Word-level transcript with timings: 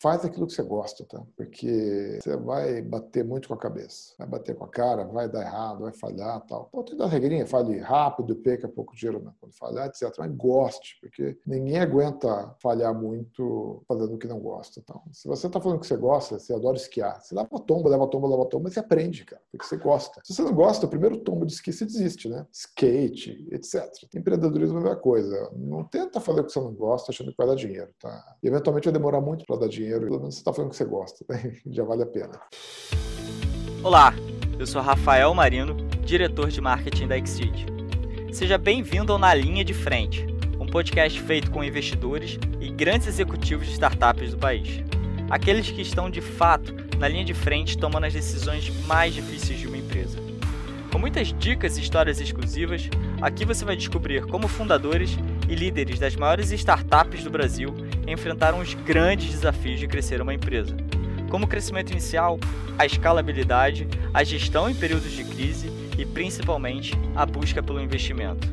faz 0.00 0.24
aquilo 0.24 0.46
que 0.46 0.52
você 0.52 0.62
gosta, 0.62 1.04
tá? 1.04 1.22
Porque 1.36 2.18
você 2.22 2.36
vai 2.36 2.80
bater 2.80 3.24
muito 3.24 3.48
com 3.48 3.54
a 3.54 3.58
cabeça, 3.58 4.14
vai 4.18 4.28
bater 4.28 4.54
com 4.54 4.64
a 4.64 4.68
cara, 4.68 5.04
vai 5.04 5.28
dar 5.28 5.42
errado, 5.42 5.80
vai 5.80 5.92
falhar 5.92 6.40
tal. 6.46 6.68
Então, 6.68 6.84
tem 6.84 6.96
da 6.96 7.06
regrinha, 7.06 7.46
fale 7.46 7.78
rápido, 7.78 8.36
perca 8.36 8.68
pouco 8.68 8.94
dinheiro 8.94 9.22
né? 9.22 9.32
quando 9.40 9.54
falhar, 9.54 9.86
etc. 9.88 10.12
Mas 10.18 10.32
goste, 10.36 10.98
porque 11.00 11.38
ninguém 11.46 11.78
aguenta 11.78 12.54
falhar 12.62 12.94
muito 12.94 13.82
fazendo 13.88 14.14
o 14.14 14.18
que 14.18 14.28
não 14.28 14.38
gosta. 14.38 14.80
Então, 14.80 15.02
se 15.12 15.26
você 15.26 15.48
está 15.48 15.60
falando 15.60 15.80
que 15.80 15.86
você 15.86 15.96
gosta, 15.96 16.38
você 16.38 16.54
adora 16.54 16.76
esquiar, 16.76 17.20
você 17.20 17.34
leva 17.34 17.48
tomba, 17.66 17.88
leva 17.88 18.06
tomba, 18.06 18.28
leva 18.28 18.46
tomba, 18.46 18.64
mas 18.64 18.74
você 18.74 18.80
aprende, 18.80 19.24
cara, 19.24 19.42
porque 19.50 19.66
você 19.66 19.76
gosta. 19.76 20.20
Se 20.24 20.32
você 20.32 20.42
não 20.42 20.54
gosta, 20.54 20.86
o 20.86 20.88
primeiro 20.88 21.18
tombo 21.18 21.44
de 21.44 21.52
esqui 21.52 21.72
você 21.72 21.84
desiste, 21.84 22.28
né? 22.28 22.46
Skate, 22.52 23.48
etc. 23.50 23.84
Empreendedorismo 24.14 24.78
é 24.78 24.80
a 24.80 24.84
mesma 24.84 24.96
coisa. 24.96 25.50
Não 25.56 25.82
tenta 25.82 26.20
fazer 26.20 26.40
o 26.40 26.44
que 26.44 26.52
você 26.52 26.60
não 26.60 26.72
gosta 26.72 27.10
achando 27.10 27.30
que 27.32 27.36
vai 27.36 27.46
dar 27.46 27.56
dinheiro, 27.56 27.90
tá? 28.00 28.36
E 28.42 28.46
eventualmente 28.46 28.84
vai 28.84 28.92
demorar 28.92 29.20
muito 29.20 29.44
para 29.44 29.56
dar 29.56 29.68
dinheiro 29.68 29.87
dinheiro, 29.88 30.06
pelo 30.06 30.20
menos 30.20 30.34
você 30.34 30.40
está 30.40 30.52
falando 30.52 30.70
que 30.70 30.76
você 30.76 30.84
gosta, 30.84 31.24
né? 31.28 31.52
já 31.66 31.82
vale 31.82 32.02
a 32.02 32.06
pena. 32.06 32.38
Olá, 33.82 34.12
eu 34.58 34.66
sou 34.66 34.82
Rafael 34.82 35.32
Marino, 35.34 35.74
diretor 36.04 36.48
de 36.48 36.60
marketing 36.60 37.08
da 37.08 37.16
Exceed. 37.16 37.66
Seja 38.32 38.58
bem-vindo 38.58 39.12
ao 39.12 39.18
Na 39.18 39.32
Linha 39.32 39.64
de 39.64 39.72
Frente, 39.72 40.26
um 40.60 40.66
podcast 40.66 41.18
feito 41.22 41.50
com 41.50 41.64
investidores 41.64 42.38
e 42.60 42.68
grandes 42.70 43.08
executivos 43.08 43.66
de 43.66 43.72
startups 43.72 44.32
do 44.32 44.38
país. 44.38 44.82
Aqueles 45.30 45.70
que 45.70 45.80
estão 45.80 46.10
de 46.10 46.20
fato 46.20 46.74
na 46.98 47.08
linha 47.08 47.24
de 47.24 47.34
frente 47.34 47.78
tomando 47.78 48.04
as 48.04 48.12
decisões 48.12 48.70
mais 48.86 49.14
difíceis 49.14 49.58
de 49.58 49.66
uma 49.66 49.76
empresa. 49.76 50.18
Com 50.92 50.98
muitas 50.98 51.32
dicas 51.32 51.78
e 51.78 51.80
histórias 51.80 52.20
exclusivas, 52.20 52.88
aqui 53.22 53.44
você 53.44 53.64
vai 53.64 53.76
descobrir 53.76 54.26
como 54.26 54.48
fundadores 54.48 55.16
e 55.48 55.54
líderes 55.54 55.98
das 55.98 56.16
maiores 56.16 56.50
startups 56.50 57.22
do 57.22 57.30
Brasil 57.30 57.74
enfrentaram 58.12 58.60
os 58.60 58.74
grandes 58.74 59.30
desafios 59.30 59.78
de 59.78 59.86
crescer 59.86 60.20
uma 60.20 60.34
empresa, 60.34 60.76
como 61.30 61.44
o 61.44 61.48
crescimento 61.48 61.90
inicial, 61.90 62.38
a 62.78 62.86
escalabilidade, 62.86 63.86
a 64.14 64.24
gestão 64.24 64.68
em 64.70 64.74
períodos 64.74 65.12
de 65.12 65.24
crise 65.24 65.70
e 65.98 66.06
principalmente 66.06 66.94
a 67.14 67.26
busca 67.26 67.62
pelo 67.62 67.80
investimento. 67.80 68.48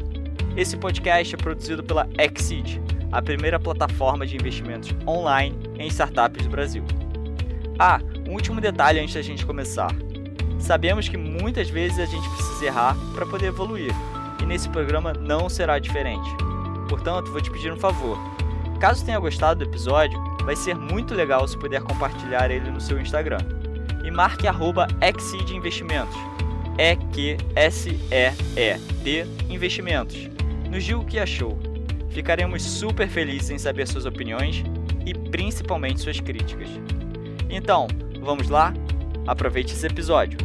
Esse 0.58 0.76
podcast 0.78 1.36
é 1.36 1.38
produzido 1.38 1.84
pela 1.84 2.08
Exceed, 2.18 2.82
a 3.12 3.22
primeira 3.22 3.60
plataforma 3.60 4.26
de 4.26 4.36
investimentos 4.36 4.90
online 5.08 5.56
em 5.78 5.88
startups 5.88 6.44
do 6.44 6.50
Brasil. 6.50 6.84
Ah, 7.78 8.00
um 8.28 8.34
último 8.34 8.60
detalhe 8.60 9.00
antes 9.00 9.14
da 9.14 9.22
gente 9.22 9.46
começar. 9.46 9.94
Sabemos 10.60 11.08
que 11.08 11.18
muitas 11.18 11.70
vezes 11.70 12.00
a 12.00 12.06
gente 12.06 12.28
precisa 12.30 12.66
errar 12.66 12.96
para 13.14 13.26
poder 13.26 13.48
evoluir, 13.48 13.92
e 14.42 14.46
nesse 14.46 14.68
programa 14.70 15.14
não 15.14 15.48
será 15.48 15.78
diferente. 15.78 16.30
Portanto, 16.90 17.32
vou 17.32 17.42
te 17.42 17.52
pedir 17.52 17.72
um 17.72 17.78
favor 17.78 18.35
Caso 18.80 19.06
tenha 19.06 19.20
gostado 19.20 19.64
do 19.64 19.70
episódio, 19.70 20.20
vai 20.44 20.56
ser 20.56 20.76
muito 20.76 21.14
legal 21.14 21.48
se 21.48 21.58
puder 21.58 21.82
compartilhar 21.82 22.52
ele 22.52 22.70
no 22.70 22.80
seu 22.80 23.00
Instagram. 23.00 23.40
E 24.04 24.12
marque 24.12 24.48
arroba 24.48 24.88
Investimentos. 25.52 26.16
E-Q-S-E-E-D 26.78 27.46
Investimentos. 29.50 30.30
Nos 30.70 30.84
diga 30.84 31.00
o 31.00 31.06
que 31.06 31.18
achou. 31.18 31.58
Ficaremos 32.10 32.62
super 32.64 33.08
felizes 33.08 33.50
em 33.50 33.58
saber 33.58 33.88
suas 33.88 34.06
opiniões 34.06 34.64
e 35.06 35.14
principalmente 35.14 36.02
suas 36.02 36.20
críticas. 36.20 36.70
Então, 37.50 37.88
vamos 38.22 38.50
lá? 38.50 38.74
Aproveite 39.28 39.74
esse 39.74 39.88
episódio. 39.88 40.38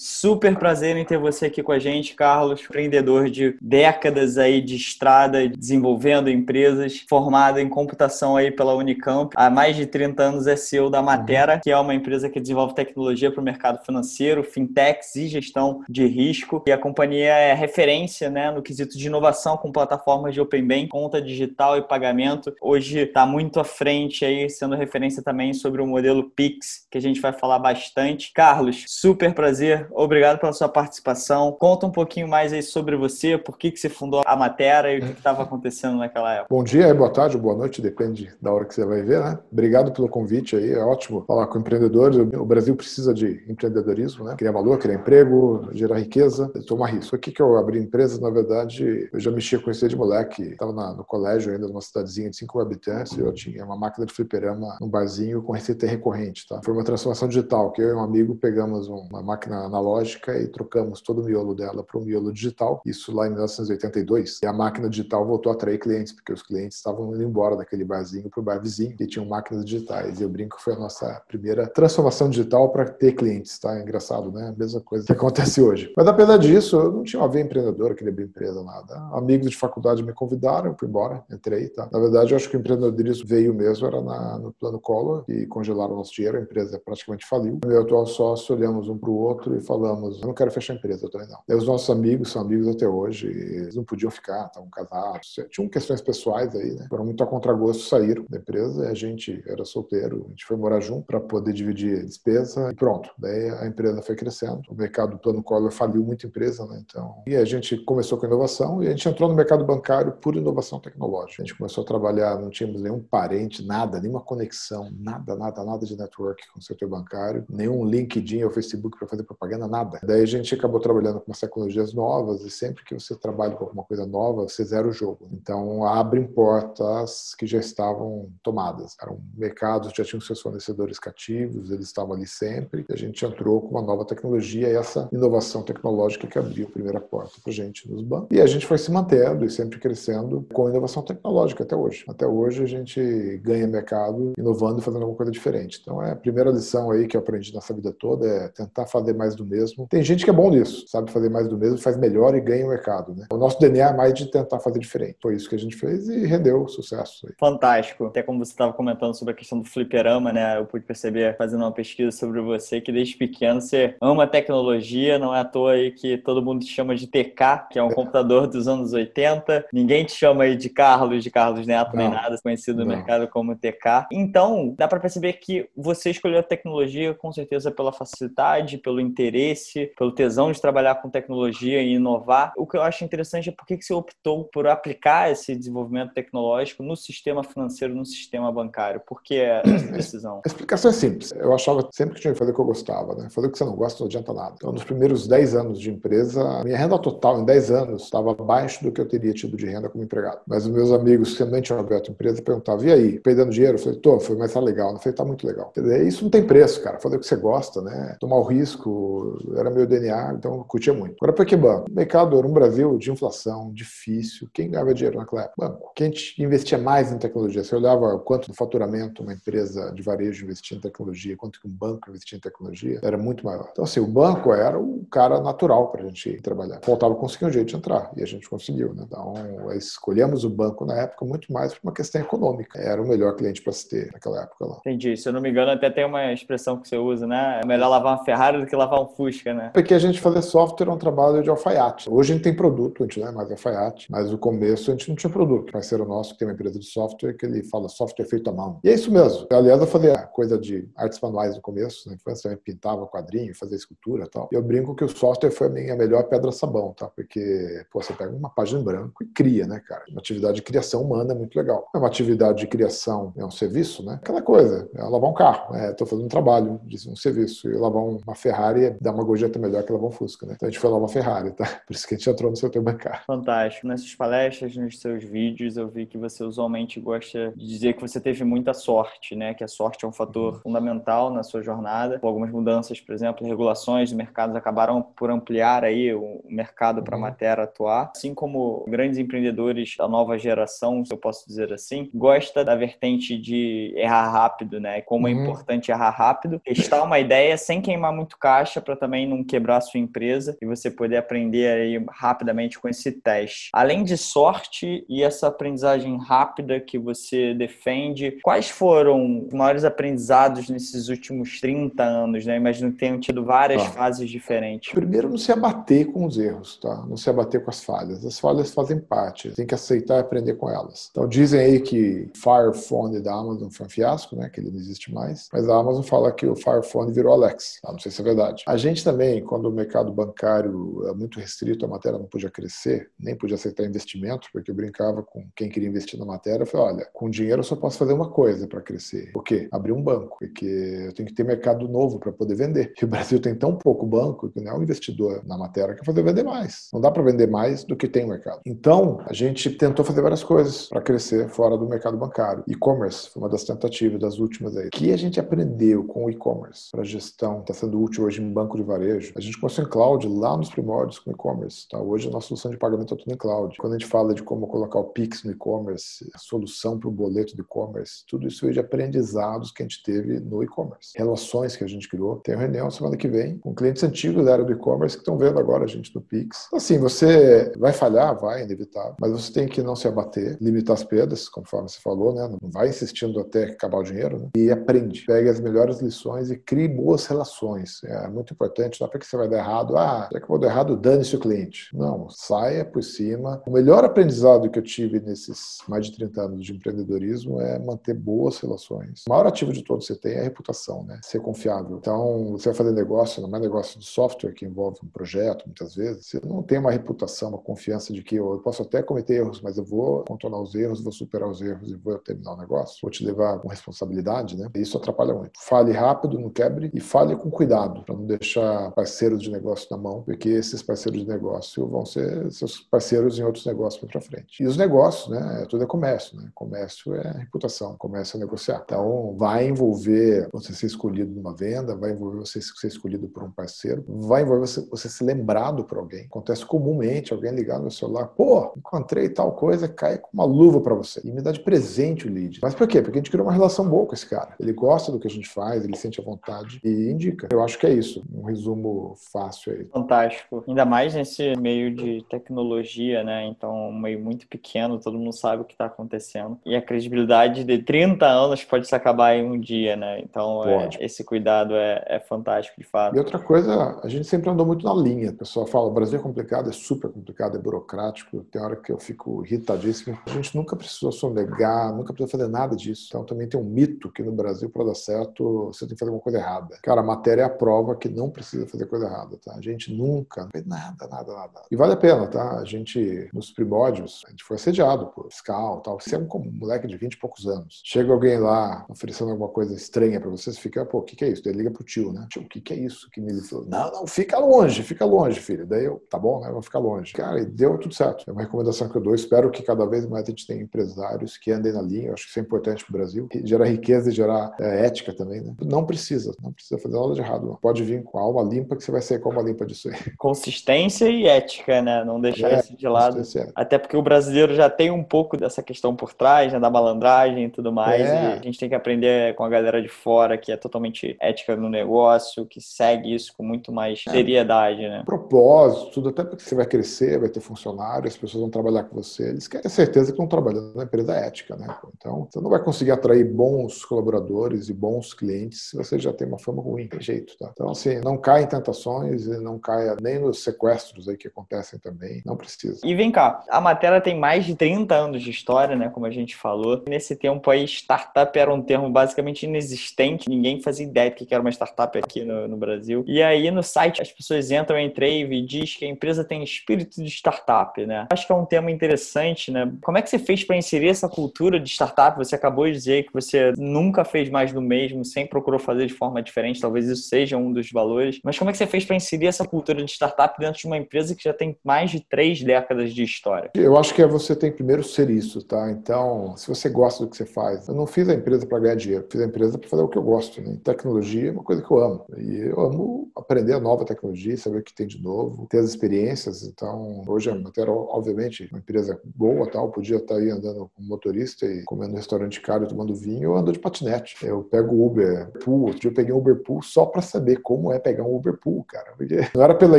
Super 0.00 0.56
prazer 0.56 0.96
em 0.96 1.04
ter 1.04 1.18
você 1.18 1.46
aqui 1.46 1.60
com 1.60 1.72
a 1.72 1.78
gente, 1.80 2.14
Carlos, 2.14 2.62
empreendedor 2.62 3.28
de 3.28 3.56
décadas 3.60 4.38
aí 4.38 4.60
de 4.60 4.76
estrada, 4.76 5.48
desenvolvendo 5.48 6.30
empresas, 6.30 7.04
formado 7.08 7.58
em 7.58 7.68
computação 7.68 8.36
aí 8.36 8.52
pela 8.52 8.76
Unicamp. 8.76 9.34
Há 9.36 9.50
mais 9.50 9.74
de 9.74 9.86
30 9.86 10.22
anos 10.22 10.46
é 10.46 10.54
CEO 10.54 10.88
da 10.88 11.02
Matera, 11.02 11.58
que 11.60 11.72
é 11.72 11.76
uma 11.76 11.96
empresa 11.96 12.30
que 12.30 12.38
desenvolve 12.38 12.76
tecnologia 12.76 13.32
para 13.32 13.40
o 13.40 13.44
mercado 13.44 13.84
financeiro, 13.84 14.44
fintechs 14.44 15.16
e 15.16 15.26
gestão 15.26 15.82
de 15.88 16.06
risco. 16.06 16.62
E 16.64 16.70
a 16.70 16.78
companhia 16.78 17.32
é 17.32 17.52
referência 17.52 18.30
né, 18.30 18.52
no 18.52 18.62
quesito 18.62 18.96
de 18.96 19.08
inovação 19.08 19.56
com 19.56 19.72
plataformas 19.72 20.32
de 20.32 20.40
Open 20.40 20.64
Bank, 20.64 20.88
conta 20.90 21.20
digital 21.20 21.76
e 21.76 21.82
pagamento. 21.82 22.54
Hoje 22.62 23.00
está 23.00 23.26
muito 23.26 23.58
à 23.58 23.64
frente 23.64 24.24
aí, 24.24 24.48
sendo 24.48 24.76
referência 24.76 25.24
também 25.24 25.52
sobre 25.52 25.82
o 25.82 25.86
modelo 25.88 26.30
Pix, 26.30 26.86
que 26.88 26.98
a 26.98 27.02
gente 27.02 27.20
vai 27.20 27.32
falar 27.32 27.58
bastante. 27.58 28.32
Carlos, 28.32 28.84
super 28.86 29.34
prazer 29.34 29.87
obrigado 29.92 30.38
pela 30.38 30.52
sua 30.52 30.68
participação. 30.68 31.52
Conta 31.52 31.86
um 31.86 31.90
pouquinho 31.90 32.28
mais 32.28 32.52
aí 32.52 32.62
sobre 32.62 32.96
você, 32.96 33.36
por 33.38 33.58
que, 33.58 33.70
que 33.70 33.78
você 33.78 33.88
fundou 33.88 34.22
a 34.26 34.36
matéria 34.36 34.94
e 34.94 34.98
o 34.98 35.06
que 35.06 35.12
estava 35.12 35.42
acontecendo 35.42 35.98
naquela 35.98 36.32
época. 36.34 36.48
Bom 36.50 36.62
dia, 36.62 36.94
boa 36.94 37.10
tarde, 37.10 37.36
boa 37.36 37.56
noite, 37.56 37.82
depende 37.82 38.32
da 38.40 38.52
hora 38.52 38.64
que 38.64 38.74
você 38.74 38.84
vai 38.84 39.02
ver, 39.02 39.20
né? 39.20 39.38
Obrigado 39.50 39.92
pelo 39.92 40.08
convite 40.08 40.56
aí, 40.56 40.72
é 40.72 40.84
ótimo 40.84 41.24
falar 41.26 41.46
com 41.46 41.58
empreendedores. 41.58 42.18
O 42.18 42.44
Brasil 42.44 42.74
precisa 42.76 43.12
de 43.12 43.44
empreendedorismo, 43.48 44.24
né? 44.24 44.34
Criar 44.36 44.52
valor, 44.52 44.78
criar 44.78 44.94
emprego, 44.94 45.68
gerar 45.72 45.98
riqueza, 45.98 46.48
tomar 46.66 46.88
risco. 46.88 47.16
Aqui 47.16 47.30
que 47.30 47.42
eu 47.42 47.56
abri 47.56 47.78
empresa, 47.78 48.20
na 48.20 48.30
verdade, 48.30 49.08
eu 49.12 49.20
já 49.20 49.30
mexia 49.30 49.58
com 49.58 49.70
isso 49.70 49.88
de 49.88 49.96
moleque, 49.96 50.42
estava 50.42 50.72
no 50.72 51.04
colégio 51.04 51.52
ainda, 51.52 51.66
numa 51.66 51.80
cidadezinha 51.80 52.30
de 52.30 52.36
5 52.36 52.60
habitantes, 52.60 53.16
eu 53.16 53.32
tinha 53.32 53.64
uma 53.64 53.76
máquina 53.76 54.06
de 54.06 54.12
fliperama 54.12 54.76
num 54.80 54.88
barzinho 54.88 55.42
com 55.42 55.52
receita 55.52 55.86
recorrente, 55.86 56.46
tá? 56.48 56.60
Foi 56.64 56.74
uma 56.74 56.84
transformação 56.84 57.28
digital, 57.28 57.70
que 57.72 57.82
eu 57.82 57.90
e 57.90 57.94
um 57.94 58.00
amigo 58.00 58.34
pegamos 58.34 58.88
uma 58.88 59.22
máquina 59.22 59.68
na 59.68 59.77
analógica 59.78 60.36
e 60.38 60.48
trocamos 60.48 61.00
todo 61.00 61.22
o 61.22 61.24
miolo 61.24 61.54
dela 61.54 61.82
para 61.82 61.98
o 61.98 62.04
miolo 62.04 62.32
digital, 62.32 62.82
isso 62.84 63.14
lá 63.14 63.26
em 63.26 63.30
1982. 63.30 64.40
E 64.42 64.46
a 64.46 64.52
máquina 64.52 64.88
digital 64.88 65.24
voltou 65.24 65.50
a 65.50 65.54
atrair 65.54 65.78
clientes, 65.78 66.12
porque 66.12 66.32
os 66.32 66.42
clientes 66.42 66.76
estavam 66.76 67.14
indo 67.14 67.22
embora 67.22 67.56
daquele 67.56 67.84
barzinho 67.84 68.28
para 68.28 68.40
o 68.40 68.42
bar 68.42 68.60
vizinho 68.60 68.96
e 68.98 69.06
tinham 69.06 69.26
máquinas 69.26 69.64
digitais. 69.64 70.20
E 70.20 70.22
eu 70.22 70.28
brinco 70.28 70.56
que 70.56 70.62
foi 70.62 70.74
a 70.74 70.78
nossa 70.78 71.22
primeira 71.28 71.66
transformação 71.66 72.28
digital 72.28 72.70
para 72.70 72.84
ter 72.84 73.12
clientes, 73.12 73.58
tá? 73.58 73.78
É 73.78 73.82
engraçado, 73.82 74.30
né? 74.32 74.48
A 74.48 74.58
mesma 74.58 74.80
coisa 74.80 75.06
que 75.06 75.12
acontece 75.12 75.60
hoje. 75.60 75.92
Mas 75.96 76.06
apesar 76.06 76.36
disso, 76.38 76.76
eu 76.76 76.92
não 76.92 77.02
tinha 77.02 77.20
uma 77.20 77.28
veia 77.28 77.44
empreendedora, 77.44 77.94
queria 77.94 78.12
abrir 78.12 78.24
empresa, 78.24 78.62
nada. 78.62 78.96
Amigos 79.12 79.50
de 79.50 79.56
faculdade 79.56 80.02
me 80.02 80.12
convidaram, 80.12 80.70
eu 80.70 80.76
fui 80.78 80.88
embora, 80.88 81.24
entrei, 81.30 81.68
tá? 81.68 81.88
Na 81.92 81.98
verdade, 81.98 82.32
eu 82.32 82.36
acho 82.36 82.48
que 82.48 82.56
o 82.56 82.60
empreendedorismo 82.60 83.26
veio 83.26 83.54
mesmo, 83.54 83.86
era 83.86 84.00
na, 84.00 84.38
no 84.38 84.52
plano 84.52 84.80
Collor, 84.80 85.24
e 85.28 85.46
congelaram 85.46 85.96
nosso 85.96 86.14
dinheiro, 86.14 86.38
a 86.38 86.40
empresa 86.40 86.80
praticamente 86.84 87.26
faliu. 87.26 87.58
Meu 87.64 87.82
atual 87.82 88.06
sócio, 88.06 88.54
olhamos 88.54 88.88
um 88.88 88.98
para 88.98 89.10
o 89.10 89.16
outro 89.16 89.56
e 89.56 89.60
falamos 89.68 90.20
eu 90.20 90.26
não 90.26 90.34
quero 90.34 90.50
fechar 90.50 90.72
a 90.72 90.76
empresa, 90.76 91.04
eu 91.04 91.10
também 91.10 91.28
não. 91.28 91.40
E 91.46 91.54
os 91.54 91.66
nossos 91.66 91.88
amigos 91.90 92.32
são 92.32 92.42
amigos 92.42 92.66
até 92.68 92.88
hoje, 92.88 93.26
eles 93.26 93.76
não 93.76 93.84
podiam 93.84 94.10
ficar, 94.10 94.46
estavam 94.46 94.70
casados, 94.70 95.36
tinham 95.50 95.68
questões 95.68 96.00
pessoais 96.00 96.54
aí, 96.56 96.72
né? 96.74 96.86
Foram 96.88 97.04
muito 97.04 97.22
a 97.22 97.26
contragosto, 97.26 97.84
saíram 97.84 98.24
da 98.28 98.38
empresa 98.38 98.86
e 98.86 98.88
a 98.88 98.94
gente 98.94 99.42
era 99.46 99.64
solteiro, 99.64 100.24
a 100.26 100.30
gente 100.30 100.44
foi 100.44 100.56
morar 100.56 100.80
junto 100.80 101.06
para 101.06 101.20
poder 101.20 101.52
dividir 101.52 102.04
despesa 102.04 102.70
e 102.70 102.74
pronto. 102.74 103.10
Daí 103.18 103.50
a 103.50 103.66
empresa 103.66 104.00
foi 104.02 104.16
crescendo, 104.16 104.62
o 104.68 104.74
mercado 104.74 105.12
do 105.12 105.18
plano 105.18 105.42
Collor 105.42 105.70
faliu 105.70 106.02
muita 106.02 106.26
empresa, 106.26 106.66
né? 106.66 106.82
Então, 106.84 107.22
e 107.26 107.36
a 107.36 107.44
gente 107.44 107.76
começou 107.84 108.18
com 108.18 108.26
inovação 108.26 108.82
e 108.82 108.86
a 108.86 108.90
gente 108.90 109.08
entrou 109.08 109.28
no 109.28 109.34
mercado 109.34 109.64
bancário 109.64 110.12
por 110.12 110.34
inovação 110.34 110.80
tecnológica. 110.80 111.42
A 111.42 111.46
gente 111.46 111.56
começou 111.56 111.84
a 111.84 111.86
trabalhar, 111.86 112.38
não 112.38 112.50
tínhamos 112.50 112.80
nenhum 112.80 113.00
parente, 113.00 113.64
nada, 113.64 114.00
nenhuma 114.00 114.20
conexão, 114.20 114.90
nada, 114.98 115.36
nada, 115.36 115.64
nada 115.64 115.84
de 115.84 115.96
network 115.96 116.42
com 116.52 116.58
o 116.58 116.62
setor 116.62 116.88
bancário, 116.88 117.44
nenhum 117.48 117.84
LinkedIn 117.84 118.44
ou 118.44 118.50
Facebook 118.50 118.98
para 118.98 119.08
fazer 119.08 119.24
propaganda, 119.24 119.57
nada. 119.66 119.98
Daí 120.02 120.22
a 120.22 120.26
gente 120.26 120.54
acabou 120.54 120.80
trabalhando 120.80 121.20
com 121.20 121.30
umas 121.30 121.40
tecnologias 121.40 121.92
novas 121.92 122.42
e 122.42 122.50
sempre 122.50 122.84
que 122.84 122.94
você 122.94 123.14
trabalha 123.14 123.54
com 123.54 123.64
alguma 123.64 123.84
coisa 123.84 124.06
nova, 124.06 124.42
você 124.42 124.64
zera 124.64 124.86
o 124.86 124.92
jogo. 124.92 125.28
Então 125.32 125.84
abrem 125.84 126.26
portas 126.26 127.34
que 127.34 127.46
já 127.46 127.58
estavam 127.58 128.28
tomadas. 128.42 128.96
Eram 129.00 129.20
mercados, 129.36 129.92
já 129.96 130.04
tinham 130.04 130.20
seus 130.20 130.40
fornecedores 130.40 130.98
cativos, 130.98 131.70
eles 131.70 131.86
estavam 131.86 132.14
ali 132.14 132.26
sempre. 132.26 132.84
E 132.88 132.92
a 132.92 132.96
gente 132.96 133.24
entrou 133.24 133.60
com 133.60 133.68
uma 133.68 133.82
nova 133.82 134.04
tecnologia 134.04 134.68
e 134.68 134.76
essa 134.76 135.08
inovação 135.12 135.62
tecnológica 135.62 136.26
que 136.26 136.38
abriu 136.38 136.66
a 136.66 136.70
primeira 136.70 137.00
porta 137.00 137.32
para 137.42 137.52
gente 137.52 137.90
nos 137.90 138.02
bancos. 138.02 138.28
E 138.30 138.40
a 138.40 138.46
gente 138.46 138.66
foi 138.66 138.78
se 138.78 138.90
mantendo 138.90 139.44
e 139.44 139.50
sempre 139.50 139.78
crescendo 139.78 140.46
com 140.52 140.68
inovação 140.68 141.02
tecnológica 141.02 141.64
até 141.64 141.74
hoje. 141.74 142.04
Até 142.08 142.26
hoje 142.26 142.62
a 142.62 142.66
gente 142.66 143.40
ganha 143.42 143.66
mercado 143.66 144.32
inovando 144.36 144.80
e 144.80 144.82
fazendo 144.82 145.02
alguma 145.02 145.16
coisa 145.16 145.32
diferente. 145.32 145.78
Então 145.80 146.02
é 146.02 146.12
a 146.12 146.16
primeira 146.16 146.50
lição 146.50 146.90
aí 146.90 147.06
que 147.06 147.16
eu 147.16 147.20
aprendi 147.20 147.54
nessa 147.54 147.72
vida 147.72 147.92
toda 147.92 148.26
é 148.26 148.48
tentar 148.48 148.86
fazer 148.86 149.14
mais 149.14 149.34
do 149.34 149.44
mesmo. 149.48 149.86
Tem 149.88 150.02
gente 150.02 150.24
que 150.24 150.30
é 150.30 150.32
bom 150.32 150.50
nisso, 150.50 150.86
sabe 150.88 151.10
fazer 151.10 151.28
mais 151.28 151.48
do 151.48 151.56
mesmo, 151.56 151.78
faz 151.78 151.96
melhor 151.96 152.34
e 152.34 152.40
ganha 152.40 152.66
o 152.66 152.68
mercado. 152.68 153.14
Né? 153.14 153.26
O 153.32 153.36
nosso 153.36 153.58
DNA 153.58 153.88
é 153.88 153.96
mais 153.96 154.14
de 154.14 154.30
tentar 154.30 154.60
fazer 154.60 154.78
diferente. 154.78 155.16
Foi 155.20 155.34
isso 155.34 155.48
que 155.48 155.54
a 155.54 155.58
gente 155.58 155.76
fez 155.76 156.08
e 156.08 156.26
rendeu 156.26 156.68
sucesso. 156.68 157.26
Aí. 157.26 157.34
Fantástico. 157.38 158.06
Até 158.06 158.22
como 158.22 158.44
você 158.44 158.52
estava 158.52 158.72
comentando 158.72 159.14
sobre 159.14 159.32
a 159.32 159.36
questão 159.36 159.60
do 159.60 159.68
fliperama, 159.68 160.32
né? 160.32 160.58
Eu 160.58 160.66
pude 160.66 160.84
perceber 160.84 161.36
fazendo 161.36 161.60
uma 161.60 161.72
pesquisa 161.72 162.10
sobre 162.10 162.40
você 162.40 162.80
que 162.80 162.92
desde 162.92 163.16
pequeno 163.16 163.60
você 163.60 163.96
ama 164.00 164.26
tecnologia, 164.26 165.18
não 165.18 165.34
é 165.34 165.40
à 165.40 165.44
toa 165.44 165.72
aí 165.72 165.90
que 165.90 166.18
todo 166.18 166.42
mundo 166.42 166.64
te 166.64 166.72
chama 166.72 166.94
de 166.94 167.06
TK, 167.06 167.68
que 167.70 167.78
é 167.78 167.82
um 167.82 167.90
é. 167.90 167.94
computador 167.94 168.46
dos 168.46 168.68
anos 168.68 168.92
80. 168.92 169.66
Ninguém 169.72 170.04
te 170.04 170.12
chama 170.12 170.44
aí 170.44 170.56
de 170.56 170.68
Carlos, 170.68 171.22
de 171.22 171.30
Carlos 171.30 171.66
Neto, 171.66 171.94
não. 171.94 172.02
nem 172.02 172.10
nada, 172.10 172.36
conhecido 172.42 172.78
no 172.78 172.84
não. 172.84 172.96
mercado 172.96 173.28
como 173.28 173.56
TK. 173.56 174.08
Então, 174.12 174.74
dá 174.76 174.86
para 174.86 175.00
perceber 175.00 175.34
que 175.34 175.68
você 175.76 176.10
escolheu 176.10 176.40
a 176.40 176.42
tecnologia 176.42 177.14
com 177.14 177.32
certeza 177.32 177.70
pela 177.70 177.92
facilidade, 177.92 178.78
pelo 178.78 179.00
interesse 179.00 179.37
interesse, 179.38 179.92
pelo 179.96 180.12
tesão 180.12 180.50
de 180.50 180.60
trabalhar 180.60 180.96
com 180.96 181.08
tecnologia 181.08 181.80
e 181.80 181.94
inovar. 181.94 182.52
O 182.56 182.66
que 182.66 182.76
eu 182.76 182.82
acho 182.82 183.04
interessante 183.04 183.48
é 183.48 183.52
por 183.52 183.66
que 183.66 183.80
você 183.80 183.94
optou 183.94 184.44
por 184.52 184.66
aplicar 184.66 185.30
esse 185.30 185.54
desenvolvimento 185.54 186.12
tecnológico 186.12 186.82
no 186.82 186.96
sistema 186.96 187.44
financeiro, 187.44 187.94
no 187.94 188.04
sistema 188.04 188.50
bancário. 188.50 189.00
Por 189.06 189.22
que 189.22 189.36
essa 189.36 189.86
decisão? 189.92 190.42
A 190.44 190.48
explicação 190.48 190.90
é 190.90 190.94
simples. 190.94 191.32
Eu 191.32 191.54
achava 191.54 191.88
sempre 191.92 192.16
que 192.16 192.20
tinha 192.20 192.32
que 192.32 192.38
fazer 192.38 192.50
o 192.50 192.54
que 192.54 192.60
eu 192.60 192.64
gostava. 192.64 193.14
Né? 193.14 193.28
Fazer 193.30 193.46
o 193.46 193.52
que 193.52 193.58
você 193.58 193.64
não 193.64 193.76
gosta 193.76 194.00
não 194.00 194.06
adianta 194.06 194.32
nada. 194.32 194.54
Então, 194.56 194.72
nos 194.72 194.84
primeiros 194.84 195.28
10 195.28 195.54
anos 195.54 195.80
de 195.80 195.90
empresa, 195.90 196.64
minha 196.64 196.76
renda 196.76 196.98
total 196.98 197.40
em 197.40 197.44
10 197.44 197.70
anos 197.70 198.04
estava 198.04 198.32
abaixo 198.32 198.82
do 198.82 198.92
que 198.92 199.00
eu 199.00 199.06
teria 199.06 199.32
tido 199.32 199.56
de 199.56 199.66
renda 199.66 199.88
como 199.88 200.02
empregado. 200.02 200.40
Mas 200.46 200.66
os 200.66 200.72
meus 200.72 200.90
amigos 200.90 201.32
que 201.32 201.38
também 201.38 201.62
tinham 201.62 201.78
aberto 201.78 202.10
empresa 202.10 202.42
perguntavam, 202.42 202.84
e 202.84 202.92
aí, 202.92 203.20
perdendo 203.20 203.50
dinheiro? 203.50 203.76
Eu 203.76 203.82
falei, 203.82 203.98
tô, 203.98 204.18
foi, 204.18 204.36
mas 204.36 204.52
tá 204.52 204.60
legal. 204.60 204.92
Eu 204.92 204.98
falei, 204.98 205.14
tá 205.14 205.24
muito 205.24 205.46
legal. 205.46 205.72
Dizer, 205.74 206.06
isso 206.06 206.24
não 206.24 206.30
tem 206.30 206.44
preço, 206.44 206.82
cara. 206.82 206.98
Fazer 206.98 207.16
o 207.16 207.20
que 207.20 207.26
você 207.26 207.36
gosta, 207.36 207.80
né? 207.80 208.16
Tomar 208.20 208.36
o 208.36 208.42
risco, 208.42 209.17
era 209.56 209.70
meu 209.70 209.86
DNA, 209.86 210.34
então 210.34 210.62
curtia 210.64 210.92
muito. 210.92 211.16
Agora, 211.20 211.32
para 211.32 211.44
que 211.44 211.56
banco? 211.56 211.90
Mercado 211.90 212.38
era 212.38 212.46
um 212.46 212.52
Brasil 212.52 212.98
de 212.98 213.10
inflação, 213.10 213.72
difícil. 213.72 214.48
Quem 214.52 214.70
ganhava 214.70 214.94
dinheiro 214.94 215.18
naquela 215.18 215.42
época? 215.42 215.54
Banco. 215.58 215.92
Quem 215.94 216.12
investia 216.38 216.78
mais 216.78 217.12
em 217.12 217.18
tecnologia? 217.18 217.62
Você 217.64 217.74
olhava 217.74 218.18
quanto 218.18 218.48
do 218.48 218.54
faturamento 218.54 219.22
uma 219.22 219.32
empresa 219.32 219.92
de 219.92 220.02
varejo 220.02 220.44
investia 220.44 220.76
em 220.76 220.80
tecnologia, 220.80 221.36
quanto 221.36 221.60
que 221.60 221.66
um 221.66 221.70
banco 221.70 222.10
investia 222.10 222.38
em 222.38 222.40
tecnologia, 222.40 223.00
era 223.02 223.16
muito 223.16 223.44
maior. 223.44 223.68
Então, 223.72 223.84
assim, 223.84 224.00
o 224.00 224.06
banco 224.06 224.52
era 224.52 224.78
o 224.78 225.04
cara 225.10 225.40
natural 225.40 225.90
para 225.90 226.02
a 226.02 226.06
gente 226.06 226.40
trabalhar. 226.40 226.80
Faltava 226.82 227.14
conseguir 227.14 227.46
um 227.46 227.50
jeito 227.50 227.68
de 227.68 227.76
entrar, 227.76 228.10
e 228.16 228.22
a 228.22 228.26
gente 228.26 228.48
conseguiu, 228.48 228.94
né? 228.94 229.04
Então, 229.06 229.34
escolhemos 229.74 230.44
o 230.44 230.50
banco 230.50 230.84
na 230.84 230.94
época 230.94 231.24
muito 231.24 231.52
mais 231.52 231.74
por 231.74 231.80
uma 231.82 231.92
questão 231.92 232.20
econômica. 232.20 232.78
Era 232.78 233.02
o 233.02 233.08
melhor 233.08 233.34
cliente 233.36 233.62
para 233.62 233.72
se 233.72 233.88
ter 233.88 234.10
naquela 234.12 234.42
época 234.42 234.66
lá. 234.66 234.76
Entendi. 234.80 235.16
Se 235.16 235.28
eu 235.28 235.32
não 235.32 235.40
me 235.40 235.50
engano, 235.50 235.70
até 235.70 235.90
tem 235.90 236.04
uma 236.04 236.32
expressão 236.32 236.80
que 236.80 236.88
você 236.88 236.96
usa, 236.96 237.26
né? 237.26 237.60
É 237.62 237.66
melhor 237.66 237.88
lavar 237.88 238.16
uma 238.16 238.24
Ferrari 238.24 238.60
do 238.60 238.66
que 238.66 238.76
lavar 238.76 239.00
um 239.00 239.07
Fusca, 239.08 239.54
né? 239.54 239.70
Porque 239.72 239.94
a 239.94 239.98
gente 239.98 240.20
fazer 240.20 240.42
software 240.42 240.88
é 240.88 240.92
um 240.92 240.98
trabalho 240.98 241.42
de 241.42 241.50
alfaiate. 241.50 242.08
Hoje 242.10 242.32
a 242.32 242.34
gente 242.34 242.44
tem 242.44 242.54
produto, 242.54 243.02
a 243.02 243.06
gente 243.06 243.20
não 243.20 243.28
é 243.28 243.32
mais 243.32 243.50
alfaiate, 243.50 244.10
mas 244.10 244.30
no 244.30 244.38
começo 244.38 244.90
a 244.90 244.94
gente 244.94 245.08
não 245.08 245.16
tinha 245.16 245.30
produto. 245.30 245.72
O 245.74 246.04
nosso 246.04 246.32
que 246.32 246.38
tem 246.38 246.48
uma 246.48 246.54
empresa 246.54 246.78
de 246.78 246.86
software 246.86 247.34
que 247.34 247.46
ele 247.46 247.62
fala 247.64 247.88
software 247.88 248.26
feito 248.26 248.50
à 248.50 248.52
mão. 248.52 248.80
E 248.84 248.88
é 248.88 248.94
isso 248.94 249.10
mesmo. 249.10 249.46
Aliás, 249.50 249.80
eu 249.80 249.86
fazia 249.86 250.16
coisa 250.18 250.58
de 250.58 250.88
artes 250.96 251.20
manuais 251.20 251.56
no 251.56 251.62
começo, 251.62 252.08
na 252.08 252.14
infância 252.14 252.42
também 252.44 252.58
pintava 252.58 253.06
quadrinho, 253.06 253.54
fazia 253.54 253.76
escultura 253.76 254.24
e 254.24 254.28
tal. 254.28 254.48
E 254.52 254.54
eu 254.54 254.62
brinco 254.62 254.94
que 254.94 255.04
o 255.04 255.08
software 255.08 255.50
foi 255.50 255.68
a 255.68 255.70
minha 255.70 255.96
melhor 255.96 256.24
pedra-sabão, 256.24 256.92
tá? 256.92 257.08
Porque, 257.08 257.84
pô, 257.90 258.02
você 258.02 258.12
pega 258.12 258.34
uma 258.34 258.50
página 258.50 258.80
em 258.80 258.84
branco 258.84 259.22
e 259.22 259.26
cria, 259.26 259.66
né, 259.66 259.80
cara? 259.86 260.04
Uma 260.10 260.20
atividade 260.20 260.56
de 260.56 260.62
criação 260.62 261.02
humana 261.02 261.32
é 261.32 261.36
muito 261.36 261.56
legal. 261.56 261.88
É 261.94 261.98
uma 261.98 262.06
atividade 262.06 262.58
de 262.58 262.66
criação, 262.66 263.32
é 263.36 263.44
um 263.44 263.50
serviço, 263.50 264.04
né? 264.04 264.14
Aquela 264.14 264.42
coisa, 264.42 264.88
é 264.94 265.02
lavar 265.02 265.30
um 265.30 265.34
carro, 265.34 265.74
é, 265.74 265.92
tô 265.92 266.04
fazendo 266.06 266.26
um 266.26 266.28
trabalho, 266.28 266.80
um 267.08 267.16
serviço. 267.16 267.68
E 267.70 267.74
lavar 267.74 268.02
uma 268.02 268.34
Ferrari 268.34 268.84
é 268.84 268.90
dar 269.00 269.12
uma 269.12 269.24
gorjeta 269.24 269.58
melhor 269.58 269.82
que 269.82 269.92
lavar 269.92 270.08
um 270.08 270.12
Fusca, 270.12 270.46
né? 270.46 270.54
Então 270.56 270.68
a 270.68 270.70
gente 270.70 270.80
foi 270.80 270.90
lavar 270.90 271.02
uma 271.02 271.08
Ferrari, 271.08 271.52
tá? 271.52 271.64
Por 271.86 271.94
isso 271.94 272.06
que 272.06 272.14
a 272.14 272.18
gente 272.18 272.30
entrou 272.30 272.50
no 272.50 272.56
setor 272.56 272.82
bancário. 272.82 273.20
Fantástico. 273.26 273.86
Nessas 273.86 274.14
palestras, 274.14 274.76
nos 274.76 274.98
seus 275.00 275.24
vídeos, 275.24 275.76
eu 275.76 275.88
vi 275.88 276.06
que 276.06 276.18
você 276.18 276.44
usualmente 276.44 277.00
gosta 277.00 277.52
de 277.56 277.66
dizer 277.66 277.94
que 277.94 278.00
você 278.00 278.20
teve 278.20 278.44
muita 278.44 278.74
sorte, 278.74 279.34
né? 279.34 279.54
Que 279.54 279.64
a 279.64 279.68
sorte 279.68 280.04
é 280.04 280.08
um 280.08 280.12
fator 280.12 280.54
uhum. 280.54 280.60
fundamental 280.60 281.30
na 281.30 281.42
sua 281.42 281.62
jornada. 281.62 282.18
Algumas 282.22 282.50
mudanças, 282.50 283.00
por 283.00 283.14
exemplo, 283.14 283.46
regulações 283.46 284.08
de 284.08 284.14
mercados 284.14 284.56
acabaram 284.56 285.02
por 285.02 285.30
ampliar 285.30 285.84
aí 285.84 286.12
o 286.14 286.42
mercado 286.48 287.02
para 287.02 287.16
a 287.16 287.18
uhum. 287.18 287.22
matéria 287.22 287.64
atuar. 287.64 288.10
Assim 288.14 288.34
como 288.34 288.84
grandes 288.88 289.18
empreendedores 289.18 289.94
da 289.96 290.08
nova 290.08 290.38
geração, 290.38 291.04
se 291.04 291.12
eu 291.12 291.18
posso 291.18 291.46
dizer 291.46 291.72
assim, 291.72 292.10
gosta 292.14 292.64
da 292.64 292.74
vertente 292.74 293.38
de 293.38 293.92
errar 293.96 294.28
rápido, 294.30 294.80
né? 294.80 295.00
Como 295.02 295.28
é 295.28 295.32
uhum. 295.32 295.40
é 295.40 295.42
importante 295.42 295.90
errar 295.90 296.10
rápido, 296.10 296.60
testar 296.60 297.02
uma 297.02 297.18
ideia 297.18 297.56
sem 297.56 297.80
queimar 297.80 298.12
muito 298.12 298.36
caixa 298.38 298.80
para 298.88 298.96
também 298.96 299.28
não 299.28 299.44
quebrar 299.44 299.76
a 299.76 299.80
sua 299.82 300.00
empresa 300.00 300.56
e 300.62 300.66
você 300.66 300.90
poder 300.90 301.18
aprender 301.18 301.68
aí 301.68 302.02
rapidamente 302.08 302.78
com 302.78 302.88
esse 302.88 303.12
teste. 303.12 303.68
Além 303.70 304.02
de 304.02 304.16
sorte 304.16 305.04
e 305.06 305.22
essa 305.22 305.48
aprendizagem 305.48 306.16
rápida 306.16 306.80
que 306.80 306.98
você 306.98 307.52
defende, 307.52 308.38
quais 308.42 308.70
foram 308.70 309.44
os 309.46 309.52
maiores 309.52 309.84
aprendizados 309.84 310.70
nesses 310.70 311.08
últimos 311.08 311.60
30 311.60 312.02
anos, 312.02 312.46
né? 312.46 312.56
Imagino 312.56 312.90
que 312.92 312.98
tenham 312.98 313.20
tido 313.20 313.44
várias 313.44 313.82
tá. 313.82 313.90
fases 313.90 314.30
diferentes. 314.30 314.90
Primeiro, 314.90 315.28
não 315.28 315.36
se 315.36 315.52
abater 315.52 316.10
com 316.10 316.24
os 316.24 316.38
erros, 316.38 316.78
tá? 316.78 317.04
Não 317.06 317.16
se 317.16 317.28
abater 317.28 317.62
com 317.62 317.70
as 317.70 317.84
falhas. 317.84 318.24
As 318.24 318.38
falhas 318.38 318.72
fazem 318.72 318.98
parte, 318.98 319.50
tem 319.50 319.66
que 319.66 319.74
aceitar 319.74 320.16
e 320.16 320.20
aprender 320.20 320.54
com 320.54 320.70
elas. 320.70 321.08
Então, 321.10 321.28
dizem 321.28 321.60
aí 321.60 321.80
que 321.80 322.30
Fire 322.34 322.72
Phone 322.88 323.20
da 323.20 323.34
Amazon 323.34 323.68
foi 323.68 323.84
um 323.84 323.90
fiasco, 323.90 324.34
né? 324.34 324.48
Que 324.48 324.60
ele 324.60 324.70
não 324.70 324.78
existe 324.78 325.12
mais. 325.12 325.46
Mas 325.52 325.68
a 325.68 325.76
Amazon 325.76 326.02
fala 326.02 326.32
que 326.32 326.46
o 326.46 326.56
Fire 326.56 326.82
Phone 326.82 327.12
virou 327.12 327.34
Alex. 327.34 327.78
Ah, 327.84 327.92
não 327.92 327.98
sei 327.98 328.10
se 328.10 328.22
é 328.22 328.24
verdade. 328.24 328.64
A 328.66 328.77
gente 328.78 329.04
também, 329.04 329.42
quando 329.42 329.66
o 329.66 329.72
mercado 329.72 330.10
bancário 330.12 331.06
é 331.06 331.12
muito 331.12 331.38
restrito, 331.38 331.84
a 331.84 331.88
matéria 331.88 332.18
não 332.18 332.26
podia 332.26 332.50
crescer, 332.50 333.10
nem 333.18 333.36
podia 333.36 333.56
aceitar 333.56 333.84
investimento, 333.84 334.48
porque 334.52 334.70
eu 334.70 334.74
brincava 334.74 335.22
com 335.22 335.46
quem 335.54 335.68
queria 335.68 335.88
investir 335.88 336.18
na 336.18 336.24
matéria. 336.24 336.62
Eu 336.62 336.66
falei, 336.66 336.94
olha, 336.94 337.08
com 337.12 337.28
dinheiro 337.28 337.60
eu 337.60 337.64
só 337.64 337.76
posso 337.76 337.98
fazer 337.98 338.12
uma 338.12 338.30
coisa 338.30 338.66
para 338.66 338.80
crescer. 338.80 339.30
O 339.34 339.40
quê? 339.40 339.68
Abrir 339.70 339.92
um 339.92 340.02
banco. 340.02 340.38
Porque 340.38 340.66
eu 341.06 341.12
tenho 341.12 341.28
que 341.28 341.34
ter 341.34 341.44
mercado 341.44 341.88
novo 341.88 342.18
para 342.18 342.32
poder 342.32 342.54
vender. 342.54 342.92
E 343.00 343.04
o 343.04 343.08
Brasil 343.08 343.40
tem 343.40 343.54
tão 343.54 343.76
pouco 343.76 344.06
banco 344.06 344.48
que 344.50 344.60
não 344.60 344.72
é 344.72 344.78
um 344.78 344.82
investidor 344.82 345.42
na 345.46 345.56
matéria 345.58 345.94
que 345.94 346.04
fazer 346.04 346.22
vender 346.22 346.44
mais. 346.44 346.88
Não 346.92 347.00
dá 347.00 347.10
para 347.10 347.22
vender 347.22 347.46
mais 347.46 347.84
do 347.84 347.96
que 347.96 348.08
tem 348.08 348.24
o 348.24 348.28
mercado. 348.28 348.60
Então, 348.66 349.20
a 349.26 349.32
gente 349.32 349.70
tentou 349.70 350.04
fazer 350.04 350.22
várias 350.22 350.42
coisas 350.44 350.88
para 350.88 351.00
crescer 351.00 351.48
fora 351.48 351.76
do 351.76 351.88
mercado 351.88 352.16
bancário. 352.16 352.64
E-commerce 352.66 353.30
foi 353.30 353.42
uma 353.42 353.48
das 353.48 353.64
tentativas 353.64 354.20
das 354.20 354.38
últimas 354.38 354.76
aí. 354.76 354.88
O 354.88 354.90
que 354.90 355.12
a 355.12 355.16
gente 355.16 355.40
aprendeu 355.40 356.04
com 356.04 356.24
o 356.24 356.30
e-commerce 356.30 356.90
para 356.90 357.04
gestão 357.04 357.60
está 357.60 357.72
sendo 357.72 358.00
útil 358.00 358.24
hoje 358.24 358.42
em 358.42 358.52
banco 358.52 358.67
de 358.76 358.82
varejo? 358.82 359.32
A 359.36 359.40
gente 359.40 359.58
começou 359.58 359.84
em 359.84 359.88
cloud 359.88 360.28
lá 360.28 360.56
nos 360.56 360.70
primórdios 360.70 361.18
com 361.18 361.30
e-commerce. 361.30 361.88
Tá? 361.88 362.00
Hoje 362.00 362.28
a 362.28 362.30
nossa 362.30 362.48
solução 362.48 362.70
de 362.70 362.76
pagamento 362.76 363.14
é 363.14 363.16
tudo 363.16 363.32
em 363.32 363.36
cloud. 363.36 363.76
Quando 363.78 363.94
a 363.94 363.98
gente 363.98 364.08
fala 364.08 364.34
de 364.34 364.42
como 364.42 364.66
colocar 364.66 364.98
o 364.98 365.04
Pix 365.04 365.44
no 365.44 365.52
e-commerce, 365.52 366.28
a 366.34 366.38
solução 366.38 366.98
para 366.98 367.08
o 367.08 367.12
boleto 367.12 367.56
do 367.56 367.62
e-commerce, 367.62 368.24
tudo 368.26 368.46
isso 368.46 368.62
veio 368.62 368.74
de 368.74 368.80
aprendizados 368.80 369.70
que 369.70 369.82
a 369.82 369.86
gente 369.86 370.02
teve 370.02 370.40
no 370.40 370.62
e-commerce. 370.62 371.12
Relações 371.16 371.76
que 371.76 371.84
a 371.84 371.88
gente 371.88 372.08
criou. 372.08 372.36
Tem 372.36 372.54
uma 372.54 372.62
reunião 372.62 372.90
semana 372.90 373.16
que 373.16 373.28
vem 373.28 373.58
com 373.58 373.74
clientes 373.74 374.02
antigos 374.02 374.44
da 374.44 374.52
área 374.52 374.64
do 374.64 374.72
e-commerce 374.72 375.16
que 375.16 375.22
estão 375.22 375.38
vendo 375.38 375.58
agora 375.58 375.84
a 375.84 375.86
gente 375.86 376.14
no 376.14 376.20
Pix. 376.20 376.68
Assim, 376.72 376.98
você 376.98 377.72
vai 377.78 377.92
falhar, 377.92 378.38
vai, 378.38 378.64
inevitável, 378.64 379.14
mas 379.20 379.32
você 379.32 379.52
tem 379.52 379.68
que 379.68 379.82
não 379.82 379.96
se 379.96 380.08
abater, 380.08 380.58
limitar 380.60 380.94
as 380.94 381.04
perdas, 381.04 381.48
conforme 381.48 381.88
você 381.88 382.00
falou, 382.00 382.34
né? 382.34 382.48
Não 382.60 382.70
vai 382.70 382.88
insistindo 382.88 383.40
até 383.40 383.64
acabar 383.64 383.98
o 383.98 384.02
dinheiro, 384.02 384.38
né? 384.38 384.48
E 384.56 384.70
aprende. 384.70 385.24
Pegue 385.24 385.48
as 385.48 385.60
melhores 385.60 386.00
lições 386.00 386.50
e 386.50 386.56
crie 386.56 386.88
boas 386.88 387.26
relações. 387.26 388.02
É 388.04 388.28
muito 388.28 388.54
importante, 388.58 389.00
não 389.00 389.06
é 389.06 389.10
porque 389.10 389.24
você 389.24 389.36
vai 389.36 389.48
dar 389.48 389.58
errado, 389.58 389.96
ah, 389.96 390.28
já 390.32 390.38
que 390.38 390.44
eu 390.44 390.48
vou 390.48 390.58
dar 390.58 390.66
errado, 390.66 390.96
dane-se 390.96 391.36
o 391.36 391.38
cliente. 391.38 391.88
Não, 391.94 392.28
saia 392.28 392.84
por 392.84 393.02
cima. 393.02 393.62
O 393.66 393.70
melhor 393.70 394.04
aprendizado 394.04 394.68
que 394.68 394.78
eu 394.78 394.82
tive 394.82 395.20
nesses 395.20 395.78
mais 395.88 396.06
de 396.06 396.16
30 396.16 396.42
anos 396.42 396.66
de 396.66 396.74
empreendedorismo 396.74 397.60
é 397.60 397.78
manter 397.78 398.14
boas 398.14 398.58
relações. 398.58 399.22
O 399.28 399.30
maior 399.30 399.46
ativo 399.46 399.72
de 399.72 399.82
todos 399.82 400.06
que 400.06 400.14
você 400.14 400.20
tem 400.20 400.32
é 400.32 400.40
a 400.40 400.44
reputação, 400.44 401.04
né? 401.04 401.20
Ser 401.22 401.40
confiável. 401.40 401.98
Então, 401.98 402.52
você 402.52 402.70
vai 402.70 402.74
fazer 402.74 402.92
negócio, 402.92 403.46
não 403.46 403.56
é 403.56 403.60
negócio 403.60 403.98
de 404.00 404.06
software 404.06 404.52
que 404.52 404.66
envolve 404.66 404.98
um 405.04 405.08
projeto, 405.08 405.64
muitas 405.66 405.94
vezes, 405.94 406.26
você 406.26 406.40
não 406.44 406.62
tem 406.62 406.78
uma 406.78 406.90
reputação, 406.90 407.50
uma 407.50 407.58
confiança 407.58 408.12
de 408.12 408.22
que 408.22 408.36
eu 408.36 408.58
posso 408.58 408.82
até 408.82 409.02
cometer 409.02 409.34
erros, 409.34 409.60
mas 409.60 409.78
eu 409.78 409.84
vou 409.84 410.24
contornar 410.24 410.60
os 410.60 410.74
erros, 410.74 411.02
vou 411.02 411.12
superar 411.12 411.48
os 411.48 411.60
erros 411.62 411.90
e 411.90 411.94
vou 411.94 412.18
terminar 412.18 412.54
o 412.54 412.56
negócio, 412.56 412.98
vou 413.02 413.10
te 413.10 413.24
levar 413.24 413.58
com 413.58 413.68
responsabilidade, 413.68 414.56
né? 414.56 414.68
Isso 414.74 414.96
atrapalha 414.96 415.34
muito. 415.34 415.60
Fale 415.60 415.92
rápido, 415.92 416.38
não 416.38 416.50
quebre 416.50 416.90
e 416.92 417.00
fale 417.00 417.36
com 417.36 417.50
cuidado, 417.50 418.02
para 418.02 418.14
não 418.14 418.26
deixar 418.26 418.47
parceiros 418.94 419.42
de 419.42 419.50
negócio 419.50 419.88
na 419.90 419.96
mão, 419.96 420.22
porque 420.22 420.48
esses 420.48 420.82
parceiros 420.82 421.22
de 421.22 421.28
negócio 421.28 421.86
vão 421.86 422.04
ser 422.04 422.50
seus 422.52 422.80
parceiros 422.80 423.38
em 423.38 423.42
outros 423.42 423.66
negócios 423.66 424.04
para 424.10 424.20
frente. 424.20 424.62
E 424.62 424.66
os 424.66 424.76
negócios, 424.76 425.28
né? 425.28 425.66
Tudo 425.68 425.84
é 425.84 425.86
comércio, 425.86 426.36
né? 426.36 426.50
Comércio 426.54 427.14
é 427.14 427.38
reputação, 427.38 427.96
comércio 427.96 428.36
é 428.36 428.40
negociar. 428.40 428.82
Então, 428.84 429.34
vai 429.36 429.68
envolver 429.68 430.48
você 430.52 430.72
ser 430.72 430.86
escolhido 430.86 431.34
numa 431.34 431.54
venda, 431.54 431.96
vai 431.96 432.12
envolver 432.12 432.38
você 432.38 432.60
ser 432.60 432.88
escolhido 432.88 433.28
por 433.28 433.42
um 433.42 433.50
parceiro, 433.50 434.04
vai 434.06 434.42
envolver 434.42 434.66
você, 434.66 434.86
você 434.90 435.08
ser 435.08 435.24
lembrado 435.24 435.84
por 435.84 435.98
alguém. 435.98 436.26
Acontece 436.26 436.64
comumente 436.64 437.32
alguém 437.32 437.52
ligar 437.52 437.78
no 437.78 437.90
celular, 437.90 438.26
pô, 438.28 438.72
encontrei 438.76 439.28
tal 439.28 439.52
coisa, 439.52 439.88
cai 439.88 440.18
com 440.18 440.28
uma 440.32 440.44
luva 440.44 440.80
para 440.80 440.94
você 440.94 441.20
e 441.24 441.30
me 441.30 441.40
dá 441.40 441.52
de 441.52 441.60
presente 441.60 442.26
o 442.26 442.32
lead. 442.32 442.58
Mas 442.62 442.74
por 442.74 442.86
quê? 442.86 443.02
Porque 443.02 443.18
a 443.18 443.20
gente 443.20 443.30
criou 443.30 443.46
uma 443.46 443.52
relação 443.52 443.88
boa 443.88 444.06
com 444.06 444.14
esse 444.14 444.26
cara. 444.26 444.54
Ele 444.58 444.72
gosta 444.72 445.10
do 445.12 445.18
que 445.18 445.26
a 445.26 445.30
gente 445.30 445.48
faz, 445.48 445.84
ele 445.84 445.96
sente 445.96 446.20
a 446.20 446.24
vontade 446.24 446.80
e 446.84 447.10
indica. 447.10 447.48
Eu 447.50 447.62
acho 447.62 447.78
que 447.78 447.86
é 447.86 447.92
isso. 447.92 448.24
Um 448.32 448.42
resumo 448.42 449.14
fácil 449.32 449.72
aí. 449.72 449.84
Fantástico. 449.86 450.64
Ainda 450.68 450.84
mais 450.84 451.14
nesse 451.14 451.56
meio 451.56 451.94
de 451.94 452.24
tecnologia, 452.28 453.24
né? 453.24 453.46
Então, 453.46 453.88
um 453.88 453.98
meio 453.98 454.20
muito 454.20 454.46
pequeno, 454.46 454.98
todo 454.98 455.18
mundo 455.18 455.32
sabe 455.32 455.62
o 455.62 455.64
que 455.64 455.72
está 455.74 455.86
acontecendo. 455.86 456.58
E 456.64 456.76
a 456.76 456.82
credibilidade 456.82 457.64
de 457.64 457.78
30 457.78 458.26
anos 458.26 458.64
pode 458.64 458.86
se 458.86 458.94
acabar 458.94 459.34
em 459.34 459.44
um 459.44 459.58
dia, 459.58 459.96
né? 459.96 460.20
Então, 460.20 460.68
é, 460.68 460.88
esse 461.00 461.24
cuidado 461.24 461.74
é, 461.74 462.04
é 462.06 462.20
fantástico, 462.20 462.80
de 462.80 462.86
fato. 462.86 463.16
E 463.16 463.18
outra 463.18 463.38
coisa, 463.38 463.98
a 464.02 464.08
gente 464.08 464.26
sempre 464.26 464.50
andou 464.50 464.66
muito 464.66 464.84
na 464.84 464.94
linha. 464.94 465.30
O 465.30 465.34
pessoal 465.34 465.66
fala, 465.66 465.86
o 465.86 465.92
Brasil 465.92 466.18
é 466.18 466.22
complicado, 466.22 466.68
é 466.68 466.72
super 466.72 467.10
complicado, 467.10 467.56
é 467.56 467.60
burocrático. 467.60 468.42
Tem 468.50 468.60
hora 468.60 468.76
que 468.76 468.92
eu 468.92 468.98
fico 468.98 469.44
irritadíssimo. 469.44 470.18
A 470.26 470.30
gente 470.30 470.54
nunca 470.56 470.76
precisou 470.76 471.12
sonegar, 471.12 471.94
nunca 471.94 472.12
precisou 472.12 472.38
fazer 472.38 472.50
nada 472.50 472.76
disso. 472.76 473.06
Então 473.08 473.24
também 473.24 473.48
tem 473.48 473.58
um 473.58 473.64
mito 473.64 474.10
que 474.10 474.22
no 474.22 474.32
Brasil, 474.32 474.70
para 474.70 474.84
dar 474.84 474.94
certo, 474.94 475.66
você 475.66 475.86
tem 475.86 475.94
que 475.94 475.98
fazer 475.98 476.10
alguma 476.10 476.22
coisa 476.22 476.38
errada. 476.38 476.76
Cara, 476.82 477.00
a 477.00 477.04
matéria 477.04 477.42
é 477.42 477.44
a 477.44 477.50
prova 477.50 477.96
que 477.96 478.08
não 478.18 478.30
precisa 478.30 478.66
fazer 478.66 478.86
coisa 478.86 479.06
errada, 479.06 479.36
tá? 479.38 479.54
A 479.54 479.60
gente 479.60 479.92
nunca 479.94 480.48
fez 480.50 480.66
nada, 480.66 481.06
nada, 481.06 481.32
nada. 481.32 481.62
E 481.70 481.76
vale 481.76 481.92
a 481.92 481.96
pena, 481.96 482.26
tá? 482.26 482.58
A 482.58 482.64
gente, 482.64 483.28
nos 483.32 483.50
primórdios, 483.50 484.24
a 484.26 484.30
gente 484.30 484.44
foi 484.44 484.56
assediado 484.56 485.06
por 485.08 485.30
fiscal 485.30 485.80
tal. 485.80 486.00
Você 486.00 486.16
é 486.16 486.18
um 486.18 486.28
moleque 486.52 486.86
de 486.86 486.96
20 486.96 487.14
e 487.14 487.18
poucos 487.18 487.46
anos. 487.46 487.80
Chega 487.84 488.12
alguém 488.12 488.38
lá 488.38 488.84
oferecendo 488.88 489.30
alguma 489.30 489.48
coisa 489.48 489.74
estranha 489.74 490.20
para 490.20 490.30
você, 490.30 490.52
você 490.52 490.60
fica, 490.60 490.84
pô, 490.84 490.98
o 490.98 491.02
que, 491.02 491.16
que 491.16 491.24
é 491.24 491.28
isso? 491.28 491.42
Daí 491.44 491.52
liga 491.52 491.70
pro 491.70 491.84
tio, 491.84 492.12
né? 492.12 492.26
Tio, 492.30 492.42
o 492.42 492.48
que, 492.48 492.60
que 492.60 492.72
é 492.72 492.76
isso? 492.76 493.08
Que 493.10 493.20
me 493.20 493.32
falou, 493.42 493.66
não, 493.66 493.90
não, 493.92 494.06
fica 494.06 494.38
longe, 494.38 494.82
fica 494.82 495.04
longe, 495.04 495.40
filho. 495.40 495.66
Daí 495.66 495.84
eu, 495.84 496.02
tá 496.10 496.18
bom, 496.18 496.40
né? 496.40 496.50
Vou 496.50 496.62
ficar 496.62 496.78
longe. 496.78 497.12
Cara, 497.12 497.40
e 497.40 497.46
deu 497.46 497.78
tudo 497.78 497.94
certo. 497.94 498.24
É 498.28 498.32
uma 498.32 498.42
recomendação 498.42 498.88
que 498.88 498.96
eu 498.96 499.00
dou. 499.00 499.14
Espero 499.14 499.50
que 499.50 499.62
cada 499.62 499.86
vez 499.86 500.06
mais 500.06 500.24
a 500.24 500.30
gente 500.30 500.46
tenha 500.46 500.62
empresários 500.62 501.36
que 501.36 501.50
andem 501.50 501.72
na 501.72 501.82
linha. 501.82 502.08
Eu 502.08 502.14
acho 502.14 502.24
que 502.24 502.30
isso 502.30 502.38
é 502.38 502.42
importante 502.42 502.84
pro 502.84 502.92
Brasil. 502.92 503.28
Gerar 503.44 503.66
riqueza 503.66 504.10
e 504.10 504.12
gerar 504.12 504.54
é, 504.60 504.86
ética 504.86 505.14
também, 505.14 505.40
né? 505.40 505.54
Não 505.64 505.84
precisa, 505.84 506.34
não 506.42 506.52
precisa 506.52 506.80
fazer 506.80 506.96
nada 506.96 507.14
de 507.14 507.20
errado. 507.20 507.58
Pode 507.60 507.84
vir 507.84 508.02
com 508.10 508.18
a 508.18 508.22
alma 508.22 508.42
limpa 508.42 508.76
que 508.76 508.82
você 508.82 508.90
vai 508.90 509.02
ser 509.02 509.20
com 509.20 509.30
a 509.30 509.32
alma 509.32 509.48
limpa 509.48 509.64
disso 509.64 509.88
aí. 509.88 509.94
Consistência 510.16 511.08
e 511.08 511.26
ética, 511.26 511.80
né? 511.82 512.04
Não 512.04 512.20
deixar 512.20 512.50
é, 512.50 512.58
isso 512.60 512.76
de 512.76 512.88
lado. 512.88 513.20
Até 513.54 513.78
porque 513.78 513.96
o 513.96 514.02
brasileiro 514.02 514.54
já 514.54 514.68
tem 514.68 514.90
um 514.90 515.02
pouco 515.02 515.36
dessa 515.36 515.62
questão 515.62 515.94
por 515.94 516.12
trás, 516.12 516.52
né? 516.52 516.58
Da 516.58 516.70
malandragem 516.70 517.44
e 517.44 517.48
tudo 517.50 517.72
mais. 517.72 518.02
É. 518.02 518.36
E 518.36 518.38
a 518.38 518.42
gente 518.42 518.58
tem 518.58 518.68
que 518.68 518.74
aprender 518.74 519.34
com 519.34 519.44
a 519.44 519.48
galera 519.48 519.80
de 519.80 519.88
fora 519.88 520.36
que 520.38 520.50
é 520.50 520.56
totalmente 520.56 521.16
ética 521.20 521.56
no 521.56 521.68
negócio, 521.68 522.46
que 522.46 522.60
segue 522.60 523.14
isso 523.14 523.32
com 523.36 523.42
muito 523.42 523.72
mais 523.72 524.02
é. 524.06 524.10
seriedade, 524.10 524.80
né? 524.80 525.02
Propósito, 525.04 525.90
tudo, 525.92 526.08
até 526.08 526.24
porque 526.24 526.42
você 526.42 526.54
vai 526.54 526.66
crescer, 526.66 527.18
vai 527.18 527.28
ter 527.28 527.40
funcionário, 527.40 528.08
as 528.08 528.16
pessoas 528.16 528.40
vão 528.40 528.50
trabalhar 528.50 528.84
com 528.84 528.96
você. 528.96 529.28
Eles 529.28 529.46
querem 529.46 529.68
certeza 529.68 530.06
que 530.06 530.12
estão 530.12 530.26
trabalhando 530.26 530.74
na 530.74 530.84
empresa 530.84 531.14
ética, 531.14 531.56
né? 531.56 531.66
Então, 531.96 532.26
você 532.30 532.40
não 532.40 532.50
vai 532.50 532.62
conseguir 532.62 532.90
atrair 532.90 533.24
bons 533.24 533.84
colaboradores 533.84 534.68
e 534.68 534.74
bons 534.74 535.12
clientes 535.14 535.68
se 535.70 535.76
você 535.76 535.98
já 535.98 536.12
tem 536.12 536.26
uma 536.26 536.38
fama 536.38 536.62
ruim, 536.62 536.86
tem 536.86 537.00
jeito, 537.00 537.36
tá? 537.38 537.50
Então, 537.52 537.70
assim, 537.70 537.97
não 538.00 538.16
caia 538.16 538.44
em 538.44 538.46
tentações 538.46 539.26
e 539.26 539.38
não 539.38 539.58
caia 539.58 539.96
nem 540.00 540.18
nos 540.18 540.42
sequestros 540.42 541.08
aí 541.08 541.16
que 541.16 541.28
acontecem 541.28 541.78
também, 541.78 542.22
não 542.24 542.36
precisa. 542.36 542.80
E 542.84 542.94
vem 542.94 543.10
cá, 543.10 543.44
a 543.48 543.60
matéria 543.60 544.00
tem 544.00 544.18
mais 544.18 544.44
de 544.44 544.54
30 544.54 544.94
anos 544.94 545.22
de 545.22 545.30
história, 545.30 545.76
né? 545.76 545.88
Como 545.88 546.06
a 546.06 546.10
gente 546.10 546.36
falou. 546.36 546.84
Nesse 546.88 547.16
tempo 547.16 547.50
aí, 547.50 547.64
startup 547.64 548.36
era 548.38 548.52
um 548.52 548.62
termo 548.62 548.90
basicamente 548.90 549.44
inexistente, 549.44 550.28
ninguém 550.28 550.60
fazia 550.60 550.86
ideia 550.86 551.10
do 551.10 551.16
que 551.16 551.34
era 551.34 551.40
uma 551.40 551.50
startup 551.50 551.96
aqui 551.98 552.24
no, 552.24 552.48
no 552.48 552.56
Brasil. 552.56 553.04
E 553.06 553.22
aí, 553.22 553.50
no 553.50 553.62
site, 553.62 554.02
as 554.02 554.12
pessoas 554.12 554.50
entram 554.50 554.78
em 554.78 554.90
Trave 554.90 555.36
e 555.36 555.42
diz 555.44 555.76
que 555.76 555.84
a 555.84 555.88
empresa 555.88 556.24
tem 556.24 556.42
espírito 556.42 557.02
de 557.02 557.08
startup, 557.08 557.84
né? 557.84 558.06
Acho 558.10 558.26
que 558.26 558.32
é 558.32 558.36
um 558.36 558.44
tema 558.44 558.70
interessante, 558.70 559.50
né? 559.50 559.70
Como 559.82 559.98
é 559.98 560.02
que 560.02 560.10
você 560.10 560.18
fez 560.18 560.44
para 560.44 560.56
inserir 560.56 560.88
essa 560.88 561.08
cultura 561.08 561.58
de 561.60 561.70
startup? 561.70 562.16
Você 562.18 562.34
acabou 562.34 562.66
de 562.66 562.72
dizer 562.72 563.04
que 563.04 563.12
você 563.12 563.52
nunca 563.56 564.04
fez 564.04 564.28
mais 564.28 564.52
do 564.52 564.60
mesmo, 564.60 565.04
sempre 565.04 565.30
procurou 565.30 565.60
fazer 565.60 565.86
de 565.86 565.94
forma 565.94 566.22
diferente, 566.22 566.60
talvez 566.60 566.86
isso 566.86 567.08
seja 567.08 567.36
um 567.36 567.52
dos 567.52 567.70
valores. 567.70 567.87
Mas 568.24 568.38
como 568.38 568.50
é 568.50 568.52
que 568.52 568.58
você 568.58 568.66
fez 568.66 568.84
para 568.84 568.96
inserir 568.96 569.26
essa 569.26 569.44
cultura 569.44 569.84
de 569.84 569.90
startup 569.90 570.38
dentro 570.38 570.60
de 570.60 570.66
uma 570.66 570.76
empresa 570.76 571.14
que 571.14 571.22
já 571.22 571.32
tem 571.32 571.56
mais 571.64 571.90
de 571.90 572.00
três 572.00 572.42
décadas 572.42 572.92
de 572.92 573.02
história? 573.02 573.50
Eu 573.54 573.76
acho 573.76 573.94
que 573.94 574.02
é 574.02 574.06
você 574.06 574.34
tem 574.34 574.52
primeiro 574.52 574.82
ser 574.82 575.10
isso, 575.10 575.42
tá? 575.42 575.70
Então, 575.70 576.36
se 576.36 576.48
você 576.48 576.68
gosta 576.68 577.04
do 577.04 577.10
que 577.10 577.16
você 577.16 577.26
faz, 577.26 577.68
eu 577.68 577.74
não 577.74 577.86
fiz 577.86 578.08
a 578.08 578.14
empresa 578.14 578.46
para 578.46 578.58
ganhar 578.58 578.74
dinheiro, 578.74 579.06
fiz 579.10 579.20
a 579.20 579.24
empresa 579.24 579.58
para 579.58 579.68
fazer 579.68 579.82
o 579.82 579.88
que 579.88 579.98
eu 579.98 580.02
gosto. 580.02 580.40
Né? 580.40 580.58
Tecnologia 580.62 581.28
é 581.28 581.32
uma 581.32 581.42
coisa 581.42 581.62
que 581.62 581.70
eu 581.70 581.78
amo. 581.78 582.04
E 582.16 582.38
eu 582.48 582.60
amo 582.60 583.10
aprender 583.16 583.54
a 583.54 583.60
nova 583.60 583.84
tecnologia, 583.84 584.36
saber 584.36 584.58
o 584.58 584.62
que 584.62 584.74
tem 584.74 584.86
de 584.86 585.02
novo, 585.02 585.46
ter 585.48 585.58
as 585.58 585.68
experiências. 585.68 586.42
Então, 586.42 587.02
hoje 587.06 587.30
a 587.30 587.34
Matéria, 587.34 587.72
obviamente, 587.72 588.48
uma 588.50 588.58
empresa 588.58 589.00
boa, 589.04 589.50
tal, 589.50 589.70
podia 589.70 589.96
estar 589.96 590.16
aí 590.16 590.30
andando 590.30 590.70
com 590.74 590.82
motorista 590.82 591.46
e 591.46 591.62
comendo 591.64 591.92
no 591.92 591.96
restaurante 591.96 592.40
caro 592.40 592.66
tomando 592.66 592.94
vinho, 592.94 593.24
eu 593.24 593.36
ando 593.36 593.52
de 593.52 593.58
patinete. 593.58 594.16
Eu 594.24 594.42
pego 594.42 594.86
Uber 594.86 595.30
Pool, 595.44 595.66
outro 595.66 595.80
dia 595.80 595.90
eu 595.90 595.94
peguei 595.94 596.12
um 596.12 596.18
Uber 596.18 596.42
Pool 596.42 596.62
só 596.62 596.86
para 596.86 597.02
saber 597.02 597.36
como 597.42 597.72
é 597.72 597.77
pegar 597.78 598.04
um 598.04 598.14
Uber 598.14 598.36
Pool, 598.38 598.64
cara. 598.64 598.92
Porque 598.96 599.16
não 599.34 599.42
era 599.42 599.54
pela 599.54 599.78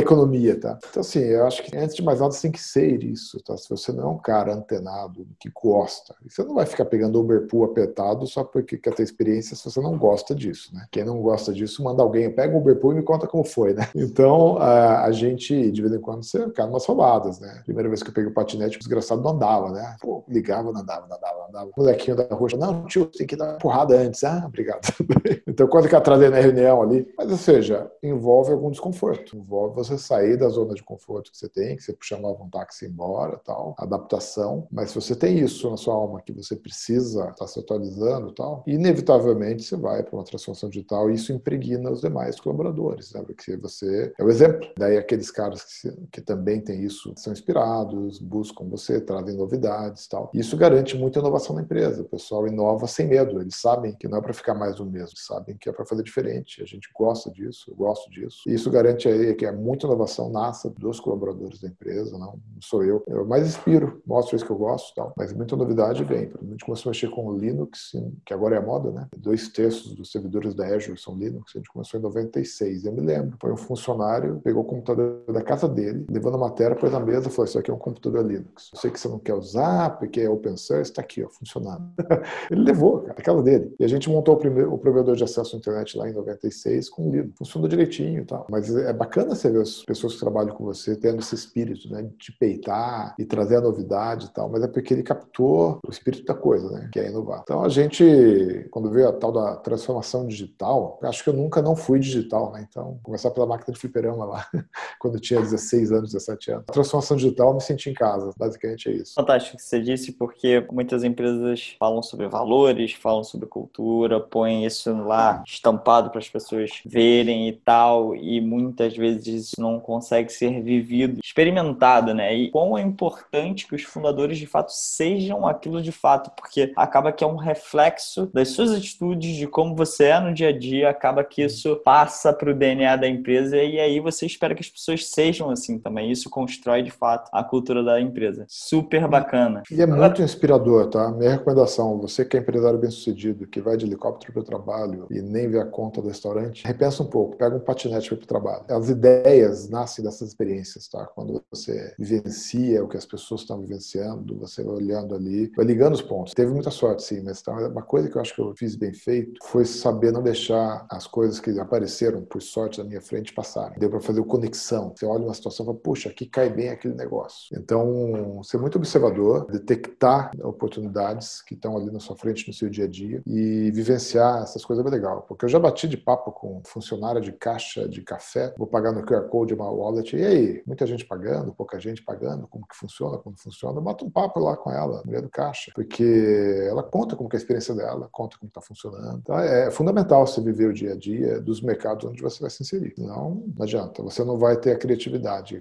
economia, 0.00 0.58
tá? 0.58 0.78
Então, 0.90 1.00
assim, 1.00 1.20
eu 1.20 1.46
acho 1.46 1.62
que 1.62 1.76
antes 1.76 1.96
de 1.96 2.02
mais 2.02 2.20
nada 2.20 2.32
você 2.32 2.42
tem 2.42 2.52
que 2.52 2.60
ser 2.60 3.02
isso, 3.02 3.42
tá? 3.42 3.56
Se 3.56 3.68
você 3.68 3.92
não 3.92 4.04
é 4.04 4.08
um 4.08 4.18
cara 4.18 4.54
antenado, 4.54 5.26
que 5.38 5.50
gosta, 5.50 6.14
você 6.26 6.42
não 6.42 6.54
vai 6.54 6.66
ficar 6.66 6.84
pegando 6.84 7.20
Uber 7.20 7.46
Pool 7.46 7.64
apertado 7.64 8.26
só 8.26 8.44
porque 8.44 8.76
quer 8.76 8.94
ter 8.94 9.02
experiência 9.02 9.56
se 9.56 9.64
você 9.64 9.80
não 9.80 9.96
gosta 9.96 10.34
disso, 10.34 10.74
né? 10.74 10.86
Quem 10.90 11.04
não 11.04 11.20
gosta 11.20 11.52
disso, 11.52 11.82
manda 11.82 12.02
alguém, 12.02 12.30
pega 12.30 12.54
o 12.54 12.60
Uber 12.60 12.76
Pool 12.76 12.92
e 12.92 12.96
me 12.96 13.02
conta 13.02 13.26
como 13.26 13.44
foi, 13.44 13.74
né? 13.74 13.88
Então, 14.10 14.56
a, 14.58 15.04
a 15.04 15.12
gente, 15.12 15.70
de 15.70 15.82
vez 15.82 15.94
em 15.94 16.00
quando, 16.00 16.24
você 16.24 16.50
cai 16.50 16.66
umas 16.66 16.84
roubadas, 16.84 17.38
né? 17.38 17.62
Primeira 17.64 17.88
vez 17.88 18.02
que 18.02 18.10
eu 18.10 18.14
peguei 18.14 18.30
o 18.30 18.34
patinete, 18.34 18.76
o 18.76 18.78
desgraçado 18.78 19.22
não 19.22 19.30
andava, 19.30 19.70
né? 19.70 19.96
Pô, 20.00 20.24
ligava, 20.28 20.72
não 20.72 20.80
andava, 20.80 21.06
não 21.06 21.16
andava, 21.16 21.38
não 21.38 21.48
andava. 21.48 21.70
O 21.76 21.80
molequinho 21.80 22.16
da 22.16 22.24
rua, 22.34 22.48
não, 22.58 22.86
tio, 22.86 23.06
tem 23.06 23.26
que 23.26 23.36
dar 23.36 23.50
uma 23.50 23.58
porrada 23.58 23.96
antes. 23.96 24.24
Ah, 24.24 24.44
obrigado. 24.46 24.80
então, 25.46 25.66
quando 25.68 25.88
que 25.88 25.94
atrasei 25.94 26.28
na 26.28 26.38
reunião 26.38 26.82
ali? 26.82 27.06
Mas, 27.16 27.30
ou 27.30 27.36
seja, 27.36 27.89
envolve 28.02 28.52
algum 28.52 28.70
desconforto. 28.70 29.36
Envolve 29.36 29.74
você 29.74 29.98
sair 29.98 30.36
da 30.36 30.48
zona 30.48 30.74
de 30.74 30.82
conforto 30.82 31.30
que 31.30 31.38
você 31.38 31.48
tem, 31.48 31.76
que 31.76 31.82
você 31.82 31.96
chamava 32.00 32.42
um 32.42 32.48
táxi 32.48 32.86
embora, 32.86 33.38
tal, 33.38 33.74
adaptação. 33.78 34.66
Mas 34.70 34.90
se 34.90 34.94
você 34.94 35.14
tem 35.14 35.38
isso 35.38 35.70
na 35.70 35.76
sua 35.76 35.94
alma, 35.94 36.22
que 36.22 36.32
você 36.32 36.56
precisa 36.56 37.22
estar 37.22 37.34
tá 37.34 37.46
se 37.46 37.58
atualizando, 37.58 38.32
tal, 38.32 38.62
inevitavelmente 38.66 39.62
você 39.62 39.76
vai 39.76 40.02
para 40.02 40.14
uma 40.14 40.24
transformação 40.24 40.68
digital 40.68 41.10
e 41.10 41.14
isso 41.14 41.32
impregna 41.32 41.90
os 41.90 42.00
demais 42.00 42.38
colaboradores, 42.40 43.12
né? 43.12 43.22
Porque 43.22 43.56
você 43.56 44.12
é 44.18 44.24
o 44.24 44.28
exemplo. 44.28 44.68
Daí 44.76 44.96
aqueles 44.96 45.30
caras 45.30 45.64
que, 45.64 45.92
que 46.12 46.20
também 46.20 46.60
têm 46.60 46.82
isso 46.82 47.12
são 47.16 47.32
inspirados, 47.32 48.18
buscam 48.18 48.64
você, 48.68 49.00
trazem 49.00 49.36
novidades, 49.36 50.06
tal. 50.06 50.30
Isso 50.34 50.56
garante 50.56 50.96
muita 50.96 51.18
inovação 51.18 51.54
na 51.56 51.62
empresa. 51.62 52.02
O 52.02 52.08
pessoal 52.08 52.46
inova 52.46 52.86
sem 52.86 53.06
medo. 53.06 53.40
Eles 53.40 53.56
sabem 53.56 53.94
que 53.94 54.08
não 54.08 54.18
é 54.18 54.20
para 54.20 54.32
ficar 54.32 54.54
mais 54.54 54.76
do 54.76 54.86
mesmo, 54.86 55.16
sabem 55.16 55.56
que 55.56 55.68
é 55.68 55.72
para 55.72 55.84
fazer 55.84 56.02
diferente. 56.02 56.62
A 56.62 56.66
gente 56.66 56.88
gosta 56.94 57.30
disso, 57.30 57.74
gosto 57.80 58.10
disso. 58.10 58.42
E 58.46 58.54
isso 58.54 58.70
garante 58.70 59.08
aí 59.08 59.34
que 59.34 59.46
é 59.46 59.52
muita 59.52 59.86
inovação 59.86 60.30
nasça 60.30 60.70
dos 60.70 61.00
colaboradores 61.00 61.60
da 61.60 61.68
empresa, 61.68 62.18
não 62.18 62.38
sou 62.60 62.84
eu. 62.84 63.02
Eu 63.06 63.26
mais 63.26 63.46
inspiro, 63.46 64.00
mostro 64.06 64.36
isso 64.36 64.44
que 64.44 64.52
eu 64.52 64.58
gosto, 64.58 64.94
tal. 64.94 65.12
Mas 65.16 65.32
muita 65.32 65.56
novidade 65.56 66.04
vem. 66.04 66.30
A 66.40 66.44
gente 66.44 66.64
começou 66.64 66.90
a 66.90 66.92
mexer 66.92 67.08
com 67.08 67.26
o 67.26 67.36
Linux, 67.36 67.92
que 68.24 68.34
agora 68.34 68.56
é 68.56 68.58
a 68.58 68.62
moda, 68.62 68.90
né? 68.90 69.08
Dois 69.16 69.48
terços 69.48 69.94
dos 69.94 70.12
servidores 70.12 70.54
da 70.54 70.66
Azure 70.66 70.98
são 71.00 71.16
Linux. 71.16 71.52
A 71.54 71.58
gente 71.58 71.70
começou 71.70 71.98
em 71.98 72.02
96. 72.02 72.84
Eu 72.84 72.92
me 72.92 73.00
lembro. 73.00 73.36
Foi 73.40 73.52
um 73.52 73.56
funcionário, 73.56 74.40
pegou 74.44 74.62
o 74.62 74.66
computador 74.66 75.22
da 75.28 75.42
casa 75.42 75.68
dele, 75.68 76.06
levou 76.10 76.30
na 76.30 76.38
matéria, 76.38 76.76
pôs 76.76 76.92
na 76.92 77.00
mesa 77.00 77.28
e 77.28 77.30
falou: 77.30 77.46
Isso 77.46 77.58
aqui 77.58 77.70
é 77.70 77.74
um 77.74 77.78
computador 77.78 78.26
Linux. 78.26 78.70
Eu 78.74 78.80
sei 78.80 78.90
que 78.90 79.00
você 79.00 79.08
não 79.08 79.18
quer 79.18 79.34
usar, 79.34 79.98
porque 79.98 80.20
é 80.20 80.28
open 80.28 80.56
source, 80.56 80.90
está 80.90 81.00
aqui, 81.00 81.22
ó, 81.22 81.28
funcionando. 81.28 81.90
ele 82.50 82.62
levou, 82.62 83.06
aquela 83.08 83.42
dele. 83.42 83.74
E 83.78 83.84
a 83.84 83.88
gente 83.88 84.08
montou 84.10 84.34
o, 84.34 84.38
primeiro, 84.38 84.72
o 84.72 84.78
provedor 84.78 85.16
de 85.16 85.24
acesso 85.24 85.56
à 85.56 85.58
internet 85.58 85.96
lá 85.96 86.08
em 86.08 86.12
96 86.12 86.90
com 86.90 87.10
Linux. 87.10 87.38
Funcionou 87.38 87.68
direitinho 87.70 88.22
e 88.22 88.24
tal. 88.24 88.46
Mas 88.50 88.74
é 88.74 88.92
bacana 88.92 89.34
você 89.34 89.50
ver 89.50 89.62
as 89.62 89.82
pessoas 89.82 90.14
que 90.14 90.20
trabalham 90.20 90.54
com 90.54 90.64
você 90.64 90.96
tendo 90.96 91.20
esse 91.20 91.34
espírito, 91.34 91.90
né? 91.90 92.08
De 92.18 92.32
peitar 92.32 93.14
e 93.18 93.24
trazer 93.24 93.56
a 93.56 93.60
novidade 93.60 94.26
e 94.26 94.28
tal. 94.30 94.48
Mas 94.48 94.62
é 94.62 94.68
porque 94.68 94.92
ele 94.92 95.02
captou 95.02 95.78
o 95.86 95.90
espírito 95.90 96.24
da 96.24 96.34
coisa, 96.34 96.70
né? 96.70 96.88
Que 96.92 97.00
é 97.00 97.08
inovar. 97.08 97.40
Então 97.42 97.64
a 97.64 97.68
gente, 97.68 98.66
quando 98.70 98.90
vê 98.90 99.04
a 99.04 99.12
tal 99.12 99.32
da 99.32 99.56
transformação 99.56 100.26
digital, 100.26 100.98
acho 101.02 101.24
que 101.24 101.30
eu 101.30 101.34
nunca 101.34 101.62
não 101.62 101.74
fui 101.76 101.98
digital, 101.98 102.52
né? 102.52 102.66
Então, 102.68 102.98
começar 103.02 103.30
pela 103.30 103.46
máquina 103.46 103.72
de 103.72 103.80
fliperama 103.80 104.24
lá, 104.24 104.46
quando 104.98 105.14
eu 105.14 105.20
tinha 105.20 105.40
16 105.40 105.92
anos, 105.92 106.12
17 106.12 106.50
anos. 106.52 106.64
A 106.68 106.72
transformação 106.72 107.16
digital, 107.16 107.48
eu 107.48 107.54
me 107.54 107.60
senti 107.60 107.90
em 107.90 107.94
casa. 107.94 108.30
Basicamente 108.36 108.88
é 108.88 108.92
isso. 108.92 109.14
Fantástico 109.14 109.56
que 109.56 109.62
você 109.62 109.80
disse, 109.80 110.12
porque 110.12 110.66
muitas 110.70 111.04
empresas 111.04 111.76
falam 111.78 112.02
sobre 112.02 112.28
valores, 112.28 112.92
falam 112.92 113.24
sobre 113.24 113.46
cultura, 113.46 114.20
põem 114.20 114.64
isso 114.64 114.92
lá 115.02 115.42
estampado 115.46 116.10
para 116.10 116.18
as 116.18 116.28
pessoas 116.28 116.80
verem 116.84 117.48
e 117.50 117.52
tal, 117.52 118.14
e 118.16 118.40
muitas 118.40 118.96
vezes 118.96 119.26
isso 119.26 119.60
não 119.60 119.78
consegue 119.78 120.32
ser 120.32 120.62
vivido, 120.62 121.20
experimentado, 121.22 122.14
né? 122.14 122.34
E 122.34 122.50
quão 122.50 122.76
é 122.78 122.82
importante 122.82 123.66
que 123.66 123.74
os 123.74 123.82
fundadores 123.82 124.38
de 124.38 124.46
fato 124.46 124.70
sejam 124.72 125.46
aquilo 125.46 125.82
de 125.82 125.92
fato, 125.92 126.30
porque 126.30 126.72
acaba 126.76 127.12
que 127.12 127.24
é 127.24 127.26
um 127.26 127.36
reflexo 127.36 128.30
das 128.32 128.48
suas 128.48 128.72
atitudes, 128.72 129.36
de 129.36 129.46
como 129.46 129.74
você 129.74 130.06
é 130.06 130.20
no 130.20 130.32
dia 130.32 130.48
a 130.48 130.58
dia, 130.58 130.90
acaba 130.90 131.24
que 131.24 131.42
isso 131.42 131.76
passa 131.84 132.32
para 132.32 132.50
o 132.50 132.54
DNA 132.54 132.96
da 132.96 133.08
empresa 133.08 133.56
e 133.56 133.78
aí 133.78 134.00
você 134.00 134.26
espera 134.26 134.54
que 134.54 134.62
as 134.62 134.68
pessoas 134.68 135.06
sejam 135.06 135.50
assim 135.50 135.78
também. 135.78 136.10
Isso 136.10 136.30
constrói 136.30 136.82
de 136.82 136.90
fato 136.90 137.28
a 137.32 137.42
cultura 137.42 137.82
da 137.82 138.00
empresa. 138.00 138.46
Super 138.48 139.06
bacana. 139.08 139.62
E 139.70 139.80
é 139.80 139.86
muito 139.86 140.22
inspirador, 140.22 140.88
tá? 140.88 141.10
Minha 141.10 141.32
recomendação, 141.32 141.98
você 141.98 142.24
que 142.24 142.36
é 142.36 142.40
empresário 142.40 142.78
bem-sucedido, 142.78 143.46
que 143.46 143.60
vai 143.60 143.76
de 143.76 143.86
helicóptero 143.86 144.32
para 144.32 144.40
o 144.40 144.44
trabalho 144.44 145.06
e 145.10 145.20
nem 145.20 145.48
vê 145.48 145.58
a 145.58 145.66
conta 145.66 146.00
do 146.00 146.08
restaurante, 146.08 146.64
repensa 146.64 147.02
um 147.02 147.06
pouco, 147.06 147.36
pega 147.40 147.56
um 147.56 147.60
patinete 147.60 148.14
para 148.14 148.22
o 148.22 148.26
trabalho. 148.26 148.64
As 148.68 148.90
ideias 148.90 149.68
nascem 149.70 150.04
dessas 150.04 150.28
experiências, 150.28 150.86
tá? 150.88 151.06
Quando 151.06 151.42
você 151.50 151.94
vivencia 151.98 152.84
o 152.84 152.88
que 152.88 152.98
as 152.98 153.06
pessoas 153.06 153.40
estão 153.40 153.58
vivenciando, 153.58 154.38
você 154.38 154.62
vai 154.62 154.74
olhando 154.74 155.14
ali, 155.14 155.50
vai 155.56 155.64
ligando 155.64 155.94
os 155.94 156.02
pontos. 156.02 156.34
Teve 156.34 156.52
muita 156.52 156.70
sorte, 156.70 157.02
sim, 157.02 157.22
mas 157.22 157.40
tá, 157.40 157.52
uma 157.52 157.82
coisa 157.82 158.10
que 158.10 158.16
eu 158.16 158.20
acho 158.20 158.34
que 158.34 158.42
eu 158.42 158.54
fiz 158.54 158.76
bem 158.76 158.92
feito 158.92 159.40
foi 159.44 159.64
saber 159.64 160.12
não 160.12 160.22
deixar 160.22 160.86
as 160.90 161.06
coisas 161.06 161.40
que 161.40 161.58
apareceram 161.58 162.22
por 162.22 162.42
sorte 162.42 162.78
na 162.78 162.84
minha 162.84 163.00
frente 163.00 163.32
passarem. 163.32 163.78
Deu 163.78 163.88
para 163.88 164.00
fazer 164.00 164.20
conexão. 164.24 164.92
Você 164.94 165.06
olha 165.06 165.24
uma 165.24 165.34
situação 165.34 165.64
e 165.64 165.66
fala, 165.68 165.78
puxa, 165.78 166.10
aqui 166.10 166.26
cai 166.26 166.50
bem 166.50 166.68
aquele 166.68 166.94
negócio. 166.94 167.56
Então, 167.58 168.42
ser 168.42 168.58
muito 168.58 168.76
observador, 168.76 169.46
detectar 169.50 170.30
oportunidades 170.42 171.42
que 171.42 171.54
estão 171.54 171.76
ali 171.76 171.90
na 171.90 172.00
sua 172.00 172.16
frente 172.16 172.46
no 172.46 172.54
seu 172.54 172.68
dia 172.68 172.84
a 172.84 172.88
dia 172.88 173.22
e 173.26 173.70
vivenciar 173.72 174.42
essas 174.42 174.64
coisas 174.64 174.84
é 174.84 174.88
legal. 174.88 175.22
Porque 175.26 175.44
eu 175.44 175.48
já 175.48 175.58
bati 175.58 175.88
de 175.88 175.96
papo 175.96 176.32
com 176.32 176.60
funcionária 176.64 177.20
de 177.20 177.29
de 177.30 177.38
caixa 177.38 177.88
de 177.88 178.02
café, 178.02 178.52
vou 178.56 178.66
pagar 178.66 178.92
no 178.92 179.04
QR 179.04 179.28
Code 179.28 179.54
uma 179.54 179.70
wallet. 179.70 180.16
E 180.16 180.24
aí, 180.24 180.62
muita 180.66 180.86
gente 180.86 181.04
pagando, 181.04 181.52
pouca 181.54 181.78
gente 181.78 182.02
pagando, 182.02 182.46
como 182.48 182.66
que 182.66 182.76
funciona, 182.76 183.18
como 183.18 183.36
funciona. 183.38 183.80
Bota 183.80 184.04
um 184.04 184.10
papo 184.10 184.40
lá 184.40 184.56
com 184.56 184.70
ela, 184.70 185.02
no 185.04 185.10
meio 185.10 185.22
do 185.22 185.30
caixa, 185.30 185.72
porque 185.74 186.66
ela 186.68 186.82
conta 186.82 187.16
como 187.16 187.28
que 187.28 187.36
é 187.36 187.38
a 187.38 187.40
experiência 187.40 187.74
dela, 187.74 188.08
conta 188.10 188.36
como 188.38 188.48
está 188.48 188.60
funcionando. 188.60 189.18
Então, 189.22 189.38
é 189.38 189.70
fundamental 189.70 190.26
você 190.26 190.40
viver 190.40 190.68
o 190.68 190.72
dia 190.72 190.92
a 190.92 190.96
dia 190.96 191.40
dos 191.40 191.60
mercados 191.60 192.04
onde 192.04 192.22
você 192.22 192.40
vai 192.40 192.50
se 192.50 192.62
inserir. 192.62 192.94
Não, 192.98 193.44
não 193.56 193.62
adianta, 193.62 194.02
você 194.02 194.24
não 194.24 194.38
vai 194.38 194.56
ter 194.56 194.72
a 194.72 194.78
criatividade. 194.78 195.60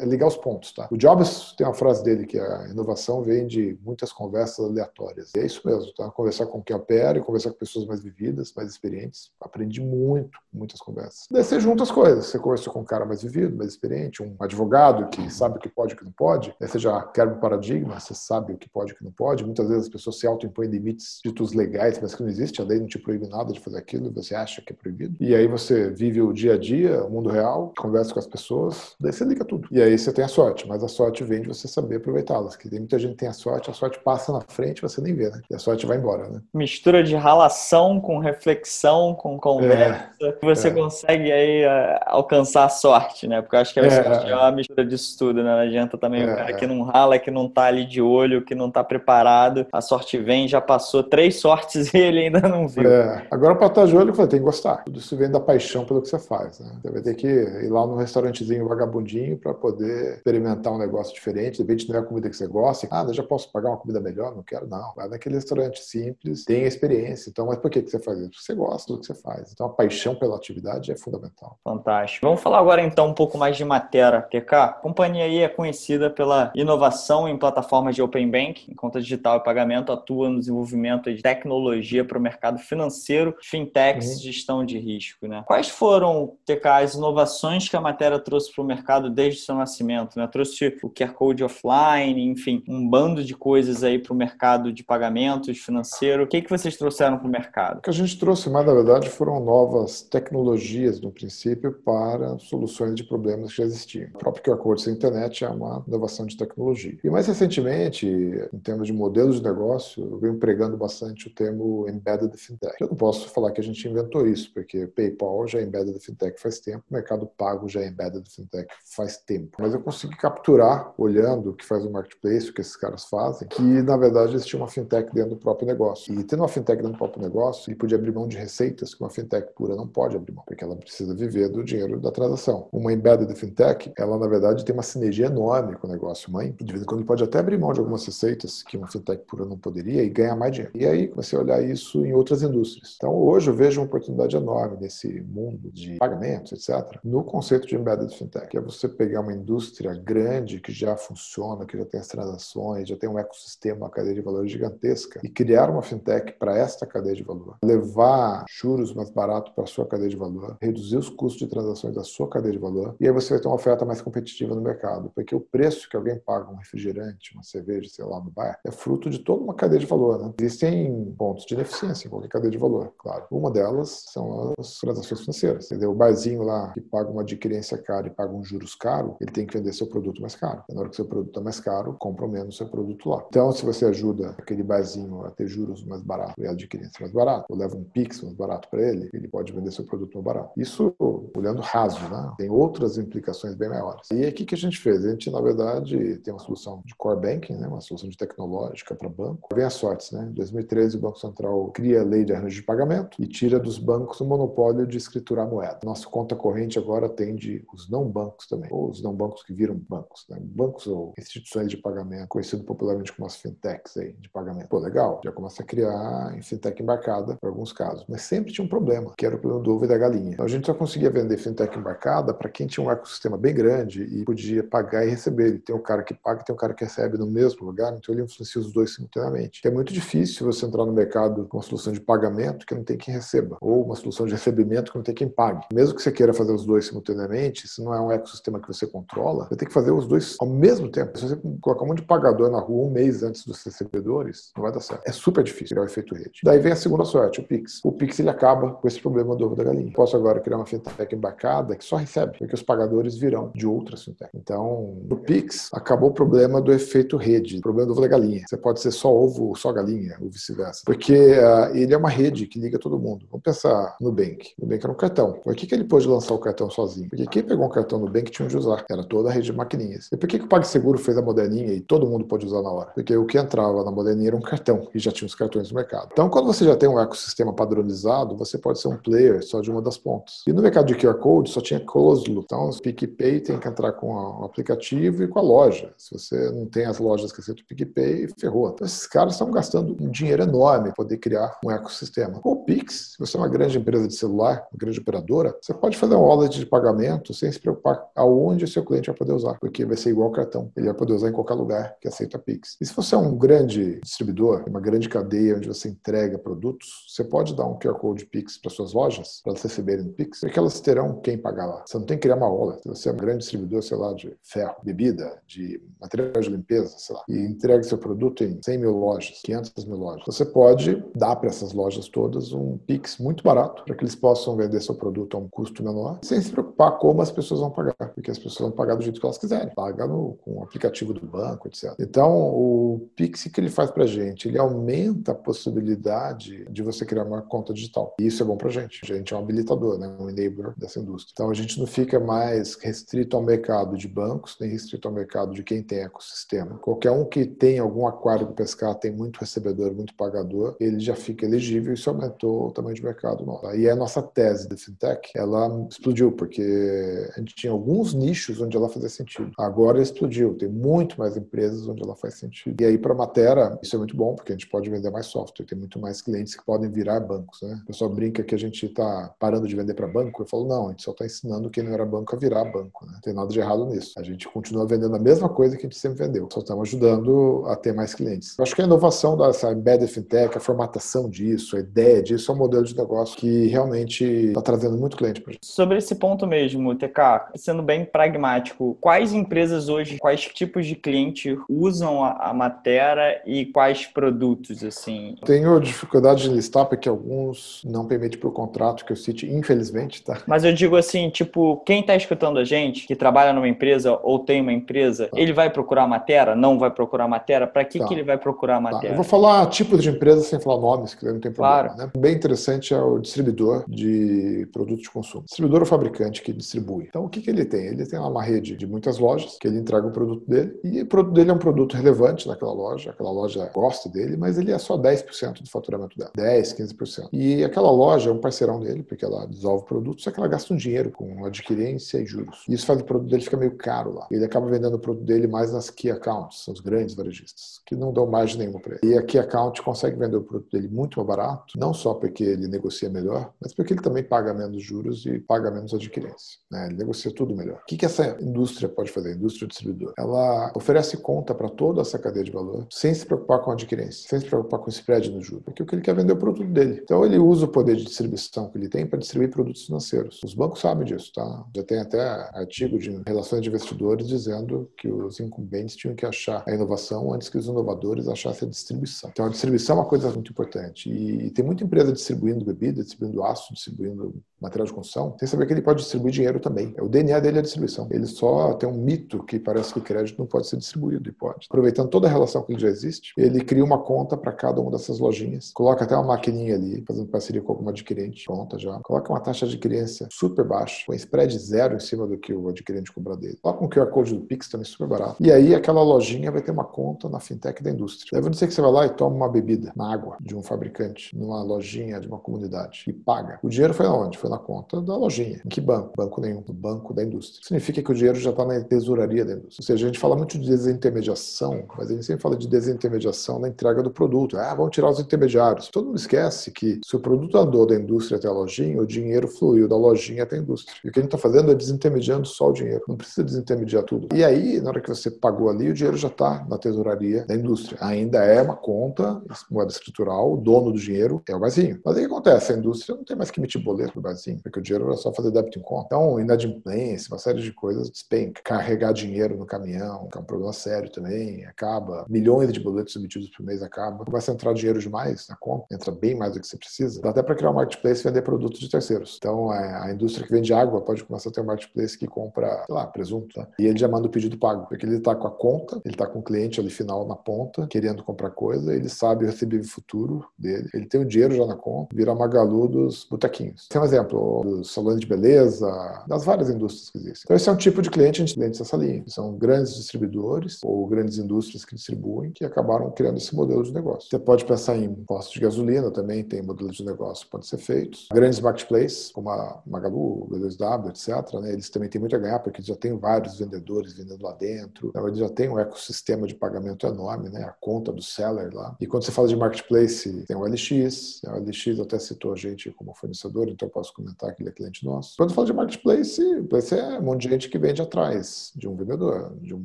É 0.00 0.04
ligar 0.04 0.26
os 0.26 0.36
pontos, 0.36 0.72
tá? 0.72 0.88
O 0.90 0.96
Jobs 0.96 1.54
tem 1.56 1.66
uma 1.66 1.74
frase 1.74 2.02
dele 2.02 2.26
que 2.26 2.38
a 2.38 2.68
inovação 2.68 3.22
vem 3.22 3.46
de 3.46 3.78
muitas 3.82 4.12
conversas 4.12 4.64
aleatórias. 4.64 5.32
E 5.34 5.38
é 5.38 5.46
isso 5.46 5.62
mesmo, 5.64 5.92
tá? 5.94 6.10
Conversar 6.10 6.46
com 6.46 6.62
quem 6.62 6.76
opera, 6.76 7.20
conversar 7.20 7.50
com 7.50 7.56
pessoas 7.56 7.86
mais 7.86 8.02
vividas, 8.02 8.52
mais 8.54 8.70
experientes. 8.70 9.30
Aprendi 9.40 9.80
muito, 9.80 10.38
muitas 10.52 10.80
conversas. 10.80 11.05
Daí 11.30 11.44
você 11.44 11.60
junta 11.60 11.82
as 11.82 11.90
coisas. 11.90 12.26
Você 12.26 12.38
conversou 12.38 12.72
com 12.72 12.80
um 12.80 12.84
cara 12.84 13.04
mais 13.04 13.22
vivido, 13.22 13.56
mais 13.56 13.70
experiente, 13.70 14.22
um 14.22 14.36
advogado 14.40 15.08
que 15.08 15.30
sabe 15.30 15.56
o 15.56 15.60
que 15.60 15.68
pode 15.68 15.92
e 15.92 15.94
o 15.94 15.98
que 15.98 16.04
não 16.04 16.12
pode. 16.12 16.54
Daí 16.58 16.68
você 16.68 16.78
já 16.78 17.00
quebra 17.02 17.34
o 17.34 17.40
paradigma, 17.40 17.98
você 17.98 18.14
sabe 18.14 18.52
o 18.52 18.58
que 18.58 18.68
pode 18.68 18.92
e 18.92 18.94
o 18.94 18.98
que 18.98 19.04
não 19.04 19.12
pode. 19.12 19.44
Muitas 19.44 19.68
vezes 19.68 19.84
as 19.84 19.88
pessoas 19.88 20.18
se 20.18 20.26
autoimpõem 20.26 20.68
limites 20.68 21.20
ditos 21.24 21.52
legais, 21.52 21.98
mas 22.00 22.14
que 22.14 22.22
não 22.22 22.28
existe. 22.28 22.60
A 22.60 22.64
lei 22.64 22.78
não 22.78 22.86
te 22.86 22.98
proíbe 22.98 23.28
nada 23.28 23.52
de 23.52 23.60
fazer 23.60 23.78
aquilo, 23.78 24.12
você 24.12 24.34
acha 24.34 24.62
que 24.62 24.72
é 24.72 24.76
proibido. 24.76 25.16
E 25.20 25.34
aí 25.34 25.46
você 25.46 25.90
vive 25.90 26.20
o 26.22 26.32
dia 26.32 26.54
a 26.54 26.58
dia, 26.58 27.04
o 27.04 27.10
mundo 27.10 27.30
real, 27.30 27.72
conversa 27.76 28.12
com 28.12 28.20
as 28.20 28.26
pessoas, 28.26 28.94
daí 29.00 29.12
você 29.12 29.24
liga 29.24 29.44
tudo. 29.44 29.68
E 29.70 29.80
aí 29.80 29.96
você 29.96 30.12
tem 30.12 30.24
a 30.24 30.28
sorte, 30.28 30.66
mas 30.66 30.82
a 30.82 30.88
sorte 30.88 31.24
vem 31.24 31.42
de 31.42 31.48
você 31.48 31.68
saber 31.68 31.96
aproveitá-las. 31.96 32.56
Que 32.56 32.68
tem 32.68 32.78
muita 32.78 32.98
gente 32.98 33.12
que 33.12 33.18
tem 33.18 33.28
a 33.28 33.32
sorte, 33.32 33.70
a 33.70 33.74
sorte 33.74 34.00
passa 34.00 34.32
na 34.32 34.40
frente 34.40 34.82
você 34.82 35.00
nem 35.00 35.14
vê, 35.14 35.30
né? 35.30 35.40
E 35.50 35.54
a 35.54 35.58
sorte 35.58 35.86
vai 35.86 35.96
embora, 35.96 36.28
né? 36.28 36.40
Mistura 36.52 37.02
de 37.02 37.14
ralação 37.14 38.00
com 38.00 38.18
reflexão, 38.18 39.14
com 39.14 39.38
conversa, 39.38 40.10
é, 40.20 40.38
você 40.42 40.68
é. 40.68 40.70
consegue 40.70 40.95
aí 41.06 41.64
uh, 41.64 41.98
alcançar 42.06 42.64
a 42.64 42.68
sorte, 42.68 43.26
né? 43.26 43.42
Porque 43.42 43.56
eu 43.56 43.60
acho 43.60 43.72
que 43.72 43.80
a 43.80 43.84
é, 43.84 43.90
sorte 43.90 44.30
é 44.30 44.34
uma 44.34 44.52
mistura 44.52 44.84
disso 44.84 45.18
tudo, 45.18 45.42
né? 45.42 45.50
Não 45.50 45.60
adianta 45.60 45.98
também 45.98 46.24
o 46.24 46.30
é. 46.30 46.34
cara 46.34 46.52
que 46.52 46.66
não 46.66 46.82
rala, 46.82 47.18
que 47.18 47.30
não 47.30 47.48
tá 47.48 47.64
ali 47.64 47.84
de 47.84 48.00
olho, 48.00 48.44
que 48.44 48.54
não 48.54 48.70
tá 48.70 48.82
preparado, 48.84 49.66
a 49.72 49.80
sorte 49.80 50.18
vem, 50.18 50.48
já 50.48 50.60
passou 50.60 51.02
três 51.02 51.36
sortes 51.40 51.92
e 51.94 51.98
ele 51.98 52.20
ainda 52.20 52.40
não 52.40 52.68
viu. 52.68 52.90
É. 52.90 53.26
Agora, 53.30 53.54
para 53.54 53.66
estar 53.66 53.86
de 53.86 53.96
olho, 53.96 54.14
você 54.14 54.26
tem 54.26 54.38
que 54.38 54.44
gostar. 54.44 54.84
Tudo 54.84 54.98
isso 54.98 55.16
vem 55.16 55.30
da 55.30 55.40
paixão 55.40 55.84
pelo 55.84 56.02
que 56.02 56.08
você 56.08 56.18
faz, 56.18 56.60
né? 56.60 56.72
Você 56.82 56.90
vai 56.90 57.02
ter 57.02 57.14
que 57.14 57.26
ir 57.26 57.70
lá 57.70 57.86
no 57.86 57.96
restaurantezinho 57.96 58.68
vagabundinho 58.68 59.38
para 59.38 59.54
poder 59.54 60.16
experimentar 60.16 60.72
um 60.72 60.78
negócio 60.78 61.14
diferente. 61.14 61.56
De 61.56 61.62
repente 61.62 61.88
não 61.88 61.96
é 61.96 61.98
a 61.98 62.02
comida 62.02 62.28
que 62.28 62.36
você 62.36 62.46
gosta. 62.46 62.88
Ah, 62.90 63.04
eu 63.06 63.14
já 63.14 63.22
posso 63.22 63.50
pagar 63.50 63.70
uma 63.70 63.76
comida 63.76 64.00
melhor? 64.00 64.34
Não 64.34 64.42
quero, 64.42 64.66
não. 64.66 64.92
Vai 64.94 65.08
naquele 65.08 65.34
restaurante 65.34 65.82
simples, 65.82 66.44
tem 66.44 66.64
a 66.64 66.68
experiência. 66.68 67.30
Então, 67.30 67.46
mas 67.46 67.58
por 67.58 67.70
que 67.70 67.80
você 67.80 67.98
faz 67.98 68.18
isso? 68.18 68.30
Porque 68.30 68.42
você 68.42 68.54
gosta 68.54 68.92
do 68.92 69.00
que 69.00 69.06
você 69.06 69.14
faz. 69.14 69.52
Então, 69.52 69.66
a 69.66 69.70
paixão 69.70 70.14
pela 70.14 70.36
atividade 70.36 70.85
é 70.92 70.96
fundamental. 70.96 71.58
Fantástico. 71.62 72.26
Vamos 72.26 72.42
falar 72.42 72.58
agora 72.58 72.82
então 72.82 73.08
um 73.08 73.14
pouco 73.14 73.36
mais 73.38 73.56
de 73.56 73.64
Matera, 73.64 74.22
TK. 74.22 74.54
A 74.54 74.68
companhia 74.68 75.24
aí 75.24 75.38
é 75.40 75.48
conhecida 75.48 76.10
pela 76.10 76.52
inovação 76.54 77.28
em 77.28 77.36
plataformas 77.36 77.94
de 77.94 78.02
Open 78.02 78.30
Bank, 78.30 78.70
em 78.70 78.74
conta 78.74 79.00
digital 79.00 79.38
e 79.38 79.44
pagamento, 79.44 79.92
atua 79.92 80.28
no 80.28 80.38
desenvolvimento 80.38 81.12
de 81.12 81.22
tecnologia 81.22 82.04
para 82.04 82.18
o 82.18 82.20
mercado 82.20 82.58
financeiro, 82.58 83.36
fintechs, 83.42 84.14
uhum. 84.14 84.22
gestão 84.22 84.64
de 84.64 84.78
risco. 84.78 85.26
Né? 85.26 85.42
Quais 85.46 85.68
foram, 85.68 86.34
TK, 86.44 86.66
as 86.66 86.94
inovações 86.94 87.68
que 87.68 87.76
a 87.76 87.80
Matera 87.80 88.18
trouxe 88.18 88.54
para 88.54 88.62
o 88.62 88.66
mercado 88.66 89.10
desde 89.10 89.40
o 89.40 89.44
seu 89.44 89.54
nascimento? 89.54 90.16
Né? 90.18 90.26
Trouxe 90.26 90.78
o 90.82 90.90
QR 90.90 91.12
Code 91.12 91.44
offline, 91.44 92.22
enfim, 92.30 92.62
um 92.68 92.88
bando 92.88 93.24
de 93.24 93.34
coisas 93.34 93.82
aí 93.82 93.98
para 93.98 94.12
o 94.12 94.16
mercado 94.16 94.72
de 94.72 94.82
pagamentos 94.84 95.58
financeiro. 95.58 96.24
O 96.24 96.26
que, 96.26 96.42
que 96.42 96.50
vocês 96.50 96.76
trouxeram 96.76 97.18
para 97.18 97.26
o 97.26 97.30
mercado? 97.30 97.78
O 97.78 97.82
que 97.82 97.90
a 97.90 97.92
gente 97.92 98.18
trouxe 98.18 98.48
mais, 98.50 98.66
na 98.66 98.74
verdade, 98.74 99.08
foram 99.08 99.40
novas 99.40 100.02
tecnologias, 100.02 100.75
no 101.00 101.10
princípio, 101.10 101.72
para 101.72 102.38
soluções 102.38 102.94
de 102.94 103.04
problemas 103.04 103.50
que 103.50 103.58
já 103.58 103.64
existiam. 103.64 104.10
O 104.14 104.18
próprio 104.18 104.44
QR 104.44 104.62
Code 104.62 104.82
sem 104.82 104.94
internet 104.94 105.44
é 105.44 105.48
uma 105.48 105.84
inovação 105.86 106.26
de 106.26 106.36
tecnologia. 106.36 106.98
E 107.02 107.10
mais 107.10 107.26
recentemente, 107.26 108.06
em 108.06 108.58
termos 108.58 108.86
de 108.86 108.92
modelos 108.92 109.36
de 109.36 109.44
negócio, 109.44 110.04
eu 110.04 110.18
venho 110.18 110.36
pregando 110.38 110.76
bastante 110.76 111.28
o 111.28 111.34
termo 111.34 111.88
embedded 111.88 112.36
fintech. 112.36 112.74
Eu 112.80 112.88
não 112.88 112.96
posso 112.96 113.28
falar 113.30 113.52
que 113.52 113.60
a 113.60 113.64
gente 113.64 113.86
inventou 113.88 114.26
isso, 114.26 114.52
porque 114.52 114.86
PayPal 114.86 115.46
já 115.46 115.60
é 115.60 115.62
embedded 115.62 115.98
fintech 116.00 116.40
faz 116.40 116.60
tempo, 116.60 116.84
o 116.90 116.94
Mercado 116.94 117.26
Pago 117.26 117.68
já 117.68 117.80
é 117.80 117.88
embedded 117.88 118.28
fintech 118.30 118.68
faz 118.84 119.16
tempo. 119.18 119.56
Mas 119.60 119.72
eu 119.72 119.80
consegui 119.80 120.16
capturar, 120.16 120.92
olhando 120.98 121.50
o 121.50 121.54
que 121.54 121.64
faz 121.64 121.84
o 121.84 121.90
marketplace, 121.90 122.50
o 122.50 122.54
que 122.54 122.60
esses 122.60 122.76
caras 122.76 123.04
fazem, 123.04 123.48
que 123.48 123.62
na 123.62 123.96
verdade 123.96 124.34
existia 124.34 124.58
uma 124.58 124.68
fintech 124.68 125.12
dentro 125.12 125.30
do 125.30 125.36
próprio 125.36 125.66
negócio. 125.66 126.14
E 126.14 126.24
tendo 126.24 126.40
uma 126.40 126.48
fintech 126.48 126.76
dentro 126.76 126.92
do 126.92 126.98
próprio 126.98 127.22
negócio, 127.22 127.70
ele 127.70 127.76
podia 127.76 127.96
abrir 127.96 128.12
mão 128.12 128.26
de 128.26 128.36
receitas 128.36 128.94
que 128.94 129.02
uma 129.02 129.10
fintech 129.10 129.52
pura 129.54 129.74
não 129.74 129.86
pode 129.86 130.16
abrir 130.16 130.32
mão, 130.32 130.44
porque 130.46 130.64
ela 130.66 130.76
precisa 130.76 131.14
viver 131.14 131.48
do 131.48 131.64
dinheiro 131.64 132.00
da 132.00 132.10
transação. 132.10 132.68
Uma 132.72 132.92
embedded 132.92 133.34
fintech, 133.34 133.92
ela 133.96 134.18
na 134.18 134.26
verdade 134.26 134.64
tem 134.64 134.74
uma 134.74 134.82
sinergia 134.82 135.26
enorme 135.26 135.76
com 135.76 135.86
o 135.86 135.90
negócio 135.90 136.30
mãe. 136.30 136.54
De 136.60 136.72
vez 136.72 136.82
em 136.82 136.86
quando 136.86 137.04
pode 137.04 137.22
até 137.22 137.38
abrir 137.38 137.58
mão 137.58 137.72
de 137.72 137.80
algumas 137.80 138.04
receitas 138.04 138.62
que 138.62 138.76
uma 138.76 138.86
fintech 138.86 139.24
pura 139.26 139.44
não 139.44 139.58
poderia 139.58 140.02
e 140.02 140.10
ganhar 140.10 140.36
mais 140.36 140.52
dinheiro. 140.52 140.72
E 140.76 140.86
aí 140.86 141.08
comecei 141.08 141.38
a 141.38 141.42
olhar 141.42 141.62
isso 141.62 142.04
em 142.04 142.12
outras 142.12 142.42
indústrias. 142.42 142.94
Então 142.96 143.14
hoje 143.14 143.48
eu 143.48 143.54
vejo 143.54 143.80
uma 143.80 143.86
oportunidade 143.86 144.36
enorme 144.36 144.76
nesse 144.80 145.20
mundo 145.22 145.70
de 145.72 145.96
pagamentos, 145.96 146.52
etc., 146.52 146.98
no 147.04 147.24
conceito 147.24 147.66
de 147.66 147.76
embedded 147.76 148.14
fintech, 148.16 148.48
que 148.48 148.58
é 148.58 148.60
você 148.60 148.88
pegar 148.88 149.20
uma 149.20 149.32
indústria 149.32 149.94
grande 149.94 150.60
que 150.60 150.72
já 150.72 150.96
funciona, 150.96 151.66
que 151.66 151.76
já 151.76 151.84
tem 151.84 152.00
as 152.00 152.08
transações, 152.08 152.88
já 152.88 152.96
tem 152.96 153.08
um 153.08 153.18
ecossistema, 153.18 153.86
uma 153.86 153.90
cadeia 153.90 154.14
de 154.14 154.20
valor 154.20 154.46
gigantesca 154.46 155.20
e 155.22 155.28
criar 155.28 155.70
uma 155.70 155.82
fintech 155.82 156.32
para 156.38 156.56
esta 156.56 156.86
cadeia 156.86 157.14
de 157.14 157.22
valor. 157.22 157.56
Levar 157.62 158.44
juros 158.48 158.92
mais 158.94 159.10
barato 159.10 159.52
para 159.52 159.64
a 159.64 159.66
sua 159.66 159.86
cadeia 159.86 160.08
de 160.08 160.16
valor, 160.16 160.45
reduzir 160.60 160.96
os 160.96 161.08
custos 161.08 161.40
de 161.40 161.46
transações 161.46 161.94
da 161.94 162.04
sua 162.04 162.28
cadeia 162.28 162.52
de 162.52 162.58
valor 162.58 162.96
e 163.00 163.06
aí 163.06 163.12
você 163.12 163.30
vai 163.30 163.40
ter 163.40 163.48
uma 163.48 163.54
oferta 163.54 163.84
mais 163.84 164.00
competitiva 164.00 164.54
no 164.54 164.60
mercado, 164.60 165.10
porque 165.14 165.34
o 165.34 165.40
preço 165.40 165.88
que 165.88 165.96
alguém 165.96 166.18
paga 166.18 166.50
um 166.50 166.56
refrigerante, 166.56 167.34
uma 167.34 167.42
cerveja, 167.42 167.88
sei 167.88 168.04
lá, 168.04 168.20
no 168.20 168.30
bar, 168.30 168.58
é 168.64 168.70
fruto 168.70 169.10
de 169.10 169.18
toda 169.18 169.42
uma 169.42 169.54
cadeia 169.54 169.80
de 169.80 169.86
valor. 169.86 170.18
Né? 170.18 170.32
Existem 170.40 171.14
pontos 171.18 171.44
de 171.44 171.54
ineficiência 171.54 172.06
em 172.06 172.10
qualquer 172.10 172.28
cadeia 172.28 172.50
de 172.50 172.58
valor, 172.58 172.92
claro. 172.98 173.24
Uma 173.30 173.50
delas 173.50 174.04
são 174.08 174.54
as 174.58 174.78
transações 174.78 175.20
financeiras. 175.20 175.66
Entendeu? 175.66 175.90
O 175.90 175.94
barzinho 175.94 176.42
lá 176.42 176.72
que 176.72 176.80
paga 176.80 177.10
uma 177.10 177.22
adquirência 177.22 177.78
cara 177.78 178.06
e 178.06 178.10
paga 178.10 178.32
um 178.32 178.44
juros 178.44 178.74
caro, 178.74 179.16
ele 179.20 179.30
tem 179.30 179.46
que 179.46 179.56
vender 179.56 179.72
seu 179.72 179.86
produto 179.86 180.20
mais 180.20 180.34
caro. 180.34 180.62
Na 180.70 180.80
hora 180.80 180.88
que 180.88 180.96
seu 180.96 181.04
produto 181.04 181.38
é 181.38 181.42
mais 181.42 181.60
caro, 181.60 181.96
compra 181.98 182.26
menos 182.26 182.56
seu 182.56 182.68
produto 182.68 183.08
lá. 183.08 183.24
Então, 183.28 183.52
se 183.52 183.64
você 183.64 183.84
ajuda 183.84 184.34
aquele 184.38 184.62
barzinho 184.62 185.24
a 185.24 185.30
ter 185.30 185.46
juros 185.46 185.84
mais 185.84 186.02
baratos 186.02 186.34
e 186.38 186.46
adquirência 186.46 187.00
mais 187.00 187.12
barato, 187.12 187.46
ou 187.48 187.56
leva 187.56 187.76
um 187.76 187.84
Pix 187.84 188.22
mais 188.22 188.34
barato 188.34 188.68
para 188.68 188.82
ele, 188.82 189.10
ele 189.12 189.28
pode 189.28 189.52
vender 189.52 189.70
seu 189.70 189.84
produto 189.84 190.14
mais 190.14 190.24
barato. 190.24 190.35
Isso 190.56 190.94
olhando 191.36 191.60
raso, 191.60 192.00
né? 192.08 192.32
Tem 192.38 192.50
outras 192.50 192.98
implicações 192.98 193.54
bem 193.54 193.68
maiores. 193.68 194.08
E 194.10 194.24
aí, 194.24 194.30
o 194.30 194.32
que, 194.32 194.54
a 194.54 194.58
gente 194.58 194.78
fez? 194.78 195.04
A 195.04 195.10
gente, 195.10 195.30
na 195.30 195.40
verdade, 195.40 196.18
tem 196.18 196.32
uma 196.32 196.40
solução 196.40 196.82
de 196.84 196.94
core 196.94 197.20
banking, 197.20 197.54
né? 197.54 197.66
uma 197.66 197.80
solução 197.80 198.08
de 198.08 198.16
tecnológica 198.16 198.94
para 198.94 199.08
banco. 199.08 199.48
Vem 199.54 199.64
as 199.64 199.74
sortes, 199.74 200.12
né? 200.12 200.28
Em 200.30 200.34
2013, 200.34 200.96
o 200.96 201.00
Banco 201.00 201.18
Central 201.18 201.70
cria 201.72 202.00
a 202.00 202.04
lei 202.04 202.24
de 202.24 202.32
arranjo 202.32 202.56
de 202.56 202.62
pagamento 202.62 203.20
e 203.20 203.26
tira 203.26 203.58
dos 203.58 203.78
bancos 203.78 204.20
o 204.20 204.24
monopólio 204.24 204.86
de 204.86 204.96
escriturar 204.96 205.48
moeda. 205.48 205.80
Nossa 205.84 206.06
conta 206.06 206.34
corrente 206.34 206.78
agora 206.78 207.06
atende 207.06 207.64
os 207.72 207.88
não 207.90 208.08
bancos 208.08 208.46
também, 208.46 208.68
ou 208.72 208.90
os 208.90 209.02
não 209.02 209.14
bancos 209.14 209.42
que 209.42 209.52
viram 209.52 209.76
bancos, 209.88 210.26
né? 210.28 210.38
bancos 210.40 210.86
ou 210.86 211.12
instituições 211.18 211.68
de 211.68 211.76
pagamento, 211.76 212.28
conhecido 212.28 212.64
popularmente 212.64 213.12
como 213.12 213.26
as 213.26 213.36
fintechs 213.36 213.96
aí, 213.96 214.12
de 214.12 214.28
pagamento. 214.28 214.68
Pô, 214.68 214.78
legal, 214.78 215.20
já 215.24 215.32
começa 215.32 215.62
a 215.62 215.66
criar 215.66 216.34
em 216.36 216.42
fintech 216.42 216.82
embarcada 216.82 217.36
para 217.40 217.50
alguns 217.50 217.72
casos, 217.72 218.04
mas 218.08 218.22
sempre 218.22 218.52
tinha 218.52 218.64
um 218.64 218.68
problema, 218.68 219.12
que 219.16 219.26
era 219.26 219.36
o 219.36 219.38
problema 219.38 219.62
do 219.62 219.74
ovo 219.74 219.84
e 219.84 219.88
da 219.88 219.98
galinha. 219.98 220.25
Então, 220.32 220.44
a 220.44 220.48
gente 220.48 220.66
só 220.66 220.74
conseguia 220.74 221.10
vender 221.10 221.36
fintech 221.36 221.78
embarcada 221.78 222.34
para 222.34 222.48
quem 222.48 222.66
tinha 222.66 222.84
um 222.84 222.90
ecossistema 222.90 223.36
bem 223.36 223.54
grande 223.54 224.02
e 224.02 224.24
podia 224.24 224.62
pagar 224.62 225.06
e 225.06 225.10
receber. 225.10 225.58
Tem 225.58 225.74
um 225.74 225.80
cara 225.80 226.02
que 226.02 226.14
paga, 226.14 226.42
tem 226.44 226.54
um 226.54 226.58
cara 226.58 226.74
que 226.74 226.84
recebe 226.84 227.18
no 227.18 227.26
mesmo 227.26 227.64
lugar, 227.64 227.94
então 227.96 228.14
ele 228.14 228.22
influencia 228.22 228.60
os 228.60 228.72
dois 228.72 228.94
simultaneamente. 228.94 229.66
É 229.66 229.70
muito 229.70 229.92
difícil 229.92 230.46
você 230.46 230.66
entrar 230.66 230.84
no 230.84 230.92
mercado 230.92 231.46
com 231.46 231.56
uma 231.56 231.62
solução 231.62 231.92
de 231.92 232.00
pagamento 232.00 232.66
que 232.66 232.74
não 232.74 232.84
tem 232.84 232.96
quem 232.96 233.14
receba, 233.14 233.56
ou 233.60 233.84
uma 233.84 233.96
solução 233.96 234.26
de 234.26 234.32
recebimento 234.32 234.90
que 234.90 234.98
não 234.98 235.04
tem 235.04 235.14
quem 235.14 235.28
pague. 235.28 235.66
Mesmo 235.72 235.94
que 235.94 236.02
você 236.02 236.12
queira 236.12 236.32
fazer 236.32 236.52
os 236.52 236.64
dois 236.64 236.86
simultaneamente, 236.86 237.68
se 237.68 237.82
não 237.82 237.94
é 237.94 238.00
um 238.00 238.10
ecossistema 238.10 238.60
que 238.60 238.68
você 238.68 238.86
controla, 238.86 239.46
você 239.46 239.56
tem 239.56 239.68
que 239.68 239.74
fazer 239.74 239.90
os 239.90 240.06
dois 240.06 240.36
ao 240.40 240.46
mesmo 240.46 240.88
tempo. 240.90 241.18
Se 241.18 241.28
você 241.28 241.36
colocar 241.60 241.84
um 241.84 241.88
monte 241.88 242.00
de 242.00 242.06
pagador 242.06 242.50
na 242.50 242.58
rua 242.58 242.86
um 242.86 242.90
mês 242.90 243.22
antes 243.22 243.44
dos 243.44 243.62
recebedores, 243.62 244.50
não 244.56 244.62
vai 244.62 244.72
dar 244.72 244.80
certo. 244.80 245.02
É 245.06 245.12
super 245.12 245.42
difícil 245.44 245.76
criar 245.76 245.82
o 245.82 245.86
efeito 245.86 246.14
rede. 246.14 246.40
Daí 246.42 246.58
vem 246.58 246.72
a 246.72 246.76
segunda 246.76 247.04
sorte, 247.04 247.40
o 247.40 247.42
Pix. 247.42 247.80
O 247.84 247.92
Pix 247.92 248.18
ele 248.18 248.30
acaba 248.30 248.72
com 248.72 248.88
esse 248.88 249.00
problema 249.00 249.36
do 249.36 249.44
ovo 249.46 249.56
da 249.56 249.64
galinha. 249.64 249.92
Posso 249.92 250.15
agora 250.16 250.40
criar 250.40 250.56
uma 250.56 250.66
fintech 250.66 251.14
embarcada 251.14 251.76
que 251.76 251.84
só 251.84 251.96
recebe, 251.96 252.38
porque 252.38 252.54
os 252.54 252.62
pagadores 252.62 253.16
virão 253.16 253.50
de 253.54 253.66
outras 253.66 254.04
fintech. 254.04 254.30
Então, 254.34 254.98
no 255.08 255.16
Pix, 255.16 255.70
acabou 255.72 256.10
o 256.10 256.12
problema 256.12 256.60
do 256.60 256.72
efeito 256.72 257.16
rede, 257.16 257.58
o 257.58 257.60
problema 257.60 257.86
do 257.86 257.92
ovo 257.92 258.00
da 258.00 258.08
galinha. 258.08 258.44
Você 258.46 258.56
pode 258.56 258.80
ser 258.80 258.90
só 258.90 259.12
ovo, 259.12 259.54
só 259.56 259.72
galinha, 259.72 260.16
ou 260.20 260.28
vice-versa. 260.28 260.82
Porque 260.84 261.14
uh, 261.14 261.74
ele 261.74 261.92
é 261.92 261.96
uma 261.96 262.08
rede 262.08 262.46
que 262.46 262.58
liga 262.58 262.78
todo 262.78 262.98
mundo. 262.98 263.26
Vamos 263.30 263.42
pensar 263.42 263.96
no 264.00 264.08
Nubank. 264.08 264.52
Nubank 264.58 264.84
era 264.84 264.92
um 264.92 264.96
cartão. 264.96 265.32
Por 265.44 265.54
que, 265.54 265.66
que 265.66 265.74
ele 265.74 265.84
pôde 265.84 266.08
lançar 266.08 266.34
o 266.34 266.38
cartão 266.38 266.70
sozinho? 266.70 267.08
Porque 267.08 267.26
quem 267.26 267.42
pegou 267.42 267.66
um 267.66 267.70
cartão 267.70 267.98
no 267.98 268.06
Nubank 268.06 268.30
tinha 268.30 268.46
onde 268.46 268.56
usar. 268.56 268.84
Era 268.90 269.04
toda 269.04 269.28
a 269.28 269.32
rede 269.32 269.46
de 269.46 269.52
maquininhas. 269.52 270.08
E 270.12 270.16
por 270.16 270.28
que, 270.28 270.38
que 270.38 270.44
o 270.44 270.48
PagSeguro 270.48 270.98
fez 270.98 271.16
a 271.18 271.22
moderninha 271.22 271.72
e 271.72 271.80
todo 271.80 272.06
mundo 272.06 272.24
pode 272.24 272.46
usar 272.46 272.62
na 272.62 272.70
hora? 272.70 272.90
Porque 272.94 273.16
o 273.16 273.26
que 273.26 273.38
entrava 273.38 273.84
na 273.84 273.90
moderninha 273.90 274.28
era 274.28 274.36
um 274.36 274.40
cartão 274.40 274.88
e 274.94 274.98
já 274.98 275.12
tinha 275.12 275.26
os 275.26 275.34
cartões 275.34 275.70
no 275.70 275.76
mercado. 275.76 276.08
Então, 276.12 276.28
quando 276.28 276.46
você 276.46 276.64
já 276.64 276.76
tem 276.76 276.88
um 276.88 277.00
ecossistema 277.00 277.52
padronizado, 277.52 278.36
você 278.36 278.58
pode 278.58 278.80
ser 278.80 278.88
um 278.88 278.96
player 278.96 279.44
só 279.44 279.60
de 279.60 279.70
uma 279.70 279.82
das 279.82 279.98
pontas. 280.06 280.42
E 280.46 280.52
no 280.52 280.62
mercado 280.62 280.86
de 280.86 280.94
QR 280.94 281.18
Code 281.18 281.50
só 281.50 281.60
tinha 281.60 281.80
closed 281.80 282.32
loop. 282.32 282.44
Então, 282.44 282.70
o 282.70 282.80
PicPay 282.80 283.40
tem 283.40 283.58
que 283.58 283.66
entrar 283.66 283.90
com 283.92 284.14
o 284.14 284.44
aplicativo 284.44 285.24
e 285.24 285.26
com 285.26 285.40
a 285.40 285.42
loja. 285.42 285.92
Se 285.98 286.16
você 286.16 286.50
não 286.52 286.66
tem 286.66 286.86
as 286.86 287.00
lojas 287.00 287.32
que 287.32 287.40
aceitam 287.40 287.64
o 287.64 287.66
PicPay, 287.66 288.28
ferrou. 288.38 288.68
Então, 288.68 288.86
esses 288.86 289.04
caras 289.08 289.32
estão 289.32 289.50
gastando 289.50 289.96
um 290.00 290.08
dinheiro 290.08 290.44
enorme 290.44 290.84
para 290.86 290.94
poder 290.94 291.18
criar 291.18 291.58
um 291.64 291.72
ecossistema. 291.72 292.38
Com 292.40 292.52
o 292.52 292.64
Pix, 292.64 293.14
se 293.14 293.18
você 293.18 293.36
é 293.36 293.40
uma 293.40 293.48
grande 293.48 293.78
empresa 293.78 294.06
de 294.06 294.14
celular, 294.14 294.66
uma 294.72 294.78
grande 294.78 295.00
operadora, 295.00 295.56
você 295.60 295.74
pode 295.74 295.96
fazer 295.96 296.14
um 296.14 296.20
wallet 296.20 296.56
de 296.56 296.66
pagamento 296.66 297.34
sem 297.34 297.50
se 297.50 297.58
preocupar 297.58 298.06
aonde 298.14 298.64
o 298.64 298.68
seu 298.68 298.84
cliente 298.84 299.08
vai 299.08 299.16
poder 299.16 299.32
usar, 299.32 299.58
porque 299.58 299.84
vai 299.84 299.96
ser 299.96 300.10
igual 300.10 300.30
cartão. 300.30 300.70
Ele 300.76 300.86
vai 300.86 300.94
poder 300.94 301.14
usar 301.14 301.30
em 301.30 301.32
qualquer 301.32 301.54
lugar 301.54 301.96
que 302.00 302.06
aceita 302.06 302.38
Pix. 302.38 302.76
E 302.80 302.86
se 302.86 302.94
você 302.94 303.14
é 303.16 303.18
um 303.18 303.36
grande 303.36 304.00
distribuidor, 304.00 304.64
uma 304.68 304.80
grande 304.80 305.08
cadeia 305.08 305.56
onde 305.56 305.66
você 305.66 305.88
entrega 305.88 306.38
produtos, 306.38 307.06
você 307.08 307.24
pode 307.24 307.56
dar 307.56 307.66
um 307.66 307.78
QR 307.78 307.94
Code 307.94 308.26
Pix 308.26 308.58
para 308.58 308.70
suas 308.70 308.92
lojas, 308.92 309.40
para 309.42 309.52
elas 309.52 309.62
receberem 309.62 309.95
Pix, 310.04 310.40
porque 310.40 310.58
elas 310.58 310.80
terão 310.80 311.20
quem 311.20 311.38
pagar 311.38 311.66
lá. 311.66 311.84
Você 311.86 311.98
não 311.98 312.04
tem 312.04 312.16
que 312.16 312.22
criar 312.22 312.36
uma 312.36 312.48
wallet. 312.48 312.82
Se 312.82 312.88
você 312.88 313.08
é 313.08 313.12
um 313.12 313.16
grande 313.16 313.38
distribuidor, 313.38 313.82
sei 313.82 313.96
lá, 313.96 314.12
de 314.12 314.36
ferro, 314.42 314.76
bebida, 314.82 315.40
de 315.46 315.80
material 316.00 316.40
de 316.40 316.50
limpeza, 316.50 316.94
sei 316.98 317.14
lá, 317.16 317.22
e 317.28 317.38
entrega 317.38 317.82
seu 317.82 317.98
produto 317.98 318.44
em 318.44 318.60
100 318.62 318.78
mil 318.78 318.96
lojas, 318.96 319.40
500 319.42 319.84
mil 319.84 319.96
lojas, 319.96 320.24
você 320.26 320.44
pode 320.44 321.02
dar 321.14 321.36
para 321.36 321.48
essas 321.48 321.72
lojas 321.72 322.08
todas 322.08 322.52
um 322.52 322.78
Pix 322.78 323.18
muito 323.18 323.42
barato 323.42 323.84
para 323.84 323.94
que 323.94 324.04
eles 324.04 324.14
possam 324.14 324.56
vender 324.56 324.80
seu 324.80 324.94
produto 324.94 325.36
a 325.36 325.40
um 325.40 325.48
custo 325.48 325.82
menor, 325.82 326.18
sem 326.22 326.40
se 326.40 326.50
preocupar 326.50 326.98
como 326.98 327.22
as 327.22 327.30
pessoas 327.30 327.60
vão 327.60 327.70
pagar, 327.70 327.94
porque 328.14 328.30
as 328.30 328.38
pessoas 328.38 328.68
vão 328.68 328.72
pagar 328.72 328.96
do 328.96 329.02
jeito 329.02 329.20
que 329.20 329.26
elas 329.26 329.38
quiserem, 329.38 329.74
paga 329.74 330.06
no, 330.06 330.38
com 330.44 330.58
o 330.58 330.62
aplicativo 330.62 331.12
do 331.12 331.26
banco, 331.26 331.68
etc. 331.68 331.94
Então, 331.98 332.30
o 332.32 333.08
Pix 333.14 333.44
que 333.44 333.60
ele 333.60 333.70
faz 333.70 333.90
para 333.90 334.06
gente, 334.06 334.48
ele 334.48 334.58
aumenta 334.58 335.32
a 335.32 335.34
possibilidade 335.34 336.64
de 336.70 336.82
você 336.82 337.04
criar 337.04 337.24
uma 337.24 337.42
conta 337.42 337.72
digital. 337.72 338.14
E 338.18 338.26
isso 338.26 338.42
é 338.42 338.46
bom 338.46 338.56
para 338.56 338.70
gente. 338.70 339.00
A 339.02 339.14
gente 339.14 339.32
é 339.32 339.36
um 339.36 339.40
habilitador, 339.40 339.85
né? 339.98 340.08
um 340.18 340.28
enabler 340.28 340.72
dessa 340.76 340.98
indústria. 340.98 341.32
Então, 341.32 341.50
a 341.50 341.54
gente 341.54 341.78
não 341.78 341.86
fica 341.86 342.18
mais 342.18 342.74
restrito 342.74 343.36
ao 343.36 343.42
mercado 343.42 343.96
de 343.96 344.08
bancos, 344.08 344.56
nem 344.60 344.70
restrito 344.70 345.06
ao 345.06 345.14
mercado 345.14 345.52
de 345.52 345.62
quem 345.62 345.82
tem 345.82 346.00
ecossistema. 346.00 346.78
Qualquer 346.78 347.10
um 347.10 347.24
que 347.24 347.44
tem 347.44 347.78
algum 347.78 348.06
aquário 348.06 348.46
para 348.46 348.56
pescar, 348.56 348.94
tem 348.94 349.10
muito 349.10 349.38
recebedor, 349.38 349.94
muito 349.94 350.14
pagador, 350.14 350.76
ele 350.80 351.00
já 351.00 351.14
fica 351.14 351.44
elegível 351.44 351.92
e 351.92 351.94
isso 351.94 352.10
aumentou 352.10 352.68
o 352.68 352.72
tamanho 352.72 352.94
de 352.94 353.02
mercado 353.02 353.44
nosso. 353.44 353.74
E 353.74 353.88
a 353.88 353.96
nossa 353.96 354.22
tese 354.22 354.68
de 354.68 354.76
fintech, 354.76 355.30
ela 355.34 355.86
explodiu, 355.90 356.32
porque 356.32 357.28
a 357.36 357.38
gente 357.38 357.54
tinha 357.54 357.72
alguns 357.72 358.14
nichos 358.14 358.60
onde 358.60 358.76
ela 358.76 358.88
fazia 358.88 359.08
sentido. 359.08 359.52
Agora 359.58 360.00
explodiu, 360.00 360.54
tem 360.54 360.68
muito 360.68 361.18
mais 361.18 361.36
empresas 361.36 361.86
onde 361.86 362.02
ela 362.02 362.16
faz 362.16 362.34
sentido. 362.34 362.80
E 362.80 362.84
aí, 362.84 362.98
para 362.98 363.12
a 363.12 363.16
Matera, 363.16 363.78
isso 363.82 363.94
é 363.94 363.98
muito 363.98 364.16
bom, 364.16 364.34
porque 364.34 364.52
a 364.52 364.54
gente 364.54 364.68
pode 364.68 364.88
vender 364.90 365.10
mais 365.10 365.26
software, 365.26 365.66
tem 365.66 365.78
muito 365.78 365.98
mais 365.98 366.20
clientes 366.22 366.54
que 366.54 366.64
podem 366.64 366.90
virar 366.90 367.20
bancos. 367.20 367.60
Né? 367.62 367.80
O 367.82 367.86
pessoal 367.86 368.10
brinca 368.10 368.42
que 368.42 368.54
a 368.54 368.58
gente 368.58 368.86
está 368.86 369.34
parando 369.38 369.66
de 369.66 369.75
vender 369.76 369.94
para 369.94 370.06
banco. 370.06 370.42
Eu 370.42 370.46
falo, 370.46 370.66
não, 370.66 370.86
a 370.86 370.90
gente 370.90 371.02
só 371.02 371.12
está 371.12 371.24
ensinando 371.24 371.70
quem 371.70 371.82
não 371.82 371.92
era 371.92 372.04
banco 372.04 372.34
a 372.34 372.38
virar 372.38 372.64
banco. 372.64 373.06
Né? 373.06 373.12
Não 373.14 373.20
tem 373.20 373.32
nada 373.32 373.48
de 373.48 373.58
errado 373.58 373.84
nisso. 373.86 374.18
A 374.18 374.22
gente 374.22 374.48
continua 374.48 374.86
vendendo 374.86 375.14
a 375.14 375.18
mesma 375.18 375.48
coisa 375.48 375.76
que 375.76 375.86
a 375.86 375.88
gente 375.88 375.98
sempre 375.98 376.24
vendeu, 376.24 376.48
só 376.52 376.60
estamos 376.60 376.88
ajudando 376.88 377.64
a 377.66 377.76
ter 377.76 377.92
mais 377.92 378.14
clientes. 378.14 378.56
Eu 378.58 378.62
acho 378.62 378.74
que 378.74 378.82
a 378.82 378.84
inovação 378.84 379.36
dessa 379.36 379.72
embedded 379.72 380.10
fintech, 380.10 380.56
a 380.56 380.60
formatação 380.60 381.28
disso, 381.28 381.76
a 381.76 381.80
ideia 381.80 382.22
disso, 382.22 382.50
é 382.50 382.54
um 382.54 382.58
modelo 382.58 382.84
de 382.84 382.96
negócio 382.96 383.36
que 383.36 383.66
realmente 383.66 384.24
está 384.24 384.62
trazendo 384.62 384.96
muito 384.96 385.16
cliente 385.16 385.40
para 385.40 385.52
gente. 385.52 385.66
Sobre 385.66 385.98
esse 385.98 386.14
ponto 386.14 386.46
mesmo, 386.46 386.94
TK, 386.94 387.56
sendo 387.56 387.82
bem 387.82 388.04
pragmático, 388.04 388.96
quais 389.00 389.32
empresas 389.32 389.88
hoje, 389.88 390.18
quais 390.18 390.40
tipos 390.40 390.86
de 390.86 390.94
cliente 390.94 391.58
usam 391.68 392.24
a, 392.24 392.50
a 392.50 392.54
Matera 392.54 393.42
e 393.46 393.66
quais 393.66 394.06
produtos, 394.06 394.82
assim? 394.82 395.36
Tenho 395.44 395.78
dificuldade 395.80 396.42
de 396.42 396.48
listar 396.48 396.86
porque 396.86 397.08
alguns 397.08 397.82
não 397.84 398.06
permitem 398.06 398.38
por 398.38 398.52
contrato 398.52 399.04
que 399.04 399.12
eu 399.12 399.16
cite, 399.16 399.46
infelizmente, 399.58 400.22
tá? 400.22 400.38
Mas 400.46 400.64
eu 400.64 400.72
digo 400.72 400.96
assim, 400.96 401.30
tipo, 401.30 401.82
quem 401.84 402.00
está 402.00 402.14
escutando 402.16 402.58
a 402.58 402.64
gente, 402.64 403.06
que 403.06 403.16
trabalha 403.16 403.52
numa 403.52 403.68
empresa 403.68 404.18
ou 404.22 404.38
tem 404.38 404.60
uma 404.60 404.72
empresa, 404.72 405.28
tá. 405.28 405.38
ele 405.38 405.52
vai 405.52 405.70
procurar 405.70 406.04
a 406.04 406.08
Matera? 406.08 406.54
Não 406.54 406.78
vai 406.78 406.90
procurar 406.90 407.24
a 407.24 407.28
Matera? 407.28 407.66
Para 407.66 407.84
que, 407.84 407.98
tá. 407.98 408.06
que 408.06 408.14
ele 408.14 408.22
vai 408.22 408.38
procurar 408.38 408.76
a 408.76 408.80
Matera? 408.80 409.02
Tá. 409.02 409.08
Eu 409.08 409.16
vou 409.16 409.24
falar 409.24 409.66
tipos 409.66 410.02
de 410.02 410.10
empresas 410.10 410.46
sem 410.46 410.60
falar 410.60 410.80
nomes, 410.80 411.14
que 411.14 411.24
não 411.24 411.40
tem 411.40 411.52
problema. 411.52 411.88
Claro. 411.88 411.96
Né? 411.98 412.10
Bem 412.16 412.34
interessante 412.34 412.94
é 412.94 413.00
o 413.00 413.18
distribuidor 413.18 413.84
de 413.88 414.68
produtos 414.72 415.02
de 415.02 415.10
consumo. 415.10 415.44
Distribuidor 415.44 415.80
ou 415.80 415.86
fabricante 415.86 416.42
que 416.42 416.52
distribui. 416.52 417.06
Então, 417.08 417.24
o 417.24 417.28
que, 417.28 417.40
que 417.40 417.50
ele 417.50 417.64
tem? 417.64 417.86
Ele 417.86 418.06
tem 418.06 418.18
uma 418.18 418.42
rede 418.42 418.76
de 418.76 418.86
muitas 418.86 419.18
lojas 419.18 419.56
que 419.58 419.66
ele 419.66 419.78
entrega 419.78 420.06
o 420.06 420.10
produto 420.10 420.48
dele 420.48 420.78
e 420.84 421.02
o 421.02 421.06
produto 421.06 421.34
dele 421.34 421.50
é 421.50 421.54
um 421.54 421.58
produto 421.58 421.96
relevante 421.96 422.48
naquela 422.48 422.72
loja, 422.72 423.10
aquela 423.10 423.30
loja 423.30 423.70
gosta 423.74 424.08
dele, 424.08 424.36
mas 424.36 424.58
ele 424.58 424.72
é 424.72 424.78
só 424.78 424.96
10% 424.96 425.62
do 425.62 425.70
faturamento 425.70 426.16
dela. 426.18 426.30
10, 426.34 426.74
15%. 426.74 427.28
E 427.32 427.64
aquela 427.64 427.90
loja 427.90 428.30
é 428.30 428.32
um 428.32 428.38
parceirão 428.38 428.80
dele, 428.80 429.02
porque 429.02 429.24
ela 429.24 429.45
desenvolve 429.48 429.84
produtos, 429.84 430.24
só 430.24 430.30
que 430.30 430.38
ela 430.38 430.48
gasta 430.48 430.72
um 430.72 430.76
dinheiro 430.76 431.10
com 431.10 431.44
adquirência 431.44 432.18
e 432.18 432.26
juros. 432.26 432.64
E 432.68 432.74
isso 432.74 432.86
faz 432.86 433.00
o 433.00 433.04
produto 433.04 433.30
dele 433.30 433.42
ficar 433.42 433.56
meio 433.56 433.76
caro 433.76 434.14
lá. 434.14 434.26
Ele 434.30 434.44
acaba 434.44 434.66
vendendo 434.68 434.94
o 434.94 434.98
produto 434.98 435.24
dele 435.24 435.46
mais 435.46 435.72
nas 435.72 435.90
key 435.90 436.10
accounts, 436.10 436.64
são 436.64 436.74
os 436.74 436.80
grandes 436.80 437.14
varejistas, 437.14 437.80
que 437.86 437.94
não 437.94 438.12
dão 438.12 438.26
margem 438.26 438.58
nenhuma 438.58 438.80
para 438.80 438.98
ele. 439.02 439.14
E 439.14 439.18
a 439.18 439.22
key 439.22 439.38
account 439.38 439.82
consegue 439.82 440.18
vender 440.18 440.36
o 440.36 440.42
produto 440.42 440.70
dele 440.70 440.88
muito 440.88 441.18
mais 441.18 441.26
barato, 441.26 441.78
não 441.78 441.92
só 441.92 442.14
porque 442.14 442.44
ele 442.44 442.68
negocia 442.68 443.08
melhor, 443.08 443.52
mas 443.60 443.74
porque 443.74 443.92
ele 443.92 444.02
também 444.02 444.22
paga 444.22 444.52
menos 444.52 444.82
juros 444.82 445.26
e 445.26 445.38
paga 445.38 445.70
menos 445.70 445.92
adquirência. 445.94 446.58
Né? 446.70 446.86
Ele 446.86 446.96
negocia 446.96 447.32
tudo 447.32 447.54
melhor. 447.54 447.80
O 447.82 447.86
que, 447.86 447.96
que 447.96 448.06
essa 448.06 448.36
indústria 448.40 448.88
pode 448.88 449.10
fazer, 449.10 449.30
a 449.30 449.34
indústria 449.34 449.68
distribuidora? 449.68 450.14
Ela 450.18 450.72
oferece 450.74 451.16
conta 451.16 451.54
para 451.54 451.68
toda 451.68 452.00
essa 452.00 452.18
cadeia 452.18 452.44
de 452.44 452.50
valor, 452.50 452.86
sem 452.90 453.12
se 453.14 453.24
preocupar 453.26 453.60
com 453.60 453.70
adquirência, 453.70 454.28
sem 454.28 454.40
se 454.40 454.46
preocupar 454.46 454.80
com 454.80 454.86
o 454.86 454.90
spread 454.90 455.30
no 455.30 455.40
juro, 455.40 455.62
porque 455.62 455.82
o 455.82 455.86
que 455.86 455.94
ele 455.94 456.02
quer 456.02 456.14
vender 456.14 456.32
é 456.32 456.34
o 456.34 456.38
produto 456.38 456.68
dele. 456.70 457.00
Então 457.02 457.24
ele 457.24 457.38
usa 457.38 457.66
o 457.66 457.68
poder 457.68 457.96
de 457.96 458.04
distribuição 458.04 458.68
que 458.68 458.78
ele 458.78 458.88
tem 458.88 459.06
para 459.06 459.18
distribuir 459.18 459.35
produtos 459.48 459.86
financeiros. 459.86 460.40
Os 460.42 460.54
bancos 460.54 460.80
sabem 460.80 461.04
disso, 461.04 461.32
tá? 461.34 461.64
Já 461.74 461.82
tem 461.82 461.98
até 461.98 462.20
artigo 462.54 462.98
de 462.98 463.22
relações 463.26 463.62
de 463.62 463.68
investidores 463.68 464.28
dizendo 464.28 464.90
que 464.96 465.08
os 465.08 465.40
incumbentes 465.40 465.96
tinham 465.96 466.14
que 466.14 466.26
achar 466.26 466.62
a 466.66 466.72
inovação 466.72 467.32
antes 467.32 467.48
que 467.48 467.58
os 467.58 467.66
inovadores 467.66 468.28
achassem 468.28 468.66
a 468.66 468.70
distribuição. 468.70 469.30
Então 469.30 469.46
a 469.46 469.50
distribuição 469.50 469.96
é 469.96 470.00
uma 470.00 470.08
coisa 470.08 470.30
muito 470.30 470.50
importante 470.50 471.10
e 471.10 471.50
tem 471.50 471.64
muita 471.64 471.84
empresa 471.84 472.12
distribuindo 472.12 472.64
bebida, 472.64 473.02
distribuindo 473.02 473.42
aço, 473.42 473.72
distribuindo 473.72 474.42
material 474.60 474.86
de 474.86 474.92
construção, 474.92 475.34
sem 475.38 475.46
saber 475.46 475.66
que 475.66 475.72
ele 475.72 475.82
pode 475.82 476.02
distribuir 476.02 476.32
dinheiro 476.32 476.60
também. 476.60 476.94
É 476.96 477.02
o 477.02 477.08
DNA 477.08 477.40
dele 477.40 477.56
é 477.56 477.60
a 477.60 477.62
distribuição. 477.62 478.08
Ele 478.10 478.26
só 478.26 478.74
tem 478.74 478.88
um 478.88 478.94
mito 478.94 479.42
que 479.42 479.58
parece 479.58 479.92
que 479.92 479.98
o 479.98 480.02
crédito 480.02 480.38
não 480.38 480.46
pode 480.46 480.66
ser 480.66 480.76
distribuído 480.76 481.28
e 481.28 481.32
pode. 481.32 481.66
Aproveitando 481.68 482.08
toda 482.08 482.26
a 482.26 482.30
relação 482.30 482.62
que 482.62 482.78
já 482.78 482.88
existe, 482.88 483.32
ele 483.36 483.60
cria 483.60 483.84
uma 483.84 483.98
conta 483.98 484.36
para 484.36 484.52
cada 484.52 484.80
uma 484.80 484.90
dessas 484.90 485.18
lojinhas, 485.18 485.72
coloca 485.72 486.04
até 486.04 486.14
uma 486.14 486.24
maquininha 486.24 486.74
ali, 486.74 487.04
fazendo 487.06 487.28
parceria 487.28 487.60
com 487.62 487.72
alguma 487.72 487.90
adquirente, 487.90 488.44
pronta 488.46 488.78
já. 488.78 488.98
Coloca 489.00 489.32
uma 489.32 489.40
taxa 489.40 489.66
de 489.66 489.74
adquirência 489.74 490.28
super 490.30 490.64
baixa, 490.64 491.04
com 491.06 491.14
spread 491.14 491.58
zero 491.58 491.96
em 491.96 492.00
cima 492.00 492.26
do 492.26 492.38
que 492.38 492.52
o 492.52 492.68
adquirente 492.68 493.12
cobra 493.12 493.36
dele. 493.36 493.58
Coloca 493.60 493.84
um 493.84 493.88
QR 493.88 494.10
Code 494.10 494.34
do 494.34 494.40
Pix 494.40 494.68
também 494.68 494.86
super 494.86 495.06
barato. 495.06 495.36
E 495.40 495.52
aí 495.52 495.74
aquela 495.74 496.02
lojinha 496.02 496.50
vai 496.50 496.62
ter 496.62 496.70
uma 496.70 496.84
conta 496.84 497.28
na 497.28 497.40
fintech 497.40 497.82
da 497.82 497.90
indústria. 497.90 498.30
Deve 498.32 498.48
não 498.48 498.54
ser 498.54 498.66
que 498.66 498.74
você 498.74 498.80
vai 498.80 498.92
lá 498.92 499.06
e 499.06 499.10
toma 499.10 499.36
uma 499.36 499.48
bebida 499.48 499.92
na 499.94 500.12
água 500.12 500.36
de 500.40 500.56
um 500.56 500.62
fabricante, 500.62 501.36
numa 501.36 501.62
lojinha 501.62 502.20
de 502.20 502.28
uma 502.28 502.38
comunidade 502.38 503.04
e 503.06 503.12
paga. 503.12 503.58
O 503.62 503.68
dinheiro 503.68 503.94
foi 503.94 504.06
aonde? 504.06 504.38
Foi 504.38 504.45
na 504.48 504.58
conta 504.58 505.00
da 505.00 505.16
lojinha. 505.16 505.60
Em 505.64 505.68
que 505.68 505.80
banco? 505.80 506.12
Banco 506.16 506.40
nenhum. 506.40 506.62
No 506.66 506.74
banco 506.74 507.14
da 507.14 507.22
indústria. 507.22 507.60
Significa 507.62 508.02
que 508.02 508.10
o 508.10 508.14
dinheiro 508.14 508.38
já 508.38 508.50
está 508.50 508.64
na 508.64 508.80
tesouraria 508.80 509.44
da 509.44 509.52
indústria. 509.52 509.80
Ou 509.80 509.86
seja, 509.86 510.04
a 510.04 510.08
gente 510.08 510.18
fala 510.18 510.36
muito 510.36 510.58
de 510.58 510.66
desintermediação, 510.66 511.84
mas 511.96 512.10
a 512.10 512.14
gente 512.14 512.24
sempre 512.24 512.42
fala 512.42 512.56
de 512.56 512.68
desintermediação 512.68 513.58
na 513.58 513.68
entrega 513.68 514.02
do 514.02 514.10
produto. 514.10 514.56
Ah, 514.56 514.74
vamos 514.74 514.92
tirar 514.92 515.10
os 515.10 515.20
intermediários. 515.20 515.88
Todo 515.88 516.06
mundo 516.06 516.16
esquece 516.16 516.70
que 516.70 517.00
se 517.04 517.16
o 517.16 517.20
produto 517.20 517.56
andou 517.58 517.86
da 517.86 517.94
indústria 517.94 518.38
até 518.38 518.48
a 518.48 518.52
lojinha, 518.52 519.00
o 519.00 519.06
dinheiro 519.06 519.48
fluiu 519.48 519.88
da 519.88 519.96
lojinha 519.96 520.42
até 520.42 520.56
a 520.56 520.58
indústria. 520.58 520.94
E 521.04 521.08
o 521.08 521.12
que 521.12 521.18
a 521.18 521.22
gente 521.22 521.34
está 521.34 521.38
fazendo 521.38 521.70
é 521.70 521.74
desintermediando 521.74 522.46
só 522.46 522.70
o 522.70 522.72
dinheiro. 522.72 523.02
Não 523.08 523.16
precisa 523.16 523.44
desintermediar 523.44 524.04
tudo. 524.04 524.28
E 524.34 524.44
aí, 524.44 524.80
na 524.80 524.90
hora 524.90 525.00
que 525.00 525.08
você 525.08 525.30
pagou 525.30 525.68
ali, 525.68 525.90
o 525.90 525.94
dinheiro 525.94 526.16
já 526.16 526.28
está 526.28 526.66
na 526.68 526.78
tesouraria 526.78 527.44
da 527.46 527.54
indústria. 527.54 527.98
Ainda 528.00 528.38
é 528.44 528.60
uma 528.62 528.76
conta, 528.76 529.40
moeda 529.70 529.90
escritural, 529.90 530.54
o 530.54 530.56
dono 530.56 530.92
do 530.92 530.98
dinheiro 530.98 531.42
é 531.48 531.54
o 531.54 531.60
Bazinho. 531.60 532.00
Mas 532.04 532.16
o 532.16 532.18
que 532.18 532.24
acontece? 532.24 532.72
A 532.72 532.76
indústria 532.76 533.16
não 533.16 533.24
tem 533.24 533.36
mais 533.36 533.50
que 533.50 533.60
emitir 533.60 533.82
boleto 533.82 534.14
do 534.14 534.20
Bazinho, 534.36 534.60
porque 534.62 534.78
o 534.78 534.82
dinheiro 534.82 535.06
era 535.06 535.16
só 535.16 535.32
fazer 535.32 535.50
débito 535.50 535.78
em 535.78 535.82
conta. 535.82 536.06
Então, 536.06 536.38
inadimplência, 536.38 537.32
uma 537.32 537.38
série 537.38 537.62
de 537.62 537.72
coisas 537.72 538.10
despenca. 538.10 538.60
Carregar 538.62 539.12
dinheiro 539.12 539.56
no 539.56 539.66
caminhão, 539.66 540.28
que 540.28 540.36
é 540.36 540.40
um 540.40 540.44
problema 540.44 540.72
sério 540.72 541.10
também, 541.10 541.64
acaba. 541.64 542.26
Milhões 542.28 542.72
de 542.72 542.80
boletos 542.80 543.16
emitidos 543.16 543.48
por 543.48 543.64
mês 543.64 543.82
acaba. 543.82 544.24
Começa 544.24 544.50
a 544.50 544.54
entrar 544.54 544.74
dinheiro 544.74 545.00
demais 545.00 545.48
na 545.48 545.56
conta, 545.56 545.86
entra 545.90 546.12
bem 546.12 546.34
mais 546.34 546.52
do 546.52 546.60
que 546.60 546.66
você 546.66 546.76
precisa. 546.76 547.20
Dá 547.22 547.30
até 547.30 547.42
para 547.42 547.54
criar 547.54 547.70
um 547.70 547.74
marketplace 547.74 548.20
e 548.20 548.24
vender 548.24 548.42
produtos 548.42 548.78
de 548.78 548.90
terceiros. 548.90 549.36
Então, 549.38 549.72
é, 549.72 550.08
a 550.08 550.12
indústria 550.12 550.46
que 550.46 550.52
vende 550.52 550.72
água 550.72 551.00
pode 551.00 551.24
começar 551.24 551.48
a 551.48 551.52
ter 551.52 551.60
um 551.60 551.64
marketplace 551.64 552.18
que 552.18 552.26
compra, 552.26 552.84
sei 552.86 552.94
lá, 552.94 553.06
presunto, 553.06 553.54
tá? 553.54 553.68
e 553.78 553.86
ele 553.86 553.98
já 553.98 554.08
manda 554.08 554.26
o 554.26 554.30
pedido 554.30 554.58
pago, 554.58 554.86
porque 554.86 555.06
ele 555.06 555.16
está 555.16 555.34
com 555.34 555.46
a 555.46 555.50
conta, 555.50 556.00
ele 556.04 556.14
está 556.14 556.26
com 556.26 556.40
o 556.40 556.42
cliente 556.42 556.80
ali 556.80 556.90
final 556.90 557.26
na 557.26 557.36
ponta, 557.36 557.86
querendo 557.86 558.22
comprar 558.22 558.50
coisa, 558.50 558.94
ele 558.94 559.08
sabe 559.08 559.44
o 559.44 559.46
recebível 559.46 559.88
futuro 559.88 560.46
dele, 560.58 560.88
ele 560.92 561.06
tem 561.06 561.20
o 561.20 561.24
dinheiro 561.24 561.54
já 561.54 561.66
na 561.66 561.76
conta, 561.76 562.14
vira 562.14 562.34
Magalu 562.34 562.88
dos 562.88 563.24
botequinhos. 563.24 563.86
Tem 563.88 564.00
um 564.00 564.04
exemplo 564.04 564.25
exemplo, 564.26 564.62
dos 564.64 564.92
salões 564.92 565.20
de 565.20 565.26
beleza, 565.26 566.24
das 566.26 566.44
várias 566.44 566.68
indústrias 566.68 567.10
que 567.10 567.18
existem. 567.18 567.42
Então, 567.44 567.56
esse 567.56 567.68
é 567.68 567.72
um 567.72 567.76
tipo 567.76 568.02
de 568.02 568.10
cliente, 568.10 568.44
clientes 568.54 568.78
dessa 568.78 568.96
linha. 568.96 569.24
São 569.28 569.54
grandes 569.56 569.94
distribuidores 569.94 570.80
ou 570.82 571.06
grandes 571.06 571.38
indústrias 571.38 571.84
que 571.84 571.94
distribuem 571.94 572.52
que 572.52 572.64
acabaram 572.64 573.10
criando 573.10 573.38
esse 573.38 573.54
modelo 573.54 573.82
de 573.82 573.92
negócio. 573.92 574.28
Você 574.28 574.38
pode 574.38 574.64
pensar 574.64 574.96
em 574.96 575.14
postos 575.14 575.54
de 575.54 575.60
gasolina 575.60 576.10
também, 576.10 576.44
tem 576.44 576.62
modelos 576.62 576.96
de 576.96 577.04
negócio 577.04 577.44
que 577.44 577.50
podem 577.50 577.66
ser 577.66 577.78
feitos. 577.78 578.28
Grandes 578.32 578.60
marketplaces, 578.60 579.30
como 579.30 579.50
a 579.50 579.82
Magalu, 579.86 580.48
B2W, 580.50 581.10
etc., 581.10 581.60
né, 581.60 581.72
eles 581.72 581.88
também 581.88 582.08
têm 582.08 582.20
muito 582.20 582.34
a 582.34 582.38
ganhar, 582.38 582.58
porque 582.58 582.82
já 582.82 582.96
tem 582.96 583.16
vários 583.16 583.58
vendedores 583.58 584.14
vendendo 584.14 584.42
lá 584.42 584.52
dentro. 584.52 585.08
Então, 585.08 585.26
eles 585.26 585.38
já 585.38 585.48
têm 585.48 585.68
um 585.68 585.78
ecossistema 585.78 586.46
de 586.46 586.54
pagamento 586.54 587.06
enorme, 587.06 587.48
né, 587.48 587.62
a 587.62 587.74
conta 587.80 588.12
do 588.12 588.22
seller 588.22 588.74
lá. 588.74 588.96
E 589.00 589.06
quando 589.06 589.24
você 589.24 589.32
fala 589.32 589.48
de 589.48 589.56
marketplace, 589.56 590.44
tem 590.46 590.56
o 590.56 590.64
LX, 590.64 591.42
o 591.44 591.58
LX 591.58 592.00
até 592.00 592.18
citou 592.18 592.52
a 592.52 592.56
gente 592.56 592.90
como 592.90 593.14
fornecedor, 593.14 593.68
então 593.68 593.86
eu 593.86 593.92
posso 593.92 594.12
comentar 594.16 594.54
que 594.54 594.62
ele 594.62 594.70
é 594.70 594.72
cliente 594.72 595.04
nosso. 595.04 595.36
Quando 595.36 595.52
fala 595.52 595.66
de 595.66 595.72
marketplace, 595.72 596.40
marketplace 596.40 596.94
é 596.94 597.18
um 597.18 597.22
monte 597.22 597.42
de 597.42 597.48
gente 597.48 597.68
que 597.68 597.78
vende 597.78 598.00
atrás 598.00 598.72
de 598.74 598.88
um 598.88 598.96
vendedor, 598.96 599.54
de 599.60 599.74
um 599.74 599.84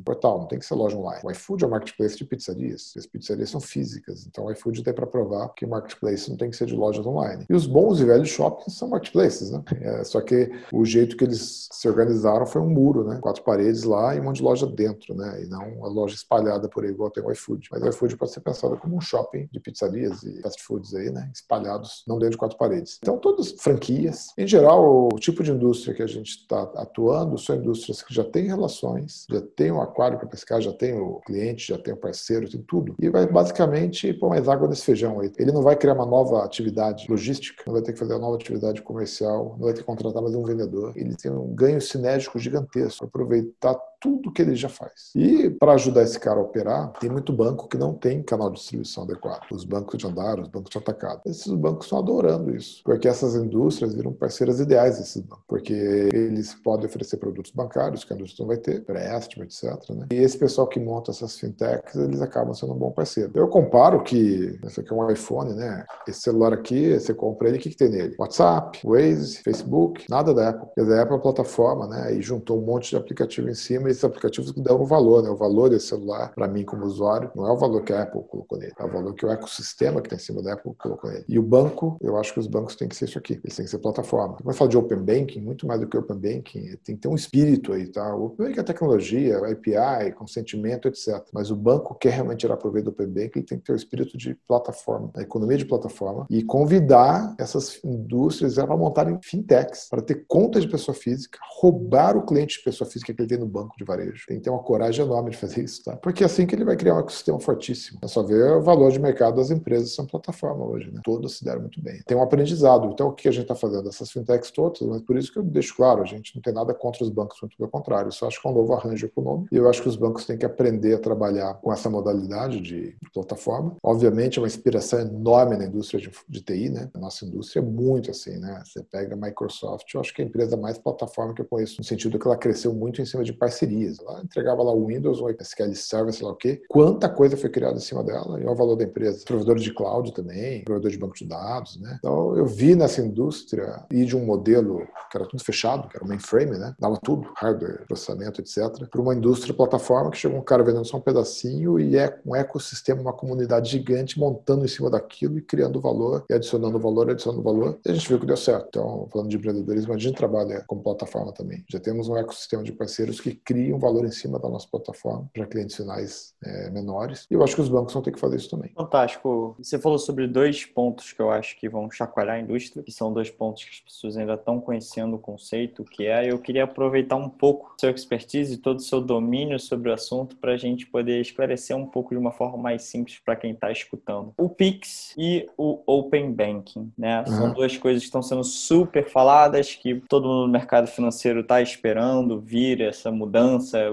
portal, 0.00 0.40
não 0.40 0.46
tem 0.46 0.58
que 0.58 0.66
ser 0.66 0.74
loja 0.74 0.96
online. 0.96 1.20
O 1.24 1.30
iFood 1.30 1.64
é 1.64 1.66
um 1.66 1.70
marketplace 1.70 2.16
de 2.16 2.24
pizzarias, 2.24 2.94
as 2.96 3.06
pizzarias 3.06 3.50
são 3.50 3.60
físicas, 3.60 4.26
então 4.26 4.46
o 4.46 4.52
iFood 4.52 4.82
tem 4.82 4.94
para 4.94 5.06
provar 5.06 5.48
que 5.50 5.66
marketplace 5.66 6.30
não 6.30 6.36
tem 6.36 6.50
que 6.50 6.56
ser 6.56 6.66
de 6.66 6.74
lojas 6.74 7.06
online. 7.06 7.46
E 7.48 7.54
os 7.54 7.66
bons 7.66 8.00
e 8.00 8.04
velhos 8.04 8.28
shoppings 8.28 8.76
são 8.76 8.88
marketplaces, 8.88 9.50
né? 9.50 9.62
É, 9.82 10.04
só 10.04 10.20
que 10.20 10.48
o 10.72 10.84
jeito 10.84 11.16
que 11.16 11.24
eles 11.24 11.68
se 11.72 11.88
organizaram 11.88 12.46
foi 12.46 12.60
um 12.60 12.68
muro, 12.68 13.04
né? 13.04 13.18
Quatro 13.20 13.42
paredes 13.42 13.82
lá 13.82 14.14
e 14.14 14.20
um 14.20 14.24
monte 14.24 14.36
de 14.36 14.42
loja 14.42 14.64
dentro, 14.64 15.12
né? 15.12 15.42
E 15.42 15.46
não 15.46 15.78
uma 15.78 15.88
loja 15.88 16.14
espalhada 16.14 16.68
por 16.68 16.84
aí, 16.84 16.90
igual 16.90 17.10
tem 17.10 17.22
o 17.22 17.32
iFood. 17.32 17.68
Mas 17.70 17.82
o 17.82 17.88
iFood 17.88 18.16
pode 18.16 18.30
ser 18.30 18.40
pensado 18.40 18.76
como 18.76 18.96
um 18.96 19.00
shopping 19.00 19.48
de 19.50 19.58
pizzarias 19.58 20.22
e 20.22 20.40
fast 20.40 20.62
foods 20.62 20.94
aí, 20.94 21.10
né? 21.10 21.28
Espalhados, 21.34 22.04
não 22.06 22.16
dentro 22.16 22.32
de 22.32 22.36
quatro 22.36 22.56
paredes. 22.56 22.98
Então, 23.02 23.18
todas 23.18 23.50
franquias. 23.52 24.21
Em 24.36 24.46
geral, 24.46 25.08
o 25.12 25.18
tipo 25.18 25.42
de 25.42 25.50
indústria 25.50 25.94
que 25.94 26.02
a 26.02 26.06
gente 26.06 26.30
está 26.30 26.62
atuando 26.76 27.38
são 27.38 27.56
indústrias 27.56 28.02
que 28.02 28.14
já 28.14 28.24
têm 28.24 28.46
relações, 28.46 29.26
já 29.30 29.40
tem 29.40 29.70
o 29.70 29.76
um 29.76 29.80
aquário 29.82 30.18
para 30.18 30.28
pescar, 30.28 30.60
já 30.60 30.72
tem 30.72 30.94
o 30.94 31.20
cliente, 31.26 31.68
já 31.68 31.78
tem 31.78 31.94
o 31.94 31.96
parceiro, 31.96 32.50
tem 32.50 32.62
tudo. 32.62 32.94
E 33.00 33.08
vai 33.08 33.26
basicamente 33.26 34.12
pôr 34.14 34.30
mais 34.30 34.48
água 34.48 34.68
nesse 34.68 34.84
feijão 34.84 35.20
aí. 35.20 35.32
Ele 35.38 35.52
não 35.52 35.62
vai 35.62 35.76
criar 35.76 35.94
uma 35.94 36.06
nova 36.06 36.44
atividade 36.44 37.06
logística, 37.08 37.62
não 37.66 37.74
vai 37.74 37.82
ter 37.82 37.92
que 37.92 37.98
fazer 37.98 38.14
uma 38.14 38.20
nova 38.20 38.36
atividade 38.36 38.82
comercial, 38.82 39.56
não 39.58 39.66
vai 39.66 39.72
ter 39.72 39.80
que 39.80 39.86
contratar 39.86 40.22
mais 40.22 40.34
um 40.34 40.44
vendedor. 40.44 40.92
Ele 40.96 41.14
tem 41.16 41.30
um 41.30 41.54
ganho 41.54 41.80
sinérgico 41.80 42.38
gigantesco, 42.38 43.04
aproveitar 43.04 43.78
tudo 44.02 44.32
que 44.32 44.42
ele 44.42 44.56
já 44.56 44.68
faz. 44.68 45.12
E 45.14 45.48
para 45.48 45.74
ajudar 45.74 46.02
esse 46.02 46.18
cara 46.18 46.40
a 46.40 46.42
operar, 46.42 46.92
tem 46.98 47.08
muito 47.08 47.32
banco 47.32 47.68
que 47.68 47.78
não 47.78 47.94
tem 47.94 48.20
canal 48.22 48.50
de 48.50 48.58
distribuição 48.58 49.04
adequado. 49.04 49.50
Os 49.52 49.64
bancos 49.64 49.96
de 49.96 50.06
andar, 50.06 50.40
os 50.40 50.48
bancos 50.48 50.70
de 50.70 50.78
atacado. 50.78 51.20
Esses 51.24 51.52
bancos 51.52 51.86
estão 51.86 51.98
adorando 51.98 52.54
isso, 52.54 52.82
porque 52.84 53.06
essas 53.06 53.36
indústrias 53.36 53.94
viram 53.94 54.12
parceiras 54.12 54.58
ideais 54.58 54.98
desses 54.98 55.22
bancos, 55.22 55.44
porque 55.46 55.72
eles 55.72 56.52
podem 56.54 56.86
oferecer 56.86 57.16
produtos 57.16 57.52
bancários 57.52 58.02
que 58.02 58.12
a 58.12 58.16
indústria 58.16 58.42
não 58.42 58.48
vai 58.48 58.56
ter, 58.56 58.80
empréstimo, 58.80 59.44
etc. 59.44 59.90
Né? 59.90 60.08
E 60.10 60.16
esse 60.16 60.36
pessoal 60.36 60.66
que 60.66 60.80
monta 60.80 61.12
essas 61.12 61.38
fintechs, 61.38 61.94
eles 61.94 62.20
acabam 62.20 62.52
sendo 62.54 62.72
um 62.72 62.78
bom 62.78 62.90
parceiro. 62.90 63.30
Eu 63.34 63.46
comparo 63.46 64.02
que 64.02 64.58
esse 64.64 64.80
aqui 64.80 64.92
é 64.92 64.96
um 64.96 65.10
iPhone, 65.10 65.54
né? 65.54 65.84
Esse 66.08 66.22
celular 66.22 66.52
aqui, 66.52 66.98
você 66.98 67.14
compra 67.14 67.48
ele, 67.48 67.58
o 67.58 67.60
que, 67.60 67.70
que 67.70 67.76
tem 67.76 67.88
nele? 67.88 68.16
WhatsApp, 68.18 68.80
Waze, 68.84 69.38
Facebook, 69.44 70.06
nada 70.10 70.34
da 70.34 70.48
Apple. 70.48 70.68
Dizer, 70.76 70.98
a 70.98 71.02
Apple 71.02 71.14
é 71.14 71.16
uma 71.16 71.22
plataforma, 71.22 71.86
né? 71.86 72.14
E 72.14 72.22
juntou 72.22 72.58
um 72.58 72.64
monte 72.64 72.90
de 72.90 72.96
aplicativo 72.96 73.48
em 73.48 73.54
cima 73.54 73.91
esses 73.92 74.04
aplicativos 74.04 74.52
dão 74.52 74.80
o 74.80 74.86
valor, 74.86 75.22
né? 75.22 75.30
O 75.30 75.36
valor 75.36 75.70
desse 75.70 75.86
celular, 75.86 76.32
para 76.34 76.48
mim 76.48 76.64
como 76.64 76.84
usuário, 76.84 77.30
não 77.34 77.46
é 77.46 77.52
o 77.52 77.56
valor 77.56 77.82
que 77.82 77.92
a 77.92 78.02
Apple 78.02 78.22
colocou 78.28 78.58
nele, 78.58 78.72
é 78.78 78.84
o 78.84 78.90
valor 78.90 79.14
que 79.14 79.24
o 79.24 79.30
ecossistema 79.30 80.00
que 80.00 80.08
está 80.08 80.16
em 80.16 80.18
cima 80.18 80.42
da 80.42 80.54
Apple 80.54 80.72
colocou 80.76 81.10
nele. 81.10 81.24
E 81.28 81.38
o 81.38 81.42
banco, 81.42 81.96
eu 82.00 82.16
acho 82.16 82.32
que 82.32 82.40
os 82.40 82.46
bancos 82.46 82.76
têm 82.76 82.88
que 82.88 82.96
ser 82.96 83.06
isso 83.06 83.18
aqui, 83.18 83.34
eles 83.34 83.56
têm 83.56 83.64
que 83.64 83.70
ser 83.70 83.78
plataforma. 83.78 84.36
Quando 84.42 84.56
fala 84.56 84.70
de 84.70 84.76
Open 84.76 84.98
Banking, 84.98 85.40
muito 85.40 85.66
mais 85.66 85.80
do 85.80 85.86
que 85.86 85.96
Open 85.96 86.16
Banking, 86.16 86.76
tem 86.84 86.96
que 86.96 87.02
ter 87.02 87.08
um 87.08 87.14
espírito 87.14 87.72
aí, 87.72 87.86
tá? 87.86 88.14
O 88.14 88.26
Open 88.26 88.46
Banking 88.46 88.60
é 88.60 88.62
tecnologia, 88.62 89.38
API, 89.38 90.12
consentimento, 90.12 90.88
etc. 90.88 91.22
Mas 91.32 91.50
o 91.50 91.56
banco 91.56 91.94
quer 91.94 92.10
realmente 92.10 92.40
tirar 92.40 92.56
proveito 92.56 92.86
do 92.86 92.90
Open 92.90 93.08
Banking, 93.08 93.38
ele 93.40 93.46
tem 93.46 93.58
que 93.58 93.64
ter 93.64 93.72
o 93.72 93.76
espírito 93.76 94.16
de 94.16 94.34
plataforma, 94.46 95.10
a 95.14 95.22
economia 95.22 95.58
de 95.58 95.64
plataforma, 95.64 96.26
e 96.30 96.42
convidar 96.42 97.34
essas 97.38 97.80
indústrias 97.84 98.58
a 98.58 98.66
montarem 98.66 99.18
fintechs, 99.22 99.88
para 99.88 100.02
ter 100.02 100.24
conta 100.26 100.60
de 100.60 100.68
pessoa 100.68 100.94
física, 100.94 101.38
roubar 101.60 102.16
o 102.16 102.24
cliente 102.24 102.58
de 102.58 102.64
pessoa 102.64 102.88
física 102.88 103.12
que 103.12 103.20
ele 103.20 103.28
tem 103.28 103.38
no 103.38 103.46
banco 103.46 103.74
de 103.82 103.86
varejo. 103.86 104.24
Tem 104.26 104.38
que 104.38 104.44
ter 104.44 104.50
uma 104.50 104.62
coragem 104.62 105.04
enorme 105.04 105.30
de 105.30 105.36
fazer 105.36 105.62
isso, 105.62 105.84
tá? 105.84 105.96
Porque 105.96 106.22
é 106.22 106.26
assim 106.26 106.46
que 106.46 106.54
ele 106.54 106.64
vai 106.64 106.76
criar 106.76 106.94
um 106.94 107.00
ecossistema 107.00 107.38
fortíssimo. 107.38 107.98
É 108.02 108.08
só 108.08 108.22
ver 108.22 108.52
o 108.52 108.62
valor 108.62 108.90
de 108.90 108.98
mercado 108.98 109.36
das 109.36 109.50
empresas 109.50 109.94
são 109.94 110.06
plataforma 110.06 110.64
hoje, 110.64 110.90
né? 110.90 111.00
Todas 111.04 111.32
se 111.32 111.44
deram 111.44 111.60
muito 111.60 111.82
bem. 111.82 112.00
Tem 112.06 112.16
um 112.16 112.22
aprendizado. 112.22 112.88
Então, 112.92 113.08
o 113.08 113.12
que 113.12 113.28
a 113.28 113.32
gente 113.32 113.42
está 113.42 113.54
fazendo? 113.54 113.88
Essas 113.88 114.10
fintechs 114.10 114.50
todas, 114.50 114.80
mas 114.82 115.02
por 115.02 115.16
isso 115.16 115.32
que 115.32 115.38
eu 115.38 115.42
deixo 115.42 115.76
claro, 115.76 116.02
a 116.02 116.06
gente 116.06 116.34
não 116.34 116.42
tem 116.42 116.52
nada 116.52 116.72
contra 116.74 117.02
os 117.02 117.10
bancos, 117.10 117.40
muito 117.40 117.56
pelo 117.56 117.70
contrário. 117.70 118.10
Eu 118.22 118.28
acho 118.28 118.40
que 118.40 118.46
é 118.46 118.50
um 118.50 118.54
novo 118.54 118.72
arranjo 118.72 119.06
econômico 119.06 119.48
e 119.52 119.56
eu 119.56 119.68
acho 119.68 119.82
que 119.82 119.88
os 119.88 119.96
bancos 119.96 120.24
têm 120.24 120.38
que 120.38 120.46
aprender 120.46 120.94
a 120.94 120.98
trabalhar 120.98 121.54
com 121.54 121.72
essa 121.72 121.90
modalidade 121.90 122.60
de 122.60 122.96
plataforma. 123.12 123.76
Obviamente, 123.82 124.38
é 124.38 124.42
uma 124.42 124.46
inspiração 124.46 125.00
enorme 125.00 125.56
na 125.56 125.64
indústria 125.64 126.00
de, 126.00 126.10
de 126.28 126.40
TI, 126.40 126.70
né? 126.70 126.90
A 126.94 126.98
nossa 126.98 127.24
indústria 127.24 127.60
é 127.60 127.64
muito 127.64 128.10
assim, 128.10 128.38
né? 128.38 128.62
Você 128.64 128.82
pega 128.82 129.14
a 129.14 129.16
Microsoft, 129.16 129.92
eu 129.94 130.00
acho 130.00 130.14
que 130.14 130.22
é 130.22 130.24
a 130.24 130.28
empresa 130.28 130.56
mais 130.56 130.78
plataforma 130.78 131.34
que 131.34 131.42
eu 131.42 131.46
conheço, 131.46 131.76
no 131.78 131.84
sentido 131.84 132.18
que 132.18 132.26
ela 132.26 132.36
cresceu 132.36 132.72
muito 132.74 133.00
em 133.00 133.04
cima 133.04 133.24
de 133.24 133.32
parcerias. 133.72 133.98
Ela 134.00 134.20
entregava 134.22 134.62
lá 134.62 134.72
o 134.72 134.86
Windows, 134.86 135.20
o 135.20 135.30
SQL 135.30 135.74
Server, 135.74 136.12
sei 136.12 136.26
lá 136.26 136.32
o 136.32 136.36
quê. 136.36 136.62
Quanta 136.68 137.08
coisa 137.08 137.36
foi 137.36 137.50
criada 137.50 137.76
em 137.76 137.80
cima 137.80 138.02
dela 138.02 138.40
e 138.40 138.44
é 138.44 138.50
o 138.50 138.54
valor 138.54 138.76
da 138.76 138.84
empresa. 138.84 139.24
Provedor 139.24 139.56
de 139.56 139.72
cloud 139.72 140.12
também, 140.12 140.62
provedor 140.64 140.90
de 140.90 140.98
banco 140.98 141.14
de 141.14 141.26
dados, 141.26 141.80
né? 141.80 141.96
Então, 141.98 142.36
eu 142.36 142.46
vi 142.46 142.74
nessa 142.74 143.00
indústria 143.00 143.84
ir 143.90 144.04
de 144.04 144.16
um 144.16 144.24
modelo 144.24 144.86
que 145.10 145.16
era 145.16 145.26
tudo 145.26 145.42
fechado, 145.42 145.88
que 145.88 145.96
era 145.96 146.04
o 146.04 146.08
mainframe, 146.08 146.58
né? 146.58 146.74
Dava 146.78 146.98
tudo, 147.02 147.28
hardware, 147.36 147.86
processamento, 147.86 148.40
etc. 148.40 148.88
Para 148.90 149.00
uma 149.00 149.14
indústria 149.14 149.54
plataforma 149.54 150.10
que 150.10 150.18
chegou 150.18 150.38
um 150.38 150.44
cara 150.44 150.62
vendendo 150.62 150.84
só 150.84 150.96
um 150.96 151.00
pedacinho 151.00 151.78
e 151.78 151.96
é 151.96 152.18
um 152.24 152.34
ecossistema, 152.34 153.00
uma 153.00 153.12
comunidade 153.12 153.70
gigante 153.70 154.18
montando 154.18 154.64
em 154.64 154.68
cima 154.68 154.90
daquilo 154.90 155.38
e 155.38 155.42
criando 155.42 155.80
valor 155.80 156.24
e 156.28 156.34
adicionando 156.34 156.78
valor, 156.78 157.10
adicionando 157.10 157.42
valor. 157.42 157.78
E 157.84 157.90
a 157.90 157.94
gente 157.94 158.08
viu 158.08 158.18
que 158.18 158.26
deu 158.26 158.36
certo. 158.36 158.66
Então, 158.68 159.08
falando 159.12 159.28
de 159.28 159.36
empreendedorismo, 159.36 159.92
a 159.92 159.98
gente 159.98 160.16
trabalha 160.16 160.64
como 160.66 160.82
plataforma 160.82 161.32
também. 161.32 161.64
Já 161.68 161.78
temos 161.78 162.08
um 162.08 162.16
ecossistema 162.16 162.62
de 162.62 162.72
parceiros 162.72 163.20
que 163.20 163.34
criam 163.62 163.78
valor 163.78 164.04
em 164.04 164.10
cima 164.10 164.38
da 164.38 164.48
nossa 164.48 164.66
plataforma 164.68 165.30
para 165.32 165.46
clientes 165.46 165.76
finais 165.76 166.34
é, 166.44 166.70
menores. 166.70 167.26
E 167.30 167.34
eu 167.34 167.42
acho 167.44 167.54
que 167.54 167.60
os 167.60 167.68
bancos 167.68 167.94
vão 167.94 168.02
ter 168.02 168.10
que 168.10 168.18
fazer 168.18 168.36
isso 168.36 168.50
também. 168.50 168.72
Fantástico. 168.74 169.54
Você 169.58 169.78
falou 169.78 169.98
sobre 169.98 170.26
dois 170.26 170.64
pontos 170.64 171.12
que 171.12 171.22
eu 171.22 171.30
acho 171.30 171.58
que 171.58 171.68
vão 171.68 171.88
chacoalhar 171.90 172.36
a 172.36 172.40
indústria, 172.40 172.82
que 172.82 172.90
são 172.90 173.12
dois 173.12 173.30
pontos 173.30 173.64
que 173.64 173.70
as 173.70 173.80
pessoas 173.80 174.16
ainda 174.16 174.34
estão 174.34 174.60
conhecendo 174.60 175.14
o 175.14 175.18
conceito, 175.18 175.84
que 175.84 176.06
é 176.06 176.30
eu 176.30 176.38
queria 176.38 176.64
aproveitar 176.64 177.16
um 177.16 177.28
pouco 177.28 177.74
seu 177.78 177.90
expertise 177.90 178.54
e 178.54 178.56
todo 178.56 178.78
o 178.78 178.82
seu 178.82 179.00
domínio 179.00 179.58
sobre 179.60 179.90
o 179.90 179.92
assunto 179.92 180.36
para 180.36 180.52
a 180.52 180.56
gente 180.56 180.86
poder 180.86 181.20
esclarecer 181.20 181.76
um 181.76 181.86
pouco 181.86 182.10
de 182.10 182.18
uma 182.18 182.32
forma 182.32 182.58
mais 182.58 182.82
simples 182.82 183.20
para 183.24 183.36
quem 183.36 183.52
está 183.52 183.70
escutando. 183.70 184.32
O 184.36 184.48
Pix 184.48 185.14
e 185.16 185.48
o 185.56 185.80
Open 185.86 186.32
Banking, 186.32 186.92
né? 186.98 187.24
São 187.26 187.46
uhum. 187.46 187.52
duas 187.52 187.76
coisas 187.76 188.02
que 188.02 188.06
estão 188.06 188.22
sendo 188.22 188.42
super 188.42 189.08
faladas, 189.08 189.74
que 189.74 190.02
todo 190.08 190.26
mundo 190.26 190.46
no 190.46 190.52
mercado 190.52 190.88
financeiro 190.88 191.40
está 191.40 191.62
esperando 191.62 192.40
vir 192.40 192.80
essa 192.80 193.10
mudança, 193.10 193.41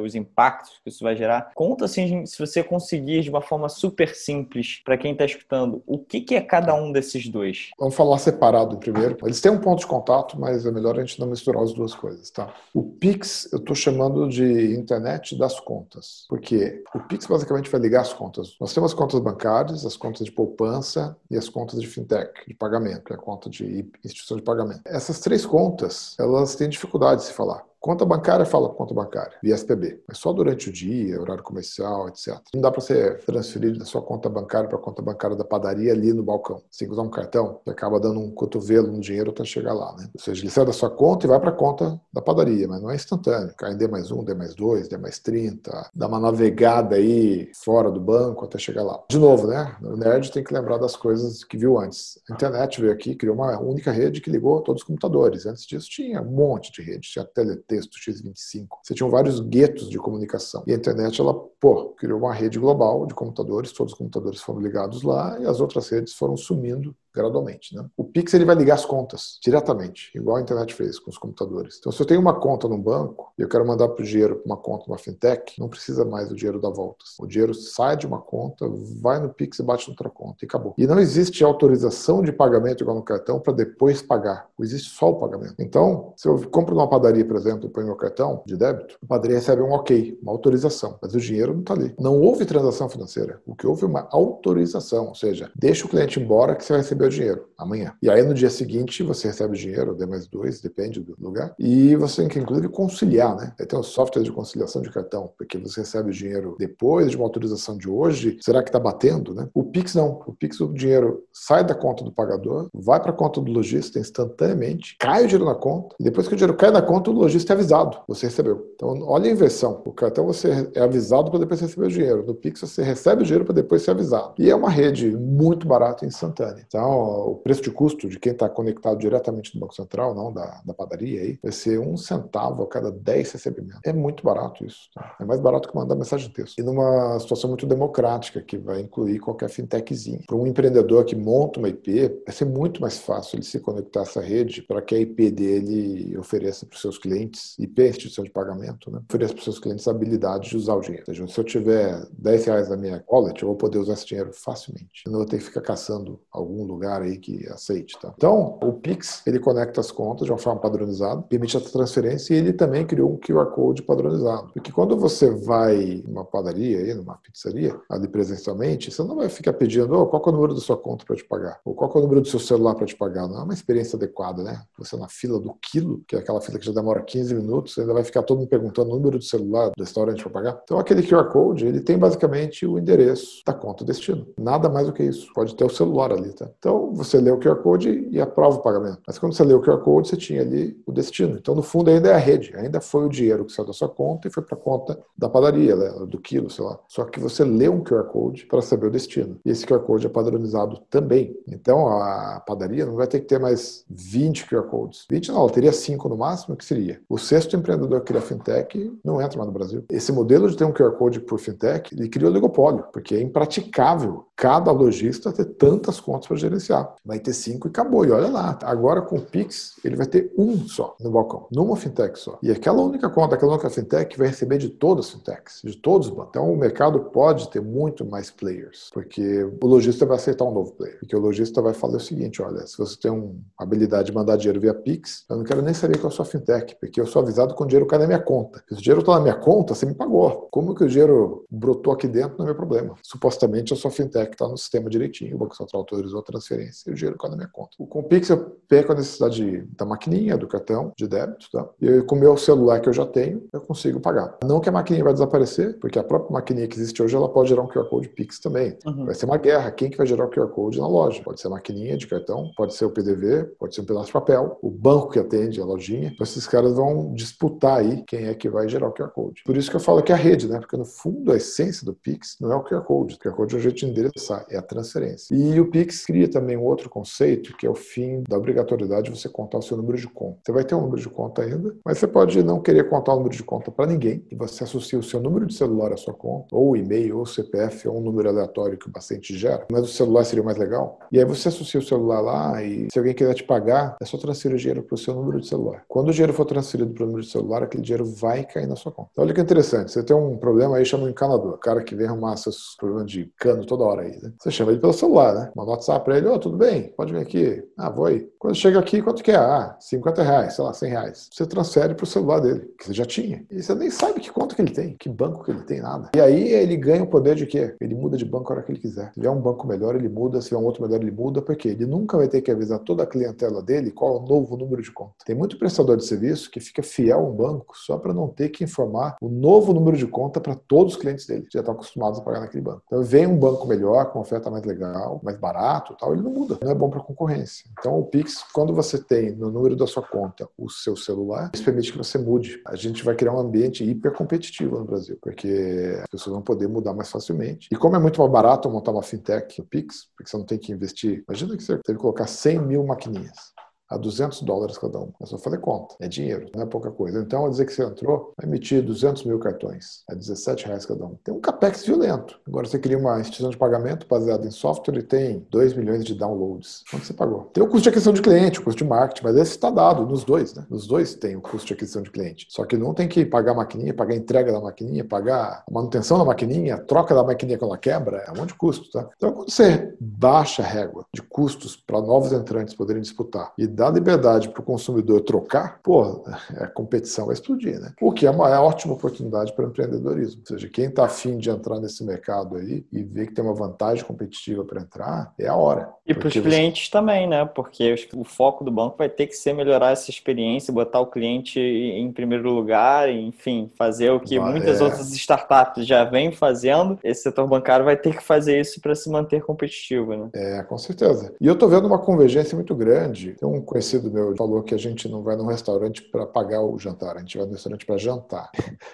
os 0.02 0.16
impactos 0.16 0.80
que 0.84 0.90
isso 0.90 1.04
vai 1.04 1.16
gerar. 1.16 1.52
Conta 1.56 1.86
assim, 1.86 2.26
se 2.26 2.38
você 2.38 2.64
conseguir 2.64 3.22
de 3.22 3.30
uma 3.30 3.42
forma 3.42 3.70
super 3.70 4.16
simples 4.16 4.82
para 4.84 4.98
quem 4.98 5.14
está 5.14 5.26
escutando, 5.26 5.84
o 5.86 5.98
que, 5.98 6.22
que 6.22 6.36
é 6.36 6.42
cada 6.42 6.74
um 6.74 6.92
desses 6.92 7.28
dois? 7.28 7.70
Vamos 7.78 7.96
falar 7.96 8.18
separado 8.18 8.78
primeiro. 8.78 9.18
Eles 9.24 9.42
têm 9.42 9.52
um 9.52 9.60
ponto 9.60 9.80
de 9.80 9.88
contato, 9.88 10.40
mas 10.40 10.66
é 10.66 10.72
melhor 10.72 10.98
a 10.98 11.02
gente 11.02 11.20
não 11.20 11.28
misturar 11.28 11.64
as 11.64 11.74
duas 11.74 11.94
coisas, 11.94 12.30
tá? 12.30 12.54
O 12.74 12.84
Pix 12.84 13.50
eu 13.52 13.60
estou 13.60 13.76
chamando 13.76 14.28
de 14.28 14.76
internet 14.76 15.38
das 15.38 15.60
contas, 15.60 16.26
porque 16.28 16.84
o 16.94 17.00
Pix 17.00 17.26
basicamente 17.26 17.70
vai 17.70 17.80
ligar 17.80 18.02
as 18.02 18.14
contas. 18.14 18.56
Nós 18.60 18.74
temos 18.74 18.92
as 18.92 18.98
contas 18.98 19.20
bancárias, 19.20 19.86
as 19.86 19.98
contas 19.98 20.26
de 20.26 20.32
poupança 20.32 21.18
e 21.30 21.38
as 21.38 21.50
contas 21.50 21.82
de 21.82 21.88
fintech, 21.88 22.32
de 22.48 22.54
pagamento, 22.54 23.04
que 23.04 23.14
é 23.14 23.16
a 23.16 23.20
conta 23.20 23.50
de 23.50 23.90
instituição 24.04 24.38
de 24.38 24.44
pagamento. 24.44 24.82
Essas 24.86 25.20
três 25.20 25.46
contas, 25.46 26.16
elas 26.20 26.56
têm 26.56 26.70
dificuldade 26.70 27.22
de 27.22 27.28
se 27.28 27.34
falar. 27.34 27.69
Conta 27.80 28.06
bancária 28.06 28.46
fala 28.46 28.70
conta 28.70 28.94
bancária, 28.94 29.38
via 29.42 29.56
SPB. 29.56 30.02
Mas 30.06 30.18
só 30.18 30.34
durante 30.34 30.70
o 30.70 30.74
dia, 30.74 31.20
horário 31.20 31.42
comercial, 31.42 32.10
etc. 32.10 32.38
Não 32.54 32.62
dá 32.62 32.70
para 32.70 32.82
você 32.82 33.16
transferir 33.26 33.78
da 33.78 33.86
sua 33.86 34.02
conta 34.02 34.28
bancária 34.28 34.68
para 34.68 34.78
a 34.78 34.82
conta 34.82 35.02
bancária 35.02 35.36
da 35.36 35.46
padaria 35.46 35.94
ali 35.94 36.12
no 36.12 36.22
balcão. 36.22 36.62
Você 36.70 36.80
tem 36.80 36.88
que 36.90 36.94
usar 36.94 37.04
um 37.04 37.10
cartão, 37.10 37.62
você 37.64 37.72
acaba 37.72 38.00
dando 38.00 38.20
um 38.20 38.32
cotovelo 38.32 38.92
no 38.92 39.00
dinheiro 39.00 39.32
até 39.32 39.46
chegar 39.46 39.74
lá. 39.74 39.96
Né? 39.98 40.10
Ou 40.14 40.22
seja, 40.22 40.42
ele 40.42 40.52
sai 40.52 40.66
da 40.66 40.74
sua 40.74 40.90
conta 40.90 41.26
e 41.26 41.30
vai 41.30 41.40
para 41.40 41.52
a 41.52 41.54
conta 41.54 42.00
da 42.12 42.22
padaria, 42.22 42.68
mas 42.68 42.82
não 42.82 42.92
é 42.92 42.96
instantâneo. 42.96 43.54
Cai 43.58 43.72
em 43.72 43.78
D 43.78 43.88
mais 43.88 44.12
um, 44.12 44.26
D 44.26 44.34
mais 44.34 44.54
dois, 44.54 44.90
D 44.90 44.98
mais 44.98 45.20
30, 45.20 45.90
dá 45.96 46.08
uma 46.08 46.20
navegada 46.20 46.98
aí 46.98 47.50
fora 47.56 47.90
do 47.90 48.00
banco 48.00 48.44
até 48.44 48.58
chegar 48.58 48.84
lá. 48.84 49.02
De 49.10 49.18
novo, 49.18 49.48
né? 49.48 49.78
O 49.82 49.96
nerd 49.96 50.32
tem 50.32 50.44
que 50.44 50.54
lembrar 50.54 50.78
das 50.78 50.98
coisas 50.98 51.46
que 51.46 51.58
viu 51.58 51.80
antes. 51.80 52.20
A 52.30 52.34
internet 52.34 52.82
veio 52.82 52.92
aqui, 52.92 53.16
criou 53.16 53.36
uma 53.36 53.58
única 53.60 53.92
rede 53.92 54.20
que 54.20 54.30
ligou 54.30 54.60
todos 54.62 54.82
os 54.82 54.88
computadores. 54.88 55.46
Antes 55.46 55.66
disso 55.66 55.90
tinha 55.90 56.22
um 56.22 56.32
monte 56.32 56.74
de 56.74 56.82
redes, 56.82 57.10
tinha 57.10 57.24
tele 57.24 57.56
texto 57.70 57.98
X25. 58.00 58.68
Você 58.84 58.94
tinha 58.96 59.08
vários 59.08 59.40
guetos 59.40 59.88
de 59.88 60.00
comunicação. 60.00 60.64
E 60.66 60.74
a 60.74 60.76
internet, 60.76 61.22
ela, 61.22 61.34
pô, 61.34 61.90
criou 61.92 62.20
uma 62.20 62.34
rede 62.34 62.58
global 62.58 63.06
de 63.06 63.14
computadores, 63.14 63.72
todos 63.72 63.94
os 63.94 63.98
computadores 63.98 64.42
foram 64.42 64.60
ligados 64.60 65.04
lá 65.04 65.40
e 65.40 65.46
as 65.46 65.62
outras 65.62 65.88
redes 65.88 66.14
foram 66.14 66.36
sumindo 66.36 66.96
gradualmente. 67.14 67.76
Né? 67.76 67.86
O 67.98 68.04
Pix 68.04 68.34
ele 68.34 68.46
vai 68.46 68.56
ligar 68.56 68.76
as 68.76 68.86
contas 68.86 69.38
diretamente, 69.42 70.12
igual 70.16 70.38
a 70.38 70.42
internet 70.42 70.74
fez 70.74 71.00
com 71.00 71.10
os 71.10 71.18
computadores. 71.18 71.78
Então, 71.80 71.92
se 71.92 72.02
eu 72.02 72.06
tenho 72.06 72.22
uma 72.22 72.34
conta 72.34 72.68
no 72.68 72.78
banco 72.78 73.34
e 73.38 73.42
eu 73.42 73.50
quero 73.50 73.66
mandar 73.66 73.86
o 73.86 73.96
dinheiro 74.04 74.38
para 74.38 74.46
uma 74.46 74.58
conta 74.58 74.86
numa 74.88 74.98
fintech, 74.98 75.60
não 75.60 75.68
precisa 75.68 76.06
mais 76.06 76.30
do 76.30 76.36
dinheiro 76.36 76.60
dar 76.60 76.70
voltas. 76.70 77.16
O 77.20 77.28
dinheiro 77.28 77.54
sai 77.54 77.98
de 77.98 78.08
uma 78.08 78.20
conta, 78.20 78.66
vai 79.02 79.20
no 79.20 79.30
Pix 79.30 79.60
e 79.60 79.64
bate 79.64 79.88
na 79.88 79.94
outra 79.94 80.10
conta 80.10 80.44
e 80.44 80.46
acabou. 80.46 80.74
E 80.78 80.88
não 80.88 81.00
existe 81.00 81.44
autorização 81.44 82.22
de 82.22 82.32
pagamento 82.32 82.82
igual 82.82 82.96
no 82.96 83.04
cartão 83.04 83.40
para 83.40 83.54
depois 83.54 84.02
pagar. 84.02 84.48
Existe 84.60 84.90
só 84.90 85.12
o 85.12 85.16
pagamento. 85.16 85.56
Então, 85.60 86.14
se 86.16 86.28
eu 86.28 86.50
compro 86.50 86.76
numa 86.76 86.90
padaria, 86.90 87.26
por 87.26 87.36
exemplo, 87.36 87.68
e 87.68 87.70
ponho 87.70 87.88
meu 87.88 87.96
cartão 87.96 88.44
de 88.46 88.56
débito, 88.56 88.98
a 89.04 89.08
padaria 89.08 89.38
recebe 89.38 89.62
um 89.62 89.72
ok, 89.72 90.18
uma 90.22 90.32
autorização, 90.32 90.98
mas 91.02 91.14
o 91.14 91.20
dinheiro 91.20 91.54
não 91.54 91.62
está 91.62 91.74
ali. 91.74 91.96
Não 92.00 92.20
houve 92.22 92.46
transação 92.46 92.90
financeira. 92.90 93.42
O 93.46 93.56
que 93.56 93.68
houve 93.68 93.84
é 93.84 93.88
uma 93.88 94.08
autorização, 94.12 95.08
ou 95.08 95.16
seja, 95.16 95.52
deixa 95.56 95.86
o 95.86 95.90
cliente 95.90 96.20
embora 96.20 96.56
que 96.56 96.64
você 96.64 96.74
vai 96.74 96.82
receber 96.82 96.99
o 97.06 97.10
dinheiro 97.10 97.46
amanhã. 97.58 97.94
E 98.02 98.10
aí 98.10 98.24
no 98.24 98.34
dia 98.34 98.50
seguinte 98.50 99.04
você 99.04 99.28
recebe 99.28 99.54
o 99.54 99.58
dinheiro, 99.58 99.96
D 99.96 100.06
mais 100.06 100.28
dois, 100.28 100.62
depende 100.62 101.00
do 101.00 101.16
lugar, 101.20 101.54
e 101.58 101.96
você 101.96 102.22
tem 102.22 102.30
que 102.30 102.40
inclusive 102.40 102.70
conciliar, 102.70 103.36
né? 103.36 103.54
Tem 103.58 103.78
um 103.78 103.84
software 103.84 104.24
de 104.24 104.32
conciliação 104.32 104.82
de 104.82 104.92
cartão, 104.92 105.32
porque 105.38 105.58
você 105.58 105.82
recebe 105.82 106.10
o 106.10 106.14
dinheiro 106.14 106.56
depois 106.58 107.12
de 107.12 107.18
uma 107.18 107.26
autorização 107.26 107.78
de 107.78 107.90
hoje, 107.90 108.38
será 108.42 108.62
que 108.64 108.70
está 108.70 108.80
batendo, 108.80 109.34
né? 109.34 109.48
O 109.54 109.64
Pix 109.64 109.96
não. 109.96 110.22
O 110.26 110.34
Pix, 110.34 110.60
o 110.60 110.74
dinheiro 110.74 111.24
sai 111.32 111.64
da 111.64 111.76
conta 111.76 112.04
do 112.04 112.12
pagador, 112.12 112.70
vai 112.74 113.00
para 113.00 113.12
a 113.12 113.16
conta 113.16 113.42
do 113.42 113.52
lojista 113.52 114.00
instantaneamente, 114.00 114.96
cai 115.00 115.24
o 115.24 115.28
dinheiro 115.28 115.46
na 115.46 115.56
conta, 115.56 115.96
e 116.00 116.04
depois 116.04 116.28
que 116.28 116.34
o 116.34 116.38
dinheiro 116.38 116.58
cai 116.58 116.72
na 116.72 116.82
conta, 116.82 117.10
o 117.10 117.14
lojista 117.14 117.54
é 117.54 117.56
avisado, 117.56 117.98
você 118.08 118.28
recebeu. 118.28 118.72
Então, 118.76 119.02
olha 119.04 119.30
a 119.30 119.34
inversão. 119.34 119.82
O 119.86 119.92
cartão 119.92 120.26
você 120.26 120.70
é 120.74 120.82
avisado 120.82 121.30
para 121.30 121.40
depois 121.40 121.60
receber 121.60 121.86
o 121.86 121.90
dinheiro. 121.90 122.26
No 122.26 122.34
Pix 122.34 122.62
você 122.62 122.82
recebe 122.82 123.22
o 123.22 123.26
dinheiro 123.26 123.46
para 123.46 123.56
depois 123.56 123.82
ser 123.82 123.92
avisado. 123.92 124.34
E 124.38 124.50
é 124.50 124.56
uma 124.56 124.70
rede 124.70 125.12
muito 125.16 125.68
barata 125.68 126.06
e 126.06 126.08
instantânea. 126.08 126.64
Então, 126.66 126.89
o 126.90 127.36
preço 127.36 127.62
de 127.62 127.72
custo 127.72 128.08
de 128.08 128.20
quem 128.20 128.32
está 128.32 128.50
conectado 128.50 128.98
diretamente 128.98 129.54
do 129.54 129.60
Banco 129.60 129.76
Central, 129.76 130.16
não 130.16 130.32
da, 130.32 130.62
da 130.66 130.74
padaria 130.74 131.22
aí, 131.22 131.40
vai 131.42 131.52
ser 131.52 131.80
um 131.80 131.98
centavo 131.98 132.64
a 132.64 132.68
cada 132.68 132.92
10 132.92 133.32
recebimentos. 133.32 133.82
É 133.84 133.94
muito 133.94 134.24
barato 134.24 134.66
isso. 134.66 134.90
Tá? 134.94 135.16
É 135.20 135.26
mais 135.26 135.40
barato 135.40 135.70
que 135.70 135.76
mandar 135.76 135.96
mensagem 135.96 136.28
de 136.28 136.34
texto. 136.34 136.58
E 136.58 136.64
numa 136.64 137.20
situação 137.20 137.50
muito 137.50 137.66
democrática, 137.68 138.42
que 138.42 138.58
vai 138.58 138.82
incluir 138.82 139.20
qualquer 139.20 139.50
fintechzinho. 139.50 140.24
Para 140.26 140.36
um 140.36 140.48
empreendedor 140.48 141.06
que 141.06 141.16
monta 141.16 141.60
uma 141.60 141.70
IP, 141.70 142.22
vai 142.26 142.36
ser 142.36 142.46
muito 142.46 142.82
mais 142.82 142.98
fácil 142.98 143.38
ele 143.38 143.46
se 143.46 143.60
conectar 143.60 144.02
a 144.02 144.04
essa 144.04 144.22
rede 144.22 144.62
para 144.62 144.82
que 144.82 144.96
a 144.96 145.00
IP 145.00 145.32
dele 145.32 146.18
ofereça 146.18 146.66
para 146.66 146.76
os 146.76 146.82
seus 146.82 146.98
clientes, 146.98 147.58
IP 147.60 147.90
instituição 147.90 148.24
de 148.24 148.32
pagamento, 148.32 148.92
né? 148.92 149.02
ofereça 149.10 149.34
para 149.34 149.40
os 149.40 149.44
seus 149.44 149.60
clientes 149.60 149.88
a 149.88 149.92
habilidade 149.92 150.50
de 150.50 150.58
usar 150.58 150.76
o 150.76 150.82
dinheiro. 150.82 151.04
Ou 151.08 151.14
seja, 151.14 151.28
se 151.28 151.40
eu 151.40 151.44
tiver 151.44 152.08
10 152.18 152.46
reais 152.46 152.70
na 152.70 152.78
minha 152.78 153.04
wallet, 153.08 153.42
eu 153.42 153.48
vou 153.48 153.58
poder 153.58 153.80
usar 153.80 153.94
esse 153.94 154.06
dinheiro 154.06 154.32
facilmente. 154.34 155.04
Eu 155.06 155.12
não 155.12 155.20
vou 155.20 155.28
ter 155.28 155.38
que 155.38 155.44
ficar 155.44 155.62
caçando 155.62 156.20
algum 156.32 156.64
lugar 156.64 156.79
aí 156.88 157.18
que 157.18 157.48
aceite. 157.50 157.98
Tá? 158.00 158.14
Então, 158.16 158.58
o 158.62 158.74
Pix, 158.74 159.22
ele 159.26 159.40
conecta 159.40 159.80
as 159.80 159.92
contas 159.92 160.26
de 160.26 160.32
uma 160.32 160.38
forma 160.38 160.60
padronizada, 160.60 161.22
permite 161.22 161.58
a 161.58 161.62
transferência 161.62 162.34
e 162.34 162.38
ele 162.38 162.54
também 162.54 162.86
criou 162.86 163.14
um 163.14 163.18
QR 163.18 163.48
Code 163.52 163.84
padronizado. 163.84 164.52
Porque 164.54 164.72
quando 164.72 164.98
você 164.98 165.30
vai 165.30 166.04
numa 166.08 166.26
padaria, 166.26 166.80
aí, 166.80 166.94
numa 166.94 167.18
pizzaria, 167.18 167.80
ali 167.90 168.08
presencialmente, 168.08 168.92
você 168.92 169.04
não 169.04 169.16
vai 169.16 169.30
ficar 169.30 169.54
pedindo 169.54 169.94
oh, 169.94 170.08
qual 170.08 170.24
é 170.26 170.30
o 170.30 170.32
número 170.32 170.54
da 170.54 170.62
sua 170.62 170.78
conta 170.78 171.06
para 171.06 171.16
te 171.16 171.26
pagar, 171.26 171.60
ou 171.64 171.74
qual 171.74 171.92
é 171.94 171.98
o 171.98 172.02
número 172.02 172.22
do 172.22 172.28
seu 172.28 172.40
celular 172.40 172.76
para 172.76 172.86
te 172.86 172.96
pagar. 172.96 173.28
Não 173.28 173.40
é 173.40 173.44
uma 173.44 173.54
experiência 173.54 173.96
adequada, 173.96 174.44
né? 174.44 174.62
Você 174.78 174.96
na 174.98 175.08
fila 175.08 175.40
do 175.40 175.54
quilo, 175.62 176.04
que 176.08 176.16
é 176.16 176.20
aquela 176.20 176.42
fila 176.42 176.60
que 176.60 176.66
já 176.66 176.72
demora 176.72 177.02
15 177.02 177.34
minutos, 177.36 177.78
ainda 177.78 177.94
vai 177.94 178.04
ficar 178.04 178.24
todo 178.24 178.40
mundo 178.40 178.50
perguntando 178.50 178.92
o 178.92 178.96
número 178.96 179.18
do 179.18 179.24
celular 179.24 179.70
do 179.70 179.82
restaurante 179.82 180.22
para 180.24 180.32
pagar. 180.32 180.62
Então, 180.64 180.80
aquele 180.80 181.02
QR 181.04 181.30
Code, 181.30 181.66
ele 181.66 181.82
tem 181.82 181.98
basicamente 181.98 182.66
o 182.66 182.78
endereço 182.78 183.42
da 183.46 183.54
conta 183.54 183.84
destino. 183.86 184.28
Nada 184.38 184.70
mais 184.70 184.88
do 184.88 184.94
que 184.94 185.04
isso. 185.04 185.32
Pode 185.34 185.56
ter 185.56 185.66
o 185.66 185.70
celular 185.70 186.12
ali, 186.12 186.32
tá? 186.34 186.50
Então, 186.58 186.69
você 186.94 187.20
lê 187.20 187.32
o 187.32 187.40
QR 187.40 187.58
Code 187.58 188.08
e 188.12 188.20
aprova 188.20 188.58
o 188.58 188.62
pagamento. 188.62 189.00
Mas 189.06 189.18
quando 189.18 189.34
você 189.34 189.44
lê 189.44 189.54
o 189.54 189.62
QR 189.62 189.80
Code, 189.80 190.10
você 190.10 190.18
tinha 190.18 190.42
ali 190.42 190.80
o 190.86 190.92
destino. 190.92 191.38
Então, 191.38 191.56
no 191.56 191.62
fundo, 191.62 191.90
ainda 191.90 192.10
é 192.10 192.14
a 192.14 192.18
rede. 192.18 192.56
Ainda 192.56 192.82
foi 192.82 193.06
o 193.06 193.10
dinheiro 193.10 193.46
que 193.46 193.52
saiu 193.52 193.68
da 193.68 193.74
sua 193.74 193.90
conta 193.90 194.28
e 194.28 194.32
foi 194.32 194.44
para 194.44 194.58
a 194.58 194.62
conta 194.62 195.00
da 195.18 195.30
padaria, 195.30 195.76
né? 195.76 195.90
do 196.08 196.20
quilo, 196.20 196.50
sei 196.50 196.64
lá. 196.64 196.80
Só 196.88 197.06
que 197.06 197.20
você 197.20 197.44
lê 197.44 197.70
um 197.70 197.84
QR 197.84 198.06
Code 198.06 198.46
para 198.46 198.62
saber 198.62 198.88
o 198.88 198.92
destino. 198.92 199.38
E 199.46 199.52
esse 199.52 199.66
QR 199.66 199.80
Code 199.80 200.06
é 200.06 200.10
padronizado 200.10 200.82
também. 200.90 201.36
Então, 201.48 201.88
a 201.88 202.42
padaria 202.46 202.86
não 202.86 202.96
vai 202.96 203.08
ter 203.08 203.20
que 203.20 203.26
ter 203.26 203.40
mais 203.40 203.84
20 203.90 204.46
QR 204.48 204.64
Codes. 204.64 205.06
20 205.10 205.30
não, 205.30 205.42
ela 205.42 205.50
teria 205.50 205.72
5 205.72 206.10
no 206.10 206.18
máximo, 206.18 206.56
que 206.56 206.66
seria. 206.66 207.02
O 207.08 207.18
sexto 207.18 207.56
empreendedor 207.56 208.02
que 208.02 208.08
cria 208.08 208.22
fintech 208.22 208.92
não 209.04 209.22
entra 209.22 209.38
mais 209.38 209.48
no 209.48 209.54
Brasil. 209.54 209.84
Esse 209.90 210.12
modelo 210.12 210.50
de 210.50 210.58
ter 210.58 210.66
um 210.66 210.74
QR 210.74 210.92
Code 210.94 211.20
por 211.20 211.40
fintech, 211.40 211.94
ele 211.96 212.10
criou 212.10 212.32
oligopólio, 212.32 212.86
porque 212.92 213.16
é 213.16 213.22
impraticável 213.22 214.26
cada 214.36 214.72
lojista 214.72 215.32
ter 215.32 215.46
tantas 215.46 216.00
contas 216.00 216.28
para 216.28 216.38
gerenciar. 216.38 216.59
Vai 217.06 217.20
ter 217.20 217.34
cinco 217.34 217.68
e 217.68 217.70
acabou. 217.70 218.06
E 218.06 218.12
olha 218.12 218.30
lá. 218.30 218.58
Agora 218.64 219.02
com 219.02 219.18
o 219.18 219.22
Pix, 219.22 219.76
ele 219.84 219.96
vai 219.96 220.06
ter 220.06 220.32
um 220.38 220.58
só 220.68 220.96
no 221.00 221.12
balcão, 221.12 221.48
numa 221.52 221.76
fintech 221.76 222.18
só. 222.20 222.38
E 222.42 222.52
aquela 222.52 222.82
única 222.82 223.10
conta, 223.10 223.36
aquela 223.36 223.54
única 223.54 223.70
fintech 223.70 224.18
vai 224.18 224.28
receber 224.28 224.58
de 224.58 224.70
todas 224.70 225.08
as 225.08 225.12
fintechs, 225.12 225.62
de 225.64 225.78
todos 225.78 226.08
os 226.08 226.14
bancos. 226.14 226.30
Então 226.30 226.52
o 226.52 226.58
mercado 226.58 227.00
pode 227.12 227.50
ter 227.50 227.62
muito 227.62 228.06
mais 228.06 228.30
players, 228.32 228.90
porque 228.94 229.44
o 229.62 229.68
lojista 229.68 230.06
vai 230.06 230.18
aceitar 230.18 230.46
um 230.46 230.54
novo 230.54 230.74
player. 230.74 231.00
Porque 231.00 231.16
o 231.16 231.20
lojista 231.20 231.62
vai 231.62 231.74
falar 231.74 231.98
o 231.98 232.00
seguinte: 232.00 232.42
olha, 232.42 232.66
se 232.66 232.78
você 232.78 232.98
tem 232.98 233.12
uma 233.12 233.34
habilidade 233.58 234.08
de 234.08 234.14
mandar 234.14 234.38
dinheiro 234.38 234.60
via 234.60 234.74
Pix, 234.74 235.26
eu 235.30 235.38
não 235.38 235.44
quero 235.44 235.62
nem 235.62 235.74
saber 235.74 235.98
qual 235.98 236.10
é 236.10 236.14
a 236.14 236.16
sua 236.16 236.26
fintech, 236.26 236.76
porque 236.80 237.00
eu 237.00 237.06
sou 237.06 237.22
avisado 237.22 237.54
quando 237.54 237.68
o 237.68 237.70
dinheiro 237.70 237.88
cai 237.88 238.00
na 238.00 238.08
minha 238.08 238.22
conta. 238.22 238.64
Se 238.70 238.76
o 238.76 238.82
dinheiro 238.82 239.02
está 239.02 239.14
na 239.14 239.22
minha 239.22 239.36
conta, 239.36 239.74
você 239.74 239.86
me 239.86 239.94
pagou. 239.94 240.48
Como 240.52 240.76
que 240.76 240.84
o 240.84 240.88
dinheiro 240.88 241.46
brotou 241.50 241.94
aqui 241.94 242.08
dentro 242.08 242.38
não 242.38 242.46
é 242.46 242.48
meu 242.48 242.56
problema. 242.56 242.96
Supostamente 243.04 243.74
a 243.74 243.76
sua 243.76 243.92
fintech 243.92 244.32
está 244.32 244.48
no 244.48 244.58
sistema 244.58 244.90
direitinho, 244.90 245.36
o 245.36 245.40
Banco 245.40 245.56
Central 245.56 245.82
autorizou 245.82 246.20
a 246.20 246.24
transferência 246.24 246.49
e 246.56 246.92
o 246.92 246.94
dinheiro 246.94 247.18
cai 247.18 247.30
na 247.30 247.36
minha 247.36 247.50
conta. 247.50 247.72
Com 247.78 248.00
o 248.00 248.04
Pix 248.04 248.30
eu 248.30 248.60
perco 248.68 248.92
a 248.92 248.96
necessidade 248.96 249.68
da 249.76 249.86
maquininha, 249.86 250.38
do 250.38 250.48
cartão 250.48 250.92
de 250.98 251.08
débito, 251.08 251.48
tá? 251.52 251.68
E 251.82 252.02
com 252.02 252.16
o 252.16 252.20
meu 252.20 252.38
celular 252.38 252.80
que 252.80 252.88
eu 252.88 252.94
já 252.94 253.06
tenho, 253.06 253.48
eu 253.52 253.62
consigo 253.62 254.00
pagar. 254.00 254.38
Não 254.44 254.60
que 254.60 254.70
a 254.70 254.72
maquininha 254.72 255.04
vai 255.04 255.14
desaparecer, 255.14 255.78
porque 255.80 255.98
a 255.98 256.04
própria 256.04 256.32
maquininha 256.32 256.68
que 256.68 256.78
existe 256.78 257.02
hoje, 257.02 257.16
ela 257.16 257.30
pode 257.30 257.50
gerar 257.50 257.64
um 257.64 257.68
QR 257.68 257.90
Code 257.90 258.10
Pix 258.10 258.40
também. 258.40 258.78
Uhum. 258.86 259.06
Vai 259.06 259.16
ser 259.16 259.26
uma 259.26 259.38
guerra. 259.38 259.72
Quem 259.72 259.90
que 259.90 259.98
vai 259.98 260.06
gerar 260.06 260.26
o 260.26 260.30
QR 260.30 260.50
Code 260.50 260.80
na 260.80 260.88
loja? 260.88 261.22
Pode 261.24 261.42
ser 261.42 261.48
a 261.48 261.52
maquininha 261.52 261.98
de 261.98 262.08
cartão, 262.08 262.52
pode 262.56 262.76
ser 262.76 262.86
o 262.86 262.92
PDV, 262.92 263.46
pode 263.58 263.74
ser 263.74 263.82
um 263.82 263.86
pedaço 263.86 264.08
de 264.08 264.14
papel, 264.14 264.58
o 264.62 264.70
banco 264.70 265.10
que 265.10 265.20
atende 265.20 265.60
a 265.60 265.66
lojinha. 265.66 266.12
Então, 266.14 266.24
esses 266.24 266.48
caras 266.48 266.74
vão 266.74 267.14
disputar 267.14 267.80
aí 267.80 268.04
quem 268.08 268.26
é 268.26 268.34
que 268.34 268.50
vai 268.50 268.68
gerar 268.70 268.88
o 268.88 268.94
QR 268.94 269.10
Code. 269.10 269.42
Por 269.44 269.58
isso 269.58 269.70
que 269.70 269.76
eu 269.76 269.80
falo 269.80 270.04
que 270.04 270.12
é 270.12 270.16
a 270.16 270.18
rede, 270.18 270.48
né? 270.48 270.60
Porque 270.60 270.78
no 270.78 270.86
fundo 270.86 271.32
a 271.32 271.38
essência 271.38 271.86
do 271.86 271.94
Pix 271.94 272.36
não 272.40 272.52
é 272.52 272.56
o 272.56 272.64
QR 272.64 272.84
Code. 272.84 273.16
O 273.16 273.20
QR 273.20 273.36
Code 273.36 273.56
é 273.56 273.58
um 273.58 273.62
jeito 273.62 273.78
de 273.78 273.86
endereçar, 273.86 274.46
é 274.50 274.58
a 274.58 274.62
transferência. 274.62 275.36
E 275.36 275.60
o 275.60 275.70
Pix 275.70 276.06
cria 276.06 276.30
também 276.30 276.39
um 276.42 276.64
outro 276.64 276.90
conceito, 276.90 277.56
que 277.58 277.66
é 277.66 277.70
o 277.70 277.76
fim 277.76 278.24
da 278.28 278.38
obrigatoriedade 278.38 279.12
de 279.12 279.18
você 279.20 279.30
contar 279.30 279.60
o 279.60 279.62
seu 279.62 279.78
número 279.78 279.98
de 279.98 280.08
conta. 280.08 280.40
Você 280.44 280.52
vai 280.52 280.64
ter 280.64 280.76
um 280.76 280.82
número 280.82 281.02
de 281.02 281.10
conta 281.10 281.42
ainda, 281.42 281.76
mas 281.86 281.98
você 281.98 282.08
pode 282.08 282.44
não 282.44 282.60
querer 282.60 282.90
contar 282.90 283.14
o 283.14 283.18
número 283.18 283.36
de 283.36 283.44
conta 283.44 283.72
para 283.72 283.86
ninguém, 283.86 284.26
e 284.32 284.36
você 284.36 284.64
associa 284.64 285.00
o 285.00 285.04
seu 285.04 285.20
número 285.20 285.46
de 285.46 285.54
celular 285.54 285.94
à 285.94 285.98
sua 285.98 286.14
conta, 286.14 286.56
ou 286.56 286.76
e-mail, 286.76 287.18
ou 287.18 287.26
CPF, 287.26 287.88
ou 287.88 287.98
um 287.98 288.02
número 288.02 288.30
aleatório 288.30 288.78
que 288.78 288.88
o 288.88 288.92
paciente 288.92 289.36
gera, 289.38 289.66
mas 289.72 289.84
o 289.84 289.88
celular 289.88 290.24
seria 290.24 290.44
mais 290.44 290.58
legal. 290.58 291.00
E 291.12 291.20
aí 291.20 291.26
você 291.26 291.48
associa 291.48 291.80
o 291.80 291.84
celular 291.84 292.22
lá, 292.22 292.64
e 292.64 292.88
se 292.92 292.98
alguém 292.98 293.14
quiser 293.14 293.34
te 293.34 293.44
pagar, 293.44 293.96
é 294.02 294.06
só 294.06 294.18
transferir 294.18 294.56
o 294.56 294.60
dinheiro 294.60 294.84
para 294.84 294.96
o 294.96 294.98
seu 294.98 295.14
número 295.14 295.40
de 295.40 295.48
celular. 295.48 295.84
Quando 295.88 296.10
o 296.10 296.12
dinheiro 296.12 296.34
for 296.34 296.46
transferido 296.46 296.94
para 296.94 297.04
o 297.04 297.08
número 297.08 297.24
de 297.24 297.32
celular, 297.32 297.64
aquele 297.64 297.84
dinheiro 297.84 298.06
vai 298.06 298.44
cair 298.46 298.68
na 298.68 298.76
sua 298.76 298.92
conta. 298.92 299.10
Então, 299.12 299.24
olha 299.24 299.34
que 299.34 299.42
interessante, 299.42 299.92
você 299.92 300.04
tem 300.04 300.16
um 300.16 300.38
problema 300.38 300.78
aí, 300.78 300.86
chama 300.86 301.06
um 301.06 301.10
encanador, 301.10 301.54
o 301.54 301.58
cara 301.58 301.84
que 301.84 301.96
vem 301.96 302.08
arrumar 302.08 302.36
seus 302.38 302.76
problemas 302.78 303.12
de 303.12 303.32
cano 303.38 303.66
toda 303.66 303.84
hora 303.84 304.04
aí, 304.04 304.20
né? 304.22 304.32
Você 304.40 304.52
chama 304.52 304.72
ele 304.72 304.80
pelo 304.80 304.94
celular, 304.94 305.34
né? 305.34 305.52
Manda 305.56 305.70
um 305.70 305.74
WhatsApp 305.74 306.06
para 306.06 306.18
ele, 306.18 306.28
tudo 306.38 306.58
bem? 306.58 306.94
Pode 306.96 307.14
vir 307.14 307.22
aqui. 307.22 307.64
Ah, 307.78 307.90
vou 307.90 308.06
aí. 308.06 308.30
Quando 308.38 308.56
chega 308.56 308.80
aqui, 308.80 309.02
quanto 309.02 309.24
que 309.24 309.32
é? 309.32 309.36
Ah, 309.36 309.76
50 309.80 310.22
reais, 310.24 310.54
sei 310.54 310.64
lá, 310.64 310.74
100 310.74 310.90
reais. 310.90 311.30
Você 311.32 311.46
transfere 311.46 311.96
para 311.96 312.04
o 312.04 312.08
celular 312.08 312.40
dele, 312.40 312.72
que 312.78 312.86
você 312.86 312.94
já 312.94 313.06
tinha. 313.06 313.46
E 313.50 313.64
você 313.64 313.74
nem 313.74 313.90
sabe 313.90 314.20
que 314.20 314.32
conta 314.32 314.56
que 314.56 314.62
ele 314.62 314.72
tem, 314.72 314.96
que 314.98 315.10
banco 315.10 315.44
que 315.44 315.52
ele 315.52 315.64
tem, 315.64 315.82
nada. 315.82 316.10
E 316.16 316.20
aí 316.20 316.54
ele 316.54 316.78
ganha 316.78 317.04
o 317.04 317.08
poder 317.08 317.36
de 317.36 317.46
quê? 317.46 317.76
Ele 317.80 317.96
muda 317.96 318.18
de 318.18 318.26
banco 318.26 318.52
a 318.52 318.56
hora 318.58 318.64
que 318.64 318.72
ele 318.72 318.80
quiser. 318.80 319.08
Se 319.08 319.14
tiver 319.14 319.30
um 319.30 319.42
banco 319.42 319.66
melhor, 319.66 319.96
ele 319.96 320.10
muda. 320.10 320.42
Se 320.42 320.50
tiver 320.50 320.60
um 320.62 320.66
outro 320.66 320.84
melhor, 320.84 321.02
ele 321.02 321.12
muda. 321.12 321.42
Porque 321.42 321.70
ele 321.70 321.86
nunca 321.86 322.18
vai 322.18 322.28
ter 322.28 322.42
que 322.42 322.52
avisar 322.52 322.80
toda 322.80 323.04
a 323.04 323.08
clientela 323.08 323.62
dele 323.62 323.92
qual 323.92 324.16
é 324.16 324.20
o 324.20 324.26
novo 324.26 324.58
número 324.58 324.82
de 324.82 324.92
conta. 324.92 325.14
Tem 325.26 325.36
muito 325.36 325.58
prestador 325.58 325.98
de 325.98 326.06
serviço 326.06 326.52
que 326.52 326.60
fica 326.60 326.84
fiel 326.84 327.20
a 327.20 327.24
um 327.24 327.34
banco 327.34 327.78
só 327.78 327.98
para 327.98 328.14
não 328.14 328.28
ter 328.28 328.50
que 328.50 328.64
informar 328.64 329.16
o 329.22 329.30
novo 329.30 329.74
número 329.74 329.98
de 329.98 330.08
conta 330.08 330.40
para 330.40 330.56
todos 330.56 330.94
os 330.94 331.00
clientes 331.00 331.26
dele, 331.26 331.44
que 331.44 331.54
já 331.54 331.60
estão 331.60 331.74
acostumados 331.74 332.20
a 332.20 332.22
pagar 332.22 332.42
naquele 332.42 332.64
banco. 332.64 332.82
Então 332.86 333.04
vem 333.04 333.28
um 333.28 333.38
banco 333.38 333.68
melhor, 333.68 334.12
com 334.12 334.20
oferta 334.20 334.50
mais 334.50 334.64
legal, 334.64 335.20
mais 335.24 335.38
barato 335.38 335.96
tal, 336.00 336.14
ele 336.20 336.30
não 336.30 336.34
muda. 336.34 336.58
Não 336.62 336.72
é 336.72 336.76
bom 336.76 336.90
para 336.90 337.00
concorrência. 337.00 337.66
Então 337.80 337.98
o 338.00 338.06
Pix, 338.06 338.44
quando 338.54 338.74
você 338.74 339.02
tem 339.02 339.32
no 339.32 339.50
número 339.50 339.76
da 339.76 339.88
sua 339.88 340.04
conta 340.04 340.48
o 340.58 340.70
seu 340.70 340.96
celular, 340.96 341.52
isso 341.54 341.64
permite 341.64 341.92
que 341.92 341.98
você 341.98 342.18
mude. 342.18 342.62
A 342.68 342.76
gente 342.76 343.04
vai 343.04 343.16
criar 343.16 343.34
um 343.34 343.40
ambiente 343.40 343.84
hiper 343.84 344.14
competitivo 344.14 344.78
no 344.78 344.86
Brasil, 344.86 345.18
porque 345.22 345.98
as 346.02 346.08
pessoas 346.10 346.34
vão 346.34 346.42
poder 346.42 346.68
mudar 346.68 346.94
mais 346.94 347.10
facilmente. 347.10 347.68
E 347.72 347.76
como 347.76 347.96
é 347.96 348.00
muito 348.00 348.20
mais 348.20 348.32
barato 348.32 348.70
montar 348.70 348.92
uma 348.92 349.04
fintech 349.04 349.60
no 349.60 349.66
Pix, 349.66 350.08
porque 350.16 350.30
você 350.30 350.38
não 350.38 350.46
tem 350.46 350.58
que 350.58 350.72
investir. 350.72 351.24
Imagina 351.28 351.56
que 351.56 351.64
você 351.64 351.78
teve 351.80 351.98
que 351.98 352.02
colocar 352.02 352.28
100 352.28 352.60
mil 352.60 352.84
maquininhas. 352.84 353.54
A 353.90 353.98
200 353.98 354.42
dólares 354.42 354.78
cada 354.78 355.00
um. 355.00 355.12
É 355.20 355.26
só 355.26 355.38
fazer 355.38 355.58
conta. 355.58 355.96
É 356.00 356.08
dinheiro, 356.08 356.50
não 356.56 356.64
é 356.64 356.66
pouca 356.66 356.92
coisa. 356.92 357.20
Então, 357.20 357.44
ao 357.44 357.50
dizer 357.50 357.66
que 357.66 357.74
você 357.74 357.84
entrou, 357.84 358.34
vai 358.38 358.48
emitir 358.48 358.84
200 358.84 359.24
mil 359.26 359.40
cartões. 359.40 360.04
É 360.10 360.16
17 360.16 360.68
reais 360.68 360.86
cada 360.86 361.06
um. 361.06 361.16
Tem 361.24 361.34
um 361.34 361.40
capex 361.40 361.86
violento. 361.86 362.40
Agora 362.48 362.68
você 362.68 362.78
cria 362.78 362.98
uma 362.98 363.20
instituição 363.20 363.50
de 363.50 363.58
pagamento 363.58 364.06
baseada 364.08 364.46
em 364.46 364.52
software 364.52 364.98
e 364.98 365.04
tem 365.04 365.46
2 365.50 365.74
milhões 365.74 366.04
de 366.04 366.14
downloads. 366.14 366.84
Quanto 366.90 367.06
você 367.06 367.14
pagou? 367.14 367.50
Tem 367.54 367.64
o 367.64 367.68
custo 367.68 367.84
de 367.84 367.90
aquisição 367.90 368.14
de 368.14 368.22
cliente, 368.22 368.60
o 368.60 368.64
custo 368.64 368.84
de 368.84 368.90
marketing, 368.90 369.24
mas 369.24 369.36
esse 369.38 369.52
está 369.52 369.70
dado 369.70 370.06
nos 370.06 370.24
dois, 370.24 370.54
né? 370.54 370.66
Nos 370.70 370.86
dois 370.88 371.16
tem 371.16 371.36
o 371.36 371.42
custo 371.42 371.68
de 371.68 371.74
aquisição 371.74 372.02
de 372.02 372.12
cliente. 372.12 372.48
Só 372.50 372.66
que 372.66 372.78
não 372.78 372.94
tem 372.94 373.08
que 373.08 373.26
pagar 373.26 373.52
a 373.52 373.56
maquininha, 373.56 373.94
pagar 373.94 374.14
a 374.14 374.18
entrega 374.18 374.52
da 374.52 374.62
maquininha, 374.62 375.04
pagar 375.04 375.64
a 375.68 375.72
manutenção 375.72 376.18
da 376.18 376.26
maquininha, 376.26 376.76
a 376.76 376.80
troca 376.80 377.16
da 377.16 377.24
maquininha 377.24 377.58
quando 377.58 377.72
ela 377.72 377.80
quebra, 377.80 378.18
é 378.28 378.32
um 378.32 378.36
monte 378.36 378.50
de 378.50 378.56
custo, 378.56 378.90
tá? 378.92 379.10
Então, 379.16 379.32
quando 379.32 379.50
você 379.50 379.96
baixa 380.00 380.62
a 380.62 380.66
régua 380.66 381.06
de 381.14 381.22
custos 381.22 381.76
para 381.76 382.02
novos 382.02 382.32
entrantes 382.32 382.74
poderem 382.74 383.02
disputar 383.02 383.54
e 383.58 383.68
dá 383.80 383.90
liberdade 383.90 384.50
para 384.50 384.60
o 384.60 384.64
consumidor 384.64 385.22
trocar, 385.22 385.80
pô, 385.82 386.22
a 386.58 386.68
competição 386.68 387.28
vai 387.28 387.34
explodir, 387.34 387.80
né? 387.80 387.94
O 388.02 388.12
que 388.12 388.28
é 388.28 388.30
uma 388.30 388.50
é 388.50 388.60
ótima 388.60 388.94
oportunidade 388.94 389.54
para 389.54 389.66
o 389.66 389.70
empreendedorismo. 389.70 390.42
Ou 390.42 390.48
seja, 390.48 390.68
quem 390.68 390.86
está 390.86 391.06
afim 391.06 391.38
de 391.38 391.50
entrar 391.50 391.80
nesse 391.80 392.04
mercado 392.04 392.58
aí 392.58 392.86
e 392.92 393.02
ver 393.02 393.28
que 393.28 393.34
tem 393.34 393.44
uma 393.44 393.54
vantagem 393.54 394.04
competitiva 394.04 394.66
para 394.66 394.82
entrar, 394.82 395.34
é 395.40 395.48
a 395.48 395.56
hora. 395.56 395.90
E 396.06 396.14
para 396.14 396.28
os 396.28 396.34
clientes 396.34 396.88
você... 396.88 396.92
também, 396.92 397.26
né? 397.26 397.46
Porque 397.46 397.96
o 398.14 398.26
foco 398.26 398.66
do 398.66 398.72
banco 398.72 398.98
vai 398.98 399.08
ter 399.08 399.28
que 399.28 399.36
ser 399.36 399.54
melhorar 399.54 399.92
essa 399.92 400.10
experiência, 400.10 400.74
botar 400.74 401.00
o 401.00 401.08
cliente 401.08 401.58
em 401.60 402.12
primeiro 402.12 402.52
lugar, 402.52 403.10
enfim, 403.10 403.72
fazer 403.78 404.10
o 404.12 404.20
que 404.20 404.38
muitas 404.40 404.82
é. 404.82 404.84
outras 404.84 405.10
startups 405.14 405.88
já 405.88 406.04
vêm 406.04 406.34
fazendo. 406.34 407.00
Esse 407.02 407.24
setor 407.24 407.48
bancário 407.48 407.86
vai 407.86 407.96
ter 407.96 408.18
que 408.18 408.24
fazer 408.24 408.60
isso 408.60 408.82
para 408.82 408.94
se 408.94 409.10
manter 409.10 409.42
competitivo, 409.42 410.16
né? 410.18 410.30
É, 410.34 410.64
com 410.64 410.78
certeza. 410.78 411.34
E 411.40 411.48
eu 411.48 411.54
estou 411.54 411.70
vendo 411.70 411.86
uma 411.86 412.00
convergência 412.00 412.56
muito 412.56 412.76
grande. 412.76 413.36
Tem 413.40 413.48
um 413.48 413.62
conhecido 413.70 414.10
meu 414.10 414.36
falou 414.36 414.64
que 414.64 414.74
a 414.74 414.78
gente 414.78 415.08
não 415.08 415.22
vai 415.22 415.36
num 415.36 415.46
restaurante 415.46 416.02
para 416.02 416.26
pagar 416.26 416.62
o 416.62 416.78
jantar, 416.80 417.16
a 417.16 417.20
gente 417.20 417.38
vai 417.38 417.46
no 417.46 417.54
restaurante 417.54 417.86
para 417.86 417.98
jantar. 417.98 418.50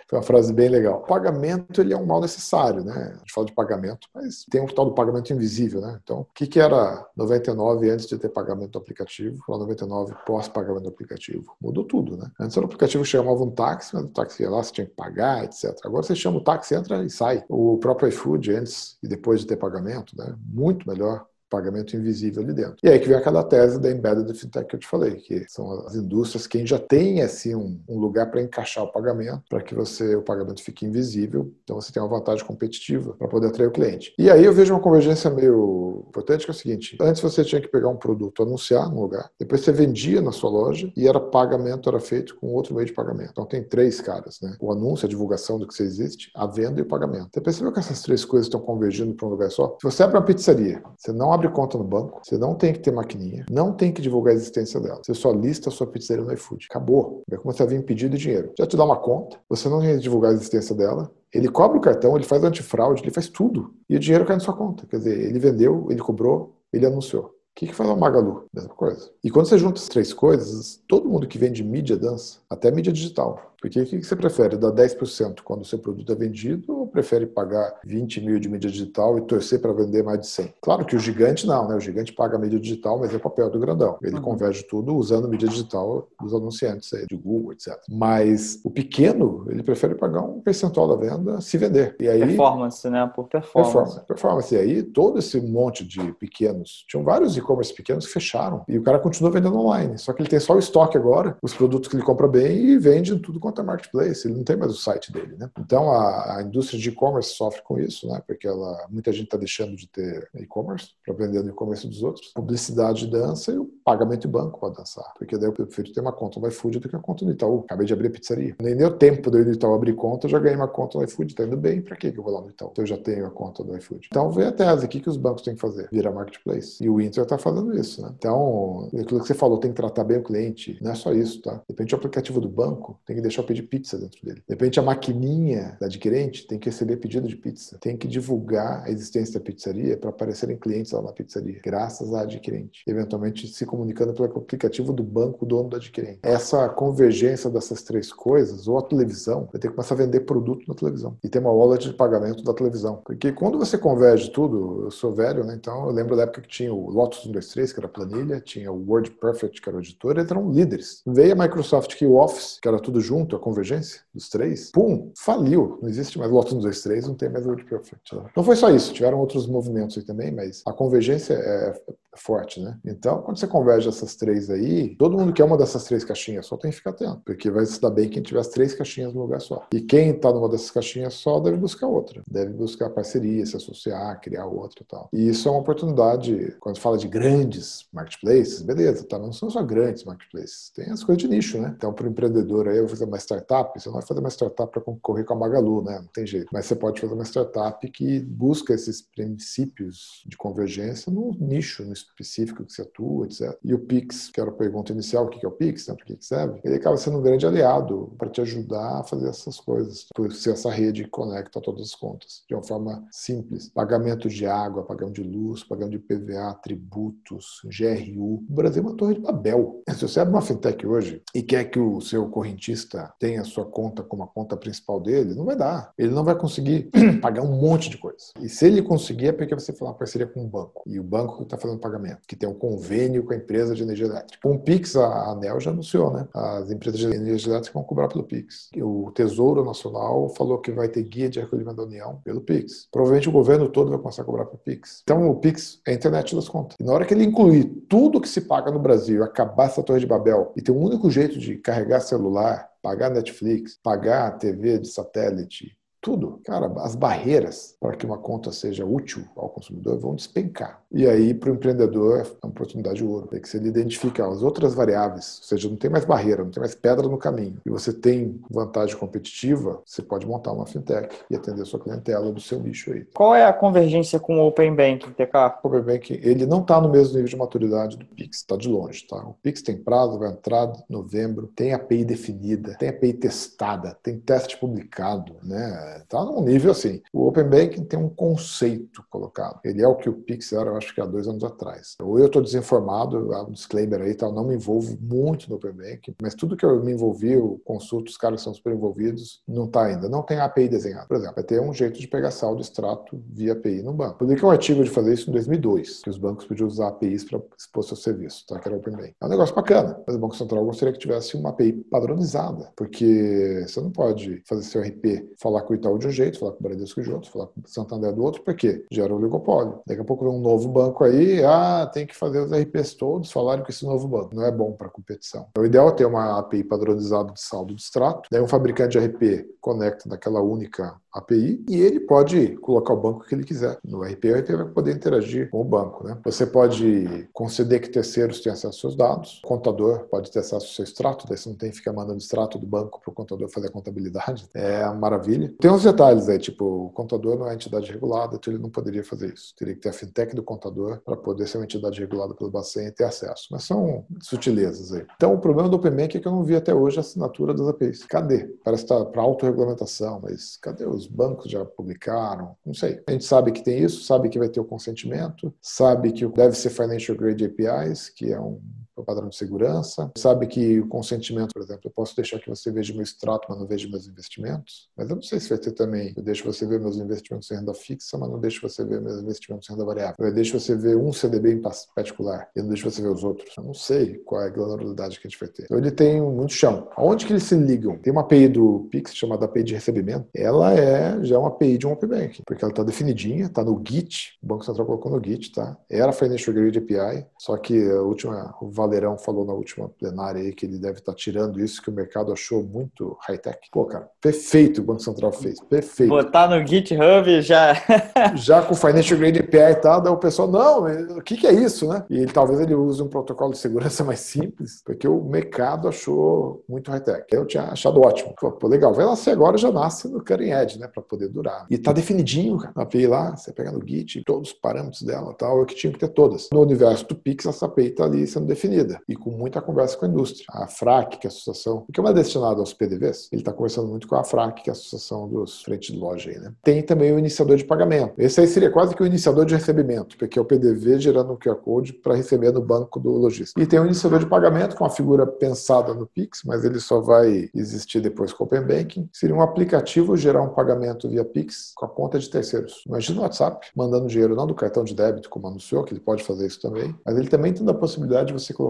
Foi 0.05 0.19
uma 0.19 0.23
frase 0.23 0.51
bem 0.51 0.67
legal. 0.67 0.99
O 0.99 1.07
pagamento 1.07 1.79
ele 1.79 1.93
é 1.93 1.97
um 1.97 2.05
mal 2.05 2.19
necessário, 2.19 2.83
né? 2.83 3.13
A 3.15 3.17
gente 3.19 3.33
fala 3.33 3.47
de 3.47 3.53
pagamento, 3.53 4.07
mas 4.13 4.45
tem 4.51 4.61
um 4.61 4.67
tal 4.67 4.85
do 4.85 4.93
pagamento 4.93 5.31
invisível, 5.31 5.79
né? 5.79 5.97
Então, 6.03 6.21
o 6.21 6.27
que, 6.33 6.45
que 6.45 6.59
era 6.59 7.07
99 7.15 7.89
antes 7.89 8.05
de 8.05 8.17
ter 8.17 8.27
pagamento 8.27 8.71
do 8.71 8.79
aplicativo, 8.79 9.41
para 9.45 9.57
99 9.57 10.13
pós-pagamento 10.25 10.83
do 10.83 10.89
aplicativo? 10.89 11.55
Mudou 11.61 11.85
tudo, 11.85 12.17
né? 12.17 12.29
Antes 12.37 12.57
era 12.57 12.65
o 12.65 12.67
aplicativo 12.67 13.05
chamava 13.05 13.43
um 13.43 13.51
táxi, 13.51 13.95
mas 13.95 14.03
o 14.03 14.09
táxi 14.09 14.43
ia 14.43 14.49
lá, 14.49 14.61
você 14.61 14.73
tinha 14.73 14.87
que 14.87 14.93
pagar, 14.93 15.45
etc. 15.45 15.73
Agora 15.85 16.03
você 16.03 16.15
chama 16.15 16.37
o 16.37 16.43
táxi, 16.43 16.75
entra 16.75 17.01
e 17.01 17.09
sai. 17.09 17.45
O 17.47 17.77
próprio 17.77 18.09
iFood, 18.09 18.51
antes 18.53 18.97
e 19.01 19.07
depois 19.07 19.39
de 19.39 19.47
ter 19.47 19.55
pagamento, 19.55 20.17
né? 20.17 20.35
Muito 20.45 20.87
melhor 20.89 21.25
pagamento 21.55 21.95
invisível 21.95 22.43
ali 22.43 22.53
dentro. 22.53 22.75
E 22.83 22.89
aí 22.89 22.99
que 22.99 23.07
vem 23.07 23.17
aquela 23.17 23.43
tese 23.43 23.79
da 23.79 23.89
embedded 23.89 24.33
fintech 24.37 24.67
que 24.67 24.75
eu 24.75 24.79
te 24.79 24.87
falei, 24.87 25.15
que 25.15 25.45
são 25.47 25.71
as 25.87 25.95
indústrias 25.95 26.45
que 26.45 26.65
já 26.65 26.77
têm 26.77 27.21
assim 27.21 27.55
um, 27.55 27.79
um 27.87 27.97
lugar 27.97 28.29
para 28.29 28.41
encaixar 28.41 28.83
o 28.83 28.91
pagamento, 28.91 29.43
para 29.49 29.61
que 29.61 29.73
você 29.73 30.15
o 30.15 30.21
pagamento 30.21 30.61
fique 30.61 30.85
invisível, 30.85 31.51
então 31.63 31.79
você 31.79 31.91
tem 31.93 32.01
uma 32.01 32.09
vantagem 32.09 32.45
competitiva 32.45 33.13
para 33.13 33.27
poder 33.27 33.47
atrair 33.47 33.67
o 33.67 33.71
cliente. 33.71 34.13
E 34.17 34.29
aí 34.29 34.43
eu 34.43 34.53
vejo 34.53 34.73
uma 34.73 34.81
convergência 34.81 35.29
meio 35.29 36.05
importante 36.09 36.45
que 36.45 36.51
é 36.51 36.53
o 36.53 36.57
seguinte: 36.57 36.97
antes 36.99 37.21
você 37.21 37.43
tinha 37.43 37.61
que 37.61 37.67
pegar 37.67 37.89
um 37.89 37.97
produto, 37.97 38.43
anunciar 38.43 38.89
no 38.89 39.01
lugar, 39.01 39.29
depois 39.39 39.61
você 39.61 39.71
vendia 39.71 40.21
na 40.21 40.31
sua 40.31 40.49
loja 40.49 40.91
e 40.95 41.07
era 41.07 41.19
pagamento 41.19 41.87
era 41.89 41.99
feito 41.99 42.35
com 42.35 42.47
outro 42.47 42.75
meio 42.75 42.85
de 42.85 42.93
pagamento. 42.93 43.31
Então 43.31 43.45
tem 43.45 43.63
três 43.63 44.01
caras, 44.01 44.39
né? 44.41 44.55
O 44.59 44.71
anúncio, 44.71 45.05
a 45.05 45.09
divulgação 45.09 45.57
do 45.57 45.67
que 45.67 45.73
você 45.73 45.83
existe, 45.83 46.31
a 46.35 46.45
venda 46.45 46.79
e 46.79 46.83
o 46.83 46.87
pagamento. 46.87 47.29
Você 47.33 47.41
percebeu 47.41 47.71
que 47.71 47.79
essas 47.79 48.01
três 48.01 48.25
coisas 48.25 48.47
estão 48.47 48.59
convergindo 48.59 49.13
para 49.13 49.27
um 49.27 49.29
lugar 49.29 49.49
só? 49.51 49.77
Se 49.81 49.89
você 49.89 50.03
abre 50.03 50.17
uma 50.17 50.25
pizzaria, 50.25 50.81
você 50.97 51.11
não 51.11 51.31
abre 51.31 51.44
conta 51.49 51.77
no 51.77 51.83
banco, 51.83 52.21
você 52.23 52.37
não 52.37 52.55
tem 52.55 52.73
que 52.73 52.79
ter 52.79 52.91
maquininha, 52.91 53.45
não 53.49 53.73
tem 53.73 53.91
que 53.91 54.01
divulgar 54.01 54.33
a 54.33 54.37
existência 54.37 54.79
dela. 54.79 55.01
Você 55.03 55.13
só 55.13 55.31
lista 55.31 55.69
a 55.69 55.71
sua 55.71 55.87
pizzaria 55.87 56.23
no 56.23 56.33
iFood. 56.33 56.67
Acabou. 56.69 57.23
Vai 57.29 57.39
começar 57.39 57.63
a 57.63 57.67
vir 57.67 57.83
pedido 57.83 58.15
de 58.15 58.23
dinheiro. 58.23 58.51
Já 58.57 58.65
te 58.65 58.77
dá 58.77 58.83
uma 58.83 58.97
conta, 58.97 59.37
você 59.49 59.69
não 59.69 59.79
tem 59.79 59.95
que 59.95 60.01
divulgar 60.01 60.31
a 60.31 60.33
existência 60.33 60.75
dela, 60.75 61.11
ele 61.33 61.49
cobra 61.49 61.77
o 61.77 61.81
cartão, 61.81 62.15
ele 62.15 62.25
faz 62.25 62.43
antifraude, 62.43 63.03
ele 63.03 63.11
faz 63.11 63.27
tudo. 63.27 63.73
E 63.89 63.95
o 63.95 63.99
dinheiro 63.99 64.25
cai 64.25 64.37
na 64.37 64.39
sua 64.39 64.55
conta. 64.55 64.85
Quer 64.87 64.97
dizer, 64.97 65.19
ele 65.19 65.39
vendeu, 65.39 65.87
ele 65.89 65.99
cobrou, 65.99 66.55
ele 66.71 66.85
anunciou. 66.85 67.23
O 67.25 67.31
que, 67.57 67.67
que 67.67 67.75
faz 67.75 67.89
o 67.89 67.95
Magalu? 67.95 68.45
Mesma 68.53 68.73
coisa. 68.73 69.09
E 69.23 69.29
quando 69.29 69.47
você 69.47 69.57
junta 69.57 69.79
as 69.79 69.87
três 69.87 70.13
coisas, 70.13 70.81
todo 70.87 71.07
mundo 71.07 71.25
que 71.25 71.37
vende 71.37 71.63
mídia 71.63 71.95
dança, 71.95 72.39
até 72.49 72.69
mídia 72.69 72.91
digital. 72.91 73.53
Porque 73.65 73.81
o 73.81 73.85
que 73.85 74.03
você 74.03 74.15
prefere? 74.15 74.57
Dar 74.57 74.71
10% 74.71 75.41
quando 75.43 75.61
o 75.61 75.65
seu 75.65 75.79
produto 75.79 76.11
é 76.11 76.15
vendido 76.15 76.81
ou 76.81 76.85
prefere 76.85 77.25
pagar 77.25 77.79
20 77.83 78.21
mil 78.21 78.39
de 78.39 78.47
mídia 78.47 78.69
digital 78.69 79.17
e 79.17 79.21
torcer 79.21 79.59
para 79.59 79.73
vender 79.73 80.03
mais 80.03 80.19
de 80.19 80.27
100? 80.27 80.53
Claro 80.61 80.85
que 80.85 80.95
o 80.95 80.99
gigante 80.99 81.47
não, 81.47 81.67
né? 81.67 81.75
O 81.75 81.79
gigante 81.79 82.13
paga 82.13 82.37
mídia 82.37 82.59
digital, 82.59 82.99
mas 82.99 83.11
é 83.11 83.17
o 83.17 83.19
papel 83.19 83.49
do 83.49 83.59
grandão. 83.59 83.97
Ele 84.03 84.17
uhum. 84.17 84.21
converge 84.21 84.63
tudo 84.63 84.95
usando 84.95 85.27
mídia 85.27 85.49
digital 85.49 86.07
dos 86.21 86.31
anunciantes 86.31 86.93
aí, 86.93 87.07
de 87.07 87.15
Google, 87.15 87.53
etc. 87.53 87.73
Mas 87.89 88.59
o 88.63 88.69
pequeno, 88.69 89.47
ele 89.49 89.63
prefere 89.63 89.95
pagar 89.95 90.21
um 90.21 90.41
percentual 90.41 90.87
da 90.87 90.95
venda 90.95 91.41
se 91.41 91.57
vender. 91.57 91.95
E 91.99 92.07
aí, 92.07 92.19
performance, 92.19 92.87
né? 92.87 93.11
Por 93.15 93.27
performance. 93.27 93.73
Performance. 93.73 94.07
performance. 94.07 94.53
E 94.53 94.57
aí, 94.59 94.83
todo 94.83 95.17
esse 95.17 95.41
monte 95.41 95.83
de 95.83 96.13
pequenos, 96.13 96.85
tinham 96.87 97.03
vários 97.03 97.35
e-commerce 97.35 97.73
pequenos 97.73 98.05
que 98.05 98.13
fecharam. 98.13 98.63
E 98.67 98.77
o 98.77 98.83
cara 98.83 98.99
continua 98.99 99.31
vendendo 99.31 99.57
online. 99.57 99.97
Só 99.97 100.13
que 100.13 100.21
ele 100.21 100.29
tem 100.29 100.39
só 100.39 100.53
o 100.53 100.59
estoque 100.59 100.97
agora, 100.97 101.35
os 101.41 101.53
produtos 101.53 101.89
que 101.89 101.95
ele 101.95 102.03
compra 102.03 102.27
bem 102.27 102.57
e 102.57 102.77
vende 102.77 103.15
tudo 103.19 103.39
quanto 103.39 103.54
é 103.61 103.63
marketplace, 103.63 104.27
ele 104.27 104.37
não 104.37 104.43
tem 104.43 104.55
mais 104.55 104.71
o 104.71 104.77
site 104.77 105.11
dele, 105.11 105.35
né? 105.37 105.49
Então 105.59 105.91
a, 105.91 106.37
a 106.37 106.43
indústria 106.43 106.79
de 106.79 106.89
e-commerce 106.89 107.33
sofre 107.35 107.61
com 107.63 107.79
isso, 107.79 108.07
né? 108.07 108.21
Porque 108.25 108.47
ela, 108.47 108.87
muita 108.89 109.11
gente 109.11 109.25
está 109.25 109.37
deixando 109.37 109.75
de 109.75 109.87
ter 109.87 110.29
e-commerce 110.35 110.89
para 111.05 111.13
vender 111.13 111.43
no 111.43 111.49
e-commerce 111.49 111.87
dos 111.87 112.03
outros. 112.03 112.27
Publicidade 112.33 113.07
dança 113.07 113.51
e 113.51 113.57
o 113.57 113.69
pagamento 113.85 114.21
de 114.21 114.27
banco 114.27 114.59
pode 114.59 114.75
dançar. 114.75 115.13
Porque 115.17 115.37
daí 115.37 115.47
eu 115.47 115.53
prefiro 115.53 115.93
ter 115.93 116.01
uma 116.01 116.11
conta 116.11 116.39
no 116.39 116.47
iFood 116.47 116.79
do 116.79 116.89
que 116.89 116.95
uma 116.95 117.01
conta 117.01 117.23
no 117.23 117.31
Itaú. 117.31 117.59
Acabei 117.59 117.85
de 117.85 117.93
abrir 117.93 118.07
a 118.07 118.09
pizzaria. 118.09 118.55
Nem 118.59 118.75
deu 118.75 118.97
tempo 118.97 119.29
de 119.29 119.37
eu 119.37 119.41
ir 119.43 119.45
no 119.45 119.53
Itaú 119.53 119.75
abrir 119.75 119.93
conta, 119.93 120.25
eu 120.25 120.31
já 120.31 120.39
ganhei 120.39 120.57
uma 120.57 120.67
conta 120.67 120.97
no 120.97 121.03
iFood. 121.03 121.35
Tá 121.35 121.43
indo 121.43 121.55
bem, 121.55 121.81
para 121.81 121.95
que 121.95 122.07
eu 122.07 122.23
vou 122.23 122.33
lá 122.33 122.41
no 122.41 122.49
Itaú? 122.49 122.69
Então 122.71 122.83
eu 122.83 122.87
já 122.87 122.97
tenho 122.97 123.27
a 123.27 123.29
conta 123.29 123.63
do 123.63 123.77
iFood. 123.77 124.07
Então 124.09 124.31
vem 124.31 124.47
a 124.47 124.51
tese, 124.51 124.85
o 124.85 124.89
que, 124.89 124.99
que 124.99 125.09
os 125.09 125.17
bancos 125.17 125.43
têm 125.43 125.53
que 125.53 125.61
fazer? 125.61 125.87
Virar 125.91 126.11
marketplace. 126.11 126.83
E 126.83 126.89
o 126.89 126.99
Inter 126.99 127.23
está 127.23 127.37
fazendo 127.37 127.77
isso, 127.77 128.01
né? 128.01 128.11
Então, 128.17 128.87
aquilo 128.87 129.21
que 129.21 129.27
você 129.27 129.35
falou, 129.35 129.59
tem 129.59 129.69
que 129.69 129.77
tratar 129.77 130.03
bem 130.03 130.17
o 130.17 130.23
cliente. 130.23 130.79
Não 130.81 130.91
é 130.91 130.95
só 130.95 131.13
isso, 131.13 131.41
tá? 131.41 131.53
De 131.53 131.63
repente 131.69 131.93
o 131.93 131.97
aplicativo 131.97 132.41
do 132.41 132.49
banco 132.49 132.99
tem 133.05 133.15
que 133.15 133.21
deixar 133.21 133.43
eu 133.43 133.45
pedir 133.45 133.63
pizza 133.63 133.99
dentro 133.99 134.25
dele. 134.25 134.41
De 134.47 134.53
repente 134.53 134.79
a 134.79 134.83
maquininha 134.83 135.77
da 135.79 135.85
adquirente 135.85 136.47
tem 136.47 136.57
que 136.57 136.69
receber 136.69 136.97
pedido 136.97 137.27
de 137.27 137.35
pizza. 137.35 137.77
Tem 137.79 137.95
que 137.95 138.07
divulgar 138.07 138.83
a 138.83 138.89
existência 138.89 139.39
da 139.39 139.45
pizzaria 139.45 139.95
para 139.95 140.09
aparecerem 140.09 140.57
clientes 140.57 140.91
lá 140.91 141.01
na 141.01 141.11
pizzaria, 141.11 141.59
graças 141.63 142.13
à 142.13 142.21
adquirente. 142.21 142.83
Eventualmente 142.87 143.47
se 143.47 143.65
comunicando 143.75 144.13
pelo 144.13 144.37
aplicativo 144.37 144.93
do 144.93 145.03
banco, 145.03 145.45
dono 145.45 145.69
da 145.69 145.77
adquirente. 145.77 146.19
Essa 146.23 146.69
convergência 146.69 147.49
dessas 147.49 147.83
três 147.83 148.11
coisas, 148.11 148.67
ou 148.67 148.77
a 148.77 148.81
televisão, 148.81 149.49
vai 149.51 149.59
ter 149.59 149.67
que 149.67 149.75
começar 149.75 149.95
a 149.95 149.97
vender 149.97 150.21
produto 150.21 150.65
na 150.67 150.73
televisão. 150.73 151.17
E 151.23 151.29
ter 151.29 151.39
uma 151.39 151.51
wallet 151.51 151.89
de 151.89 151.93
pagamento 151.93 152.43
da 152.43 152.53
televisão. 152.53 153.01
Porque 153.05 153.31
quando 153.31 153.57
você 153.57 153.77
converge 153.77 154.31
tudo, 154.31 154.85
eu 154.85 154.91
sou 154.91 155.13
velho, 155.13 155.43
né? 155.43 155.55
Então 155.55 155.85
eu 155.85 155.91
lembro 155.91 156.15
da 156.15 156.23
época 156.23 156.41
que 156.41 156.47
tinha 156.47 156.73
o 156.73 156.89
Lotus 156.89 157.23
123, 157.23 157.73
que 157.73 157.79
era 157.79 157.87
planilha, 157.87 158.39
tinha 158.39 158.71
o 158.71 158.85
WordPerfect, 158.87 159.61
que 159.61 159.69
era 159.69 159.77
o 159.77 159.81
editor, 159.81 160.17
eram 160.17 160.51
líderes. 160.51 161.01
Veio 161.05 161.33
a 161.33 161.35
Microsoft 161.35 161.95
que 161.95 162.05
o 162.05 162.15
Office, 162.15 162.59
que 162.61 162.67
era 162.67 162.79
tudo 162.79 163.01
junto, 163.01 163.35
a 163.35 163.39
convergência 163.39 164.01
dos 164.13 164.29
três, 164.29 164.71
pum, 164.71 165.11
faliu. 165.17 165.77
Não 165.81 165.89
existe 165.89 166.17
mais 166.17 166.31
Lotus 166.31 166.51
123, 166.51 167.07
não 167.07 167.15
tem 167.15 167.29
mais 167.29 167.45
WordPerfect. 167.45 168.17
Não 168.35 168.43
foi 168.43 168.55
só 168.55 168.69
isso, 168.69 168.93
tiveram 168.93 169.19
outros 169.19 169.47
movimentos 169.47 169.97
aí 169.97 170.03
também, 170.03 170.31
mas 170.31 170.61
a 170.65 170.73
convergência 170.73 171.33
é 171.33 171.73
forte, 172.15 172.61
né? 172.61 172.77
Então, 172.85 173.21
quando 173.21 173.37
você 173.37 173.47
converge 173.47 173.64
essas 173.73 174.15
três 174.15 174.49
aí, 174.49 174.95
todo 174.95 175.17
mundo 175.17 175.33
quer 175.33 175.43
uma 175.43 175.57
dessas 175.57 175.83
três 175.83 176.03
caixinhas 176.03 176.45
só 176.45 176.57
tem 176.57 176.71
que 176.71 176.77
ficar 176.77 176.91
atento, 176.91 177.21
porque 177.25 177.49
vai 177.49 177.65
se 177.65 177.79
dar 177.79 177.89
bem 177.89 178.09
quem 178.09 178.21
tiver 178.21 178.39
as 178.39 178.47
três 178.47 178.73
caixinhas 178.73 179.13
no 179.13 179.21
lugar 179.21 179.41
só. 179.41 179.67
E 179.73 179.81
quem 179.81 180.11
está 180.11 180.31
numa 180.31 180.49
dessas 180.49 180.71
caixinhas 180.71 181.13
só 181.15 181.39
deve 181.39 181.57
buscar 181.57 181.87
outra, 181.87 182.21
deve 182.29 182.53
buscar 182.53 182.89
parceria, 182.89 183.45
se 183.45 183.55
associar, 183.55 184.19
criar 184.21 184.45
outra 184.45 184.81
e 184.81 184.85
tal. 184.85 185.09
E 185.11 185.29
isso 185.29 185.47
é 185.47 185.51
uma 185.51 185.61
oportunidade, 185.61 186.55
quando 186.59 186.79
fala 186.79 186.97
de 186.97 187.07
grandes 187.07 187.85
marketplaces, 187.91 188.61
beleza, 188.61 189.03
tá? 189.03 189.17
Não 189.17 189.31
são 189.31 189.49
só 189.49 189.61
grandes 189.63 190.03
marketplaces, 190.03 190.71
tem 190.75 190.91
as 190.91 191.03
coisas 191.03 191.21
de 191.21 191.27
nicho, 191.27 191.59
né? 191.59 191.73
Então, 191.75 191.93
para 191.93 192.05
o 192.05 192.09
empreendedor 192.09 192.67
aí, 192.67 192.77
eu 192.77 192.83
vou 192.83 192.89
fazer 192.89 193.05
uma 193.05 193.17
startup, 193.17 193.79
você 193.79 193.89
não 193.89 193.95
vai 193.95 194.05
fazer 194.05 194.19
uma 194.19 194.29
startup 194.29 194.71
para 194.71 194.81
concorrer 194.81 195.25
com 195.25 195.33
a 195.33 195.37
Magalu, 195.37 195.83
né? 195.83 195.99
Não 195.99 196.07
tem 196.07 196.25
jeito. 196.25 196.47
Mas 196.51 196.65
você 196.65 196.75
pode 196.75 197.01
fazer 197.01 197.13
uma 197.13 197.25
startup 197.25 197.89
que 197.89 198.19
busca 198.19 198.73
esses 198.73 199.01
princípios 199.01 200.23
de 200.25 200.37
convergência 200.37 201.11
no 201.11 201.35
nicho, 201.39 201.83
no 201.83 201.93
específico 201.93 202.63
que 202.63 202.73
você 202.73 202.81
atua, 202.81 203.25
etc. 203.25 203.54
E 203.63 203.73
o 203.73 203.79
Pix, 203.79 204.29
que 204.29 204.39
era 204.39 204.49
a 204.49 204.53
pergunta 204.53 204.91
inicial, 204.91 205.25
o 205.25 205.29
que 205.29 205.45
é 205.45 205.49
o 205.49 205.51
Pix, 205.51 205.87
né, 205.87 205.95
para 205.95 206.05
que 206.05 206.17
serve, 206.19 206.59
ele 206.63 206.75
acaba 206.75 206.97
sendo 206.97 207.17
um 207.17 207.21
grande 207.21 207.45
aliado 207.45 208.13
para 208.17 208.29
te 208.29 208.41
ajudar 208.41 208.99
a 208.99 209.03
fazer 209.03 209.29
essas 209.29 209.59
coisas, 209.59 210.05
por 210.13 210.31
ser 210.31 210.51
essa 210.51 210.69
rede 210.69 211.03
que 211.03 211.09
conecta 211.09 211.61
todas 211.61 211.81
as 211.81 211.95
contas 211.95 212.43
de 212.47 212.55
uma 212.55 212.63
forma 212.63 213.05
simples. 213.11 213.69
Pagamento 213.69 214.29
de 214.29 214.45
água, 214.45 214.83
pagamento 214.83 215.21
de 215.21 215.23
luz, 215.23 215.63
pagamento 215.63 215.91
de 215.91 215.99
PVA, 215.99 216.53
tributos, 216.61 217.61
GRU. 217.65 218.35
O 218.35 218.53
Brasil 218.53 218.83
é 218.83 218.85
uma 218.85 218.95
torre 218.95 219.15
de 219.15 219.21
Babel. 219.21 219.81
Se 219.89 220.01
você 220.01 220.19
abre 220.19 220.33
uma 220.33 220.41
fintech 220.41 220.85
hoje 220.85 221.21
e 221.33 221.41
quer 221.41 221.65
que 221.65 221.79
o 221.79 222.01
seu 222.01 222.27
correntista 222.29 223.13
tenha 223.19 223.41
a 223.41 223.45
sua 223.45 223.65
conta 223.65 224.03
como 224.03 224.23
a 224.23 224.27
conta 224.27 224.57
principal 224.57 224.99
dele, 224.99 225.33
não 225.33 225.45
vai 225.45 225.55
dar. 225.55 225.91
Ele 225.97 226.11
não 226.11 226.23
vai 226.23 226.35
conseguir 226.35 226.89
pagar 227.21 227.41
um 227.41 227.59
monte 227.59 227.89
de 227.89 227.97
coisa. 227.97 228.33
E 228.41 228.49
se 228.49 228.65
ele 228.65 228.81
conseguir, 228.81 229.27
é 229.27 229.31
porque 229.31 229.53
você 229.53 229.73
falar 229.73 229.91
uma 229.91 229.97
parceria 229.97 230.27
com 230.27 230.41
um 230.41 230.47
banco. 230.47 230.83
E 230.85 230.99
o 230.99 231.03
banco 231.03 231.37
que 231.37 231.43
está 231.43 231.57
fazendo 231.57 231.79
pagamento, 231.79 232.21
que 232.27 232.35
tem 232.35 232.47
um 232.47 232.53
convênio 232.53 233.23
com 233.23 233.33
a 233.33 233.35
empresa 233.45 233.75
de 233.75 233.83
energia 233.83 234.07
elétrica. 234.07 234.39
Com 234.41 234.55
o 234.55 234.59
Pix, 234.59 234.95
a 234.95 235.31
ANEL 235.31 235.59
já 235.59 235.69
anunciou, 235.69 236.11
né? 236.11 236.27
As 236.33 236.71
empresas 236.71 236.99
de 236.99 237.05
energia 237.05 237.51
elétrica 237.51 237.73
vão 237.73 237.83
cobrar 237.83 238.07
pelo 238.07 238.23
Pix. 238.23 238.69
O 238.75 239.11
Tesouro 239.11 239.63
Nacional 239.63 240.29
falou 240.29 240.57
que 240.57 240.71
vai 240.71 240.89
ter 240.89 241.03
guia 241.03 241.29
de 241.29 241.39
recolhimento 241.39 241.77
da 241.77 241.83
União 241.83 242.19
pelo 242.23 242.41
Pix. 242.41 242.87
Provavelmente 242.91 243.29
o 243.29 243.31
governo 243.31 243.69
todo 243.69 243.89
vai 243.89 243.99
começar 243.99 244.23
a 244.23 244.25
cobrar 244.25 244.45
pelo 244.45 244.57
Pix. 244.57 245.01
Então 245.03 245.29
o 245.29 245.35
Pix 245.35 245.79
é 245.87 245.91
a 245.91 245.93
internet 245.93 246.35
das 246.35 246.49
contas. 246.49 246.75
E 246.79 246.83
na 246.83 246.91
hora 246.91 247.05
que 247.05 247.13
ele 247.13 247.23
incluir 247.23 247.65
tudo 247.87 248.19
que 248.19 248.27
se 248.27 248.41
paga 248.41 248.71
no 248.71 248.79
Brasil, 248.79 249.23
acabar 249.23 249.65
essa 249.65 249.83
torre 249.83 249.99
de 249.99 250.07
Babel 250.07 250.51
e 250.55 250.61
ter 250.61 250.71
um 250.71 250.81
único 250.81 251.09
jeito 251.09 251.37
de 251.37 251.55
carregar 251.57 252.01
celular, 252.01 252.67
pagar 252.81 253.09
Netflix, 253.09 253.79
pagar 253.81 254.37
TV 254.37 254.79
de 254.79 254.87
satélite, 254.87 255.77
tudo. 256.05 256.39
Cara, 256.45 256.71
as 256.83 256.93
barreiras 256.93 257.75
para 257.81 257.95
que 257.95 258.05
uma 258.05 258.19
conta 258.19 258.51
seja 258.51 258.85
útil 258.85 259.25
ao 259.35 259.49
consumidor 259.49 259.97
vão 259.97 260.13
despencar. 260.13 260.83
E 260.91 261.07
aí, 261.07 261.33
para 261.33 261.49
o 261.49 261.55
empreendedor, 261.55 262.19
é 262.19 262.23
uma 262.43 262.51
oportunidade 262.51 262.97
de 262.97 263.03
ouro. 263.03 263.27
É 263.33 263.39
que 263.39 263.49
se 263.49 263.57
ele 263.57 263.69
identifica 263.69 264.23
as 264.27 264.43
outras 264.43 264.75
variáveis, 264.75 265.39
ou 265.41 265.47
seja, 265.47 265.67
não 265.67 265.75
tem 265.75 265.89
mais 265.89 266.05
barreira, 266.05 266.43
não 266.43 266.51
tem 266.51 266.61
mais 266.61 266.75
pedra 266.75 267.07
no 267.07 267.17
caminho, 267.17 267.57
e 267.65 267.69
você 267.71 267.91
tem 267.91 268.39
vantagem 268.51 268.95
competitiva, 268.95 269.81
você 269.83 270.03
pode 270.03 270.27
montar 270.27 270.51
uma 270.51 270.67
fintech 270.67 271.09
e 271.27 271.35
atender 271.35 271.63
a 271.63 271.65
sua 271.65 271.79
clientela 271.79 272.31
do 272.31 272.39
seu 272.39 272.59
nicho 272.59 272.93
aí. 272.93 273.03
Qual 273.15 273.33
é 273.33 273.43
a 273.43 273.51
convergência 273.51 274.19
com 274.19 274.37
o 274.37 274.47
Open 274.47 274.75
Banking, 274.75 275.11
TK? 275.11 275.59
O 275.63 275.67
Open 275.67 275.81
Banking, 275.81 276.19
ele 276.21 276.45
não 276.45 276.61
está 276.61 276.79
no 276.79 276.89
mesmo 276.89 277.15
nível 277.15 277.29
de 277.29 277.35
maturidade 277.35 277.97
do 277.97 278.05
Pix, 278.05 278.37
está 278.37 278.55
de 278.55 278.69
longe, 278.69 279.07
tá? 279.07 279.17
O 279.17 279.33
Pix 279.41 279.63
tem 279.63 279.75
prazo, 279.75 280.19
vai 280.19 280.29
entrar 280.29 280.71
em 280.87 280.93
novembro, 280.93 281.47
tem 281.47 281.73
API 281.73 282.05
definida, 282.05 282.75
tem 282.77 282.89
API 282.89 283.13
testada, 283.13 283.97
tem 284.03 284.19
teste 284.19 284.55
publicado, 284.57 285.35
né? 285.41 285.94
Está 286.03 286.23
num 286.23 286.43
nível 286.43 286.71
assim. 286.71 287.01
O 287.13 287.27
Open 287.27 287.45
Banking 287.45 287.83
tem 287.83 287.99
um 287.99 288.09
conceito 288.09 289.03
colocado. 289.09 289.59
Ele 289.63 289.81
é 289.81 289.87
o 289.87 289.95
que 289.95 290.09
o 290.09 290.13
Pix 290.13 290.51
era, 290.53 290.69
eu 290.69 290.77
acho 290.77 290.93
que 290.93 291.01
há 291.01 291.05
dois 291.05 291.27
anos 291.27 291.43
atrás. 291.43 291.95
Ou 292.01 292.19
eu 292.19 292.27
estou 292.27 292.41
desinformado, 292.41 293.33
há 293.33 293.43
um 293.43 293.51
disclaimer 293.51 294.01
aí, 294.01 294.13
tal, 294.13 294.31
não 294.31 294.45
me 294.45 294.55
envolvo 294.55 294.97
muito 294.99 295.49
no 295.49 295.55
Open 295.55 295.73
Banking, 295.73 296.15
mas 296.21 296.35
tudo 296.35 296.55
que 296.55 296.65
eu 296.65 296.83
me 296.83 296.91
envolvi, 296.91 297.33
eu 297.33 297.61
consulto 297.63 298.09
os 298.09 298.17
caras 298.17 298.41
são 298.41 298.53
super 298.53 298.73
envolvidos, 298.73 299.41
não 299.47 299.65
está 299.65 299.85
ainda. 299.85 300.09
Não 300.09 300.21
tem 300.21 300.39
API 300.39 300.67
desenhado. 300.67 301.07
Por 301.07 301.17
exemplo, 301.17 301.35
vai 301.35 301.43
ter 301.43 301.61
um 301.61 301.73
jeito 301.73 301.99
de 301.99 302.07
pegar 302.07 302.31
saldo 302.31 302.61
extrato 302.61 303.21
via 303.29 303.53
API 303.53 303.81
no 303.81 303.93
banco. 303.93 304.19
Publiquei 304.19 304.45
um 304.45 304.51
artigo 304.51 304.83
de 304.83 304.89
fazer 304.89 305.13
isso 305.13 305.29
em 305.29 305.33
2002, 305.33 306.01
que 306.01 306.09
os 306.09 306.17
bancos 306.17 306.45
podiam 306.45 306.67
usar 306.67 306.87
APIs 306.87 307.23
para 307.23 307.41
expor 307.57 307.83
seu 307.83 307.97
serviço, 307.97 308.45
tá? 308.47 308.59
que 308.59 308.67
era 308.67 308.77
Open 308.77 308.95
Banking. 308.95 309.13
É 309.21 309.25
um 309.25 309.29
negócio 309.29 309.55
bacana, 309.55 310.01
mas 310.05 310.15
o 310.15 310.19
Banco 310.19 310.35
Central 310.35 310.65
gostaria 310.65 310.93
que 310.93 310.99
tivesse 310.99 311.35
uma 311.35 311.49
API 311.49 311.73
padronizada, 311.89 312.71
porque 312.75 313.65
você 313.67 313.81
não 313.81 313.91
pode 313.91 314.41
fazer 314.47 314.63
seu 314.63 314.81
RP 314.81 315.29
falar 315.39 315.61
com 315.61 315.73
o 315.73 315.75
Itaú 315.85 315.97
de 315.97 316.07
um 316.07 316.11
jeito, 316.11 316.39
falar 316.39 316.51
com 316.51 316.59
o 316.59 316.63
Bradesco 316.63 317.01
de 317.01 317.11
outro, 317.11 317.31
falar 317.31 317.47
com 317.47 317.61
o 317.61 317.67
Santander 317.67 318.13
do 318.13 318.23
outro, 318.23 318.41
porque 318.43 318.85
gera 318.91 319.13
oligopólio. 319.13 319.79
Daqui 319.85 320.01
a 320.01 320.05
pouco 320.05 320.25
vem 320.25 320.33
um 320.33 320.41
novo 320.41 320.67
banco 320.69 321.03
aí, 321.03 321.43
ah, 321.43 321.89
tem 321.93 322.05
que 322.05 322.15
fazer 322.15 322.39
os 322.39 322.51
RPs 322.51 322.95
todos 322.95 323.31
falarem 323.31 323.63
com 323.63 323.69
esse 323.69 323.85
novo 323.85 324.07
banco. 324.07 324.35
Não 324.35 324.43
é 324.43 324.51
bom 324.51 324.71
para 324.73 324.89
competição. 324.89 325.47
O 325.57 325.65
ideal 325.65 325.89
é 325.89 325.91
ter 325.91 326.05
uma 326.05 326.39
API 326.39 326.63
padronizada 326.63 327.31
de 327.31 327.41
saldo 327.41 327.75
de 327.75 327.81
extrato, 327.81 328.27
daí 328.31 328.41
um 328.41 328.47
fabricante 328.47 328.97
de 328.97 329.05
RP 329.05 329.47
conecta 329.61 330.09
naquela 330.09 330.41
única 330.41 330.99
API 331.15 331.63
e 331.69 331.81
ele 331.81 332.01
pode 332.01 332.57
colocar 332.57 332.93
o 332.93 333.01
banco 333.01 333.25
que 333.25 333.33
ele 333.33 333.43
quiser. 333.43 333.79
No 333.83 334.03
RP, 334.03 334.25
o 334.25 334.39
RP 334.39 334.49
vai 334.49 334.65
poder 334.65 334.95
interagir 334.95 335.49
com 335.49 335.61
o 335.61 335.63
banco. 335.63 336.05
Né? 336.05 336.17
Você 336.25 336.45
pode 336.45 337.27
conceder 337.31 337.79
que 337.79 337.89
terceiros 337.89 338.41
tenham 338.41 338.53
acesso 338.53 338.67
aos 338.67 338.79
seus 338.79 338.95
dados, 338.95 339.41
o 339.43 339.47
contador 339.47 340.07
pode 340.09 340.29
ter 340.29 340.39
acesso 340.39 340.55
ao 340.55 340.61
seu 340.61 340.83
extrato, 340.83 341.25
daí 341.27 341.37
você 341.37 341.49
não 341.49 341.55
tem 341.55 341.69
que 341.69 341.77
ficar 341.77 341.93
mandando 341.93 342.17
extrato 342.17 342.59
do 342.59 342.67
banco 342.67 342.99
para 343.01 343.11
o 343.11 343.13
contador 343.13 343.49
fazer 343.49 343.67
a 343.67 343.71
contabilidade. 343.71 344.47
É 344.53 344.85
uma 344.85 344.95
maravilha. 344.95 345.53
Tem 345.59 345.71
uns 345.75 345.83
detalhes 345.83 346.29
aí, 346.29 346.39
tipo, 346.39 346.65
o 346.65 346.89
contador 346.89 347.37
não 347.37 347.47
é 347.47 347.53
entidade 347.53 347.91
regulada, 347.91 348.35
então 348.35 348.53
ele 348.53 348.61
não 348.61 348.69
poderia 348.69 349.03
fazer 349.03 349.33
isso. 349.33 349.53
Teria 349.55 349.73
que 349.73 349.81
ter 349.81 349.89
a 349.89 349.93
fintech 349.93 350.35
do 350.35 350.43
contador 350.43 351.01
para 351.03 351.15
poder 351.15 351.47
ser 351.47 351.57
uma 351.57 351.65
entidade 351.65 351.99
regulada 351.99 352.33
pelo 352.33 352.51
Bacen 352.51 352.87
e 352.87 352.91
ter 352.91 353.03
acesso. 353.03 353.47
Mas 353.51 353.63
são 353.63 354.05
sutilezas 354.21 354.93
aí. 354.93 355.05
Então, 355.15 355.33
o 355.33 355.39
problema 355.39 355.69
do 355.69 355.77
OpenBank 355.77 356.17
é 356.17 356.19
que 356.19 356.27
eu 356.27 356.31
não 356.31 356.43
vi 356.43 356.55
até 356.55 356.73
hoje 356.73 356.97
a 356.97 357.01
assinatura 357.01 357.53
das 357.53 357.67
APIs. 357.67 358.03
Cadê? 358.05 358.47
Parece 358.63 358.85
que 358.85 358.93
está 358.93 359.05
para 359.05 359.21
autorregulamentação, 359.21 360.19
mas 360.21 360.57
cadê 360.57 360.85
os 360.85 361.07
bancos 361.07 361.51
já 361.51 361.63
publicaram? 361.65 362.55
Não 362.65 362.73
sei. 362.73 363.01
A 363.07 363.11
gente 363.11 363.25
sabe 363.25 363.51
que 363.51 363.63
tem 363.63 363.83
isso, 363.83 364.03
sabe 364.03 364.29
que 364.29 364.39
vai 364.39 364.49
ter 364.49 364.59
o 364.59 364.65
consentimento, 364.65 365.53
sabe 365.61 366.11
que 366.11 366.25
deve 366.27 366.55
ser 366.55 366.69
Financial 366.69 367.17
Grade 367.17 367.45
APIs, 367.45 368.09
que 368.09 368.31
é 368.31 368.39
um 368.39 368.59
o 368.95 369.03
padrão 369.03 369.29
de 369.29 369.35
segurança. 369.35 370.11
Sabe 370.17 370.47
que 370.47 370.79
o 370.79 370.87
consentimento, 370.87 371.51
por 371.53 371.61
exemplo, 371.61 371.81
eu 371.85 371.91
posso 371.91 372.15
deixar 372.15 372.39
que 372.39 372.49
você 372.49 372.71
veja 372.71 372.93
meu 372.93 373.03
extrato, 373.03 373.47
mas 373.49 373.57
não 373.59 373.67
veja 373.67 373.87
meus 373.87 374.07
investimentos. 374.07 374.89
Mas 374.95 375.09
eu 375.09 375.15
não 375.15 375.23
sei 375.23 375.39
se 375.39 375.49
vai 375.49 375.57
ter 375.57 375.71
também. 375.71 376.13
Eu 376.15 376.23
deixo 376.23 376.45
você 376.45 376.65
ver 376.65 376.79
meus 376.79 376.97
investimentos 376.97 377.49
em 377.51 377.55
renda 377.55 377.73
fixa, 377.73 378.17
mas 378.17 378.29
não 378.29 378.39
deixo 378.39 378.61
você 378.61 378.83
ver 378.83 379.01
meus 379.01 379.21
investimentos 379.21 379.69
em 379.69 379.73
renda 379.73 379.85
variável. 379.85 380.15
Eu 380.19 380.33
deixo 380.33 380.59
você 380.59 380.75
ver 380.75 380.95
um 380.95 381.11
CDB 381.11 381.53
em 381.53 381.61
particular 381.61 382.49
e 382.55 382.61
não 382.61 382.69
deixo 382.69 382.89
você 382.89 383.01
ver 383.01 383.09
os 383.09 383.23
outros. 383.23 383.55
Eu 383.57 383.63
não 383.63 383.73
sei 383.73 384.17
qual 384.19 384.41
é 384.41 384.47
a 384.47 384.49
granularidade 384.49 385.19
que 385.19 385.27
a 385.27 385.29
gente 385.29 385.39
vai 385.39 385.49
ter. 385.49 385.63
Então 385.63 385.77
ele 385.77 385.91
tem 385.91 386.21
muito 386.21 386.53
chão. 386.53 386.89
Aonde 386.95 387.25
que 387.25 387.33
eles 387.33 387.43
se 387.43 387.55
ligam? 387.55 387.97
Tem 387.97 388.11
uma 388.11 388.21
API 388.21 388.47
do 388.47 388.87
Pix 388.91 389.15
chamada 389.15 389.45
API 389.45 389.63
de 389.63 389.73
recebimento. 389.73 390.27
Ela 390.33 390.73
é 390.73 391.23
já 391.23 391.37
uma 391.37 391.49
API 391.49 391.77
de 391.77 391.87
um 391.87 391.91
Open 391.91 392.09
Bank, 392.09 392.43
porque 392.45 392.63
ela 392.63 392.71
está 392.71 392.83
definidinha, 392.83 393.45
está 393.45 393.63
no 393.63 393.81
Git. 393.85 394.37
O 394.41 394.47
Banco 394.47 394.65
Central 394.65 394.85
colocou 394.85 395.11
no 395.11 395.23
Git, 395.23 395.51
tá? 395.51 395.77
Era 395.89 396.11
Financial 396.11 396.55
Grade 396.55 396.79
API, 396.79 397.25
só 397.37 397.57
que 397.57 397.89
a 397.89 398.01
última, 398.01 398.55
o 398.61 398.69
Valerão 398.85 399.17
falou 399.17 399.43
na 399.43 399.53
última 399.53 399.89
plenária 399.89 400.41
aí 400.41 400.53
que 400.53 400.65
ele 400.65 400.77
deve 400.77 400.99
estar 400.99 401.13
tirando 401.13 401.59
isso, 401.59 401.81
que 401.81 401.89
o 401.89 401.93
mercado 401.93 402.31
achou 402.31 402.63
muito 402.63 403.17
high-tech. 403.21 403.59
Pô, 403.71 403.85
cara, 403.85 404.09
perfeito 404.21 404.81
o 404.81 404.83
Banco 404.83 405.01
Central 405.01 405.31
fez, 405.31 405.59
perfeito. 405.59 406.09
Botar 406.09 406.47
no 406.47 406.65
GitHub 406.65 407.41
já. 407.41 407.73
já 408.35 408.61
com 408.61 408.75
Financial 408.75 409.19
Grade 409.19 409.39
API 409.39 409.57
e 409.57 409.75
tal, 409.75 410.01
daí 410.01 410.13
o 410.13 410.17
pessoal, 410.17 410.47
não, 410.47 410.85
o 411.17 411.21
que, 411.21 411.35
que 411.35 411.47
é 411.47 411.53
isso, 411.53 411.87
né? 411.87 412.05
E 412.09 412.17
ele, 412.17 412.31
talvez 412.31 412.59
ele 412.59 412.75
use 412.75 413.01
um 413.01 413.07
protocolo 413.07 413.51
de 413.51 413.57
segurança 413.57 414.03
mais 414.03 414.19
simples, 414.19 414.81
porque 414.85 415.07
o 415.07 415.23
mercado 415.23 415.87
achou 415.87 416.63
muito 416.69 416.91
high-tech. 416.91 417.25
Eu 417.31 417.45
tinha 417.45 417.63
achado 417.63 417.99
ótimo. 418.01 418.33
Pô, 418.35 418.67
legal, 418.67 418.93
vai 418.93 419.05
nascer 419.05 419.31
agora, 419.31 419.57
já 419.57 419.71
nasce 419.71 420.07
no 420.07 420.23
cutting 420.23 420.51
edge, 420.51 420.79
né, 420.79 420.87
para 420.87 421.01
poder 421.01 421.27
durar. 421.29 421.65
E 421.69 421.77
tá 421.77 421.91
definidinho, 421.91 422.57
cara, 422.57 422.73
a 422.75 422.83
API 422.83 423.07
lá, 423.07 423.35
você 423.35 423.51
pega 423.51 423.71
no 423.71 423.85
Git, 423.85 424.23
todos 424.23 424.49
os 424.49 424.53
parâmetros 424.53 425.01
dela 425.01 425.33
tal, 425.33 425.63
é 425.63 425.65
que 425.65 425.75
tinha 425.75 425.91
que 425.91 425.99
ter 425.99 426.09
todas. 426.09 426.49
No 426.51 426.61
universo 426.61 427.07
do 427.07 427.15
Pix, 427.15 427.45
essa 427.45 427.65
API 427.65 427.89
tá 427.89 428.05
ali 428.05 428.27
sendo 428.27 428.45
definida. 428.45 428.74
E 429.07 429.15
com 429.15 429.31
muita 429.31 429.61
conversa 429.61 429.97
com 429.97 430.05
a 430.05 430.07
indústria. 430.07 430.45
A 430.49 430.67
FRAC, 430.67 431.17
que 431.17 431.27
é 431.27 431.29
a 431.29 431.31
associação, 431.31 431.81
porque 431.81 432.01
é 432.01 432.13
destinado 432.13 432.59
aos 432.59 432.73
PDVs, 432.73 433.29
ele 433.31 433.41
está 433.41 433.51
conversando 433.51 433.87
muito 433.87 434.07
com 434.07 434.15
a 434.15 434.23
FRAC, 434.23 434.63
que 434.63 434.69
é 434.69 434.71
a 434.71 434.75
associação 434.75 435.27
dos 435.27 435.63
frentes 435.63 435.93
de 435.93 435.99
loja 435.99 436.29
aí, 436.29 436.39
né? 436.39 436.53
Tem 436.63 436.81
também 436.81 437.13
o 437.13 437.19
iniciador 437.19 437.57
de 437.57 437.63
pagamento. 437.63 438.13
Esse 438.17 438.41
aí 438.41 438.47
seria 438.47 438.69
quase 438.69 438.95
que 438.95 439.01
o 439.01 439.05
iniciador 439.05 439.45
de 439.45 439.55
recebimento, 439.55 440.17
porque 440.17 440.37
é 440.37 440.41
o 440.41 440.45
PDV 440.45 440.99
gerando 440.99 441.33
um 441.33 441.37
QR 441.37 441.55
Code 441.55 441.93
para 441.93 442.15
receber 442.15 442.51
no 442.51 442.61
banco 442.61 442.99
do 442.99 443.09
lojista. 443.09 443.59
E 443.59 443.65
tem 443.65 443.79
o 443.79 443.85
iniciador 443.85 444.19
de 444.19 444.27
pagamento, 444.27 444.75
com 444.75 444.83
uma 444.83 444.89
figura 444.89 445.25
pensada 445.25 445.93
no 445.93 446.05
Pix, 446.05 446.41
mas 446.45 446.63
ele 446.63 446.79
só 446.79 446.99
vai 446.99 447.49
existir 447.53 448.01
depois 448.01 448.33
com 448.33 448.43
o 448.43 448.47
Open 448.47 448.61
Banking. 448.61 449.09
Seria 449.13 449.35
um 449.35 449.41
aplicativo 449.41 450.15
gerar 450.15 450.41
um 450.41 450.49
pagamento 450.49 451.09
via 451.09 451.25
Pix 451.25 451.71
com 451.75 451.85
a 451.85 451.89
conta 451.89 452.19
de 452.19 452.29
terceiros. 452.29 452.83
Imagina 452.87 453.19
o 453.19 453.23
WhatsApp 453.23 453.67
mandando 453.75 454.07
dinheiro 454.07 454.35
não 454.35 454.47
do 454.47 454.53
cartão 454.53 454.83
de 454.83 454.93
débito, 454.93 455.29
como 455.29 455.47
anunciou, 455.47 455.83
que 455.83 455.93
ele 455.93 455.99
pode 455.99 456.23
fazer 456.23 456.47
isso 456.47 456.61
também, 456.61 456.95
mas 457.05 457.17
ele 457.17 457.27
também 457.27 457.53
tem 457.53 457.67
a 457.67 457.73
possibilidade 457.73 458.27
de 458.27 458.33
você 458.33 458.53
colocar 458.53 458.64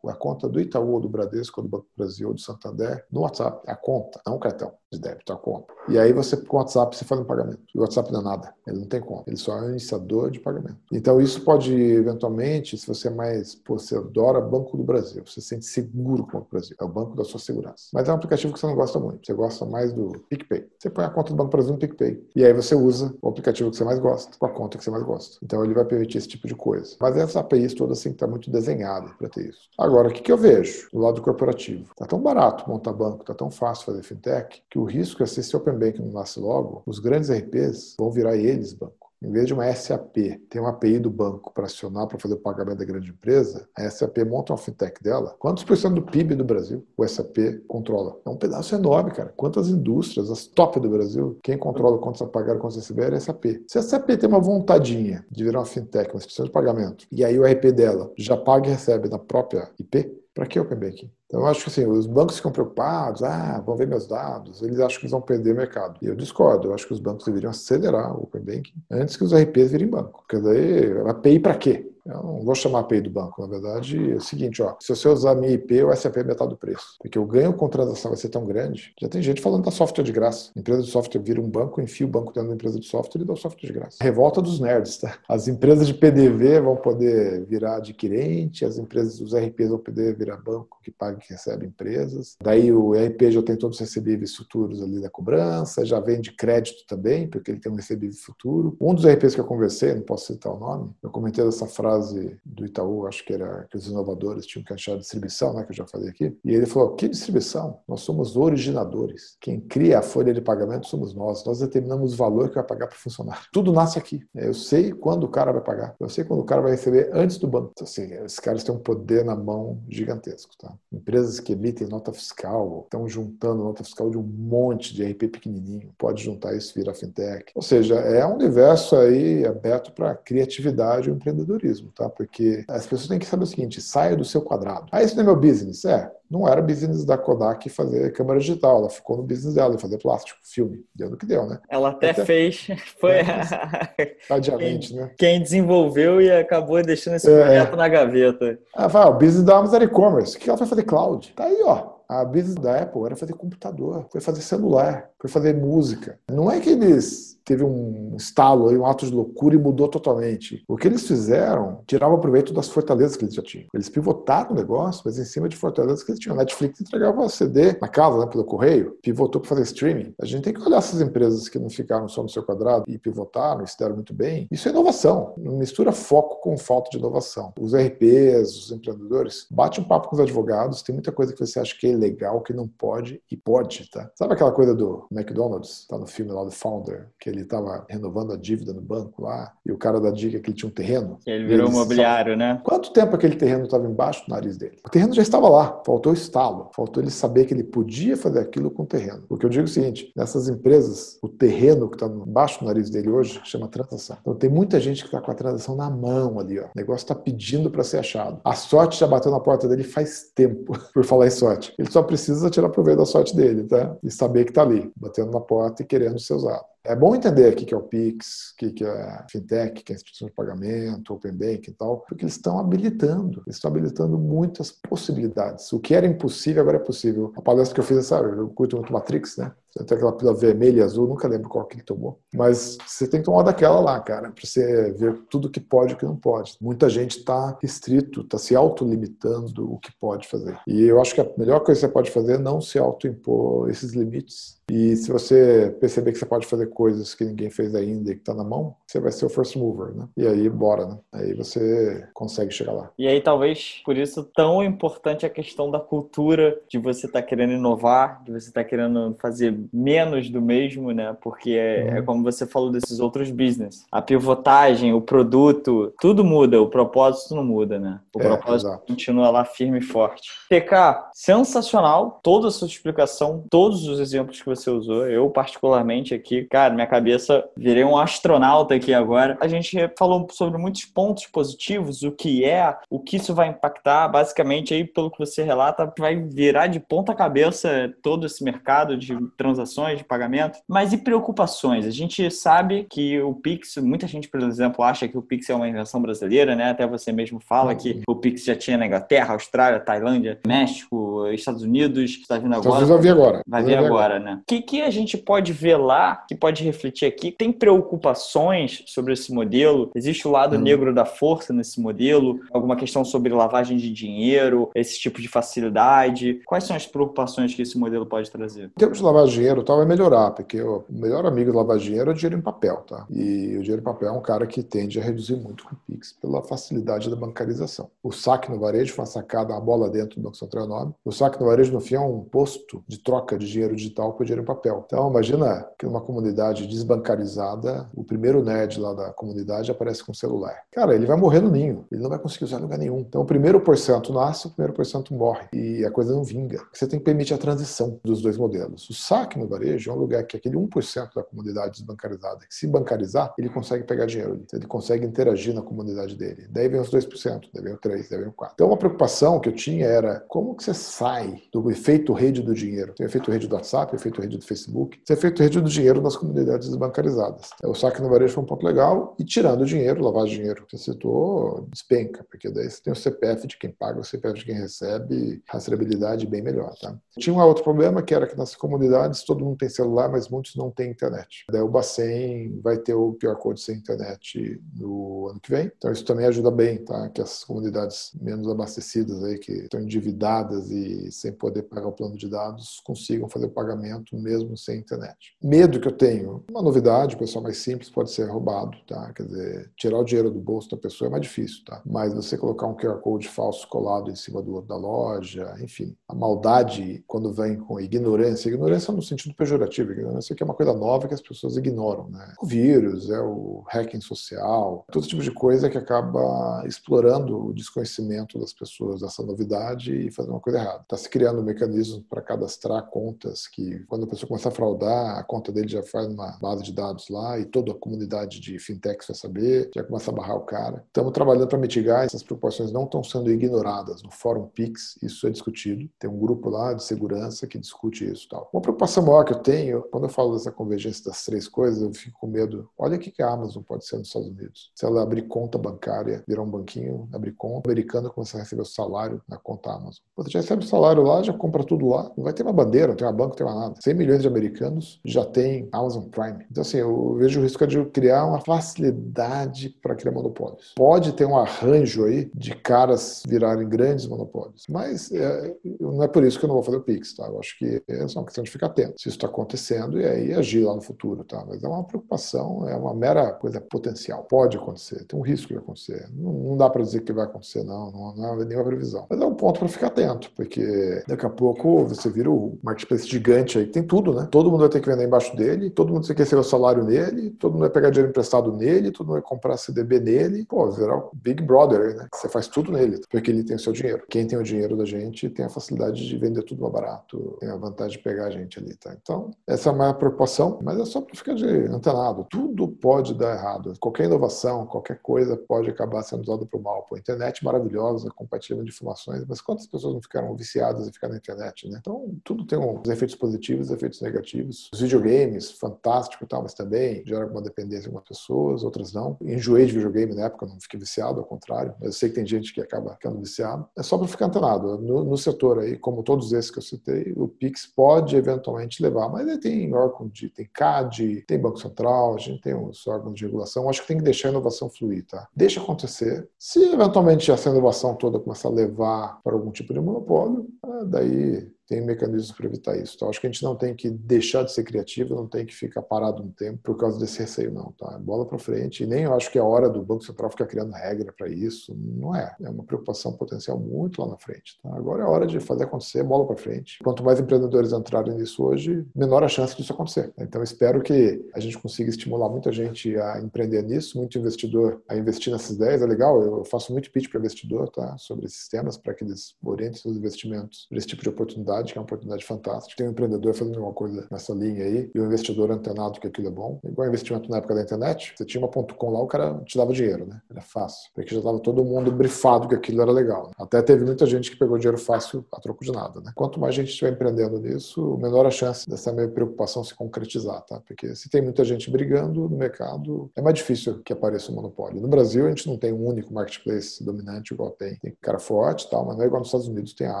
a 0.06 0.14
conta 0.14 0.48
do 0.48 0.60
Itaú 0.60 0.92
ou 0.92 1.00
do 1.00 1.08
Bradesco 1.08 1.60
ou 1.60 1.66
do 1.66 1.70
Banco 1.70 1.86
do 1.86 1.96
Brasil 1.96 2.28
ou 2.28 2.34
do 2.34 2.40
Santander 2.40 3.06
no 3.10 3.20
WhatsApp, 3.20 3.62
a 3.66 3.76
conta, 3.76 4.20
não 4.26 4.36
o 4.36 4.40
cartão 4.40 4.72
de 4.90 4.98
débito, 4.98 5.32
a 5.32 5.36
conta. 5.36 5.72
E 5.88 5.98
aí 5.98 6.12
você, 6.12 6.36
com 6.36 6.56
o 6.56 6.60
WhatsApp, 6.60 6.96
você 6.96 7.04
faz 7.04 7.20
um 7.20 7.24
pagamento. 7.24 7.60
O 7.74 7.80
WhatsApp 7.80 8.12
não 8.12 8.20
é 8.20 8.24
nada, 8.24 8.54
ele 8.66 8.80
não 8.80 8.86
tem 8.86 9.00
conta, 9.00 9.30
ele 9.30 9.36
só 9.36 9.56
é 9.56 9.62
um 9.62 9.70
iniciador 9.70 10.30
de 10.30 10.40
pagamento. 10.40 10.78
Então 10.92 11.20
isso 11.20 11.42
pode, 11.42 11.72
eventualmente, 11.74 12.76
se 12.76 12.86
você 12.86 13.08
é 13.08 13.10
mais, 13.10 13.54
pô, 13.54 13.78
você 13.78 13.96
adora 13.96 14.40
Banco 14.40 14.76
do 14.76 14.82
Brasil, 14.82 15.22
você 15.24 15.40
se 15.40 15.48
sente 15.48 15.66
seguro 15.66 16.26
com 16.26 16.38
o 16.38 16.46
Brasil, 16.50 16.76
é 16.80 16.84
o 16.84 16.88
banco 16.88 17.16
da 17.16 17.24
sua 17.24 17.38
segurança. 17.38 17.88
Mas 17.92 18.08
é 18.08 18.12
um 18.12 18.16
aplicativo 18.16 18.52
que 18.52 18.58
você 18.58 18.66
não 18.66 18.74
gosta 18.74 18.98
muito, 18.98 19.26
você 19.26 19.32
gosta 19.32 19.64
mais 19.64 19.92
do 19.92 20.10
PicPay. 20.28 20.66
Você 20.78 20.90
põe 20.90 21.04
a 21.04 21.10
conta 21.10 21.30
do 21.30 21.36
Banco 21.36 21.50
do 21.50 21.52
Brasil 21.52 21.72
no 21.72 21.78
PicPay. 21.78 22.28
E 22.34 22.44
aí 22.44 22.52
você 22.52 22.74
usa 22.74 23.14
o 23.22 23.28
aplicativo 23.28 23.70
que 23.70 23.76
você 23.76 23.84
mais 23.84 23.98
gosta, 23.98 24.36
com 24.38 24.46
a 24.46 24.50
conta 24.50 24.78
que 24.78 24.84
você 24.84 24.90
mais 24.90 25.04
gosta. 25.04 25.38
Então 25.42 25.64
ele 25.64 25.74
vai 25.74 25.84
permitir 25.84 26.18
esse 26.18 26.28
tipo 26.28 26.46
de 26.46 26.54
coisa. 26.54 26.96
Mas 27.00 27.16
essa 27.16 27.40
API 27.40 27.74
toda 27.74 27.92
assim 27.92 28.10
está 28.10 28.26
muito 28.26 28.50
desenhada 28.50 29.10
para 29.18 29.28
ter 29.28 29.48
isso. 29.48 29.68
Agora, 29.78 30.08
o 30.08 30.12
que, 30.12 30.22
que 30.22 30.32
eu 30.32 30.36
vejo 30.36 30.88
do 30.92 30.98
lado 30.98 31.22
corporativo? 31.22 31.90
Está 31.92 32.06
tão 32.06 32.20
barato 32.20 32.68
montar 32.68 32.92
banco, 32.92 33.20
está 33.20 33.34
tão 33.34 33.50
fácil 33.50 33.86
fazer 33.86 34.02
fintech, 34.02 34.62
que 34.70 34.79
o 34.80 34.84
risco 34.84 35.22
é 35.22 35.26
se 35.26 35.40
esse 35.40 35.54
Open 35.54 35.78
Bank 35.78 36.00
não 36.00 36.10
nasce 36.10 36.40
logo, 36.40 36.82
os 36.86 36.98
grandes 36.98 37.30
RPs 37.30 37.96
vão 37.98 38.10
virar 38.10 38.36
eles 38.36 38.72
banco. 38.72 39.10
Em 39.22 39.30
vez 39.30 39.46
de 39.46 39.52
uma 39.52 39.70
SAP 39.74 40.16
ter 40.48 40.58
uma 40.58 40.70
API 40.70 40.98
do 40.98 41.10
banco 41.10 41.52
para 41.52 41.66
acionar 41.66 42.06
para 42.06 42.18
fazer 42.18 42.32
o 42.32 42.38
pagamento 42.38 42.78
da 42.78 42.86
grande 42.86 43.10
empresa, 43.10 43.68
a 43.76 43.90
SAP 43.90 44.16
monta 44.26 44.54
uma 44.54 44.58
fintech 44.58 45.02
dela. 45.02 45.36
Quantos 45.38 45.62
por 45.62 45.76
cento 45.76 45.96
do 45.96 46.02
PIB 46.02 46.34
do 46.34 46.44
Brasil 46.44 46.86
o 46.96 47.06
SAP 47.06 47.62
controla? 47.68 48.18
É 48.24 48.30
um 48.30 48.36
pedaço 48.36 48.74
enorme, 48.74 49.10
cara. 49.10 49.30
Quantas 49.36 49.68
indústrias, 49.68 50.30
as 50.30 50.46
top 50.46 50.80
do 50.80 50.88
Brasil, 50.88 51.36
quem 51.42 51.58
controla 51.58 51.98
quantos 51.98 52.22
pagar 52.30 52.56
quantos 52.56 52.78
receber 52.78 53.12
é 53.12 53.16
a 53.16 53.20
SAP. 53.20 53.44
Se 53.68 53.76
a 53.76 53.82
SAP 53.82 54.08
tem 54.18 54.26
uma 54.26 54.40
vontadinha 54.40 55.26
de 55.30 55.44
virar 55.44 55.58
uma 55.58 55.66
fintech, 55.66 56.08
uma 56.08 56.16
instituição 56.16 56.46
de 56.46 56.50
pagamento, 56.52 57.06
e 57.12 57.22
aí 57.22 57.38
o 57.38 57.44
RP 57.44 57.72
dela 57.72 58.10
já 58.16 58.38
paga 58.38 58.68
e 58.68 58.70
recebe 58.70 59.10
na 59.10 59.18
própria 59.18 59.68
IP, 59.78 60.19
para 60.34 60.46
que 60.46 60.58
Open 60.58 60.78
Banking? 60.78 61.10
Então, 61.26 61.40
eu 61.40 61.46
acho 61.46 61.64
que 61.64 61.70
assim, 61.70 61.86
os 61.86 62.06
bancos 62.06 62.36
ficam 62.36 62.52
preocupados, 62.52 63.22
ah, 63.22 63.62
vão 63.64 63.76
ver 63.76 63.86
meus 63.86 64.06
dados, 64.06 64.62
eles 64.62 64.80
acham 64.80 64.98
que 64.98 65.04
eles 65.04 65.12
vão 65.12 65.20
perder 65.20 65.54
mercado. 65.54 65.98
E 66.02 66.06
eu 66.06 66.14
discordo, 66.14 66.68
eu 66.68 66.74
acho 66.74 66.86
que 66.86 66.92
os 66.92 67.00
bancos 67.00 67.24
deveriam 67.24 67.50
acelerar 67.50 68.12
o 68.16 68.24
Open 68.24 68.42
Banking 68.42 68.74
antes 68.90 69.16
que 69.16 69.24
os 69.24 69.32
RPs 69.32 69.70
virem 69.70 69.88
banco. 69.88 70.24
Porque 70.26 70.42
daí, 70.42 70.92
API 71.08 71.38
para 71.38 71.54
quê? 71.56 71.90
Eu 72.10 72.22
não 72.22 72.44
vou 72.44 72.54
chamar 72.54 72.80
API 72.80 73.00
do 73.00 73.10
banco, 73.10 73.40
na 73.40 73.48
verdade 73.48 74.12
é 74.12 74.16
o 74.16 74.20
seguinte, 74.20 74.62
ó, 74.62 74.74
se 74.80 74.94
você 74.94 75.08
usar 75.08 75.32
a 75.32 75.34
minha 75.34 75.52
IP, 75.52 75.82
o 75.82 75.94
SAP 75.94 76.16
é 76.18 76.24
metade 76.24 76.50
do 76.50 76.56
preço. 76.56 76.96
Porque 77.00 77.18
o 77.18 77.26
ganho 77.26 77.52
com 77.52 77.68
transação 77.68 78.10
vai 78.10 78.18
ser 78.18 78.28
tão 78.28 78.44
grande. 78.44 78.92
Já 79.00 79.08
tem 79.08 79.22
gente 79.22 79.40
falando 79.40 79.64
da 79.64 79.70
software 79.70 80.04
de 80.04 80.12
graça. 80.12 80.50
Empresa 80.56 80.82
de 80.82 80.90
software 80.90 81.20
vira 81.20 81.40
um 81.40 81.48
banco, 81.48 81.80
enfia 81.80 82.06
o 82.06 82.10
banco 82.10 82.32
dentro 82.32 82.48
da 82.48 82.54
empresa 82.54 82.78
de 82.78 82.86
software 82.86 83.22
e 83.22 83.24
dá 83.24 83.32
o 83.32 83.36
software 83.36 83.66
de 83.66 83.72
graça. 83.72 83.96
Revolta 84.00 84.40
dos 84.40 84.60
nerds, 84.60 84.98
tá? 84.98 85.18
As 85.28 85.48
empresas 85.48 85.86
de 85.86 85.94
PDV 85.94 86.60
vão 86.60 86.76
poder 86.76 87.44
virar 87.46 87.76
adquirente, 87.76 88.64
as 88.64 88.78
empresas, 88.78 89.20
os 89.20 89.34
RPs 89.34 89.68
vão 89.68 89.78
poder 89.78 90.16
virar 90.16 90.36
banco 90.36 90.78
que 90.82 90.90
paga 90.90 91.18
e 91.18 91.20
que 91.20 91.32
recebe 91.32 91.66
empresas. 91.66 92.36
Daí 92.42 92.72
o 92.72 92.92
RP 92.92 93.30
já 93.30 93.42
tem 93.42 93.56
todos 93.56 93.76
os 93.76 93.80
recebíveis 93.80 94.34
futuros 94.34 94.82
ali 94.82 95.00
da 95.00 95.10
cobrança, 95.10 95.84
já 95.84 96.00
vende 96.00 96.32
crédito 96.32 96.86
também, 96.86 97.28
porque 97.28 97.50
ele 97.50 97.60
tem 97.60 97.70
um 97.70 97.76
recebível 97.76 98.16
futuro. 98.16 98.76
Um 98.80 98.94
dos 98.94 99.06
RPs 99.06 99.34
que 99.34 99.40
eu 99.40 99.44
conversei, 99.44 99.94
não 99.94 100.02
posso 100.02 100.26
citar 100.32 100.52
o 100.52 100.58
nome, 100.58 100.90
eu 101.02 101.10
comentei 101.10 101.44
dessa 101.44 101.66
frase 101.66 101.99
do 102.44 102.64
Itaú, 102.64 103.06
acho 103.06 103.24
que 103.24 103.32
era 103.32 103.66
que 103.70 103.76
os 103.76 103.86
inovadores 103.86 104.46
tinham 104.46 104.64
que 104.64 104.72
achar 104.72 104.96
distribuição, 104.96 105.54
né, 105.54 105.64
que 105.64 105.70
eu 105.70 105.76
já 105.76 105.86
falei 105.86 106.08
aqui. 106.08 106.36
E 106.44 106.54
ele 106.54 106.66
falou: 106.66 106.94
que 106.94 107.08
distribuição? 107.08 107.78
Nós 107.86 108.00
somos 108.00 108.36
originadores. 108.36 109.36
Quem 109.40 109.60
cria 109.60 109.98
a 109.98 110.02
folha 110.02 110.32
de 110.32 110.40
pagamento 110.40 110.86
somos 110.86 111.14
nós. 111.14 111.44
Nós 111.44 111.60
determinamos 111.60 112.14
o 112.14 112.16
valor 112.16 112.48
que 112.48 112.54
vai 112.56 112.64
pagar 112.64 112.86
para 112.86 112.96
o 112.96 113.00
funcionário. 113.00 113.42
Tudo 113.52 113.72
nasce 113.72 113.98
aqui. 113.98 114.22
Eu 114.34 114.54
sei 114.54 114.92
quando 114.92 115.24
o 115.24 115.28
cara 115.28 115.52
vai 115.52 115.62
pagar. 115.62 115.94
Eu 116.00 116.08
sei 116.08 116.24
quando 116.24 116.40
o 116.40 116.44
cara 116.44 116.62
vai 116.62 116.72
receber 116.72 117.10
antes 117.12 117.38
do 117.38 117.46
banco. 117.46 117.70
Então, 117.72 117.86
assim, 117.86 118.12
esses 118.24 118.38
caras 118.38 118.64
têm 118.64 118.74
um 118.74 118.78
poder 118.78 119.24
na 119.24 119.36
mão 119.36 119.82
gigantesco. 119.88 120.56
Tá? 120.58 120.72
Empresas 120.92 121.40
que 121.40 121.52
emitem 121.52 121.88
nota 121.88 122.12
fiscal 122.12 122.82
estão 122.84 123.08
juntando 123.08 123.62
nota 123.62 123.84
fiscal 123.84 124.10
de 124.10 124.18
um 124.18 124.22
monte 124.22 124.94
de 124.94 125.04
RP 125.04 125.28
pequenininho. 125.28 125.92
Pode 125.98 126.22
juntar 126.22 126.54
isso 126.54 126.74
virar 126.74 126.94
fintech. 126.94 127.52
Ou 127.54 127.62
seja, 127.62 127.96
é 127.96 128.24
um 128.26 128.34
universo 128.34 128.96
aí 128.96 129.44
aberto 129.46 129.92
para 129.92 130.14
criatividade 130.14 131.08
e 131.08 131.12
empreendedorismo, 131.12 131.89
tá? 131.90 132.08
Porque 132.08 132.64
as 132.68 132.86
pessoas 132.86 133.08
têm 133.08 133.18
que 133.18 133.26
saber 133.26 133.44
o 133.44 133.46
seguinte: 133.46 133.80
saia 133.80 134.16
do 134.16 134.24
seu 134.24 134.42
quadrado. 134.42 134.86
Ah, 134.90 135.02
esse 135.02 135.14
não 135.14 135.22
é 135.22 135.26
meu 135.26 135.36
business. 135.36 135.84
É, 135.84 136.10
não 136.30 136.46
era 136.46 136.62
business 136.62 137.04
da 137.04 137.18
Kodak 137.18 137.68
fazer 137.68 138.12
câmera 138.12 138.38
digital, 138.38 138.78
ela 138.78 138.90
ficou 138.90 139.16
no 139.16 139.22
business 139.22 139.54
dela, 139.54 139.76
fazer 139.78 139.98
plástico, 139.98 140.38
filme. 140.42 140.84
Deu 140.94 141.10
no 141.10 141.16
que 141.16 141.26
deu, 141.26 141.46
né? 141.46 141.58
Ela 141.68 141.90
até, 141.90 142.10
até 142.10 142.24
fez, 142.24 142.68
foi 143.00 143.16
é, 143.16 143.24
né? 144.94 145.10
Quem 145.18 145.42
desenvolveu 145.42 146.20
e 146.20 146.30
acabou 146.30 146.80
deixando 146.82 147.16
esse 147.16 147.30
é, 147.30 147.42
projeto 147.42 147.76
na 147.76 147.88
gaveta. 147.88 148.58
Ah, 148.74 148.86
vai, 148.86 149.08
o 149.08 149.14
business 149.14 149.42
da 149.42 149.56
Amazon 149.56 149.82
e-commerce, 149.82 150.36
o 150.36 150.40
que 150.40 150.48
ela 150.48 150.58
vai 150.58 150.68
fazer 150.68 150.84
cloud? 150.84 151.32
Tá 151.34 151.44
aí, 151.44 151.60
ó. 151.64 152.00
A 152.08 152.24
business 152.24 152.56
da 152.56 152.76
Apple 152.76 153.06
era 153.06 153.14
fazer 153.14 153.34
computador, 153.34 154.04
foi 154.10 154.20
fazer 154.20 154.42
celular, 154.42 155.08
foi 155.16 155.30
fazer 155.30 155.54
música. 155.54 156.18
Não 156.28 156.50
é 156.50 156.58
que 156.58 156.70
eles 156.70 157.39
teve 157.50 157.64
um 157.64 158.14
estalo, 158.16 158.70
um 158.70 158.86
ato 158.86 159.04
de 159.04 159.12
loucura 159.12 159.56
e 159.56 159.58
mudou 159.58 159.88
totalmente. 159.88 160.62
O 160.68 160.76
que 160.76 160.86
eles 160.86 161.04
fizeram 161.08 161.82
tirava 161.84 162.16
proveito 162.16 162.54
das 162.54 162.68
fortalezas 162.68 163.16
que 163.16 163.24
eles 163.24 163.34
já 163.34 163.42
tinham. 163.42 163.66
Eles 163.74 163.88
pivotaram 163.88 164.52
o 164.52 164.54
negócio, 164.54 165.02
mas 165.04 165.18
em 165.18 165.24
cima 165.24 165.48
de 165.48 165.56
fortalezas 165.56 166.04
que 166.04 166.12
eles 166.12 166.20
tinham. 166.20 166.36
Netflix 166.36 166.80
entregava 166.80 167.28
CD 167.28 167.76
na 167.82 167.88
casa, 167.88 168.18
né, 168.18 168.26
pelo 168.26 168.44
correio, 168.44 168.96
pivotou 169.02 169.40
para 169.40 169.48
fazer 169.48 169.62
streaming. 169.62 170.14
A 170.22 170.26
gente 170.26 170.44
tem 170.44 170.54
que 170.54 170.62
olhar 170.62 170.76
essas 170.76 171.00
empresas 171.00 171.48
que 171.48 171.58
não 171.58 171.68
ficaram 171.68 172.06
só 172.06 172.22
no 172.22 172.28
seu 172.28 172.44
quadrado 172.44 172.84
e 172.86 172.96
pivotaram, 172.96 173.66
se 173.66 173.76
deram 173.76 173.96
muito 173.96 174.14
bem. 174.14 174.46
Isso 174.48 174.68
é 174.68 174.70
inovação. 174.70 175.34
Não 175.36 175.58
mistura 175.58 175.90
foco 175.90 176.40
com 176.40 176.56
falta 176.56 176.88
de 176.90 176.98
inovação. 176.98 177.52
Os 177.58 177.74
RPs, 177.74 178.56
os 178.56 178.70
empreendedores, 178.70 179.46
bate 179.50 179.80
um 179.80 179.84
papo 179.84 180.08
com 180.08 180.14
os 180.14 180.20
advogados. 180.20 180.82
Tem 180.82 180.94
muita 180.94 181.10
coisa 181.10 181.32
que 181.32 181.44
você 181.44 181.58
acha 181.58 181.76
que 181.76 181.88
é 181.88 181.96
legal, 181.96 182.42
que 182.42 182.52
não 182.52 182.68
pode 182.68 183.20
e 183.28 183.36
pode, 183.36 183.90
tá? 183.90 184.08
Sabe 184.14 184.34
aquela 184.34 184.52
coisa 184.52 184.72
do 184.72 185.08
McDonald's? 185.10 185.84
Tá 185.88 185.98
no 185.98 186.06
filme 186.06 186.30
lá 186.30 186.44
do 186.44 186.52
Founder, 186.52 187.08
que 187.18 187.28
ele 187.28 187.39
estava 187.42 187.84
renovando 187.88 188.32
a 188.32 188.36
dívida 188.36 188.72
no 188.72 188.80
banco 188.80 189.22
lá, 189.22 189.52
e 189.64 189.72
o 189.72 189.78
cara 189.78 190.00
da 190.00 190.10
dica 190.10 190.38
que 190.40 190.50
ele 190.50 190.56
tinha 190.56 190.68
um 190.68 190.72
terreno. 190.72 191.18
Ele 191.26 191.46
virou 191.46 191.66
ele 191.66 191.76
imobiliário, 191.76 192.36
né? 192.36 192.60
Quanto 192.64 192.92
tempo 192.92 193.14
aquele 193.14 193.36
terreno 193.36 193.64
estava 193.64 193.86
embaixo 193.86 194.24
do 194.26 194.34
nariz 194.34 194.56
dele? 194.56 194.78
O 194.84 194.90
terreno 194.90 195.14
já 195.14 195.22
estava 195.22 195.48
lá, 195.48 195.80
faltou 195.84 196.12
estalo, 196.12 196.70
faltou 196.74 197.02
ele 197.02 197.10
saber 197.10 197.46
que 197.46 197.54
ele 197.54 197.64
podia 197.64 198.16
fazer 198.16 198.40
aquilo 198.40 198.70
com 198.70 198.82
o 198.82 198.86
terreno. 198.86 199.22
Porque 199.28 199.46
eu 199.46 199.50
digo 199.50 199.64
o 199.64 199.68
seguinte: 199.68 200.12
nessas 200.16 200.48
empresas, 200.48 201.18
o 201.22 201.28
terreno 201.28 201.88
que 201.88 201.96
está 201.96 202.06
embaixo 202.06 202.60
do 202.60 202.66
nariz 202.66 202.90
dele 202.90 203.10
hoje 203.10 203.40
chama 203.44 203.68
transação. 203.68 204.16
Então 204.20 204.34
tem 204.34 204.50
muita 204.50 204.80
gente 204.80 205.02
que 205.02 205.08
está 205.08 205.20
com 205.20 205.30
a 205.30 205.34
transação 205.34 205.76
na 205.76 205.90
mão 205.90 206.38
ali, 206.38 206.58
ó. 206.58 206.64
O 206.64 206.70
negócio 206.76 207.04
está 207.04 207.14
pedindo 207.14 207.70
para 207.70 207.84
ser 207.84 207.98
achado. 207.98 208.40
A 208.44 208.54
sorte 208.54 208.98
já 208.98 209.06
bateu 209.06 209.30
na 209.30 209.40
porta 209.40 209.68
dele 209.68 209.84
faz 209.84 210.30
tempo, 210.34 210.72
por 210.92 211.04
falar 211.04 211.26
em 211.26 211.30
sorte. 211.30 211.74
Ele 211.78 211.90
só 211.90 212.02
precisa 212.02 212.50
tirar 212.50 212.68
proveito 212.68 212.98
da 212.98 213.06
sorte 213.06 213.34
dele, 213.34 213.64
tá? 213.64 213.96
E 214.02 214.10
saber 214.10 214.44
que 214.44 214.50
está 214.50 214.62
ali, 214.62 214.90
batendo 214.96 215.30
na 215.30 215.40
porta 215.40 215.82
e 215.82 215.86
querendo 215.86 216.18
ser 216.18 216.34
usado. 216.34 216.64
É 216.82 216.96
bom 216.96 217.14
entender 217.14 217.52
o 217.52 217.56
que 217.56 217.74
é 217.74 217.76
o 217.76 217.82
Pix, 217.82 218.52
o 218.52 218.56
que 218.56 218.84
é 218.84 219.24
Fintech, 219.30 219.82
que 219.82 219.92
é 219.92 219.94
instituição 219.94 220.28
de 220.28 220.34
pagamento, 220.34 221.12
Open 221.12 221.32
Bank 221.32 221.68
e 221.68 221.74
tal, 221.74 221.98
porque 222.08 222.24
eles 222.24 222.36
estão 222.36 222.58
habilitando, 222.58 223.42
eles 223.46 223.56
estão 223.56 223.70
habilitando 223.70 224.18
muitas 224.18 224.72
possibilidades. 224.72 225.70
O 225.72 225.78
que 225.78 225.94
era 225.94 226.06
impossível 226.06 226.62
agora 226.62 226.78
é 226.78 226.80
possível. 226.80 227.32
A 227.36 227.42
palestra 227.42 227.74
que 227.74 227.80
eu 227.80 227.84
fiz, 227.84 228.06
sabe, 228.06 228.30
eu 228.36 228.48
curto 228.48 228.76
muito 228.76 228.92
Matrix, 228.92 229.36
né? 229.36 229.52
Tem 229.86 229.96
aquela 229.96 230.12
pílula 230.12 230.36
vermelha 230.36 230.80
e 230.80 230.82
azul, 230.82 231.06
nunca 231.06 231.28
lembro 231.28 231.48
qual 231.48 231.64
que 231.64 231.76
ele 231.76 231.84
tomou. 231.84 232.18
Mas 232.34 232.76
você 232.84 233.06
tem 233.06 233.20
que 233.20 233.26
tomar 233.26 233.42
daquela 233.44 233.78
lá, 233.78 234.00
cara, 234.00 234.30
para 234.30 234.44
você 234.44 234.92
ver 234.92 235.16
tudo 235.30 235.50
que 235.50 235.60
pode 235.60 235.92
e 235.92 235.94
o 235.94 235.98
que 235.98 236.04
não 236.04 236.16
pode. 236.16 236.56
Muita 236.60 236.88
gente 236.88 237.18
está 237.18 237.56
restrito, 237.62 238.22
está 238.22 238.36
se 238.36 238.56
autolimitando 238.56 239.72
o 239.72 239.78
que 239.78 239.92
pode 239.92 240.26
fazer. 240.26 240.58
E 240.66 240.82
eu 240.82 241.00
acho 241.00 241.14
que 241.14 241.20
a 241.20 241.30
melhor 241.38 241.60
coisa 241.60 241.80
que 241.80 241.86
você 241.86 241.92
pode 241.92 242.10
fazer 242.10 242.34
é 242.34 242.38
não 242.38 242.60
se 242.60 242.78
autoimpor 242.80 243.70
esses 243.70 243.92
limites. 243.92 244.58
E 244.68 244.96
se 244.96 245.10
você 245.10 245.76
perceber 245.80 246.12
que 246.12 246.18
você 246.18 246.26
pode 246.26 246.46
fazer 246.46 246.66
coisas 246.70 247.14
que 247.14 247.24
ninguém 247.24 247.50
fez 247.50 247.74
ainda 247.74 248.10
e 248.10 248.14
que 248.14 248.20
está 248.20 248.34
na 248.34 248.44
mão, 248.44 248.74
você 248.86 248.98
vai 248.98 249.12
ser 249.12 249.26
o 249.26 249.28
first 249.28 249.56
mover, 249.56 249.94
né? 249.94 250.08
E 250.16 250.26
aí, 250.26 250.48
bora, 250.48 250.86
né? 250.86 250.98
Aí 251.12 251.34
você 251.34 252.08
consegue 252.14 252.52
chegar 252.52 252.72
lá. 252.72 252.90
E 252.98 253.06
aí, 253.06 253.20
talvez, 253.20 253.82
por 253.84 253.96
isso, 253.96 254.24
tão 254.34 254.62
importante 254.62 255.26
a 255.26 255.30
questão 255.30 255.70
da 255.70 255.78
cultura, 255.78 256.58
de 256.68 256.78
você 256.78 257.06
estar 257.06 257.20
tá 257.20 257.26
querendo 257.26 257.52
inovar, 257.52 258.22
de 258.24 258.32
você 258.32 258.48
estar 258.48 258.62
tá 258.62 258.68
querendo 258.68 259.16
fazer 259.20 259.58
menos 259.72 260.30
do 260.30 260.40
mesmo, 260.40 260.92
né? 260.92 261.16
Porque 261.20 261.52
é, 261.52 261.84
uhum. 261.84 261.96
é, 261.98 262.02
como 262.02 262.22
você 262.22 262.46
falou 262.46 262.70
desses 262.70 263.00
outros 263.00 263.30
business. 263.30 263.84
A 263.90 264.02
pivotagem, 264.02 264.92
o 264.92 265.00
produto, 265.00 265.92
tudo 266.00 266.24
muda, 266.24 266.60
o 266.60 266.68
propósito 266.68 267.34
não 267.34 267.44
muda, 267.44 267.78
né? 267.78 268.00
O 268.14 268.20
é, 268.20 268.24
propósito 268.24 268.68
exato. 268.68 268.86
continua 268.86 269.30
lá 269.30 269.44
firme 269.44 269.78
e 269.78 269.82
forte. 269.82 270.30
TK, 270.48 271.10
sensacional, 271.12 272.20
toda 272.22 272.48
a 272.48 272.50
sua 272.50 272.66
explicação, 272.66 273.44
todos 273.50 273.86
os 273.86 274.00
exemplos 274.00 274.40
que 274.40 274.46
você 274.46 274.70
usou. 274.70 275.06
Eu, 275.06 275.28
particularmente, 275.30 276.14
aqui, 276.14 276.44
cara, 276.44 276.59
minha 276.68 276.86
cabeça 276.86 277.42
virei 277.56 277.84
um 277.84 277.96
astronauta 277.96 278.74
aqui 278.74 278.92
agora. 278.92 279.38
A 279.40 279.48
gente 279.48 279.76
falou 279.98 280.26
sobre 280.30 280.60
muitos 280.60 280.84
pontos 280.84 281.26
positivos, 281.26 282.02
o 282.02 282.12
que 282.12 282.44
é, 282.44 282.76
o 282.90 282.98
que 282.98 283.16
isso 283.16 283.34
vai 283.34 283.48
impactar, 283.48 284.08
basicamente, 284.08 284.74
aí, 284.74 284.84
pelo 284.84 285.10
que 285.10 285.18
você 285.18 285.42
relata, 285.42 285.92
vai 285.98 286.16
virar 286.16 286.66
de 286.66 286.80
ponta 286.80 287.14
cabeça 287.14 287.92
todo 288.02 288.26
esse 288.26 288.42
mercado 288.42 288.96
de 288.96 289.16
transações 289.36 289.98
de 289.98 290.04
pagamento, 290.04 290.58
mas 290.68 290.92
e 290.92 290.98
preocupações? 290.98 291.86
A 291.86 291.90
gente 291.90 292.30
sabe 292.30 292.86
que 292.90 293.20
o 293.20 293.34
Pix, 293.34 293.76
muita 293.76 294.06
gente, 294.06 294.28
por 294.28 294.40
exemplo, 294.40 294.84
acha 294.84 295.06
que 295.06 295.16
o 295.16 295.22
Pix 295.22 295.48
é 295.48 295.54
uma 295.54 295.68
invenção 295.68 296.02
brasileira, 296.02 296.56
né? 296.56 296.70
Até 296.70 296.86
você 296.86 297.12
mesmo 297.12 297.40
fala 297.40 297.74
que 297.74 298.02
o 298.06 298.16
Pix 298.16 298.44
já 298.44 298.56
tinha 298.56 298.76
na 298.76 298.86
Inglaterra, 298.86 299.34
Austrália, 299.34 299.80
Tailândia, 299.80 300.38
México, 300.46 301.26
Estados 301.28 301.62
Unidos, 301.62 302.10
está 302.10 302.38
vindo 302.38 302.54
agora. 302.54 302.84
Vai 302.84 302.98
vir 302.98 303.10
agora. 303.10 303.42
Vai 303.46 303.62
vir 303.62 303.78
agora, 303.78 304.18
né? 304.18 304.40
O 304.40 304.44
que, 304.46 304.62
que 304.62 304.82
a 304.82 304.90
gente 304.90 305.16
pode 305.16 305.52
ver 305.52 305.76
lá, 305.76 306.24
que 306.28 306.34
pode 306.34 306.49
refletir 306.58 307.06
aqui? 307.06 307.32
Tem 307.32 307.52
preocupações 307.52 308.82
sobre 308.86 309.12
esse 309.12 309.32
modelo? 309.32 309.90
Existe 309.94 310.28
o 310.28 310.30
lado 310.30 310.56
hum. 310.56 310.60
negro 310.60 310.94
da 310.94 311.04
força 311.04 311.52
nesse 311.52 311.80
modelo? 311.80 312.40
Alguma 312.52 312.76
questão 312.76 313.04
sobre 313.04 313.32
lavagem 313.32 313.76
de 313.76 313.90
dinheiro, 313.90 314.70
esse 314.74 314.98
tipo 314.98 315.20
de 315.20 315.28
facilidade? 315.28 316.40
Quais 316.46 316.64
são 316.64 316.76
as 316.76 316.86
preocupações 316.86 317.54
que 317.54 317.62
esse 317.62 317.78
modelo 317.78 318.06
pode 318.06 318.30
trazer? 318.30 318.66
Em 318.66 318.78
termos 318.78 318.98
de 318.98 319.04
lavagem 319.04 319.30
dinheiro 319.30 319.62
tal 319.62 319.78
vai 319.78 319.86
melhorar, 319.86 320.30
porque 320.32 320.60
o 320.60 320.84
melhor 320.88 321.24
amigo 321.26 321.50
do 321.50 321.56
lavar 321.56 321.78
dinheiro 321.78 322.10
é 322.10 322.12
o 322.12 322.16
dinheiro 322.16 322.36
em 322.36 322.42
papel, 322.42 322.76
tá? 322.86 323.06
E 323.10 323.56
o 323.56 323.62
dinheiro 323.62 323.80
em 323.80 323.84
papel 323.84 324.08
é 324.08 324.12
um 324.12 324.20
cara 324.20 324.46
que 324.46 324.62
tende 324.62 324.98
a 325.00 325.02
reduzir 325.02 325.36
muito 325.36 325.64
o 325.64 325.76
Pix 325.86 326.12
pela 326.20 326.42
facilidade 326.42 327.08
da 327.08 327.16
bancarização. 327.16 327.90
O 328.02 328.12
saque 328.12 328.50
no 328.50 328.58
varejo 328.58 328.92
foi 328.92 329.04
uma 329.04 329.10
sacada, 329.10 329.52
uma 329.52 329.60
bola 329.60 329.88
dentro 329.88 330.16
do 330.16 330.22
Banco 330.22 330.36
Central 330.36 330.64
enorme. 330.64 330.94
O 331.04 331.12
saque 331.12 331.40
no 331.40 331.46
varejo, 331.46 331.72
no 331.72 331.80
fim, 331.80 331.94
é 331.94 332.00
um 332.00 332.20
posto 332.20 332.82
de 332.86 332.98
troca 332.98 333.38
de 333.38 333.46
dinheiro 333.46 333.74
digital 333.74 334.12
por 334.12 334.24
dinheiro 334.24 334.42
em 334.42 334.46
papel. 334.46 334.84
Então, 334.86 335.10
imagina 335.10 335.66
que 335.78 335.86
numa 335.86 336.00
comunidade 336.00 336.39
desbancarizada, 336.66 337.88
o 337.94 338.04
primeiro 338.04 338.42
nerd 338.42 338.78
lá 338.80 338.94
da 338.94 339.12
comunidade 339.12 339.70
aparece 339.70 340.04
com 340.04 340.12
celular. 340.14 340.62
Cara, 340.70 340.94
ele 340.94 341.06
vai 341.06 341.16
morrer 341.16 341.40
no 341.40 341.50
ninho. 341.50 341.84
Ele 341.90 342.02
não 342.02 342.10
vai 342.10 342.18
conseguir 342.18 342.44
usar 342.44 342.58
em 342.58 342.62
lugar 342.62 342.78
nenhum. 342.78 343.00
Então, 343.00 343.22
o 343.22 343.24
primeiro 343.24 343.60
por 343.60 343.76
cento 343.76 344.12
nasce, 344.12 344.46
o 344.46 344.50
primeiro 344.50 344.72
por 344.72 344.84
cento 344.86 345.14
morre. 345.14 345.48
E 345.52 345.84
a 345.84 345.90
coisa 345.90 346.12
não 346.14 346.24
vinga. 346.24 346.62
Você 346.72 346.86
tem 346.86 346.98
que 346.98 347.04
permitir 347.04 347.34
a 347.34 347.38
transição 347.38 348.00
dos 348.04 348.22
dois 348.22 348.36
modelos. 348.36 348.88
O 348.88 348.94
saque 348.94 349.38
no 349.38 349.48
varejo 349.48 349.90
é 349.90 349.94
um 349.94 349.96
lugar 349.96 350.24
que 350.24 350.36
aquele 350.36 350.56
1% 350.56 351.14
da 351.14 351.22
comunidade 351.22 351.72
desbancarizada, 351.72 352.46
que 352.46 352.54
se 352.54 352.66
bancarizar, 352.66 353.34
ele 353.38 353.48
consegue 353.48 353.84
pegar 353.84 354.06
dinheiro, 354.06 354.44
ele 354.52 354.66
consegue 354.66 355.06
interagir 355.06 355.54
na 355.54 355.62
comunidade 355.62 356.16
dele. 356.16 356.46
Daí 356.50 356.68
vem 356.68 356.80
os 356.80 356.90
2%, 356.90 357.48
daí 357.52 357.62
vem 357.62 357.72
o 357.74 357.78
3%, 357.78 358.06
daí 358.10 358.20
vem 358.20 358.28
o 358.28 358.32
4%. 358.32 358.50
Então, 358.54 358.66
uma 358.68 358.76
preocupação 358.76 359.40
que 359.40 359.48
eu 359.48 359.54
tinha 359.54 359.86
era 359.86 360.20
como 360.28 360.54
que 360.54 360.64
você 360.64 360.74
sai 360.74 361.42
do 361.52 361.70
efeito 361.70 362.12
rede 362.12 362.42
do 362.42 362.54
dinheiro? 362.54 362.92
Tem 362.94 363.06
o 363.06 363.08
efeito 363.08 363.30
rede 363.30 363.48
do 363.48 363.54
WhatsApp, 363.54 363.92
o 363.92 363.96
efeito 363.96 364.20
rede 364.20 364.36
do 364.36 364.44
Facebook, 364.44 364.98
tem 365.04 365.16
o 365.16 365.18
efeito 365.18 365.42
rede 365.42 365.60
do 365.60 365.68
dinheiro 365.68 366.00
nas 366.00 366.16
comunidades 366.16 366.29
desbancarizadas. 366.32 367.50
O 367.64 367.74
saque 367.74 368.00
no 368.00 368.08
varejo 368.08 368.34
foi 368.34 368.42
um 368.42 368.46
ponto 368.46 368.64
legal 368.64 369.14
e 369.18 369.24
tirando 369.24 369.62
o 369.62 369.66
dinheiro, 369.66 370.04
lavar 370.04 370.26
dinheiro, 370.26 370.66
você 370.70 370.78
citou, 370.78 371.66
despenca, 371.70 372.24
porque 372.30 372.50
daí 372.50 372.70
você 372.70 372.82
tem 372.82 372.92
o 372.92 372.96
CPF 372.96 373.46
de 373.46 373.58
quem 373.58 373.70
paga, 373.70 374.00
o 374.00 374.04
CPF 374.04 374.38
de 374.38 374.44
quem 374.44 374.54
recebe, 374.54 375.42
rastreabilidade 375.48 376.26
bem 376.26 376.42
melhor. 376.42 376.74
Tá? 376.80 376.96
Tinha 377.18 377.34
um 377.34 377.40
outro 377.40 377.64
problema 377.64 378.02
que 378.02 378.14
era 378.14 378.26
que 378.26 378.36
nas 378.36 378.54
comunidades 378.54 379.22
todo 379.24 379.44
mundo 379.44 379.58
tem 379.58 379.68
celular, 379.68 380.08
mas 380.08 380.28
muitos 380.28 380.56
não 380.56 380.70
têm 380.70 380.90
internet. 380.90 381.44
Daí 381.50 381.60
o 381.60 381.68
Bacen 381.68 382.60
vai 382.62 382.78
ter 382.78 382.94
o 382.94 383.16
QR 383.20 383.36
Code 383.36 383.60
sem 383.60 383.76
internet 383.76 384.60
no 384.74 385.28
ano 385.28 385.40
que 385.40 385.50
vem. 385.50 385.70
Então 385.76 385.90
isso 385.90 386.04
também 386.04 386.26
ajuda 386.26 386.50
bem, 386.50 386.78
tá? 386.78 387.08
Que 387.08 387.20
as 387.20 387.44
comunidades 387.44 388.12
menos 388.20 388.48
abastecidas 388.48 389.22
aí, 389.24 389.38
que 389.38 389.52
estão 389.52 389.80
endividadas 389.80 390.70
e 390.70 391.10
sem 391.10 391.32
poder 391.32 391.62
pagar 391.62 391.88
o 391.88 391.92
plano 391.92 392.16
de 392.16 392.28
dados, 392.28 392.80
consigam 392.84 393.28
fazer 393.28 393.46
o 393.46 393.50
pagamento 393.50 394.16
mesmo 394.16 394.56
sem 394.56 394.78
internet. 394.78 395.36
Medo 395.42 395.80
que 395.80 395.88
eu 395.88 395.92
tenho, 395.92 396.19
uma 396.26 396.62
novidade, 396.62 397.14
o 397.14 397.18
pessoal 397.18 397.42
mais 397.42 397.58
simples 397.58 397.90
pode 397.90 398.10
ser 398.10 398.24
roubado, 398.30 398.76
tá? 398.86 399.12
Quer 399.12 399.24
dizer, 399.24 399.70
tirar 399.76 399.98
o 399.98 400.04
dinheiro 400.04 400.30
do 400.30 400.40
bolso 400.40 400.70
da 400.70 400.76
pessoa 400.76 401.08
é 401.08 401.10
mais 401.10 401.22
difícil, 401.22 401.64
tá? 401.64 401.82
Mas 401.84 402.14
você 402.14 402.36
colocar 402.36 402.66
um 402.66 402.74
QR 402.74 402.98
Code 403.00 403.28
falso 403.28 403.68
colado 403.68 404.10
em 404.10 404.16
cima 404.16 404.42
do 404.42 404.60
da 404.62 404.76
loja, 404.76 405.56
enfim, 405.60 405.96
a 406.08 406.14
maldade 406.14 407.02
quando 407.06 407.32
vem 407.32 407.56
com 407.56 407.80
ignorância, 407.80 408.48
ignorância 408.48 408.92
no 408.92 409.02
sentido 409.02 409.34
pejorativo, 409.34 409.92
ignorância 409.92 410.34
que 410.34 410.42
é 410.42 410.46
uma 410.46 410.54
coisa 410.54 410.72
nova 410.74 411.08
que 411.08 411.14
as 411.14 411.22
pessoas 411.22 411.56
ignoram, 411.56 412.08
né? 412.10 412.34
O 412.40 412.46
vírus, 412.46 413.10
é 413.10 413.20
o 413.20 413.64
hacking 413.68 414.00
social, 414.00 414.84
todo 414.90 415.06
tipo 415.06 415.22
de 415.22 415.30
coisa 415.30 415.70
que 415.70 415.78
acaba 415.78 416.62
explorando 416.66 417.48
o 417.48 417.54
desconhecimento 417.54 418.38
das 418.38 418.52
pessoas 418.52 419.00
dessa 419.00 419.22
novidade 419.22 419.94
e 419.94 420.10
fazendo 420.10 420.32
uma 420.32 420.40
coisa 420.40 420.58
errada. 420.58 420.82
Está 420.82 420.96
se 420.96 421.08
criando 421.08 421.40
um 421.40 421.44
mecanismo 421.44 422.02
para 422.08 422.22
cadastrar 422.22 422.86
contas 422.90 423.46
que, 423.46 423.80
quando 423.86 424.04
a 424.04 424.06
pessoa 424.06 424.28
começa 424.28 424.48
a 424.48 424.52
fraudar, 424.52 425.18
a 425.18 425.22
conta 425.22 425.52
dele 425.52 425.68
já 425.68 425.82
faz 425.82 426.06
uma 426.14 426.38
base 426.40 426.62
de 426.62 426.72
dados 426.72 427.08
lá 427.08 427.38
e 427.38 427.44
toda 427.44 427.72
a 427.72 427.74
comunidade 427.74 428.40
de 428.40 428.58
fintechs 428.58 429.06
vai 429.06 429.16
saber, 429.16 429.70
já 429.74 429.82
começa 429.84 430.10
a 430.10 430.14
barrar 430.14 430.36
o 430.36 430.42
cara. 430.42 430.84
Estamos 430.86 431.12
trabalhando 431.12 431.48
para 431.48 431.58
mitigar, 431.58 432.04
essas 432.04 432.22
preocupações 432.22 432.72
não 432.72 432.84
estão 432.84 433.02
sendo 433.02 433.30
ignoradas. 433.30 434.02
No 434.02 434.10
Fórum 434.10 434.46
Pix, 434.46 434.98
isso 435.02 435.26
é 435.26 435.30
discutido. 435.30 435.88
Tem 435.98 436.08
um 436.08 436.18
grupo 436.18 436.48
lá 436.48 436.72
de 436.74 436.82
segurança 436.82 437.46
que 437.46 437.58
discute 437.58 438.10
isso 438.10 438.28
tal. 438.28 438.48
Uma 438.52 438.62
preocupação 438.62 439.04
maior 439.04 439.24
que 439.24 439.32
eu 439.32 439.38
tenho, 439.38 439.82
quando 439.90 440.04
eu 440.04 440.10
falo 440.10 440.32
dessa 440.32 440.52
convergência 440.52 441.04
das 441.04 441.24
três 441.24 441.48
coisas, 441.48 441.82
eu 441.82 441.92
fico 441.92 442.18
com 442.20 442.26
medo. 442.26 442.68
Olha 442.78 442.96
o 442.96 442.98
que 442.98 443.22
a 443.22 443.30
Amazon 443.30 443.62
pode 443.62 443.86
ser 443.86 443.96
nos 443.96 444.08
Estados 444.08 444.28
Unidos. 444.28 444.70
Se 444.74 444.84
ela 444.84 445.02
abrir 445.02 445.22
conta 445.22 445.58
bancária, 445.58 446.24
virar 446.26 446.42
um 446.42 446.50
banquinho, 446.50 447.08
abrir 447.12 447.32
conta, 447.32 447.68
o 447.68 447.72
americano 447.72 448.10
começar 448.10 448.38
a 448.38 448.42
receber 448.42 448.62
o 448.62 448.66
salário 448.66 449.22
na 449.28 449.36
conta 449.36 449.70
Amazon. 449.70 450.02
Você 450.16 450.30
já 450.30 450.40
recebe 450.40 450.64
o 450.64 450.68
salário 450.68 451.02
lá, 451.02 451.22
já 451.22 451.32
compra 451.32 451.64
tudo 451.64 451.88
lá. 451.88 452.10
Não 452.16 452.24
vai 452.24 452.32
ter 452.32 452.42
uma 452.42 452.52
bandeira, 452.52 452.88
não 452.88 452.96
tem 452.96 453.06
uma 453.06 453.12
banca, 453.12 453.30
não 453.30 453.36
tem 453.36 453.46
uma 453.46 453.60
nada. 453.60 453.74
100 453.82 453.94
milhões 453.94 454.22
de 454.22 454.28
americanos 454.28 455.00
já 455.04 455.24
tem 455.24 455.68
Amazon 455.72 455.89
Prime. 456.02 456.44
Então, 456.50 456.62
assim, 456.62 456.78
eu 456.78 457.14
vejo 457.14 457.40
o 457.40 457.42
risco 457.42 457.66
de 457.66 457.84
criar 457.86 458.26
uma 458.26 458.40
facilidade 458.40 459.70
para 459.82 459.94
criar 459.94 460.12
monopólios. 460.12 460.72
Pode 460.76 461.12
ter 461.12 461.24
um 461.24 461.36
arranjo 461.36 462.04
aí 462.04 462.30
de 462.34 462.54
caras 462.54 463.22
virarem 463.26 463.68
grandes 463.68 464.06
monopólios. 464.06 464.64
Mas 464.68 465.10
é, 465.12 465.56
não 465.80 466.02
é 466.02 466.08
por 466.08 466.24
isso 466.24 466.38
que 466.38 466.44
eu 466.44 466.48
não 466.48 466.54
vou 466.54 466.64
fazer 466.64 466.76
o 466.76 466.82
Pix, 466.82 467.14
tá? 467.14 467.26
Eu 467.26 467.38
acho 467.38 467.58
que 467.58 467.82
é 467.88 468.08
só 468.08 468.20
uma 468.20 468.26
questão 468.26 468.44
de 468.44 468.50
ficar 468.50 468.66
atento 468.66 469.00
se 469.00 469.08
isso 469.08 469.16
está 469.16 469.26
acontecendo 469.26 470.00
e 470.00 470.04
aí 470.04 470.32
agir 470.34 470.64
lá 470.64 470.74
no 470.74 470.80
futuro, 470.80 471.24
tá? 471.24 471.44
Mas 471.46 471.62
é 471.62 471.68
uma 471.68 471.84
preocupação, 471.84 472.68
é 472.68 472.76
uma 472.76 472.94
mera 472.94 473.32
coisa 473.32 473.60
potencial. 473.60 474.24
Pode 474.24 474.56
acontecer, 474.56 475.04
tem 475.04 475.18
um 475.18 475.22
risco 475.22 475.48
de 475.48 475.58
acontecer. 475.58 476.08
Não, 476.12 476.32
não 476.32 476.56
dá 476.56 476.68
para 476.68 476.82
dizer 476.82 477.02
que 477.02 477.12
vai 477.12 477.24
acontecer, 477.24 477.64
não, 477.64 477.90
não, 477.90 478.14
não 478.14 478.40
é 478.40 478.44
nenhuma 478.44 478.64
previsão. 478.64 479.06
Mas 479.08 479.20
é 479.20 479.24
um 479.24 479.34
ponto 479.34 479.58
para 479.58 479.68
ficar 479.68 479.88
atento, 479.88 480.30
porque 480.34 481.02
daqui 481.06 481.26
a 481.26 481.30
pouco 481.30 481.84
você 481.84 482.10
vira 482.10 482.30
o 482.30 482.58
marketplace 482.62 483.06
gigante 483.06 483.58
aí, 483.58 483.66
tem 483.66 483.82
tudo, 483.82 484.14
né? 484.14 484.28
Todo 484.30 484.50
mundo 484.50 484.60
vai 484.60 484.68
ter 484.68 484.80
que 484.80 484.88
vender 484.88 485.04
embaixo 485.04 485.34
dele, 485.36 485.70
todo 485.80 485.94
mundo 485.94 486.06
receber 486.06 486.40
o 486.40 486.44
salário 486.44 486.84
nele, 486.84 487.30
todo 487.30 487.52
mundo 487.52 487.62
vai 487.62 487.70
pegar 487.70 487.88
dinheiro 487.88 488.10
emprestado 488.10 488.52
nele, 488.52 488.90
todo 488.90 489.06
mundo 489.06 489.14
vai 489.14 489.22
comprar 489.22 489.56
CDB 489.56 489.98
nele. 489.98 490.44
Pô, 490.44 490.70
virar 490.70 490.98
o 490.98 491.10
Big 491.14 491.42
Brother 491.42 491.80
aí, 491.80 491.94
né? 491.94 492.06
Você 492.14 492.28
faz 492.28 492.46
tudo 492.46 492.70
nele, 492.70 493.00
porque 493.10 493.30
ele 493.30 493.42
tem 493.42 493.56
o 493.56 493.58
seu 493.58 493.72
dinheiro. 493.72 494.04
Quem 494.10 494.26
tem 494.26 494.38
o 494.38 494.42
dinheiro 494.42 494.76
da 494.76 494.84
gente 494.84 495.30
tem 495.30 495.46
a 495.46 495.48
facilidade 495.48 496.06
de 496.06 496.18
vender 496.18 496.42
tudo 496.42 496.60
mais 496.60 496.72
barato, 496.74 497.38
tem 497.40 497.48
a 497.48 497.56
vantagem 497.56 497.96
de 497.96 498.04
pegar 498.04 498.26
a 498.26 498.30
gente 498.30 498.58
ali, 498.58 498.76
tá? 498.76 498.94
Então, 499.00 499.30
essa 499.46 499.70
é 499.70 499.72
uma 499.72 499.94
preocupação, 499.94 500.58
mas 500.62 500.78
é 500.78 500.84
só 500.84 501.00
para 501.00 501.16
ficar 501.16 501.34
de 501.34 501.46
antenado. 501.46 502.26
Tudo 502.28 502.68
pode 502.68 503.14
dar 503.14 503.34
errado. 503.34 503.72
Qualquer 503.80 504.04
inovação, 504.04 504.66
qualquer 504.66 505.00
coisa 505.00 505.34
pode 505.34 505.70
acabar 505.70 506.02
sendo 506.02 506.22
usada 506.24 506.44
para 506.44 506.60
o 506.60 506.62
mal. 506.62 506.82
Pô, 506.82 506.96
a 506.96 506.98
internet 506.98 507.42
maravilhosa, 507.42 508.10
compartilhamento 508.10 508.68
de 508.68 508.74
informações, 508.74 509.24
mas 509.26 509.40
quantas 509.40 509.66
pessoas 509.66 509.94
não 509.94 510.02
ficaram 510.02 510.36
viciadas 510.36 510.86
em 510.86 510.92
ficar 510.92 511.08
na 511.08 511.16
internet, 511.16 511.70
né? 511.70 511.78
Então, 511.80 512.14
tudo 512.22 512.46
tem 512.46 512.58
uns 512.58 512.86
efeitos 512.86 513.16
positivos 513.16 513.70
e 513.70 513.72
efeitos 513.72 514.02
negativos. 514.02 514.68
Os 514.74 514.80
videogames, 514.80 515.50
fantástico 515.70 516.24
e 516.24 516.26
tal, 516.26 516.42
mas 516.42 516.54
também 516.54 517.02
gera 517.06 517.24
alguma 517.24 517.42
dependência 517.42 517.84
em 517.84 517.86
algumas 517.86 518.06
pessoas, 518.06 518.62
outras 518.62 518.92
não. 518.92 519.16
Enjoei 519.22 519.66
de 519.66 519.72
videogame 519.72 520.14
na 520.14 520.26
época, 520.26 520.46
não 520.46 520.60
fiquei 520.60 520.78
viciado, 520.78 521.20
ao 521.20 521.26
contrário. 521.26 521.74
Eu 521.80 521.92
sei 521.92 522.08
que 522.08 522.16
tem 522.16 522.26
gente 522.26 522.52
que 522.52 522.60
acaba 522.60 522.92
ficando 522.92 523.18
viciado. 523.18 523.66
É 523.76 523.82
só 523.82 523.96
para 523.96 524.08
ficar 524.08 524.26
antenado. 524.26 524.78
No, 524.78 525.04
no, 525.04 525.16
setor 525.16 525.60
aí, 525.60 525.76
como 525.76 526.02
todos 526.02 526.32
esses 526.32 526.50
que 526.50 526.58
eu 526.58 526.62
citei, 526.62 527.12
o 527.16 527.28
Pix 527.28 527.66
pode 527.66 528.16
eventualmente 528.16 528.82
levar, 528.82 529.08
mas 529.08 529.26
ele 529.26 529.38
tem 529.38 529.72
órgão 529.74 530.08
de, 530.08 530.28
tem 530.28 530.48
CAD, 530.52 531.24
tem 531.26 531.38
Banco 531.38 531.58
Central, 531.58 532.14
a 532.14 532.18
gente 532.18 532.40
tem 532.40 532.54
os 532.54 532.86
órgãos 532.86 533.14
de 533.14 533.24
regulação. 533.24 533.68
Acho 533.68 533.82
que 533.82 533.88
tem 533.88 533.98
que 533.98 534.04
deixar 534.04 534.28
a 534.28 534.30
inovação 534.32 534.68
fluir, 534.70 535.06
tá? 535.06 535.28
Deixa 535.34 535.60
acontecer. 535.60 536.28
Se 536.38 536.62
eventualmente 536.72 537.30
essa 537.30 537.50
inovação 537.50 537.94
toda 537.94 538.18
começar 538.18 538.48
a 538.48 538.52
levar 538.52 539.20
para 539.22 539.34
algum 539.34 539.50
tipo 539.50 539.72
de 539.72 539.80
monopólio, 539.80 540.48
ah, 540.62 540.84
daí 540.84 541.50
tem 541.70 541.80
mecanismos 541.80 542.32
para 542.32 542.46
evitar 542.46 542.76
isso. 542.76 542.94
Então, 542.96 543.08
acho 543.08 543.20
que 543.20 543.28
a 543.28 543.30
gente 543.30 543.44
não 543.44 543.54
tem 543.54 543.76
que 543.76 543.88
deixar 543.88 544.42
de 544.42 544.52
ser 544.52 544.64
criativo, 544.64 545.14
não 545.14 545.28
tem 545.28 545.46
que 545.46 545.54
ficar 545.54 545.80
parado 545.82 546.20
no 546.20 546.32
tempo 546.32 546.58
por 546.64 546.76
causa 546.76 546.98
desse 546.98 547.20
receio, 547.20 547.52
não. 547.52 547.72
Tá? 547.78 547.96
Bola 547.96 548.26
para 548.26 548.40
frente. 548.40 548.82
E 548.82 548.86
nem 548.86 549.04
eu 549.04 549.14
acho 549.14 549.30
que 549.30 549.38
é 549.38 549.42
hora 549.42 549.70
do 549.70 549.80
Banco 549.80 550.04
Central 550.04 550.30
ficar 550.30 550.46
criando 550.46 550.72
regra 550.72 551.14
para 551.16 551.28
isso. 551.28 551.72
Não 551.78 552.12
é. 552.14 552.34
É 552.42 552.50
uma 552.50 552.64
preocupação 552.64 553.12
potencial 553.12 553.56
muito 553.56 554.02
lá 554.02 554.08
na 554.08 554.16
frente. 554.16 554.58
Tá? 554.60 554.76
Agora 554.76 555.04
é 555.04 555.06
hora 555.06 555.28
de 555.28 555.38
fazer 555.38 555.62
acontecer, 555.62 556.02
bola 556.02 556.26
para 556.26 556.36
frente. 556.36 556.80
Quanto 556.82 557.04
mais 557.04 557.20
empreendedores 557.20 557.72
entrarem 557.72 558.16
nisso 558.16 558.42
hoje, 558.42 558.84
menor 558.92 559.22
a 559.22 559.28
chance 559.28 559.56
disso 559.56 559.72
acontecer. 559.72 560.12
Então, 560.18 560.42
espero 560.42 560.82
que 560.82 561.24
a 561.32 561.38
gente 561.38 561.56
consiga 561.56 561.88
estimular 561.88 562.28
muita 562.28 562.50
gente 562.50 562.96
a 562.96 563.20
empreender 563.20 563.62
nisso, 563.62 563.96
muito 563.96 564.18
investidor 564.18 564.82
a 564.88 564.96
investir 564.96 565.32
nessas 565.32 565.54
ideias. 565.54 565.82
É 565.82 565.86
legal, 565.86 566.20
eu 566.20 566.44
faço 566.44 566.72
muito 566.72 566.90
pitch 566.90 567.08
para 567.08 567.20
investidor 567.20 567.70
tá? 567.70 567.96
sobre 567.96 568.26
esses 568.26 568.48
temas, 568.48 568.76
para 568.76 568.92
que 568.92 569.04
eles 569.04 569.36
orientem 569.40 569.80
seus 569.80 569.96
investimentos 569.96 570.66
para 570.68 570.76
esse 570.76 570.86
tipo 570.88 571.02
de 571.02 571.08
oportunidade 571.08 571.59
oportunidade, 571.60 571.72
que 571.72 571.78
é 571.78 571.80
uma 571.80 571.84
oportunidade 571.84 572.24
fantástica. 572.24 572.76
Tem 572.76 572.86
um 572.86 572.90
empreendedor 572.90 573.34
fazendo 573.34 573.56
alguma 573.56 573.74
coisa 573.74 574.06
nessa 574.10 574.32
linha 574.32 574.64
aí, 574.64 574.90
e 574.94 574.98
o 574.98 575.06
investidor 575.06 575.50
antenado 575.50 576.00
que 576.00 576.06
aquilo 576.06 576.28
é 576.28 576.30
bom. 576.30 576.58
Igual 576.64 576.88
investimento 576.88 577.30
na 577.30 577.38
época 577.38 577.54
da 577.54 577.62
internet, 577.62 578.14
você 578.16 578.24
tinha 578.24 578.40
uma 578.40 578.48
ponto 578.48 578.74
.com 578.74 578.90
lá, 578.90 579.00
o 579.00 579.06
cara 579.06 579.40
te 579.44 579.56
dava 579.56 579.72
dinheiro, 579.72 580.06
né? 580.06 580.20
Era 580.30 580.40
fácil. 580.40 580.90
Porque 580.94 581.10
já 581.14 581.18
estava 581.18 581.38
todo 581.38 581.64
mundo 581.64 581.92
brifado 581.92 582.48
que 582.48 582.54
aquilo 582.54 582.82
era 582.82 582.90
legal. 582.90 583.26
Né? 583.26 583.32
Até 583.38 583.62
teve 583.62 583.84
muita 583.84 584.06
gente 584.06 584.30
que 584.30 584.38
pegou 584.38 584.58
dinheiro 584.58 584.78
fácil 584.78 585.24
a 585.32 585.40
troco 585.40 585.64
de 585.64 585.72
nada, 585.72 586.00
né? 586.00 586.12
Quanto 586.14 586.40
mais 586.40 586.54
gente 586.54 586.68
estiver 586.68 586.92
empreendendo 586.92 587.38
nisso, 587.38 587.96
menor 587.98 588.26
a 588.26 588.30
chance 588.30 588.68
dessa 588.68 588.92
minha 588.92 589.08
preocupação 589.08 589.62
se 589.62 589.74
concretizar, 589.74 590.42
tá? 590.42 590.60
Porque 590.66 590.94
se 590.94 591.08
tem 591.08 591.22
muita 591.22 591.44
gente 591.44 591.70
brigando 591.70 592.28
no 592.28 592.36
mercado, 592.36 593.10
é 593.16 593.22
mais 593.22 593.34
difícil 593.34 593.80
que 593.82 593.92
apareça 593.92 594.32
um 594.32 594.34
monopólio. 594.34 594.80
No 594.80 594.88
Brasil, 594.88 595.26
a 595.26 595.28
gente 595.28 595.46
não 595.46 595.56
tem 595.56 595.72
um 595.72 595.86
único 595.86 596.12
marketplace 596.12 596.82
dominante 596.84 597.34
igual 597.34 597.50
tem. 597.50 597.76
Tem 597.76 597.94
cara 598.00 598.18
forte 598.18 598.66
e 598.66 598.70
tal, 598.70 598.86
mas 598.86 598.96
não 598.96 599.04
é 599.04 599.06
igual 599.06 599.20
nos 599.20 599.28
Estados 599.28 599.48
Unidos, 599.48 599.74
tem 599.74 599.86
a 599.86 600.00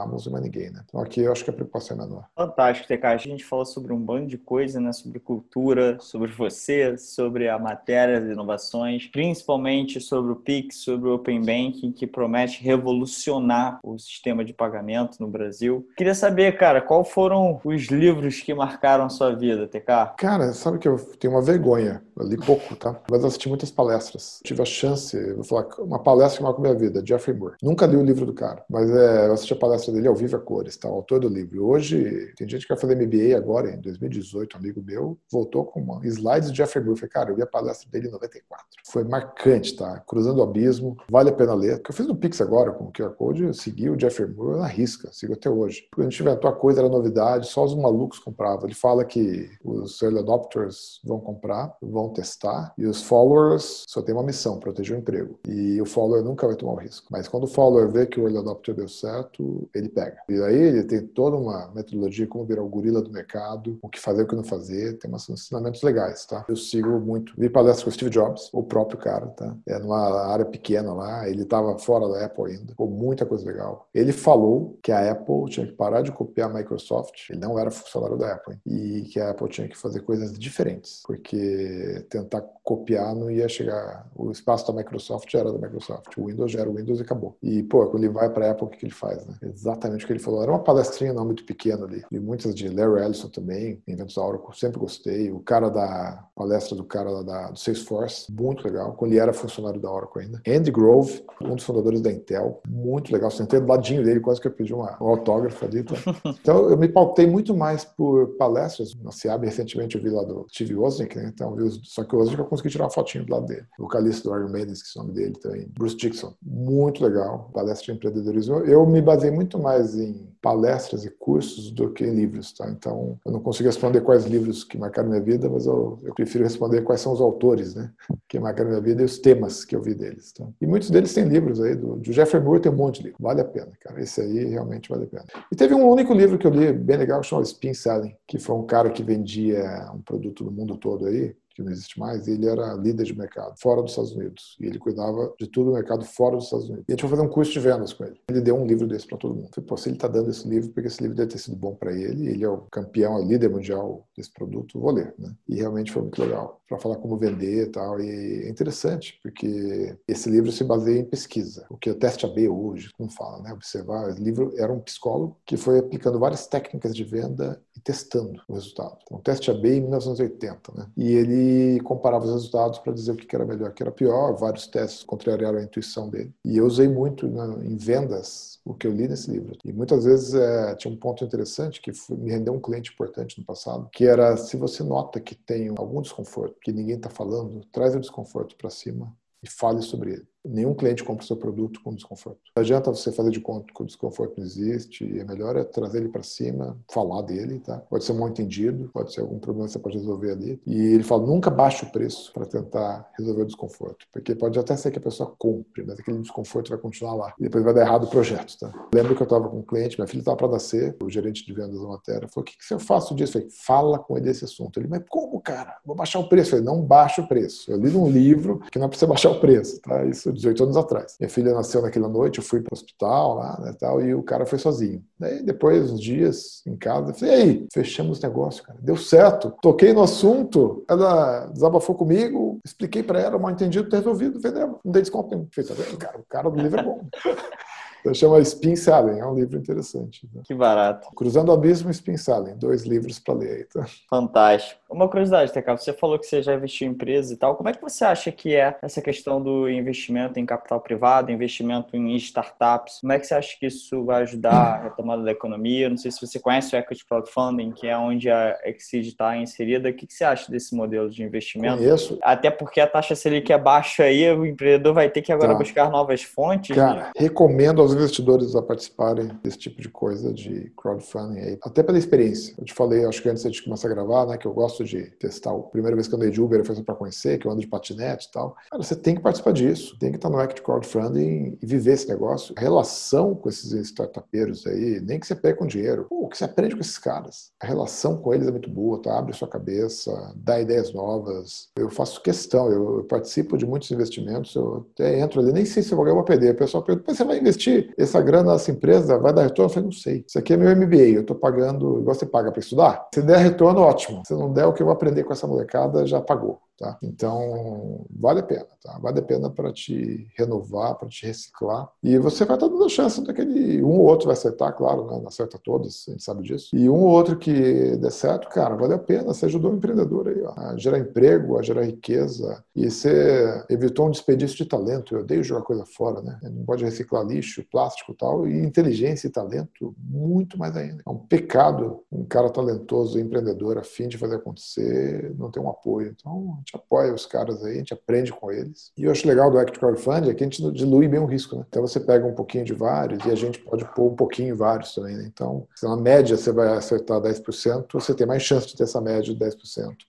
Amazon 0.00 0.28
e 0.28 0.32
mais 0.32 0.44
ninguém, 0.44 0.70
né? 0.70 0.82
Então 0.86 1.00
aqui 1.00 1.20
eu 1.20 1.32
acho 1.32 1.44
que 1.44 1.49
a 1.50 1.52
preocupação 1.52 1.96
é 1.96 2.00
menor. 2.00 2.24
Fantástico, 2.36 2.88
TK. 2.88 3.06
A 3.06 3.16
gente 3.16 3.44
falou 3.44 3.64
sobre 3.64 3.92
um 3.92 3.98
bando 3.98 4.26
de 4.26 4.38
coisas, 4.38 4.80
né? 4.82 4.92
Sobre 4.92 5.18
cultura, 5.18 5.98
sobre 6.00 6.30
você, 6.32 6.96
sobre 6.96 7.48
a 7.48 7.58
matéria, 7.58 8.18
as 8.18 8.24
inovações, 8.24 9.06
principalmente 9.06 10.00
sobre 10.00 10.32
o 10.32 10.36
Pix, 10.36 10.76
sobre 10.76 11.08
o 11.08 11.14
Open 11.14 11.40
Banking, 11.40 11.92
que 11.92 12.06
promete 12.06 12.62
revolucionar 12.62 13.78
o 13.82 13.98
sistema 13.98 14.44
de 14.44 14.52
pagamento 14.52 15.18
no 15.20 15.28
Brasil. 15.28 15.86
Queria 15.96 16.14
saber, 16.14 16.56
cara, 16.56 16.80
qual 16.80 17.04
foram 17.04 17.60
os 17.64 17.86
livros 17.86 18.40
que 18.40 18.54
marcaram 18.54 19.04
a 19.04 19.08
sua 19.08 19.34
vida, 19.34 19.66
TK? 19.66 20.14
Cara, 20.16 20.52
sabe 20.52 20.78
que 20.78 20.88
eu 20.88 20.98
tenho 21.18 21.34
uma 21.34 21.42
vergonha 21.42 22.02
Eu 22.20 22.28
li 22.28 22.36
pouco, 22.36 22.76
tá? 22.76 23.00
Mas 23.10 23.24
assisti 23.24 23.48
muitas 23.48 23.70
palestras. 23.70 24.40
Tive 24.44 24.60
a 24.60 24.64
chance, 24.64 25.18
vou 25.34 25.44
falar, 25.44 25.66
uma 25.78 25.98
palestra 25.98 26.38
que 26.38 26.42
marcou 26.42 26.62
minha 26.62 26.74
vida, 26.74 27.02
Jeffrey 27.04 27.36
Moore. 27.36 27.56
Nunca 27.62 27.86
li 27.86 27.96
o 27.96 28.02
livro 28.02 28.26
do 28.26 28.34
cara, 28.34 28.62
mas 28.68 28.90
é, 28.90 29.26
eu 29.26 29.32
assisti 29.32 29.54
a 29.54 29.56
palestra 29.56 29.92
dele 29.92 30.06
ao 30.06 30.14
vivo 30.14 30.36
a 30.36 30.40
cores, 30.40 30.76
tá? 30.76 30.88
O 30.88 30.94
autor 30.94 31.20
do 31.20 31.28
livro. 31.28 31.66
Hoje, 31.66 32.32
tem 32.36 32.48
gente 32.48 32.66
que 32.66 32.68
vai 32.68 32.78
fazer 32.78 32.94
MBA 32.94 33.36
agora, 33.36 33.70
em 33.70 33.80
2018, 33.80 34.54
um 34.54 34.60
amigo 34.60 34.82
meu, 34.82 35.18
voltou 35.30 35.64
com 35.64 35.80
uma, 35.80 36.06
slides 36.06 36.50
de 36.50 36.58
Jeffrey 36.58 36.84
Moore. 36.84 36.96
Eu 36.96 37.00
falei, 37.00 37.10
cara, 37.10 37.30
eu 37.30 37.36
vi 37.36 37.42
a 37.42 37.46
palestra 37.46 37.88
dele 37.90 38.08
em 38.08 38.10
94. 38.10 38.66
Foi 38.86 39.04
marcante, 39.04 39.74
tá? 39.76 40.00
Cruzando 40.00 40.38
o 40.38 40.42
abismo, 40.42 40.96
vale 41.10 41.30
a 41.30 41.32
pena 41.32 41.54
ler. 41.54 41.76
O 41.76 41.82
que 41.82 41.90
eu 41.90 41.94
fiz 41.94 42.06
no 42.06 42.16
Pix 42.16 42.40
agora 42.40 42.72
com 42.72 42.84
o 42.84 42.92
QR 42.92 43.14
Code, 43.14 43.44
eu 43.44 43.54
segui 43.54 43.88
o 43.88 43.98
Jeffrey 43.98 44.28
Moore 44.28 44.58
na 44.58 44.66
risca, 44.66 45.08
sigo 45.12 45.32
até 45.32 45.48
hoje. 45.48 45.88
Quando 45.94 46.08
a 46.08 46.10
gente 46.10 46.22
inventou 46.22 46.50
a 46.50 46.54
coisa, 46.54 46.80
era 46.80 46.88
novidade, 46.88 47.46
só 47.46 47.64
os 47.64 47.74
malucos 47.74 48.18
compravam. 48.18 48.66
Ele 48.66 48.74
fala 48.74 49.04
que 49.04 49.50
os 49.64 50.00
early 50.02 50.18
adopters 50.18 51.00
vão 51.04 51.18
comprar, 51.18 51.74
vão 51.80 52.09
testar, 52.10 52.72
e 52.76 52.86
os 52.86 53.02
followers 53.02 53.84
só 53.88 54.02
tem 54.02 54.14
uma 54.14 54.22
missão, 54.22 54.58
proteger 54.58 54.96
o 54.96 55.00
emprego. 55.00 55.38
E 55.48 55.80
o 55.80 55.86
follower 55.86 56.22
nunca 56.22 56.46
vai 56.46 56.56
tomar 56.56 56.72
o 56.72 56.76
risco. 56.76 57.06
Mas 57.10 57.28
quando 57.28 57.44
o 57.44 57.48
follower 57.48 57.90
vê 57.90 58.06
que 58.06 58.20
o 58.20 58.24
early 58.24 58.38
adopter 58.38 58.74
deu 58.74 58.88
certo, 58.88 59.68
ele 59.74 59.88
pega. 59.88 60.18
E 60.28 60.42
aí 60.42 60.56
ele 60.56 60.84
tem 60.84 61.06
toda 61.06 61.36
uma 61.36 61.70
metodologia 61.74 62.26
como 62.26 62.44
virar 62.44 62.62
o 62.62 62.68
gorila 62.68 63.02
do 63.02 63.10
mercado, 63.10 63.78
o 63.82 63.88
que 63.88 63.98
fazer, 63.98 64.22
o 64.22 64.26
que 64.26 64.36
não 64.36 64.44
fazer, 64.44 64.98
tem 64.98 65.12
uns 65.12 65.28
ensinamentos 65.28 65.82
legais, 65.82 66.26
tá? 66.26 66.44
Eu 66.48 66.56
sigo 66.56 67.00
muito. 67.00 67.32
Vi 67.36 67.48
palestra 67.48 67.84
com 67.84 67.90
o 67.90 67.92
Steve 67.92 68.10
Jobs, 68.10 68.48
o 68.52 68.62
próprio 68.62 68.98
cara, 68.98 69.26
tá? 69.28 69.56
É 69.66 69.78
numa 69.78 70.26
área 70.26 70.44
pequena 70.44 70.92
lá, 70.92 71.28
ele 71.28 71.42
estava 71.42 71.78
fora 71.78 72.08
da 72.08 72.24
Apple 72.24 72.52
ainda, 72.52 72.74
com 72.74 72.86
muita 72.86 73.26
coisa 73.26 73.44
legal. 73.44 73.88
Ele 73.94 74.12
falou 74.12 74.78
que 74.82 74.92
a 74.92 75.12
Apple 75.12 75.48
tinha 75.48 75.66
que 75.66 75.72
parar 75.72 76.02
de 76.02 76.12
copiar 76.12 76.50
a 76.50 76.54
Microsoft, 76.54 77.30
ele 77.30 77.40
não 77.40 77.58
era 77.58 77.70
funcionário 77.70 78.16
da 78.16 78.34
Apple, 78.34 78.58
e 78.66 79.02
que 79.02 79.20
a 79.20 79.30
Apple 79.30 79.48
tinha 79.48 79.68
que 79.68 79.76
fazer 79.76 80.00
coisas 80.00 80.38
diferentes, 80.38 81.02
porque 81.06 81.99
tentar 82.00 82.42
copiar 82.62 83.14
não 83.14 83.30
ia 83.30 83.48
chegar. 83.48 84.08
O 84.14 84.30
espaço 84.30 84.66
da 84.66 84.72
Microsoft 84.72 85.32
era 85.34 85.52
da 85.52 85.58
Microsoft, 85.58 86.16
o 86.16 86.26
Windows 86.26 86.52
já 86.52 86.60
era 86.60 86.70
o 86.70 86.74
Windows 86.74 87.00
e 87.00 87.02
acabou. 87.02 87.36
E, 87.42 87.62
pô, 87.62 87.86
quando 87.86 88.04
ele 88.04 88.12
vai 88.12 88.30
para 88.30 88.46
a 88.46 88.50
Apple, 88.52 88.66
o 88.66 88.68
que, 88.68 88.78
que 88.78 88.86
ele 88.86 88.92
faz, 88.92 89.26
né? 89.26 89.34
Exatamente 89.42 90.04
o 90.04 90.06
que 90.06 90.12
ele 90.12 90.20
falou. 90.20 90.42
Era 90.42 90.52
uma 90.52 90.62
palestrinha 90.62 91.12
não 91.12 91.24
muito 91.24 91.44
pequena 91.44 91.84
ali, 91.84 92.04
e 92.10 92.18
muitas 92.18 92.54
de 92.54 92.68
Larry 92.68 93.04
Ellison 93.04 93.28
também, 93.28 93.82
Inventos 93.88 94.14
da 94.14 94.22
Oracle, 94.22 94.56
sempre 94.56 94.78
gostei. 94.78 95.30
O 95.30 95.40
cara 95.40 95.68
da 95.68 96.24
palestra 96.34 96.76
do 96.76 96.84
cara 96.84 97.10
lá 97.10 97.22
da, 97.22 97.50
do 97.50 97.58
Salesforce, 97.58 98.32
muito 98.32 98.64
legal, 98.64 98.92
quando 98.92 99.12
ele 99.12 99.20
era 99.20 99.32
funcionário 99.32 99.80
da 99.80 99.90
Oracle 99.90 100.22
ainda. 100.22 100.42
Andy 100.46 100.70
Grove, 100.70 101.24
um 101.42 101.54
dos 101.54 101.64
fundadores 101.64 102.00
da 102.00 102.10
Intel, 102.10 102.60
muito 102.68 103.12
legal. 103.12 103.30
Sentei 103.30 103.60
do 103.60 103.66
ladinho 103.66 104.04
dele, 104.04 104.20
quase 104.20 104.40
que 104.40 104.46
eu 104.46 104.52
pedi 104.52 104.72
uma, 104.72 104.96
um 105.00 105.08
autógrafo 105.08 105.64
ali. 105.64 105.82
Tá? 105.82 105.94
Então, 106.40 106.70
eu 106.70 106.76
me 106.76 106.88
pautei 106.88 107.26
muito 107.26 107.54
mais 107.54 107.84
por 107.84 108.28
palestras. 108.36 108.94
Na 109.02 109.10
SEAB, 109.10 109.44
recentemente, 109.44 109.96
eu 109.96 110.02
vi 110.02 110.08
lá 110.08 110.22
do 110.22 110.46
Steve 110.50 110.74
Wozniak, 110.74 111.16
né? 111.16 111.30
Então, 111.32 111.54
vi 111.54 111.62
os, 111.62 111.79
só 111.84 112.04
que 112.04 112.14
Wozniak 112.14 112.40
eu 112.40 112.46
consegui 112.46 112.70
tirar 112.70 112.84
uma 112.84 112.90
fotinho 112.90 113.24
do 113.24 113.32
lado 113.32 113.46
dele. 113.46 113.66
O 113.78 113.82
vocalista 113.82 114.28
do 114.28 114.36
Iron 114.36 114.48
Maiden, 114.48 114.74
que 114.74 114.98
é 114.98 115.00
o 115.00 115.02
nome 115.02 115.14
dele 115.14 115.34
também. 115.34 115.68
Bruce 115.68 115.96
Dixon, 115.96 116.34
muito 116.42 117.02
legal. 117.04 117.50
Palestra 117.52 117.86
de 117.86 117.92
empreendedorismo. 117.92 118.58
Eu 118.58 118.86
me 118.86 119.00
basei 119.00 119.30
muito 119.30 119.58
mais 119.58 119.94
em 119.96 120.28
palestras 120.40 121.04
e 121.04 121.10
cursos 121.10 121.70
do 121.70 121.90
que 121.90 122.04
em 122.04 122.14
livros, 122.14 122.52
tá? 122.52 122.68
Então, 122.70 123.18
eu 123.24 123.32
não 123.32 123.40
consigo 123.40 123.68
responder 123.68 124.00
quais 124.00 124.24
livros 124.24 124.64
que 124.64 124.78
marcaram 124.78 125.08
minha 125.08 125.20
vida, 125.20 125.48
mas 125.48 125.66
eu, 125.66 125.98
eu 126.02 126.14
prefiro 126.14 126.44
responder 126.44 126.82
quais 126.82 127.00
são 127.00 127.12
os 127.12 127.20
autores, 127.20 127.74
né? 127.74 127.92
Que 128.28 128.38
marcaram 128.38 128.70
minha 128.70 128.80
vida 128.80 129.02
e 129.02 129.04
os 129.04 129.18
temas 129.18 129.64
que 129.64 129.76
eu 129.76 129.82
vi 129.82 129.94
deles, 129.94 130.32
tá? 130.32 130.46
E 130.60 130.66
muitos 130.66 130.90
deles 130.90 131.12
têm 131.12 131.24
livros 131.24 131.60
aí, 131.60 131.74
do, 131.74 131.96
do 131.96 132.12
Jeffrey 132.12 132.42
Moore 132.42 132.60
tem 132.60 132.72
um 132.72 132.76
monte 132.76 132.98
de 132.98 133.08
livro. 133.08 133.18
Vale 133.20 133.40
a 133.40 133.44
pena, 133.44 133.72
cara. 133.80 134.00
Esse 134.00 134.20
aí 134.20 134.44
realmente 134.44 134.88
vale 134.88 135.04
a 135.04 135.06
pena. 135.06 135.24
E 135.52 135.56
teve 135.56 135.74
um 135.74 135.86
único 135.88 136.14
livro 136.14 136.38
que 136.38 136.46
eu 136.46 136.50
li 136.50 136.72
bem 136.72 136.96
legal, 136.96 137.22
chamado 137.22 137.44
Spin 137.44 137.74
Selling, 137.74 138.14
que 138.26 138.38
foi 138.38 138.56
um 138.56 138.64
cara 138.64 138.90
que 138.90 139.02
vendia 139.02 139.90
um 139.94 140.00
produto 140.00 140.44
no 140.44 140.50
mundo 140.50 140.76
todo 140.76 141.06
aí, 141.06 141.34
que 141.60 141.64
não 141.64 141.72
existe 141.72 141.98
mais, 141.98 142.26
ele 142.26 142.46
era 142.46 142.74
líder 142.74 143.04
de 143.04 143.16
mercado 143.16 143.54
fora 143.58 143.82
dos 143.82 143.92
Estados 143.92 144.12
Unidos. 144.12 144.56
E 144.58 144.66
ele 144.66 144.78
cuidava 144.78 145.32
de 145.38 145.46
tudo 145.46 145.70
o 145.70 145.74
mercado 145.74 146.04
fora 146.04 146.36
dos 146.36 146.46
Estados 146.46 146.68
Unidos. 146.68 146.84
E 146.88 146.92
a 146.92 146.94
gente 146.94 147.02
foi 147.02 147.10
fazer 147.10 147.22
um 147.22 147.28
curso 147.28 147.52
de 147.52 147.60
vendas 147.60 147.92
com 147.92 148.04
ele. 148.04 148.20
Ele 148.28 148.40
deu 148.40 148.56
um 148.56 148.66
livro 148.66 148.86
desse 148.86 149.06
para 149.06 149.18
todo 149.18 149.34
mundo. 149.34 149.50
Falei, 149.54 149.68
pô, 149.68 149.76
se 149.76 149.88
ele 149.88 149.96
está 149.96 150.08
dando 150.08 150.30
esse 150.30 150.48
livro, 150.48 150.70
porque 150.70 150.88
esse 150.88 151.02
livro 151.02 151.16
deve 151.16 151.30
ter 151.30 151.38
sido 151.38 151.56
bom 151.56 151.74
para 151.74 151.92
ele, 151.92 152.28
ele 152.28 152.44
é 152.44 152.48
o 152.48 152.58
campeão, 152.70 153.16
é 153.16 153.20
o 153.20 153.26
líder 153.26 153.50
mundial 153.50 154.06
desse 154.16 154.32
produto, 154.32 154.80
vou 154.80 154.92
ler. 154.92 155.14
Né? 155.18 155.32
E 155.48 155.56
realmente 155.56 155.92
foi 155.92 156.02
muito 156.02 156.20
legal 156.20 156.60
para 156.70 156.78
falar 156.78 156.96
como 156.96 157.16
vender 157.16 157.64
e 157.64 157.66
tal. 157.66 158.00
E 158.00 158.44
é 158.44 158.48
interessante, 158.48 159.18
porque 159.22 159.96
esse 160.06 160.30
livro 160.30 160.52
se 160.52 160.62
baseia 160.62 161.00
em 161.00 161.04
pesquisa. 161.04 161.66
O 161.68 161.76
que 161.76 161.90
o 161.90 161.94
teste 161.94 162.24
AB 162.24 162.48
hoje, 162.48 162.90
como 162.96 163.10
fala, 163.10 163.42
né? 163.42 163.52
Observar. 163.52 164.10
O 164.10 164.22
livro 164.22 164.54
era 164.56 164.72
um 164.72 164.78
psicólogo 164.78 165.36
que 165.44 165.56
foi 165.56 165.80
aplicando 165.80 166.18
várias 166.18 166.46
técnicas 166.46 166.94
de 166.94 167.02
venda 167.02 167.60
e 167.76 167.80
testando 167.80 168.40
o 168.48 168.54
resultado. 168.54 168.98
Então, 169.02 169.18
o 169.18 169.20
teste 169.20 169.50
AB 169.50 169.68
em 169.68 169.80
1980, 169.80 170.72
né? 170.76 170.86
E 170.96 171.12
ele 171.12 171.49
comparava 171.84 172.24
os 172.24 172.32
resultados 172.32 172.78
para 172.78 172.92
dizer 172.92 173.12
o 173.12 173.16
que 173.16 173.34
era 173.34 173.44
melhor, 173.44 173.70
o 173.70 173.72
que 173.72 173.82
era 173.82 173.92
pior. 173.92 174.34
Vários 174.36 174.66
testes 174.66 175.02
contrariaram 175.02 175.58
a 175.58 175.62
intuição 175.62 176.08
dele. 176.08 176.32
E 176.44 176.56
eu 176.56 176.66
usei 176.66 176.88
muito 176.88 177.26
né, 177.28 177.66
em 177.66 177.76
vendas 177.76 178.58
o 178.64 178.74
que 178.74 178.86
eu 178.86 178.92
li 178.92 179.08
nesse 179.08 179.30
livro. 179.30 179.56
E 179.64 179.72
muitas 179.72 180.04
vezes 180.04 180.34
é, 180.34 180.74
tinha 180.74 180.92
um 180.92 180.96
ponto 180.96 181.24
interessante 181.24 181.80
que 181.80 181.92
foi, 181.92 182.16
me 182.16 182.30
rendeu 182.30 182.52
um 182.52 182.60
cliente 182.60 182.92
importante 182.92 183.38
no 183.38 183.44
passado, 183.44 183.88
que 183.92 184.04
era 184.04 184.36
se 184.36 184.56
você 184.56 184.82
nota 184.82 185.20
que 185.20 185.34
tem 185.34 185.68
algum 185.68 186.00
desconforto, 186.02 186.56
que 186.60 186.72
ninguém 186.72 186.96
está 186.96 187.08
falando, 187.08 187.64
traz 187.72 187.94
o 187.94 188.00
desconforto 188.00 188.56
para 188.56 188.70
cima 188.70 189.14
e 189.42 189.48
fale 189.48 189.82
sobre 189.82 190.12
ele. 190.12 190.26
Nenhum 190.44 190.74
cliente 190.74 191.04
compra 191.04 191.22
o 191.22 191.26
seu 191.26 191.36
produto 191.36 191.80
com 191.82 191.94
desconforto. 191.94 192.40
Não 192.56 192.62
adianta 192.62 192.90
você 192.90 193.12
fazer 193.12 193.30
de 193.30 193.40
conta 193.40 193.72
que 193.74 193.82
o 193.82 193.86
desconforto 193.86 194.38
não 194.38 194.44
existe. 194.44 195.18
É 195.18 195.24
melhor 195.24 195.56
é 195.56 195.64
trazer 195.64 195.98
ele 195.98 196.08
para 196.08 196.22
cima, 196.22 196.78
falar 196.90 197.22
dele, 197.22 197.60
tá? 197.60 197.78
Pode 197.78 198.04
ser 198.04 198.14
mal 198.14 198.28
entendido, 198.28 198.90
pode 198.92 199.12
ser 199.12 199.20
algum 199.20 199.38
problema 199.38 199.66
que 199.66 199.72
você 199.72 199.78
pode 199.78 199.98
resolver 199.98 200.32
ali. 200.32 200.60
E 200.66 200.94
ele 200.94 201.02
fala: 201.02 201.26
nunca 201.26 201.50
baixe 201.50 201.84
o 201.84 201.90
preço 201.90 202.32
para 202.32 202.46
tentar 202.46 203.10
resolver 203.18 203.42
o 203.42 203.46
desconforto. 203.46 204.06
Porque 204.12 204.34
pode 204.34 204.58
até 204.58 204.76
ser 204.76 204.90
que 204.90 204.98
a 204.98 205.02
pessoa 205.02 205.34
compre, 205.38 205.84
mas 205.84 205.98
aquele 206.00 206.18
desconforto 206.18 206.70
vai 206.70 206.78
continuar 206.78 207.14
lá. 207.14 207.34
E 207.38 207.42
depois 207.42 207.62
vai 207.62 207.74
dar 207.74 207.82
errado 207.82 208.04
o 208.04 208.10
projeto, 208.10 208.58
tá? 208.58 208.72
Lembro 208.94 209.14
que 209.14 209.22
eu 209.22 209.24
estava 209.24 209.48
com 209.48 209.58
um 209.58 209.62
cliente, 209.62 209.98
minha 209.98 210.08
filha 210.08 210.20
estava 210.20 210.36
para 210.38 210.48
nascer, 210.48 210.96
o 211.02 211.10
gerente 211.10 211.44
de 211.44 211.52
vendas 211.52 211.80
da 211.80 211.88
matéria 211.88 212.28
falou: 212.28 212.42
o 212.42 212.44
que, 212.44 212.56
que 212.56 212.74
eu 212.74 212.80
faço 212.80 213.14
disso? 213.14 213.36
Eu 213.36 213.42
falei: 213.42 213.48
fala 213.50 213.98
com 213.98 214.16
ele 214.16 214.24
desse 214.24 214.44
assunto. 214.44 214.80
Ele, 214.80 214.88
mas 214.88 215.02
como, 215.08 215.38
cara? 215.40 215.76
Vou 215.84 215.94
baixar 215.94 216.18
o 216.18 216.28
preço. 216.28 216.54
Eu 216.54 216.62
falei: 216.62 216.64
não 216.64 216.82
baixa 216.82 217.20
o 217.20 217.28
preço. 217.28 217.70
Eu 217.70 217.76
li 217.76 217.90
num 217.90 218.08
livro 218.10 218.60
que 218.72 218.78
não 218.78 218.86
é 218.86 218.88
para 218.88 218.98
você 218.98 219.06
baixar 219.06 219.30
o 219.30 219.40
preço, 219.40 219.80
tá? 219.82 220.04
Isso 220.06 220.29
18 220.32 220.64
anos 220.64 220.76
atrás. 220.76 221.16
Minha 221.18 221.30
filha 221.30 221.54
nasceu 221.54 221.82
naquela 221.82 222.08
noite, 222.08 222.38
eu 222.38 222.44
fui 222.44 222.60
para 222.60 222.72
o 222.72 222.76
hospital 222.76 223.34
lá, 223.36 223.60
né, 223.60 223.74
tal, 223.78 224.00
e 224.02 224.14
o 224.14 224.22
cara 224.22 224.46
foi 224.46 224.58
sozinho. 224.58 225.02
Daí, 225.18 225.42
depois, 225.42 225.90
uns 225.90 226.00
dias 226.00 226.62
em 226.66 226.76
casa, 226.76 227.10
eu 227.10 227.14
falei, 227.14 227.34
e 227.34 227.40
aí, 227.40 227.66
fechamos 227.72 228.18
o 228.18 228.22
negócio, 228.22 228.62
cara. 228.62 228.78
Deu 228.82 228.96
certo. 228.96 229.52
Toquei 229.62 229.92
no 229.92 230.02
assunto, 230.02 230.84
ela 230.88 231.46
desabafou 231.46 231.94
comigo, 231.94 232.58
expliquei 232.64 233.02
para 233.02 233.20
ela, 233.20 233.38
mal 233.38 233.50
entendido, 233.50 233.94
resolvido, 233.94 234.40
vendemos. 234.40 234.78
Não 234.84 234.92
dei 234.92 235.02
desconto 235.02 235.30
nenhum. 235.30 235.48
Falei, 235.54 235.70
tá 235.70 235.74
vendo, 235.74 235.98
cara? 235.98 236.18
O 236.18 236.24
cara 236.28 236.50
do 236.50 236.60
livro 236.60 236.80
é 236.80 236.82
bom. 236.82 237.00
Então 238.00 238.14
chama 238.14 238.40
Spin 238.40 238.76
Selling, 238.76 239.18
é 239.18 239.26
um 239.26 239.34
livro 239.34 239.58
interessante. 239.58 240.28
Né? 240.34 240.42
Que 240.44 240.54
barato. 240.54 241.08
Cruzando 241.14 241.50
o 241.50 241.52
Abismo 241.52 241.90
e 241.90 241.92
Spin 241.92 242.16
Selling, 242.16 242.56
dois 242.56 242.84
livros 242.84 243.18
para 243.18 243.34
ler 243.34 243.56
aí, 243.56 243.64
tá? 243.64 243.86
Fantástico. 244.08 244.80
Uma 244.90 245.08
curiosidade, 245.08 245.52
Teca, 245.52 245.76
você 245.76 245.92
falou 245.92 246.18
que 246.18 246.26
você 246.26 246.42
já 246.42 246.54
investiu 246.54 246.88
em 246.88 246.90
empresas 246.90 247.30
e 247.30 247.36
tal. 247.36 247.54
Como 247.54 247.68
é 247.68 247.72
que 247.72 247.80
você 247.80 248.04
acha 248.04 248.32
que 248.32 248.56
é 248.56 248.76
essa 248.82 249.00
questão 249.00 249.40
do 249.40 249.68
investimento 249.68 250.40
em 250.40 250.44
capital 250.44 250.80
privado, 250.80 251.30
investimento 251.30 251.96
em 251.96 252.16
startups? 252.16 252.98
Como 253.00 253.12
é 253.12 253.18
que 253.18 253.26
você 253.26 253.34
acha 253.34 253.56
que 253.58 253.66
isso 253.66 254.04
vai 254.04 254.22
ajudar 254.22 254.52
a 254.52 254.82
retomada 254.82 255.22
da 255.22 255.30
economia? 255.30 255.88
Não 255.88 255.96
sei 255.96 256.10
se 256.10 256.20
você 256.20 256.40
conhece 256.40 256.74
o 256.74 256.78
Equity 256.78 257.06
Crowdfunding, 257.06 257.70
que 257.70 257.86
é 257.86 257.96
onde 257.96 258.28
a 258.28 258.58
Exceed 258.64 259.06
está 259.06 259.36
inserida. 259.36 259.88
O 259.88 259.94
que 259.94 260.06
você 260.08 260.24
acha 260.24 260.50
desse 260.50 260.74
modelo 260.74 261.08
de 261.08 261.22
investimento? 261.22 261.78
Conheço. 261.78 262.18
Até 262.22 262.50
porque 262.50 262.80
a 262.80 262.86
taxa 262.86 263.14
Selic 263.14 263.52
é 263.52 263.58
baixa 263.58 264.04
aí, 264.04 264.28
o 264.32 264.44
empreendedor 264.44 264.92
vai 264.92 265.08
ter 265.08 265.22
que 265.22 265.32
agora 265.32 265.52
tá. 265.52 265.58
buscar 265.58 265.90
novas 265.90 266.22
fontes. 266.22 266.74
Cara, 266.74 267.00
né? 267.00 267.10
recomendo 267.16 267.80
aos 267.80 267.89
investidores 267.92 268.54
a 268.54 268.62
participarem 268.62 269.28
desse 269.42 269.58
tipo 269.58 269.80
de 269.80 269.88
coisa 269.88 270.32
de 270.32 270.72
crowdfunding 270.76 271.38
aí, 271.38 271.58
até 271.62 271.82
pela 271.82 271.98
experiência. 271.98 272.54
Eu 272.58 272.64
te 272.64 272.74
falei, 272.74 273.04
acho 273.04 273.22
que 273.22 273.28
antes 273.28 273.50
de 273.50 273.62
começar 273.62 273.88
a 273.88 273.94
gravar, 273.94 274.26
né, 274.26 274.36
que 274.36 274.46
eu 274.46 274.52
gosto 274.52 274.84
de 274.84 275.10
testar. 275.18 275.50
A 275.50 275.58
primeira 275.58 275.96
vez 275.96 276.08
que 276.08 276.14
eu 276.14 276.18
andei 276.18 276.30
de 276.30 276.40
Uber 276.40 276.64
foi 276.64 276.74
só 276.74 276.82
para 276.82 276.94
conhecer, 276.94 277.38
que 277.38 277.46
eu 277.46 277.50
ando 277.50 277.60
de 277.60 277.66
patinete 277.66 278.28
e 278.28 278.30
tal. 278.32 278.56
Cara, 278.70 278.82
você 278.82 278.96
tem 278.96 279.14
que 279.14 279.20
participar 279.20 279.52
disso, 279.52 279.96
tem 279.98 280.10
que 280.10 280.16
estar 280.16 280.30
no 280.30 280.38
Act 280.38 280.62
Crowdfunding 280.62 281.58
e 281.60 281.66
viver 281.66 281.92
esse 281.92 282.08
negócio. 282.08 282.54
A 282.56 282.60
relação 282.60 283.34
com 283.34 283.48
esses 283.48 283.72
startupeiros 283.72 284.66
aí, 284.66 285.00
nem 285.00 285.18
que 285.18 285.26
você 285.26 285.34
pegue 285.34 285.58
com 285.58 285.66
dinheiro, 285.66 286.06
pô, 286.08 286.24
o 286.24 286.28
que 286.28 286.36
você 286.36 286.44
aprende 286.44 286.74
com 286.74 286.80
esses 286.80 286.98
caras? 286.98 287.50
A 287.60 287.66
relação 287.66 288.16
com 288.16 288.32
eles 288.34 288.46
é 288.46 288.50
muito 288.50 288.70
boa, 288.70 289.00
tá? 289.00 289.18
Abre 289.18 289.34
sua 289.34 289.48
cabeça, 289.48 290.32
dá 290.36 290.60
ideias 290.60 290.92
novas. 290.92 291.68
Eu 291.76 291.90
faço 291.90 292.22
questão, 292.22 292.70
eu, 292.70 292.98
eu 292.98 293.04
participo 293.04 293.56
de 293.56 293.66
muitos 293.66 293.90
investimentos, 293.90 294.54
eu 294.54 294.86
até 294.92 295.20
entro 295.20 295.40
ali, 295.40 295.52
nem 295.52 295.64
sei 295.64 295.82
se 295.82 295.92
eu 295.92 295.96
vou 295.96 296.04
ganhar 296.04 296.16
uma 296.16 296.24
perder. 296.24 296.54
O 296.54 296.58
pessoal 296.58 296.82
pergunta, 296.82 297.14
você 297.14 297.24
vai 297.24 297.38
investir 297.38 297.79
essa 297.96 298.20
grana 298.20 298.52
nessa 298.52 298.70
empresa, 298.70 299.18
vai 299.18 299.32
dar 299.32 299.42
retorno? 299.42 299.70
Eu 299.70 299.74
falei, 299.74 299.84
não 299.84 299.92
sei. 299.92 300.24
Isso 300.26 300.38
aqui 300.38 300.52
é 300.52 300.56
meu 300.56 300.74
MBA, 300.74 300.96
eu 300.96 301.20
estou 301.22 301.36
pagando, 301.36 301.98
igual 302.00 302.14
você 302.14 302.26
paga 302.26 302.50
para 302.50 302.60
estudar. 302.60 303.08
Se 303.14 303.22
der 303.22 303.38
retorno, 303.38 303.80
ótimo. 303.80 304.22
Se 304.26 304.34
não 304.34 304.52
der, 304.52 304.66
o 304.66 304.72
que 304.72 304.82
eu 304.82 304.86
vou 304.86 304.92
aprender 304.94 305.24
com 305.24 305.32
essa 305.32 305.46
molecada 305.46 306.06
já 306.06 306.20
pagou. 306.20 306.60
Tá? 306.80 306.98
Então, 307.02 308.06
vale 308.10 308.40
a 308.40 308.42
pena, 308.42 308.66
tá? 308.82 308.98
Vale 308.98 309.18
a 309.18 309.22
pena 309.22 309.50
para 309.50 309.70
te 309.70 310.26
renovar, 310.36 310.94
para 310.96 311.08
te 311.08 311.26
reciclar. 311.26 311.90
E 312.02 312.18
você 312.18 312.46
vai 312.46 312.56
estar 312.56 312.66
dando 312.66 312.84
a 312.84 312.88
chance 312.88 313.22
daquele 313.22 313.82
um 313.84 313.98
ou 313.98 314.06
outro 314.06 314.26
vai 314.26 314.32
acertar, 314.32 314.74
claro, 314.74 315.06
né? 315.06 315.18
não 315.20 315.28
acerta 315.28 315.58
todos, 315.62 316.06
a 316.08 316.12
gente 316.12 316.24
sabe 316.24 316.42
disso. 316.42 316.74
E 316.74 316.88
um 316.88 317.02
ou 317.02 317.10
outro 317.10 317.36
que 317.36 317.52
der 317.96 318.10
certo, 318.10 318.48
cara, 318.48 318.74
vale 318.74 318.94
a 318.94 318.98
pena. 318.98 319.34
Você 319.34 319.44
ajudou 319.44 319.70
o 319.70 319.76
empreendedor 319.76 320.28
aí, 320.28 320.42
ó, 320.42 320.54
a 320.56 320.76
gerar 320.78 320.98
emprego, 320.98 321.58
a 321.58 321.62
gerar 321.62 321.82
riqueza. 321.82 322.64
E 322.74 322.90
você 322.90 323.62
evitou 323.68 324.06
um 324.06 324.10
desperdício 324.10 324.56
de 324.56 324.64
talento. 324.64 325.14
Eu 325.14 325.20
odeio 325.20 325.44
jogar 325.44 325.62
coisa 325.62 325.84
fora, 325.84 326.22
né? 326.22 326.38
Não 326.42 326.64
pode 326.64 326.82
reciclar 326.82 327.26
lixo, 327.26 327.62
plástico 327.70 328.14
tal. 328.14 328.48
E 328.48 328.64
inteligência 328.64 329.28
e 329.28 329.30
talento, 329.30 329.94
muito 329.98 330.58
mais 330.58 330.74
ainda. 330.74 331.02
É 331.06 331.10
um 331.10 331.18
pecado 331.18 332.00
um 332.10 332.24
cara 332.24 332.50
talentoso, 332.50 333.18
empreendedor, 333.18 333.78
a 333.78 333.82
fim 333.82 334.08
de 334.08 334.18
fazer 334.18 334.36
acontecer, 334.36 335.34
não 335.36 335.50
ter 335.50 335.60
um 335.60 335.68
apoio. 335.68 336.14
Então, 336.18 336.58
gente 336.70 336.76
apoia 336.76 337.12
os 337.12 337.26
caras 337.26 337.64
aí, 337.64 337.74
a 337.74 337.78
gente 337.78 337.92
aprende 337.92 338.32
com 338.32 338.50
eles. 338.50 338.92
E 338.96 339.04
eu 339.04 339.10
acho 339.10 339.26
legal 339.26 339.50
do 339.50 339.58
Act 339.58 339.78
Crowdfunding 339.78 340.30
é 340.30 340.34
que 340.34 340.44
a 340.44 340.46
gente 340.46 340.72
dilui 340.72 341.08
bem 341.08 341.20
o 341.20 341.26
risco, 341.26 341.56
né? 341.56 341.64
Então, 341.68 341.82
você 341.82 341.98
pega 341.98 342.26
um 342.26 342.34
pouquinho 342.34 342.64
de 342.64 342.72
vários 342.72 343.24
e 343.24 343.30
a 343.30 343.34
gente 343.34 343.58
pode 343.58 343.84
pôr 343.94 344.12
um 344.12 344.16
pouquinho 344.16 344.54
em 344.54 344.56
vários 344.56 344.94
também, 344.94 345.16
né? 345.16 345.24
Então, 345.26 345.66
se 345.74 345.84
na 345.84 345.96
média 345.96 346.36
você 346.36 346.52
vai 346.52 346.68
acertar 346.68 347.20
10%, 347.20 347.86
você 347.92 348.14
tem 348.14 348.26
mais 348.26 348.42
chance 348.42 348.68
de 348.68 348.76
ter 348.76 348.84
essa 348.84 349.00
média 349.00 349.34
de 349.34 349.36
10%. 349.36 349.56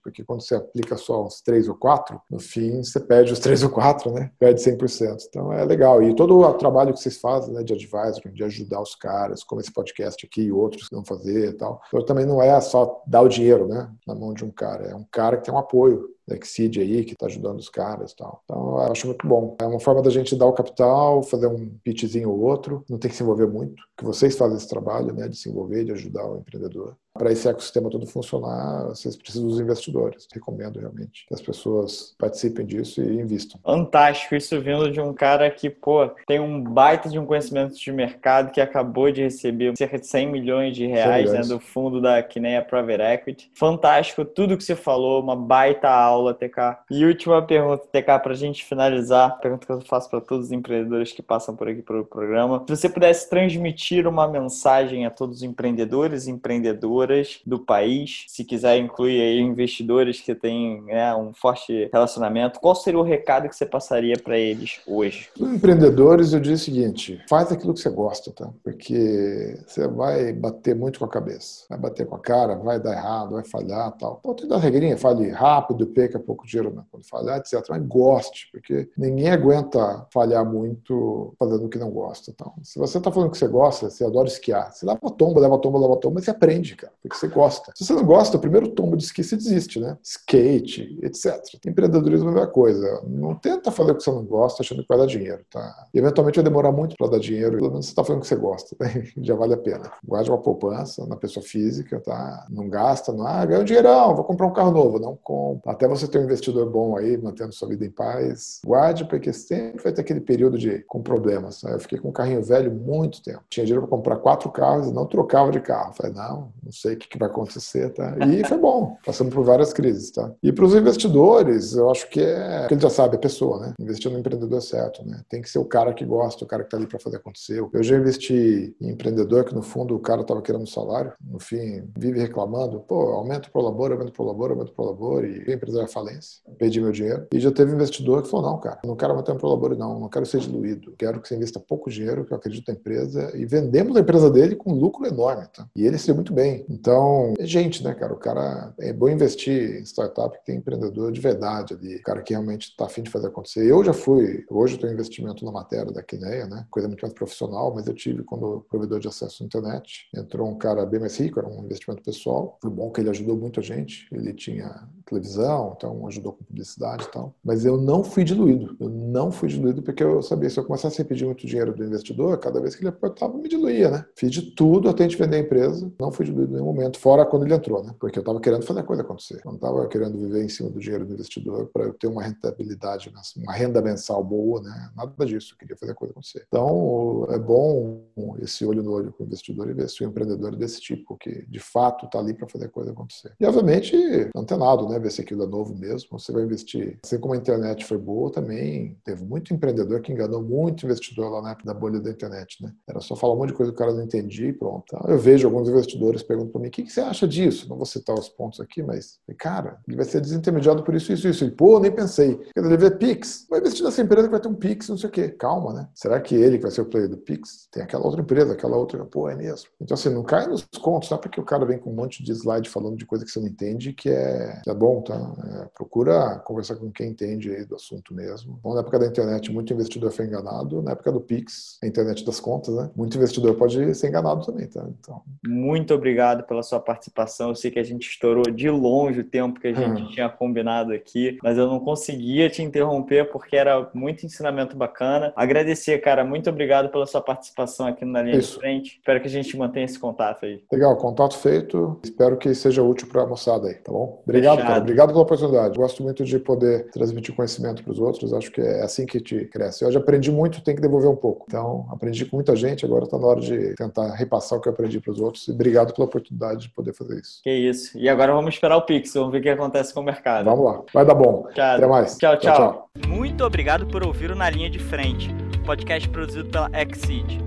Porque 0.03 0.23
quando 0.23 0.41
você 0.41 0.55
aplica 0.55 0.97
só 0.97 1.25
uns 1.25 1.41
3 1.41 1.67
ou 1.67 1.75
4, 1.75 2.21
no 2.29 2.39
fim, 2.39 2.83
você 2.83 2.99
perde 2.99 3.33
os 3.33 3.39
3 3.39 3.63
ou 3.63 3.69
4, 3.69 4.11
né? 4.11 4.31
Perde 4.37 4.61
100%. 4.61 5.17
Então, 5.27 5.51
é 5.51 5.65
legal. 5.65 6.03
E 6.03 6.15
todo 6.15 6.39
o 6.39 6.53
trabalho 6.53 6.93
que 6.93 6.99
vocês 6.99 7.17
fazem, 7.17 7.53
né, 7.53 7.63
de 7.63 7.73
advisory, 7.73 8.31
de 8.31 8.43
ajudar 8.43 8.81
os 8.81 8.95
caras, 8.95 9.43
como 9.43 9.61
esse 9.61 9.71
podcast 9.71 10.25
aqui 10.25 10.43
e 10.43 10.51
outros 10.51 10.87
que 10.87 10.95
vão 10.95 11.05
fazer 11.05 11.49
e 11.49 11.53
tal. 11.53 11.81
Então, 11.87 12.05
também 12.05 12.25
não 12.25 12.41
é 12.41 12.59
só 12.61 13.01
dar 13.07 13.21
o 13.21 13.29
dinheiro, 13.29 13.67
né, 13.67 13.89
na 14.05 14.13
mão 14.13 14.33
de 14.33 14.43
um 14.43 14.51
cara. 14.51 14.87
É 14.87 14.95
um 14.95 15.05
cara 15.11 15.37
que 15.37 15.45
tem 15.45 15.53
um 15.53 15.57
apoio 15.57 16.11
Exceed 16.35 16.79
aí, 16.79 17.03
que 17.03 17.13
está 17.13 17.25
ajudando 17.25 17.59
os 17.59 17.69
caras 17.69 18.11
e 18.11 18.15
tal. 18.15 18.41
Então, 18.43 18.57
eu 18.57 18.91
acho 18.91 19.07
muito 19.07 19.27
bom. 19.27 19.55
É 19.59 19.65
uma 19.65 19.79
forma 19.79 20.01
da 20.01 20.09
gente 20.09 20.35
dar 20.35 20.45
o 20.45 20.53
capital, 20.53 21.23
fazer 21.23 21.47
um 21.47 21.69
pitchzinho 21.83 22.29
ou 22.29 22.39
outro, 22.39 22.83
não 22.89 22.97
tem 22.97 23.09
que 23.09 23.17
se 23.17 23.23
envolver 23.23 23.47
muito, 23.47 23.83
que 23.97 24.03
vocês 24.03 24.35
fazem 24.35 24.57
esse 24.57 24.67
trabalho, 24.67 25.13
né, 25.13 25.27
de 25.27 25.37
se 25.37 25.49
envolver, 25.49 25.83
de 25.83 25.91
ajudar 25.91 26.25
o 26.25 26.37
empreendedor 26.37 26.95
para 27.13 27.31
esse 27.31 27.47
ecossistema 27.47 27.89
todo 27.89 28.07
funcionar, 28.07 28.85
vocês 28.85 29.15
precisam 29.15 29.47
dos 29.47 29.59
investidores. 29.59 30.27
Recomendo 30.33 30.79
realmente 30.79 31.25
que 31.27 31.33
as 31.33 31.41
pessoas 31.41 32.15
participem 32.17 32.65
disso 32.65 33.01
e 33.01 33.19
invistam. 33.19 33.59
Fantástico, 33.63 34.35
isso 34.35 34.59
vindo 34.61 34.89
de 34.89 35.01
um 35.01 35.13
cara 35.13 35.49
que, 35.51 35.69
pô, 35.69 36.09
tem 36.25 36.39
um 36.39 36.61
baita 36.61 37.09
de 37.09 37.19
um 37.19 37.25
conhecimento 37.25 37.75
de 37.75 37.91
mercado 37.91 38.51
que 38.51 38.61
acabou 38.61 39.11
de 39.11 39.21
receber 39.21 39.75
cerca 39.75 39.99
de 39.99 40.07
100 40.07 40.31
milhões 40.31 40.75
de 40.75 40.85
reais 40.85 41.31
né, 41.31 41.41
do 41.41 41.59
fundo 41.59 42.01
da 42.01 42.23
Kinea 42.23 42.61
Private 42.61 43.01
Equity. 43.01 43.51
Fantástico, 43.53 44.23
tudo 44.23 44.57
que 44.57 44.63
você 44.63 44.75
falou, 44.75 45.21
uma 45.21 45.35
baita 45.35 45.89
aula, 45.89 46.33
TK. 46.33 46.77
E 46.89 47.05
última 47.05 47.41
pergunta, 47.41 47.85
TK, 47.91 48.19
para 48.23 48.31
a 48.31 48.35
gente 48.35 48.63
finalizar, 48.63 49.37
pergunta 49.39 49.65
que 49.65 49.71
eu 49.71 49.81
faço 49.81 50.09
para 50.09 50.21
todos 50.21 50.47
os 50.47 50.51
empreendedores 50.51 51.11
que 51.11 51.21
passam 51.21 51.55
por 51.55 51.67
aqui 51.67 51.81
pelo 51.81 52.05
programa. 52.05 52.63
Se 52.67 52.75
você 52.75 52.89
pudesse 52.89 53.29
transmitir 53.29 54.07
uma 54.07 54.27
mensagem 54.27 55.05
a 55.05 55.09
todos 55.09 55.37
os 55.37 55.43
empreendedores 55.43 56.27
e 56.27 56.31
empreendedoras 56.31 57.00
do 57.45 57.59
país. 57.59 58.25
Se 58.27 58.43
quiser 58.43 58.77
incluir 58.77 59.21
aí 59.21 59.39
investidores 59.39 60.21
que 60.21 60.35
têm 60.35 60.81
né, 60.83 61.15
um 61.15 61.33
forte 61.33 61.89
relacionamento, 61.91 62.59
qual 62.59 62.75
seria 62.75 62.99
o 62.99 63.03
recado 63.03 63.47
que 63.49 63.55
você 63.55 63.65
passaria 63.65 64.15
para 64.21 64.37
eles 64.37 64.79
hoje? 64.87 65.29
Os 65.39 65.49
empreendedores, 65.49 66.33
eu 66.33 66.39
diria 66.39 66.55
o 66.55 66.59
seguinte: 66.59 67.21
faz 67.29 67.51
aquilo 67.51 67.73
que 67.73 67.79
você 67.79 67.89
gosta, 67.89 68.31
tá? 68.31 68.49
Porque 68.63 69.57
você 69.65 69.87
vai 69.87 70.33
bater 70.33 70.75
muito 70.75 70.99
com 70.99 71.05
a 71.05 71.09
cabeça, 71.09 71.65
vai 71.69 71.79
bater 71.79 72.05
com 72.05 72.15
a 72.15 72.19
cara, 72.19 72.55
vai 72.55 72.79
dar 72.79 72.93
errado, 72.93 73.31
vai 73.31 73.43
falhar 73.43 73.91
tal. 73.97 74.19
Então, 74.19 74.33
tem 74.33 74.47
dar 74.47 74.57
regrinha, 74.57 74.97
fale 74.97 75.29
rápido, 75.29 75.87
perca 75.87 76.19
pouco 76.19 76.45
dinheiro 76.45 76.73
né? 76.73 76.83
quando 76.91 77.05
falhar, 77.05 77.37
etc. 77.37 77.61
Mas 77.69 77.85
goste, 77.85 78.49
porque 78.51 78.89
ninguém 78.97 79.29
aguenta 79.29 80.05
falhar 80.11 80.45
muito 80.45 81.33
fazendo 81.37 81.65
o 81.65 81.69
que 81.69 81.77
não 81.77 81.91
gosta. 81.91 82.31
Então, 82.31 82.53
se 82.63 82.79
você 82.79 82.97
está 82.97 83.11
falando 83.11 83.31
que 83.31 83.37
você 83.37 83.47
gosta, 83.47 83.89
você 83.89 84.03
adora 84.03 84.27
esquiar, 84.27 84.71
você 84.71 84.85
leva 84.85 84.99
tomba, 85.11 85.39
leva 85.39 85.57
tomba, 85.57 85.79
leva 85.79 85.97
tomba, 85.97 86.15
mas 86.15 86.25
você 86.25 86.31
aprende, 86.31 86.75
cara 86.75 86.90
porque 87.01 87.17
você 87.17 87.27
gosta. 87.27 87.71
Se 87.75 87.85
você 87.85 87.93
não 87.93 88.03
gosta, 88.03 88.37
o 88.37 88.39
primeiro 88.39 88.69
tombo 88.69 88.95
de 88.95 89.03
esqui 89.03 89.23
você 89.23 89.35
desiste, 89.35 89.79
né? 89.79 89.97
Skate, 90.03 90.99
etc. 91.01 91.41
Empreendedorismo 91.65 92.29
é 92.29 92.31
a 92.31 92.35
mesma 92.35 92.47
coisa. 92.47 93.01
Não 93.07 93.35
tenta 93.35 93.71
fazer 93.71 93.91
o 93.91 93.95
que 93.95 94.03
você 94.03 94.11
não 94.11 94.23
gosta 94.23 94.61
achando 94.61 94.81
que 94.81 94.87
vai 94.87 94.97
dar 94.97 95.05
dinheiro, 95.05 95.43
tá? 95.49 95.87
E 95.93 95.99
eventualmente 95.99 96.35
vai 96.35 96.43
demorar 96.43 96.71
muito 96.71 96.95
para 96.95 97.07
dar 97.07 97.19
dinheiro, 97.19 97.57
pelo 97.57 97.71
menos 97.71 97.85
você 97.85 97.91
está 97.91 98.03
fazendo 98.03 98.19
o 98.19 98.21
que 98.21 98.27
você 98.27 98.35
gosta, 98.35 98.75
né? 98.79 99.07
já 99.21 99.35
vale 99.35 99.53
a 99.53 99.57
pena. 99.57 99.91
Guarde 100.03 100.29
uma 100.29 100.41
poupança 100.41 101.05
na 101.07 101.15
pessoa 101.15 101.43
física, 101.43 101.99
tá? 101.99 102.45
Não 102.49 102.69
gasta, 102.69 103.11
não, 103.11 103.25
ah, 103.25 103.45
ganha 103.45 103.61
um 103.61 103.65
dinheirão, 103.65 104.15
vou 104.15 104.23
comprar 104.23 104.47
um 104.47 104.53
carro 104.53 104.71
novo. 104.71 104.99
Não 104.99 105.17
compra. 105.21 105.71
Até 105.71 105.87
você 105.87 106.07
ter 106.07 106.19
um 106.19 106.23
investidor 106.23 106.69
bom 106.69 106.97
aí, 106.97 107.17
mantendo 107.17 107.53
sua 107.53 107.67
vida 107.67 107.85
em 107.85 107.91
paz. 107.91 108.59
Guarde, 108.65 109.05
porque 109.05 109.33
sempre 109.33 109.83
vai 109.83 109.91
ter 109.91 110.01
aquele 110.01 110.21
período 110.21 110.57
de 110.57 110.79
com 110.87 111.01
problemas. 111.01 111.63
Eu 111.63 111.79
fiquei 111.79 111.97
com 111.97 112.09
um 112.09 112.13
carrinho 112.13 112.43
velho 112.43 112.71
muito 112.71 113.21
tempo. 113.21 113.43
Tinha 113.49 113.65
dinheiro 113.65 113.87
para 113.87 113.97
comprar 113.97 114.17
quatro 114.17 114.49
carros 114.51 114.87
e 114.87 114.93
não 114.93 115.05
trocava 115.05 115.51
de 115.51 115.59
carro. 115.59 115.93
falei, 115.93 116.13
não, 116.13 116.51
não 116.63 116.71
sei 116.81 116.95
o 116.95 116.97
que, 116.97 117.07
que 117.07 117.17
vai 117.17 117.29
acontecer, 117.29 117.89
tá? 117.93 118.15
E 118.27 118.45
foi 118.47 118.57
bom, 118.57 118.97
passando 119.05 119.31
por 119.31 119.43
várias 119.43 119.73
crises, 119.73 120.11
tá? 120.11 120.31
E 120.41 120.51
para 120.51 120.65
os 120.65 120.75
investidores, 120.75 121.73
eu 121.73 121.89
acho 121.89 122.09
que 122.09 122.21
é, 122.21 122.67
ele 122.69 122.79
já 122.79 122.89
sabe, 122.89 123.15
a 123.15 123.19
pessoa, 123.19 123.59
né? 123.59 123.73
Investir 123.79 124.11
no 124.11 124.19
empreendedor 124.19 124.61
certo, 124.61 125.05
né? 125.05 125.21
Tem 125.29 125.41
que 125.41 125.49
ser 125.49 125.59
o 125.59 125.65
cara 125.65 125.93
que 125.93 126.05
gosta, 126.05 126.43
o 126.43 126.47
cara 126.47 126.63
que 126.63 126.69
tá 126.69 126.77
ali 126.77 126.87
para 126.87 126.99
fazer 126.99 127.17
acontecer. 127.17 127.59
Eu 127.73 127.83
já 127.83 127.97
investi 127.97 128.75
em 128.79 128.89
empreendedor 128.89 129.45
que 129.45 129.53
no 129.53 129.61
fundo 129.61 129.95
o 129.95 129.99
cara 129.99 130.23
tava 130.23 130.41
querendo 130.41 130.63
um 130.63 130.67
salário, 130.67 131.13
no 131.21 131.39
fim 131.39 131.83
vive 131.97 132.19
reclamando, 132.19 132.79
pô, 132.79 133.13
aumenta 133.13 133.47
o 133.47 133.51
prolabor, 133.51 133.91
aumenta 133.91 134.09
o 134.09 134.13
prolabor, 134.13 134.51
aumenta 134.51 134.71
o 134.71 134.75
prolabor 134.75 135.25
e 135.25 135.51
a 135.51 135.53
empresa 135.53 135.83
é 135.83 135.87
falência, 135.87 136.41
perdi 136.57 136.81
meu 136.81 136.91
dinheiro. 136.91 137.27
E 137.31 137.39
já 137.39 137.51
teve 137.51 137.73
investidor 137.73 138.23
que 138.23 138.29
falou, 138.29 138.51
não, 138.51 138.59
cara, 138.59 138.79
não 138.85 138.95
quero 138.95 139.11
aumentar 139.11 139.33
o 139.33 139.37
prolabor 139.37 139.71
não, 139.75 139.99
não 139.99 140.09
quero 140.09 140.25
ser 140.25 140.39
diluído, 140.39 140.93
quero 140.97 141.21
que 141.21 141.27
você 141.27 141.35
invista 141.35 141.59
pouco 141.59 141.89
dinheiro, 141.89 142.25
que 142.25 142.33
eu 142.33 142.37
acredito 142.37 142.67
na 142.67 142.73
empresa 142.73 143.31
e 143.35 143.45
vendemos 143.45 143.95
a 143.95 143.99
empresa 143.99 144.29
dele 144.29 144.55
com 144.55 144.73
lucro 144.73 145.05
enorme, 145.05 145.47
tá? 145.53 145.67
E 145.75 145.85
ele 145.85 145.97
se 145.97 146.07
deu 146.07 146.15
muito 146.15 146.33
bem. 146.33 146.65
Então, 146.71 147.33
é 147.37 147.45
gente, 147.45 147.83
né, 147.83 147.93
cara? 147.93 148.13
O 148.13 148.17
cara 148.17 148.73
é 148.79 148.93
bom 148.93 149.09
investir 149.09 149.79
em 149.79 149.83
startup 149.83 150.37
que 150.37 150.45
tem 150.45 150.57
empreendedor 150.57 151.11
de 151.11 151.19
verdade 151.19 151.73
ali, 151.73 151.97
o 151.97 152.03
cara 152.03 152.21
que 152.21 152.33
realmente 152.33 152.69
está 152.69 152.85
afim 152.85 153.03
de 153.03 153.09
fazer 153.09 153.27
acontecer. 153.27 153.65
Eu 153.65 153.83
já 153.83 153.91
fui, 153.91 154.45
hoje 154.49 154.75
eu 154.75 154.79
tenho 154.79 154.93
investimento 154.93 155.43
na 155.43 155.51
matéria 155.51 155.91
da 155.91 156.01
Quineia, 156.01 156.47
né? 156.47 156.65
Coisa 156.69 156.87
muito 156.87 157.01
mais 157.01 157.13
profissional, 157.13 157.73
mas 157.75 157.87
eu 157.87 157.93
tive 157.93 158.23
quando 158.23 158.65
provedor 158.69 158.99
de 158.99 159.07
acesso 159.07 159.43
à 159.43 159.45
internet. 159.45 160.07
Entrou 160.15 160.49
um 160.49 160.57
cara 160.57 160.85
bem 160.85 160.99
mais 160.99 161.17
rico, 161.17 161.39
era 161.39 161.47
um 161.47 161.65
investimento 161.65 162.01
pessoal. 162.01 162.57
Foi 162.61 162.71
bom 162.71 162.89
que 162.89 163.01
ele 163.01 163.09
ajudou 163.09 163.35
muito 163.35 163.59
a 163.59 163.63
gente. 163.63 164.07
Ele 164.11 164.33
tinha 164.33 164.87
televisão, 165.05 165.73
então 165.75 166.07
ajudou 166.07 166.33
com 166.33 166.43
publicidade 166.45 167.03
e 167.03 167.11
tal. 167.11 167.35
Mas 167.43 167.65
eu 167.65 167.77
não 167.77 168.03
fui 168.03 168.23
diluído. 168.23 168.77
Eu 168.79 168.89
não 168.89 169.31
fui 169.31 169.49
diluído 169.49 169.81
porque 169.81 170.03
eu 170.03 170.21
sabia 170.21 170.49
se 170.49 170.57
eu 170.57 170.63
começasse 170.63 171.01
a 171.01 171.05
pedir 171.05 171.25
muito 171.25 171.45
dinheiro 171.45 171.73
do 171.73 171.83
investidor, 171.83 172.37
cada 172.39 172.61
vez 172.61 172.75
que 172.75 172.81
ele 172.81 172.89
aportava, 172.89 173.37
me 173.37 173.49
diluía, 173.49 173.89
né? 173.89 174.05
Fiz 174.15 174.31
de 174.31 174.41
tudo 174.51 174.89
até 174.89 175.03
a 175.03 175.07
gente 175.07 175.19
vender 175.19 175.37
a 175.37 175.39
empresa. 175.39 175.91
Não 175.99 176.11
fui 176.11 176.25
diluído 176.25 176.60
nenhum 176.61 176.73
momento, 176.73 176.99
fora 176.99 177.25
quando 177.25 177.45
ele 177.45 177.53
entrou, 177.53 177.83
né? 177.83 177.93
Porque 177.99 178.17
eu 178.17 178.21
estava 178.21 178.39
querendo 178.39 178.63
fazer 178.63 178.79
a 178.81 178.83
coisa 178.83 179.01
acontecer. 179.01 179.41
Eu 179.43 179.51
não 179.51 179.55
estava 179.55 179.87
querendo 179.87 180.17
viver 180.17 180.43
em 180.43 180.49
cima 180.49 180.69
do 180.69 180.79
dinheiro 180.79 181.05
do 181.05 181.13
investidor 181.13 181.69
para 181.73 181.85
eu 181.85 181.93
ter 181.93 182.07
uma 182.07 182.23
rentabilidade, 182.23 183.11
uma 183.37 183.53
renda 183.53 183.81
mensal 183.81 184.23
boa, 184.23 184.61
né? 184.61 184.91
Nada 184.95 185.25
disso. 185.25 185.53
Eu 185.53 185.57
queria 185.57 185.75
fazer 185.75 185.91
a 185.91 185.95
coisa 185.95 186.11
acontecer. 186.11 186.45
Então, 186.47 187.25
é 187.29 187.39
bom 187.39 188.01
esse 188.41 188.65
olho 188.65 188.83
no 188.83 188.91
olho 188.91 189.11
com 189.11 189.23
o 189.23 189.25
investidor 189.25 189.69
e 189.69 189.73
ver 189.73 189.89
se 189.89 190.03
o 190.03 190.07
empreendedor 190.07 190.53
é 190.53 190.57
desse 190.57 190.79
tipo, 190.79 191.17
que 191.17 191.45
de 191.47 191.59
fato 191.59 192.05
está 192.05 192.19
ali 192.19 192.33
para 192.33 192.47
fazer 192.47 192.65
a 192.65 192.69
coisa 192.69 192.91
acontecer. 192.91 193.33
E, 193.39 193.45
obviamente, 193.45 193.95
antenado, 194.35 194.87
né? 194.87 194.99
Ver 194.99 195.11
se 195.11 195.21
aquilo 195.21 195.43
é 195.43 195.47
novo 195.47 195.75
mesmo. 195.75 196.19
Você 196.19 196.31
vai 196.31 196.43
investir. 196.43 196.99
Assim 197.03 197.19
como 197.19 197.33
a 197.33 197.37
internet 197.37 197.85
foi 197.85 197.97
boa, 197.97 198.31
também 198.31 198.97
teve 199.03 199.23
muito 199.23 199.53
empreendedor 199.53 200.01
que 200.01 200.11
enganou 200.11 200.41
muito 200.41 200.85
investidor 200.85 201.31
lá 201.31 201.41
na 201.41 201.51
época 201.51 201.65
da 201.65 201.73
bolha 201.73 201.99
da 201.99 202.09
internet, 202.09 202.63
né? 202.63 202.71
Era 202.87 202.99
só 202.99 203.15
falar 203.15 203.33
um 203.33 203.37
monte 203.37 203.49
de 203.49 203.55
coisa 203.55 203.71
que 203.71 203.75
o 203.75 203.79
cara 203.79 203.93
não 203.93 204.03
entendia 204.03 204.49
e 204.49 204.53
pronto. 204.53 204.83
Então, 204.87 205.09
eu 205.09 205.17
vejo 205.17 205.47
alguns 205.47 205.67
investidores 205.67 206.23
perguntando 206.23 206.50
para 206.51 206.61
mim: 206.61 206.67
o 206.67 206.71
que, 206.71 206.83
que 206.83 206.91
você 206.91 207.01
acha 207.01 207.27
disso? 207.27 207.67
Não 207.69 207.77
vou 207.77 207.85
citar 207.85 208.17
os 208.17 208.29
pontos 208.29 208.59
aqui, 208.59 208.83
mas, 208.83 209.19
cara, 209.37 209.79
ele 209.87 209.97
vai 209.97 210.05
ser 210.05 210.21
desintermediado 210.21 210.83
por 210.83 210.93
isso, 210.93 211.11
isso, 211.11 211.27
isso. 211.27 211.45
E, 211.45 211.51
pô, 211.51 211.79
nem 211.79 211.91
pensei. 211.91 212.35
Quer 212.53 212.61
dizer, 212.61 212.73
ele 212.73 212.77
vê 212.77 212.91
Pix. 212.91 213.45
Vai 213.49 213.59
investir 213.59 213.83
nessa 213.83 214.01
empresa 214.01 214.27
que 214.27 214.31
vai 214.31 214.39
ter 214.39 214.47
um 214.47 214.55
Pix, 214.55 214.89
não 214.89 214.97
sei 214.97 215.09
o 215.09 215.11
quê. 215.11 215.29
Calma, 215.29 215.73
né? 215.73 215.89
Será 215.95 216.19
que 216.19 216.35
ele 216.35 216.57
que 216.57 216.63
vai 216.63 216.71
ser 216.71 216.81
o 216.81 216.85
player 216.85 217.09
do 217.09 217.17
Pix? 217.17 217.67
Tem 217.71 217.83
aquela 217.83 218.05
outra 218.05 218.21
empresa, 218.21 218.53
aquela 218.53 218.75
outra. 218.75 219.03
Pô, 219.05 219.29
é 219.29 219.35
mesmo. 219.35 219.69
Então, 219.79 219.95
assim, 219.95 220.09
não 220.09 220.23
cai 220.23 220.47
nos 220.47 220.67
contos, 220.81 221.09
tá? 221.09 221.17
Porque 221.17 221.39
o 221.39 221.45
cara 221.45 221.65
vem 221.65 221.79
com 221.79 221.91
um 221.91 221.95
monte 221.95 222.23
de 222.23 222.31
slide 222.31 222.69
falando 222.69 222.97
de 222.97 223.05
coisa 223.05 223.25
que 223.25 223.31
você 223.31 223.39
não 223.39 223.47
entende, 223.47 223.93
que 223.93 224.09
é, 224.09 224.61
é 224.67 224.73
bom, 224.73 225.01
tá? 225.01 225.15
É, 225.15 225.69
procura 225.75 226.39
conversar 226.39 226.75
com 226.75 226.91
quem 226.91 227.09
entende 227.09 227.53
aí 227.53 227.65
do 227.65 227.75
assunto 227.75 228.13
mesmo. 228.13 228.59
Bom, 228.61 228.73
na 228.73 228.81
época 228.81 228.99
da 228.99 229.07
internet, 229.07 229.51
muito 229.51 229.73
investidor 229.73 230.11
foi 230.11 230.25
enganado. 230.25 230.81
Na 230.81 230.91
época 230.91 231.11
do 231.11 231.21
Pix, 231.21 231.77
a 231.83 231.87
internet 231.87 232.25
das 232.25 232.39
contas, 232.39 232.75
né? 232.75 232.89
Muito 232.95 233.17
investidor 233.17 233.55
pode 233.55 233.95
ser 233.95 234.07
enganado 234.07 234.45
também, 234.45 234.67
tá? 234.67 234.87
Então... 234.99 235.21
Muito 235.45 235.93
obrigado 235.93 236.40
pela 236.41 236.63
sua 236.63 236.79
participação. 236.79 237.49
Eu 237.49 237.55
sei 237.55 237.71
que 237.71 237.79
a 237.79 237.83
gente 237.83 238.07
estourou 238.07 238.43
de 238.51 238.69
longe 238.69 239.21
o 239.21 239.23
tempo 239.23 239.59
que 239.59 239.67
a 239.67 239.73
gente 239.73 240.03
hum. 240.03 240.07
tinha 240.07 240.29
combinado 240.29 240.93
aqui, 240.93 241.37
mas 241.43 241.57
eu 241.57 241.67
não 241.67 241.79
conseguia 241.79 242.49
te 242.49 242.61
interromper 242.61 243.29
porque 243.31 243.55
era 243.55 243.89
muito 243.93 244.25
ensinamento 244.25 244.75
bacana. 244.75 245.33
Agradecer, 245.35 245.97
cara, 245.99 246.23
muito 246.23 246.49
obrigado 246.49 246.89
pela 246.89 247.05
sua 247.05 247.21
participação 247.21 247.87
aqui 247.87 248.05
na 248.05 248.21
linha 248.21 248.37
Isso. 248.37 248.53
de 248.53 248.59
frente. 248.59 248.97
Espero 248.97 249.21
que 249.21 249.27
a 249.27 249.31
gente 249.31 249.55
mantenha 249.57 249.85
esse 249.85 249.99
contato 249.99 250.45
aí. 250.45 250.63
Legal, 250.71 250.95
contato 250.97 251.37
feito. 251.37 251.99
Espero 252.03 252.37
que 252.37 252.53
seja 252.53 252.81
útil 252.81 253.07
para 253.07 253.23
a 253.23 253.27
moçada 253.27 253.67
aí, 253.67 253.75
tá 253.75 253.91
bom? 253.91 254.21
Obrigado, 254.23 254.57
Fechado. 254.57 254.67
cara. 254.67 254.81
Obrigado 254.81 255.09
pela 255.09 255.21
oportunidade. 255.21 255.77
Gosto 255.77 256.03
muito 256.03 256.23
de 256.23 256.39
poder 256.39 256.89
transmitir 256.91 257.35
conhecimento 257.35 257.83
para 257.83 257.91
os 257.91 257.99
outros. 257.99 258.33
Acho 258.33 258.51
que 258.51 258.61
é 258.61 258.81
assim 258.81 259.05
que 259.05 259.19
te 259.19 259.45
cresce. 259.45 259.83
Eu 259.83 259.91
já 259.91 259.99
aprendi 259.99 260.31
muito, 260.31 260.63
tem 260.63 260.75
que 260.75 260.81
devolver 260.81 261.09
um 261.09 261.15
pouco. 261.15 261.45
Então, 261.47 261.87
aprendi 261.91 262.25
com 262.25 262.37
muita 262.37 262.55
gente, 262.55 262.85
agora 262.85 263.05
está 263.05 263.17
na 263.17 263.27
hora 263.27 263.41
de 263.41 263.75
tentar 263.75 264.13
repassar 264.15 264.57
o 264.57 264.61
que 264.61 264.67
eu 264.67 264.73
aprendi 264.73 264.99
para 264.99 265.11
os 265.11 265.19
outros. 265.19 265.47
E 265.47 265.51
obrigado 265.51 265.93
pela 265.93 266.05
oportunidade 266.05 266.30
de 266.57 266.69
poder 266.69 266.93
fazer 266.93 267.19
isso. 267.19 267.41
Que 267.43 267.51
isso. 267.51 267.97
E 267.97 268.07
agora 268.07 268.33
vamos 268.33 268.53
esperar 268.53 268.77
o 268.77 268.81
Pix, 268.83 269.13
vamos 269.13 269.31
ver 269.31 269.39
o 269.39 269.41
que 269.41 269.49
acontece 269.49 269.93
com 269.93 269.99
o 269.99 270.03
mercado. 270.03 270.45
Vamos 270.45 270.65
lá. 270.65 270.81
Vai 270.93 271.05
dar 271.05 271.15
bom. 271.15 271.47
Tchau. 271.53 271.75
Até 271.75 271.87
mais. 271.87 272.17
tchau. 272.17 272.37
tchau. 272.37 272.55
tchau, 272.55 272.89
tchau. 272.95 273.07
Muito 273.07 273.43
obrigado 273.43 273.85
por 273.85 274.05
ouvir 274.05 274.31
o 274.31 274.35
Na 274.35 274.49
Linha 274.49 274.69
de 274.69 274.79
Frente, 274.79 275.29
podcast 275.65 276.07
produzido 276.09 276.49
pela 276.49 276.69
Exceed. 276.73 277.39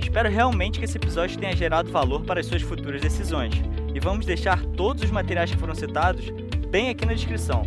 Espero 0.00 0.28
realmente 0.28 0.78
que 0.78 0.84
esse 0.84 0.96
episódio 0.96 1.38
tenha 1.38 1.54
gerado 1.54 1.90
valor 1.90 2.24
para 2.24 2.40
as 2.40 2.46
suas 2.46 2.62
futuras 2.62 3.00
decisões. 3.00 3.54
E 3.94 4.00
vamos 4.00 4.26
deixar 4.26 4.64
todos 4.76 5.02
os 5.02 5.10
materiais 5.10 5.50
que 5.50 5.56
foram 5.56 5.74
citados 5.74 6.30
bem 6.68 6.88
aqui 6.88 7.04
na 7.04 7.14
descrição. 7.14 7.62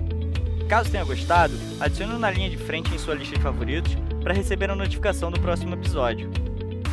Caso 0.68 0.90
tenha 0.90 1.04
gostado, 1.04 1.54
adicione 1.80 2.18
na 2.18 2.32
linha 2.32 2.50
de 2.50 2.58
frente 2.58 2.94
em 2.94 2.98
sua 2.98 3.16
lista 3.16 3.36
de 3.36 3.42
favoritos 3.42 3.96
para 4.24 4.34
receber 4.34 4.70
a 4.70 4.76
notificação 4.76 5.30
do 5.30 5.40
próximo 5.40 5.76
episódio. 5.76 6.32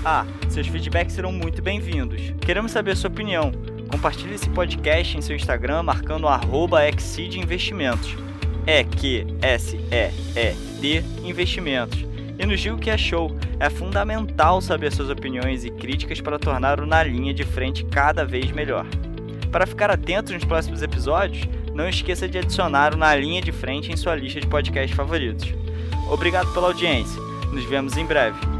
Ah, 0.02 0.24
seus 0.48 0.66
feedbacks 0.66 1.14
serão 1.14 1.30
muito 1.30 1.60
bem-vindos. 1.60 2.32
Queremos 2.40 2.72
saber 2.72 2.92
a 2.92 2.96
sua 2.96 3.10
opinião. 3.10 3.52
Compartilhe 3.90 4.34
esse 4.34 4.48
podcast 4.48 5.18
em 5.18 5.20
seu 5.20 5.36
Instagram 5.36 5.82
marcando 5.82 6.26
arroba 6.26 6.80
Investimentos. 6.88 8.16
É 8.66 8.82
Q 8.82 9.26
S 9.42 9.76
E 9.76 10.10
E 10.38 10.54
D 10.80 11.02
Investimentos. 11.22 11.98
E 12.38 12.46
nos 12.46 12.60
diga 12.60 12.76
o 12.76 12.78
que 12.78 12.88
achou. 12.88 13.36
É 13.58 13.68
fundamental 13.68 14.62
saber 14.62 14.90
suas 14.90 15.10
opiniões 15.10 15.66
e 15.66 15.70
críticas 15.70 16.18
para 16.18 16.38
tornar 16.38 16.80
o 16.80 16.86
Na 16.86 17.02
Linha 17.02 17.34
de 17.34 17.44
Frente 17.44 17.84
cada 17.84 18.24
vez 18.24 18.50
melhor. 18.52 18.86
Para 19.52 19.66
ficar 19.66 19.90
atento 19.90 20.32
nos 20.32 20.44
próximos 20.44 20.80
episódios, 20.80 21.46
não 21.74 21.86
esqueça 21.86 22.26
de 22.26 22.38
adicionar 22.38 22.94
o 22.94 22.96
Na 22.96 23.14
Linha 23.14 23.42
de 23.42 23.52
Frente 23.52 23.92
em 23.92 23.96
sua 23.98 24.14
lista 24.14 24.40
de 24.40 24.46
podcasts 24.46 24.96
favoritos. 24.96 25.52
Obrigado 26.10 26.50
pela 26.54 26.68
audiência. 26.68 27.20
Nos 27.52 27.64
vemos 27.66 27.98
em 27.98 28.06
breve. 28.06 28.59